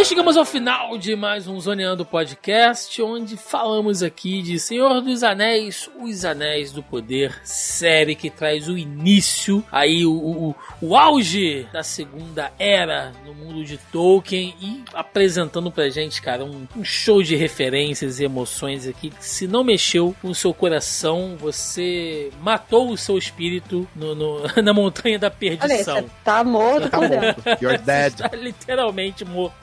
Chegamos 0.09 0.35
ao 0.37 0.43
final 0.45 0.97
de 0.97 1.15
mais 1.15 1.47
um 1.47 1.59
Zoneando 1.59 2.03
Podcast, 2.03 2.99
onde 2.99 3.37
falamos 3.37 4.01
aqui 4.01 4.41
de 4.41 4.59
Senhor 4.59 5.01
dos 5.01 5.21
Anéis, 5.21 5.87
Os 6.01 6.25
Anéis 6.25 6.71
do 6.71 6.81
Poder, 6.81 7.39
série 7.43 8.15
que 8.15 8.27
traz 8.27 8.67
o 8.67 8.75
início, 8.75 9.63
aí 9.71 10.07
o, 10.07 10.11
o, 10.11 10.55
o 10.81 10.97
auge 10.97 11.67
da 11.71 11.83
segunda 11.83 12.51
era 12.57 13.11
no 13.23 13.35
mundo 13.35 13.63
de 13.63 13.77
Tolkien 13.91 14.55
e 14.59 14.83
apresentando 14.95 15.71
pra 15.71 15.89
gente, 15.89 16.19
cara, 16.23 16.43
um, 16.43 16.67
um 16.75 16.83
show 16.83 17.21
de 17.21 17.35
referências 17.35 18.19
e 18.19 18.23
emoções 18.23 18.87
aqui 18.87 19.11
que 19.11 19.23
se 19.23 19.47
não 19.47 19.63
mexeu 19.63 20.15
com 20.23 20.29
o 20.29 20.35
seu 20.35 20.51
coração, 20.55 21.37
você 21.39 22.31
matou 22.41 22.89
o 22.89 22.97
seu 22.97 23.15
espírito 23.15 23.87
no- 23.95 24.15
no- 24.15 24.41
na 24.63 24.73
montanha 24.73 25.19
da 25.19 25.27
Olha 25.27 25.35
perdição. 25.35 25.97
você 26.01 26.09
tá 26.23 26.43
morto 26.43 26.89
Tá 26.89 26.97
morto. 26.97 27.43
You're 27.61 27.77
dead. 27.77 28.13
Está 28.19 28.35
literalmente 28.35 29.23
morto 29.23 29.53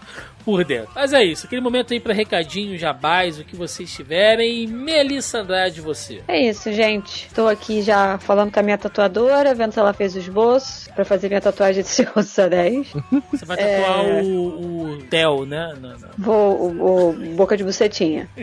por 0.46 0.64
dentro. 0.64 0.88
Mas 0.94 1.12
é 1.12 1.22
isso, 1.24 1.44
aquele 1.44 1.60
momento 1.60 1.92
aí 1.92 1.98
pra 2.00 2.14
recadinho, 2.14 2.78
jabás, 2.78 3.38
o 3.38 3.44
que 3.44 3.56
vocês 3.56 3.92
tiverem. 3.92 4.62
E 4.62 4.66
Melissa 4.68 5.40
Andrade, 5.40 5.80
você. 5.80 6.22
É 6.28 6.40
isso, 6.40 6.72
gente. 6.72 7.28
Tô 7.34 7.48
aqui 7.48 7.82
já 7.82 8.16
falando 8.18 8.52
com 8.52 8.60
a 8.60 8.62
minha 8.62 8.78
tatuadora, 8.78 9.54
vendo 9.54 9.72
se 9.72 9.78
ela 9.80 9.92
fez 9.92 10.14
o 10.14 10.18
esboço 10.20 10.88
pra 10.94 11.04
fazer 11.04 11.26
minha 11.28 11.40
tatuagem 11.40 11.82
de 11.82 11.88
Senhor 11.90 12.14
dos 12.14 12.38
Anéis. 12.38 12.86
Você 13.32 13.44
vai 13.44 13.56
tatuar 13.56 14.06
É. 14.06 14.22
o, 14.22 14.92
o 14.94 15.02
Theo, 15.10 15.44
né? 15.44 15.74
Não, 15.80 15.90
não. 15.90 16.08
Vou, 16.16 16.70
o, 16.70 17.10
o 17.10 17.12
boca 17.34 17.56
de 17.56 17.64
bucetinha. 17.64 18.28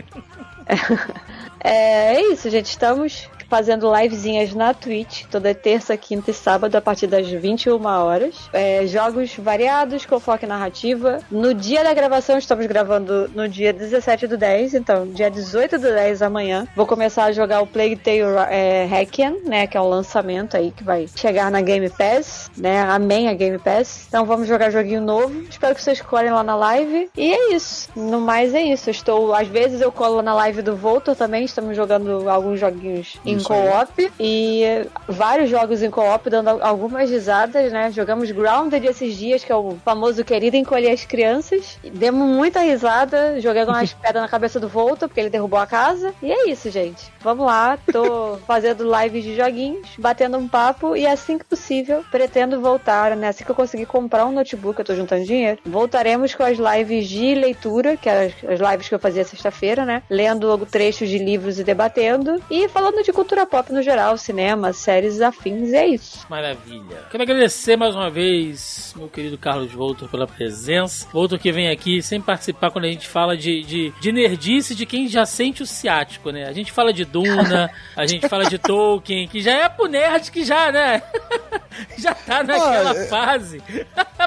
É, 1.66 2.16
é 2.16 2.32
isso, 2.32 2.50
gente. 2.50 2.66
Estamos 2.66 3.26
fazendo 3.48 3.92
livezinhas 3.94 4.54
na 4.54 4.74
Twitch 4.74 5.24
toda 5.30 5.54
terça, 5.54 5.96
quinta 5.96 6.30
e 6.30 6.34
sábado 6.34 6.76
a 6.76 6.80
partir 6.80 7.06
das 7.06 7.28
21 7.28 7.84
horas. 7.84 8.48
É, 8.52 8.86
jogos 8.86 9.34
variados 9.36 10.06
com 10.06 10.20
foco 10.20 10.46
narrativa. 10.46 11.20
No 11.30 11.54
dia 11.54 11.82
da 11.82 11.94
gravação, 11.94 12.38
estamos 12.38 12.66
gravando 12.66 13.30
no 13.34 13.48
dia 13.48 13.72
17 13.72 14.26
do 14.26 14.36
10, 14.36 14.74
então 14.74 15.06
dia 15.06 15.30
18 15.30 15.78
do 15.78 15.88
10 15.88 16.22
amanhã. 16.22 16.66
Vou 16.74 16.86
começar 16.86 17.24
a 17.24 17.32
jogar 17.32 17.60
o 17.60 17.66
Plague 17.66 17.96
Tale 17.96 18.20
é, 18.50 18.86
Hackian, 18.90 19.34
né, 19.44 19.66
que 19.66 19.76
é 19.76 19.80
o 19.80 19.88
lançamento 19.88 20.56
aí 20.56 20.70
que 20.70 20.84
vai 20.84 21.06
chegar 21.14 21.50
na 21.50 21.60
Game 21.60 21.88
Pass, 21.90 22.50
né? 22.56 22.82
Amém 22.82 23.28
a 23.28 23.34
Game 23.34 23.58
Pass. 23.58 24.06
Então 24.08 24.24
vamos 24.24 24.46
jogar 24.48 24.70
joguinho 24.70 25.00
novo. 25.00 25.42
Espero 25.48 25.74
que 25.74 25.82
vocês 25.82 26.00
colhem 26.00 26.30
lá 26.30 26.42
na 26.42 26.56
live. 26.56 27.10
E 27.16 27.32
é 27.32 27.54
isso. 27.54 27.88
No 27.96 28.20
mais 28.20 28.54
é 28.54 28.62
isso. 28.62 28.90
Estou, 28.90 29.34
às 29.34 29.48
vezes 29.48 29.80
eu 29.80 29.90
colo 29.90 30.22
na 30.22 30.34
live 30.34 30.62
do 30.62 30.76
Voltor 30.76 31.14
também. 31.14 31.44
Estamos 31.44 31.76
jogando 31.76 32.28
alguns 32.28 32.60
joguinhos 32.60 33.16
em 33.24 33.33
Aí. 33.36 33.44
co-op 33.44 34.12
e 34.18 34.86
vários 35.08 35.50
jogos 35.50 35.82
em 35.82 35.90
co-op 35.90 36.28
dando 36.28 36.48
algumas 36.62 37.10
risadas, 37.10 37.72
né? 37.72 37.90
Jogamos 37.90 38.30
Grounded 38.30 38.86
esses 38.86 39.16
dias, 39.16 39.44
que 39.44 39.52
é 39.52 39.56
o 39.56 39.76
famoso 39.84 40.24
querido 40.24 40.56
encolher 40.56 40.90
as 40.90 41.04
crianças. 41.04 41.78
Demos 41.82 42.28
muita 42.28 42.60
risada, 42.60 43.40
jogando 43.40 43.68
umas 43.68 43.92
pedras 43.94 44.22
na 44.22 44.28
cabeça 44.28 44.58
do 44.58 44.68
Voltor, 44.68 45.08
porque 45.08 45.20
ele 45.20 45.30
derrubou 45.30 45.58
a 45.58 45.66
casa. 45.66 46.14
E 46.22 46.32
é 46.32 46.48
isso, 46.48 46.70
gente. 46.70 47.12
Vamos 47.20 47.46
lá, 47.46 47.78
tô 47.92 48.36
fazendo 48.46 48.84
lives 48.84 49.24
de 49.24 49.36
joguinhos, 49.36 49.88
batendo 49.98 50.36
um 50.36 50.48
papo 50.48 50.96
e 50.96 51.06
assim 51.06 51.38
que 51.38 51.44
possível, 51.44 52.04
pretendo 52.10 52.60
voltar, 52.60 53.16
né? 53.16 53.28
Assim 53.28 53.44
que 53.44 53.50
eu 53.50 53.54
conseguir 53.54 53.86
comprar 53.86 54.26
um 54.26 54.32
notebook, 54.32 54.78
eu 54.78 54.84
tô 54.84 54.94
juntando 54.94 55.24
dinheiro, 55.24 55.58
voltaremos 55.64 56.34
com 56.34 56.42
as 56.42 56.58
lives 56.58 57.08
de 57.08 57.34
leitura, 57.34 57.96
que 57.96 58.08
é 58.08 58.26
as, 58.26 58.32
as 58.52 58.70
lives 58.70 58.88
que 58.88 58.94
eu 58.94 58.98
fazia 58.98 59.24
sexta-feira, 59.24 59.84
né? 59.84 60.02
Lendo 60.08 60.58
trechos 60.66 61.08
de 61.08 61.18
livros 61.18 61.58
e 61.58 61.64
debatendo. 61.64 62.42
E 62.50 62.68
falando 62.68 63.02
de 63.02 63.12
cultura 63.12 63.23
pop 63.24 63.72
no 63.72 63.82
geral, 63.82 64.16
cinema, 64.18 64.72
séries 64.72 65.20
afins, 65.20 65.70
e 65.70 65.76
é 65.76 65.86
isso. 65.86 66.26
Maravilha. 66.28 67.02
Quero 67.10 67.22
agradecer 67.22 67.76
mais 67.76 67.94
uma 67.94 68.10
vez, 68.10 68.92
meu 68.96 69.08
querido 69.08 69.38
Carlos 69.38 69.72
Voltor, 69.72 70.08
pela 70.08 70.26
presença. 70.26 71.06
Voltor 71.12 71.38
que 71.38 71.50
vem 71.50 71.68
aqui 71.70 72.02
sem 72.02 72.20
participar 72.20 72.70
quando 72.70 72.84
a 72.84 72.88
gente 72.88 73.08
fala 73.08 73.36
de, 73.36 73.62
de, 73.62 73.92
de 74.00 74.12
nerdice 74.12 74.74
de 74.74 74.84
quem 74.86 75.08
já 75.08 75.24
sente 75.24 75.62
o 75.62 75.66
ciático, 75.66 76.30
né? 76.30 76.46
A 76.46 76.52
gente 76.52 76.70
fala 76.72 76.92
de 76.92 77.04
Duna, 77.04 77.70
a 77.96 78.06
gente 78.06 78.28
fala 78.28 78.44
de 78.44 78.58
Tolkien, 78.58 79.26
que 79.26 79.40
já 79.40 79.52
é 79.52 79.68
pro 79.68 79.86
nerd 79.86 80.30
que 80.30 80.44
já, 80.44 80.70
né? 80.70 81.02
já 81.98 82.14
tá 82.14 82.42
naquela 82.42 82.90
Ah, 82.92 82.96
é- 82.96 83.06
fase. 83.06 83.62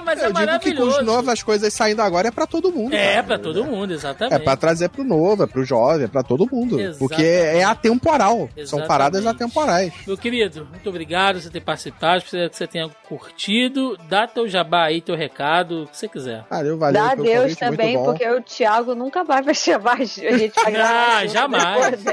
Mas 0.03 0.21
é 0.21 0.27
Eu 0.27 0.33
digo 0.33 0.37
que 0.59 0.73
com 0.73 0.83
maravilhoso. 0.85 0.99
as 0.99 1.05
novas 1.05 1.43
coisas 1.43 1.73
saindo 1.73 2.01
agora 2.01 2.27
é 2.27 2.31
pra 2.31 2.45
todo 2.45 2.71
mundo. 2.71 2.93
É, 2.93 3.15
cara. 3.15 3.23
pra 3.23 3.39
todo 3.39 3.65
mundo, 3.65 3.93
exatamente. 3.93 4.35
É 4.35 4.39
pra 4.39 4.55
trazer 4.55 4.89
pro 4.89 5.03
novo, 5.03 5.43
é 5.43 5.47
pro 5.47 5.65
jovem, 5.65 6.05
é 6.05 6.07
pra 6.07 6.21
todo 6.23 6.47
mundo. 6.51 6.79
Exatamente. 6.79 6.99
Porque 6.99 7.21
é 7.23 7.63
atemporal. 7.63 8.47
São 8.65 8.85
Exatamente. 8.87 9.11
paradas 9.13 9.25
atemporais. 9.25 9.93
Meu 10.05 10.17
querido, 10.17 10.67
muito 10.71 10.89
obrigado 10.89 11.35
por 11.35 11.41
você 11.43 11.49
ter 11.49 11.61
participado, 11.61 12.23
espero 12.23 12.49
que 12.49 12.55
você 12.55 12.67
tenha 12.67 12.89
curtido. 13.07 13.97
Dá 14.09 14.27
teu 14.27 14.47
jabá 14.47 14.85
aí, 14.85 15.01
teu 15.01 15.15
recado, 15.15 15.83
o 15.83 15.87
que 15.87 15.97
você 15.97 16.07
quiser. 16.07 16.45
Valeu, 16.49 16.77
valeu. 16.77 17.01
Dá 17.01 17.09
pelo 17.11 17.23
Deus 17.23 17.41
convite, 17.43 17.59
também, 17.59 17.93
muito 17.95 18.05
bom. 18.05 18.11
porque 18.11 18.29
o 18.29 18.41
Thiago 18.41 18.95
nunca 18.95 19.23
mais 19.23 19.45
vai 19.45 19.53
chamar 19.55 20.01
a 20.01 20.03
gente 20.05 20.49
pra 20.53 20.69
gravar. 20.71 21.17
Ah, 21.17 21.25
jamais. 21.27 22.03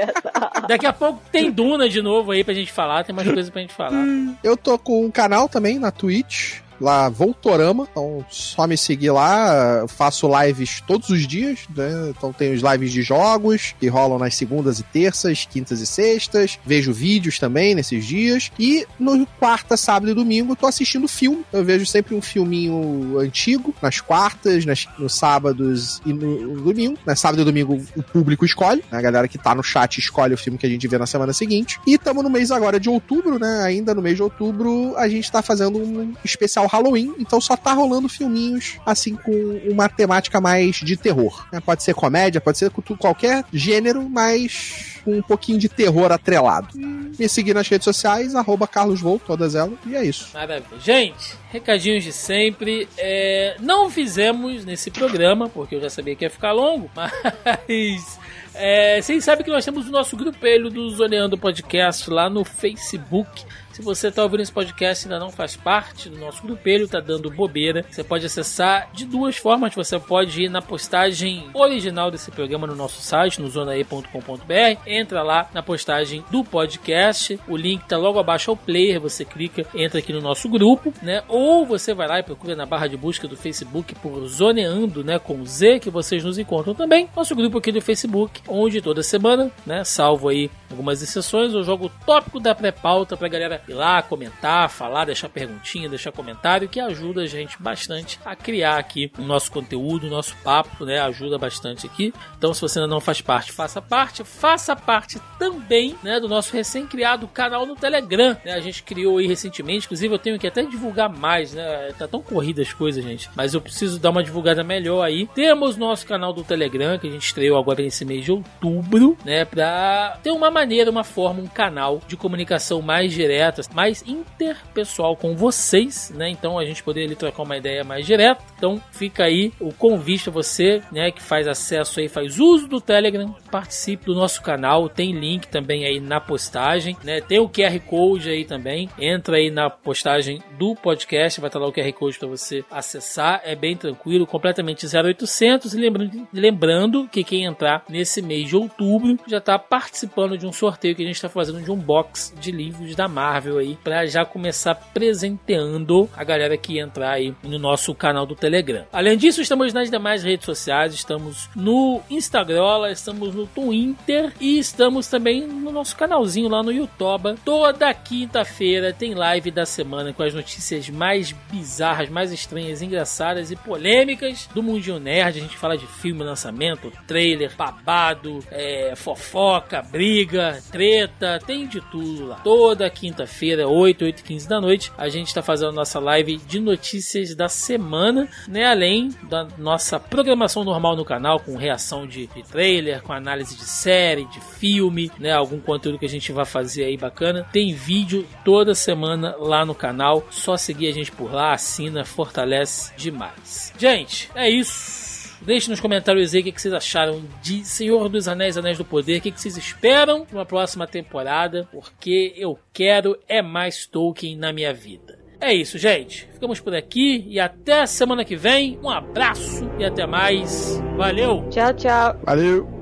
Daqui 0.67 0.85
a 0.85 0.93
pouco 0.93 1.21
tem 1.31 1.51
Duna 1.51 1.87
de 1.89 2.01
novo 2.01 2.31
aí 2.31 2.43
pra 2.43 2.53
gente 2.53 2.71
falar, 2.71 3.03
tem 3.03 3.15
mais 3.15 3.31
coisa 3.31 3.51
pra 3.51 3.61
gente 3.61 3.73
falar. 3.73 4.03
Eu 4.43 4.57
tô 4.57 4.77
com 4.77 5.05
um 5.05 5.11
canal 5.11 5.47
também 5.47 5.79
na 5.79 5.91
Twitch, 5.91 6.59
lá 6.79 7.09
Voltorama, 7.09 7.87
então 7.89 8.25
só 8.29 8.67
me 8.67 8.77
seguir 8.77 9.11
lá, 9.11 9.79
eu 9.81 9.87
faço 9.87 10.29
lives 10.41 10.81
todos 10.85 11.09
os 11.09 11.27
dias, 11.27 11.59
né? 11.75 12.09
Então 12.09 12.33
tem 12.33 12.53
os 12.53 12.61
lives 12.61 12.91
de 12.91 13.01
jogos 13.01 13.75
que 13.79 13.87
rolam 13.87 14.19
nas 14.19 14.35
segundas 14.35 14.79
e 14.79 14.83
terças, 14.83 15.47
quintas 15.49 15.79
e 15.79 15.85
sextas, 15.85 16.59
vejo 16.65 16.91
vídeos 16.91 17.39
também 17.39 17.75
nesses 17.75 18.05
dias 18.05 18.51
e 18.59 18.85
no 18.99 19.25
quarta, 19.39 19.77
sábado 19.77 20.11
e 20.11 20.13
domingo 20.13 20.55
tô 20.55 20.67
assistindo 20.67 21.07
filme. 21.07 21.45
Eu 21.51 21.63
vejo 21.63 21.85
sempre 21.85 22.15
um 22.15 22.21
filminho 22.21 23.19
antigo 23.19 23.73
nas 23.81 24.01
quartas, 24.01 24.65
nas, 24.65 24.87
nos 24.97 25.13
sábados 25.13 26.01
e 26.05 26.13
no, 26.13 26.55
no 26.55 26.61
domingo. 26.61 26.97
Na 27.05 27.15
sábado 27.15 27.41
e 27.41 27.45
domingo 27.45 27.81
o 27.95 28.03
público 28.03 28.45
escolhe, 28.45 28.83
né? 28.91 28.97
a 28.97 29.01
galera 29.01 29.27
que 29.27 29.37
tá 29.37 29.53
no 29.53 29.63
chat 29.63 29.97
escolhe 29.97 30.33
o 30.33 30.37
filme 30.37 30.57
que 30.57 30.65
a 30.65 30.69
gente 30.69 30.87
vê 30.87 30.97
na 30.97 31.05
semana 31.05 31.33
seguinte. 31.33 31.79
E 31.85 31.93
estamos 31.93 32.23
no 32.23 32.29
mês 32.29 32.51
agora 32.51 32.79
de 32.79 32.89
outubro, 32.89 33.39
né? 33.39 33.63
Ainda 33.63 33.93
no 33.93 34.01
mês 34.01 34.15
de 34.15 34.23
outubro 34.23 34.95
a 34.97 35.07
gente 35.07 35.31
tá 35.31 35.41
fazendo 35.41 35.77
um 35.77 36.13
especial 36.23 36.64
Halloween, 36.67 37.13
então 37.19 37.39
só 37.39 37.55
tá 37.55 37.73
rolando 37.73 38.09
filminhos 38.09 38.77
assim 38.85 39.15
com 39.15 39.31
uma 39.69 39.89
temática 39.89 40.39
mais 40.41 40.77
de 40.77 40.95
terror. 40.97 41.45
né? 41.51 41.59
Pode 41.59 41.83
ser 41.83 41.93
comédia, 41.93 42.41
pode 42.41 42.57
ser 42.57 42.71
qualquer 42.99 43.43
gênero, 43.51 44.09
mas 44.09 44.95
com 45.05 45.17
um 45.17 45.21
pouquinho 45.21 45.59
de 45.59 45.69
terror 45.69 46.11
atrelado. 46.11 46.69
Me 46.75 47.29
seguir 47.29 47.53
nas 47.53 47.67
redes 47.67 47.85
sociais, 47.85 48.33
arroba 48.33 48.67
Carlos 48.67 48.99
Volt, 48.99 49.21
todas 49.23 49.53
elas, 49.53 49.77
e 49.85 49.95
é 49.95 50.03
isso. 50.03 50.29
Maravilha. 50.33 50.79
Gente, 50.79 51.35
recadinhos 51.51 52.03
de 52.03 52.11
sempre. 52.11 52.89
É, 52.97 53.55
não 53.59 53.89
fizemos 53.89 54.65
nesse 54.65 54.89
programa, 54.89 55.47
porque 55.47 55.75
eu 55.75 55.81
já 55.81 55.89
sabia 55.89 56.15
que 56.15 56.25
ia 56.25 56.29
ficar 56.29 56.51
longo, 56.51 56.89
mas. 56.95 58.19
É, 58.57 59.01
vocês 59.01 59.23
sabem 59.23 59.43
que 59.43 59.51
nós 59.51 59.65
temos 59.65 59.85
o 59.87 59.91
nosso 59.91 60.15
grupelho 60.15 60.69
do 60.69 60.89
Zoneando 60.89 61.37
Podcast 61.37 62.09
lá 62.09 62.29
no 62.29 62.45
Facebook. 62.45 63.45
Se 63.75 63.81
você 63.81 64.07
está 64.07 64.23
ouvindo 64.23 64.39
esse 64.39 64.53
podcast 64.53 65.05
e 65.05 65.11
ainda 65.11 65.19
não 65.19 65.29
faz 65.29 65.57
parte 65.57 66.07
do 66.07 66.17
nosso 66.17 66.41
grupelho, 66.41 66.87
tá 66.87 67.01
dando 67.01 67.29
bobeira, 67.29 67.85
você 67.91 68.05
pode 68.05 68.25
acessar 68.25 68.89
de 68.93 69.03
duas 69.03 69.35
formas. 69.35 69.75
Você 69.75 69.99
pode 69.99 70.43
ir 70.43 70.49
na 70.49 70.61
postagem 70.61 71.49
original 71.53 72.09
desse 72.09 72.31
programa 72.31 72.65
no 72.65 72.73
nosso 72.73 73.01
site, 73.01 73.41
no 73.41 73.49
zonae.com.br. 73.49 74.79
Entra 74.87 75.21
lá 75.21 75.49
na 75.53 75.61
postagem 75.61 76.23
do 76.31 76.41
podcast. 76.41 77.37
O 77.49 77.57
link 77.57 77.85
tá 77.85 77.97
logo 77.97 78.17
abaixo 78.17 78.49
ao 78.49 78.55
player. 78.55 78.97
Você 79.01 79.25
clica, 79.25 79.65
entra 79.75 79.99
aqui 79.99 80.13
no 80.13 80.21
nosso 80.21 80.47
grupo, 80.47 80.93
né? 81.01 81.21
Ou 81.27 81.65
você 81.65 81.93
vai 81.93 82.07
lá 82.07 82.19
e 82.19 82.23
procura 82.23 82.55
na 82.55 82.65
barra 82.65 82.87
de 82.87 82.95
busca 82.95 83.27
do 83.27 83.35
Facebook 83.35 83.93
por 83.95 84.25
Zoneando, 84.25 85.03
né? 85.03 85.19
Com 85.19 85.45
Z, 85.45 85.81
que 85.81 85.89
vocês 85.89 86.23
nos 86.23 86.37
encontram 86.37 86.73
também. 86.73 87.09
Nosso 87.13 87.35
grupo 87.35 87.57
aqui 87.57 87.73
do 87.73 87.81
Facebook, 87.81 88.41
onde 88.47 88.81
toda 88.81 89.03
semana, 89.03 89.51
né? 89.65 89.83
Salvo 89.83 90.29
aí 90.29 90.49
algumas 90.71 91.01
exceções, 91.01 91.53
eu 91.53 91.63
jogo 91.63 91.87
o 91.87 92.05
tópico 92.05 92.39
da 92.39 92.55
pré-pauta 92.55 93.17
pra 93.17 93.27
galera 93.27 93.64
ir 93.67 93.73
lá, 93.73 94.01
comentar, 94.01 94.69
falar, 94.69 95.05
deixar 95.05 95.29
perguntinha, 95.29 95.89
deixar 95.89 96.11
comentário, 96.11 96.69
que 96.69 96.79
ajuda 96.79 97.21
a 97.21 97.27
gente 97.27 97.61
bastante 97.61 98.19
a 98.25 98.35
criar 98.35 98.77
aqui 98.77 99.11
o 99.17 99.21
nosso 99.21 99.51
conteúdo, 99.51 100.07
o 100.07 100.09
nosso 100.09 100.35
papo, 100.43 100.85
né? 100.85 100.99
Ajuda 100.99 101.37
bastante 101.37 101.85
aqui. 101.85 102.13
Então, 102.37 102.53
se 102.53 102.61
você 102.61 102.79
ainda 102.79 102.89
não 102.89 103.01
faz 103.01 103.21
parte, 103.21 103.51
faça 103.51 103.81
parte. 103.81 104.23
Faça 104.23 104.75
parte 104.75 105.19
também, 105.39 105.95
né? 106.03 106.19
Do 106.19 106.27
nosso 106.27 106.53
recém-criado 106.53 107.27
canal 107.27 107.65
no 107.65 107.75
Telegram. 107.75 108.37
Né? 108.45 108.53
A 108.53 108.59
gente 108.59 108.83
criou 108.83 109.17
aí 109.17 109.27
recentemente, 109.27 109.85
inclusive 109.85 110.13
eu 110.13 110.19
tenho 110.19 110.39
que 110.39 110.47
até 110.47 110.63
divulgar 110.63 111.09
mais, 111.09 111.53
né? 111.53 111.93
Tá 111.97 112.07
tão 112.07 112.21
corrida 112.21 112.61
as 112.61 112.73
coisas, 112.73 113.03
gente. 113.03 113.29
Mas 113.35 113.53
eu 113.53 113.61
preciso 113.61 113.99
dar 113.99 114.09
uma 114.09 114.23
divulgada 114.23 114.63
melhor 114.63 115.03
aí. 115.03 115.27
Temos 115.33 115.77
nosso 115.77 116.05
canal 116.05 116.33
do 116.33 116.43
Telegram, 116.43 116.97
que 116.97 117.07
a 117.07 117.11
gente 117.11 117.25
estreou 117.25 117.57
agora 117.57 117.81
nesse 117.81 118.05
mês 118.05 118.23
de 118.25 118.31
outubro, 118.31 119.17
né? 119.25 119.45
Pra 119.45 120.17
ter 120.21 120.31
uma 120.31 120.51
maneira, 120.51 120.91
uma 120.91 121.03
forma, 121.03 121.41
um 121.41 121.47
canal 121.47 122.01
de 122.07 122.15
comunicação 122.15 122.81
mais 122.81 123.13
direta, 123.13 123.54
mais 123.73 124.03
interpessoal 124.07 125.15
com 125.15 125.35
vocês, 125.35 126.11
né? 126.15 126.29
Então 126.29 126.57
a 126.57 126.65
gente 126.65 126.83
poder 126.83 127.05
ali 127.05 127.15
trocar 127.15 127.43
uma 127.43 127.57
ideia 127.57 127.83
mais 127.83 128.05
direta. 128.05 128.43
Então 128.57 128.81
fica 128.91 129.23
aí 129.23 129.51
o 129.59 129.73
convite 129.73 130.29
a 130.29 130.31
você, 130.31 130.81
né, 130.91 131.11
que 131.11 131.21
faz 131.21 131.47
acesso 131.47 131.99
aí, 131.99 132.07
faz 132.07 132.39
uso 132.39 132.67
do 132.67 132.81
Telegram, 132.81 133.35
participe 133.51 134.05
do 134.05 134.15
nosso 134.15 134.41
canal, 134.41 134.89
tem 134.89 135.11
link 135.11 135.47
também 135.47 135.85
aí 135.85 135.99
na 135.99 136.19
postagem, 136.19 136.97
né? 137.03 137.21
Tem 137.21 137.39
o 137.39 137.49
QR 137.49 137.79
Code 137.85 138.29
aí 138.29 138.45
também. 138.45 138.89
Entra 138.99 139.37
aí 139.37 139.49
na 139.49 139.69
postagem 139.69 140.41
do 140.57 140.75
podcast, 140.75 141.39
vai 141.39 141.49
estar 141.49 141.59
lá 141.59 141.67
o 141.67 141.73
QR 141.73 141.91
Code 141.93 142.17
para 142.19 142.27
você 142.27 142.63
acessar. 142.69 143.41
É 143.43 143.55
bem 143.55 143.75
tranquilo, 143.75 144.25
completamente 144.25 144.85
0800 144.85 145.73
e 145.73 145.77
lembrando, 145.77 146.27
lembrando 146.33 147.07
que 147.07 147.23
quem 147.23 147.45
entrar 147.45 147.83
nesse 147.89 148.21
mês 148.21 148.47
de 148.47 148.55
outubro 148.55 149.17
já 149.27 149.37
está 149.37 149.57
participando 149.57 150.37
de 150.37 150.45
um 150.45 150.51
sorteio 150.51 150.95
que 150.95 151.03
a 151.03 151.05
gente 151.05 151.15
está 151.15 151.29
fazendo 151.29 151.61
de 151.61 151.71
um 151.71 151.77
box 151.77 152.33
de 152.39 152.51
livros 152.51 152.95
da 152.95 153.07
Marvel 153.07 153.44
aí 153.57 153.77
para 153.83 154.05
já 154.05 154.25
começar 154.25 154.75
presenteando 154.93 156.09
a 156.15 156.23
galera 156.23 156.57
que 156.57 156.79
entrar 156.79 157.11
aí 157.11 157.33
no 157.43 157.59
nosso 157.59 157.93
canal 157.93 158.25
do 158.25 158.35
Telegram. 158.35 158.85
Além 158.91 159.17
disso, 159.17 159.41
estamos 159.41 159.73
nas 159.73 159.89
demais 159.89 160.23
redes 160.23 160.45
sociais, 160.45 160.93
estamos 160.93 161.49
no 161.55 162.01
Instagram, 162.09 162.89
estamos 162.91 163.33
no 163.33 163.45
Twitter 163.47 164.33
e 164.39 164.57
estamos 164.59 165.07
também 165.07 165.45
no 165.45 165.71
nosso 165.71 165.95
canalzinho 165.95 166.49
lá 166.49 166.63
no 166.63 166.71
YouTube. 166.71 167.35
Toda 167.43 167.93
quinta-feira 167.93 168.93
tem 168.93 169.13
live 169.13 169.51
da 169.51 169.65
semana 169.65 170.13
com 170.13 170.23
as 170.23 170.33
notícias 170.33 170.89
mais 170.89 171.31
bizarras, 171.51 172.09
mais 172.09 172.31
estranhas, 172.31 172.81
engraçadas 172.81 173.51
e 173.51 173.55
polêmicas 173.55 174.49
do 174.53 174.63
Mundinho 174.63 174.99
Nerd. 174.99 175.39
A 175.39 175.41
gente 175.41 175.57
fala 175.57 175.77
de 175.77 175.87
filme, 175.87 176.23
lançamento, 176.23 176.91
trailer, 177.07 177.55
babado, 177.55 178.39
é, 178.51 178.93
fofoca, 178.95 179.81
briga, 179.81 180.61
treta, 180.71 181.39
tem 181.45 181.67
de 181.67 181.81
tudo 181.91 182.27
lá. 182.27 182.35
Toda 182.37 182.89
quinta-feira, 182.89 183.34
8, 183.41 184.05
8 184.05 184.23
15 184.23 184.47
da 184.47 184.61
noite, 184.61 184.91
a 184.97 185.09
gente 185.09 185.27
está 185.27 185.41
fazendo 185.41 185.71
nossa 185.71 185.99
live 185.99 186.37
de 186.37 186.59
notícias 186.59 187.35
da 187.35 187.49
semana, 187.49 188.27
né? 188.47 188.65
Além 188.65 189.09
da 189.23 189.47
nossa 189.57 189.99
programação 189.99 190.63
normal 190.63 190.95
no 190.95 191.05
canal, 191.05 191.39
com 191.39 191.55
reação 191.55 192.07
de, 192.07 192.27
de 192.27 192.43
trailer, 192.43 193.01
com 193.01 193.13
análise 193.13 193.55
de 193.55 193.65
série, 193.65 194.25
de 194.25 194.39
filme, 194.39 195.11
né? 195.19 195.33
Algum 195.33 195.59
conteúdo 195.59 195.99
que 195.99 196.05
a 196.05 196.09
gente 196.09 196.31
vai 196.31 196.45
fazer 196.45 196.85
aí 196.85 196.97
bacana. 196.97 197.45
Tem 197.51 197.73
vídeo 197.73 198.25
toda 198.43 198.73
semana 198.73 199.35
lá 199.37 199.65
no 199.65 199.75
canal. 199.75 200.25
Só 200.29 200.57
seguir 200.57 200.87
a 200.87 200.93
gente 200.93 201.11
por 201.11 201.33
lá, 201.33 201.53
assina, 201.53 202.05
fortalece 202.05 202.93
demais. 202.95 203.73
Gente, 203.77 204.29
é 204.35 204.49
isso. 204.49 205.04
Deixe 205.45 205.69
nos 205.69 205.79
comentários 205.79 206.33
aí 206.33 206.41
o 206.41 206.43
que 206.43 206.59
vocês 206.59 206.73
acharam 206.73 207.21
de 207.41 207.63
Senhor 207.63 208.09
dos 208.09 208.27
Anéis, 208.27 208.57
Anéis 208.57 208.77
do 208.77 208.85
Poder, 208.85 209.19
o 209.19 209.21
que 209.21 209.31
vocês 209.31 209.55
esperam 209.55 210.25
de 210.25 210.33
uma 210.33 210.45
próxima 210.45 210.87
temporada, 210.87 211.67
porque 211.71 212.33
eu 212.35 212.57
quero 212.73 213.17
é 213.27 213.41
mais 213.41 213.85
Tolkien 213.85 214.35
na 214.35 214.51
minha 214.51 214.73
vida. 214.73 215.19
É 215.39 215.53
isso, 215.53 215.77
gente. 215.77 216.27
Ficamos 216.33 216.59
por 216.59 216.73
aqui 216.73 217.25
e 217.27 217.39
até 217.39 217.85
semana 217.85 218.25
que 218.25 218.35
vem. 218.35 218.79
Um 218.81 218.89
abraço 218.89 219.69
e 219.77 219.85
até 219.85 220.07
mais. 220.07 220.81
Valeu! 220.97 221.47
Tchau, 221.49 221.73
tchau. 221.73 222.19
Valeu! 222.23 222.74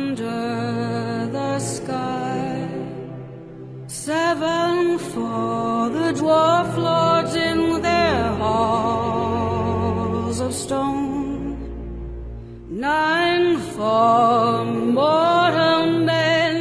Under 0.00 1.28
the 1.36 1.58
sky. 1.58 2.68
Seven 3.86 4.98
for 5.12 5.90
the 5.96 6.08
dwarf 6.20 6.70
lords 6.86 7.34
in 7.48 7.60
their 7.88 8.22
halls 8.42 10.38
of 10.46 10.52
stone. 10.64 11.56
Nine 12.90 13.48
for 13.74 14.64
mortal 15.00 15.86
men 16.12 16.54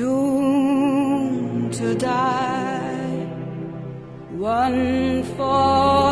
doomed 0.00 1.72
to 1.80 1.88
die. 1.94 3.26
One 4.58 5.24
for 5.36 6.07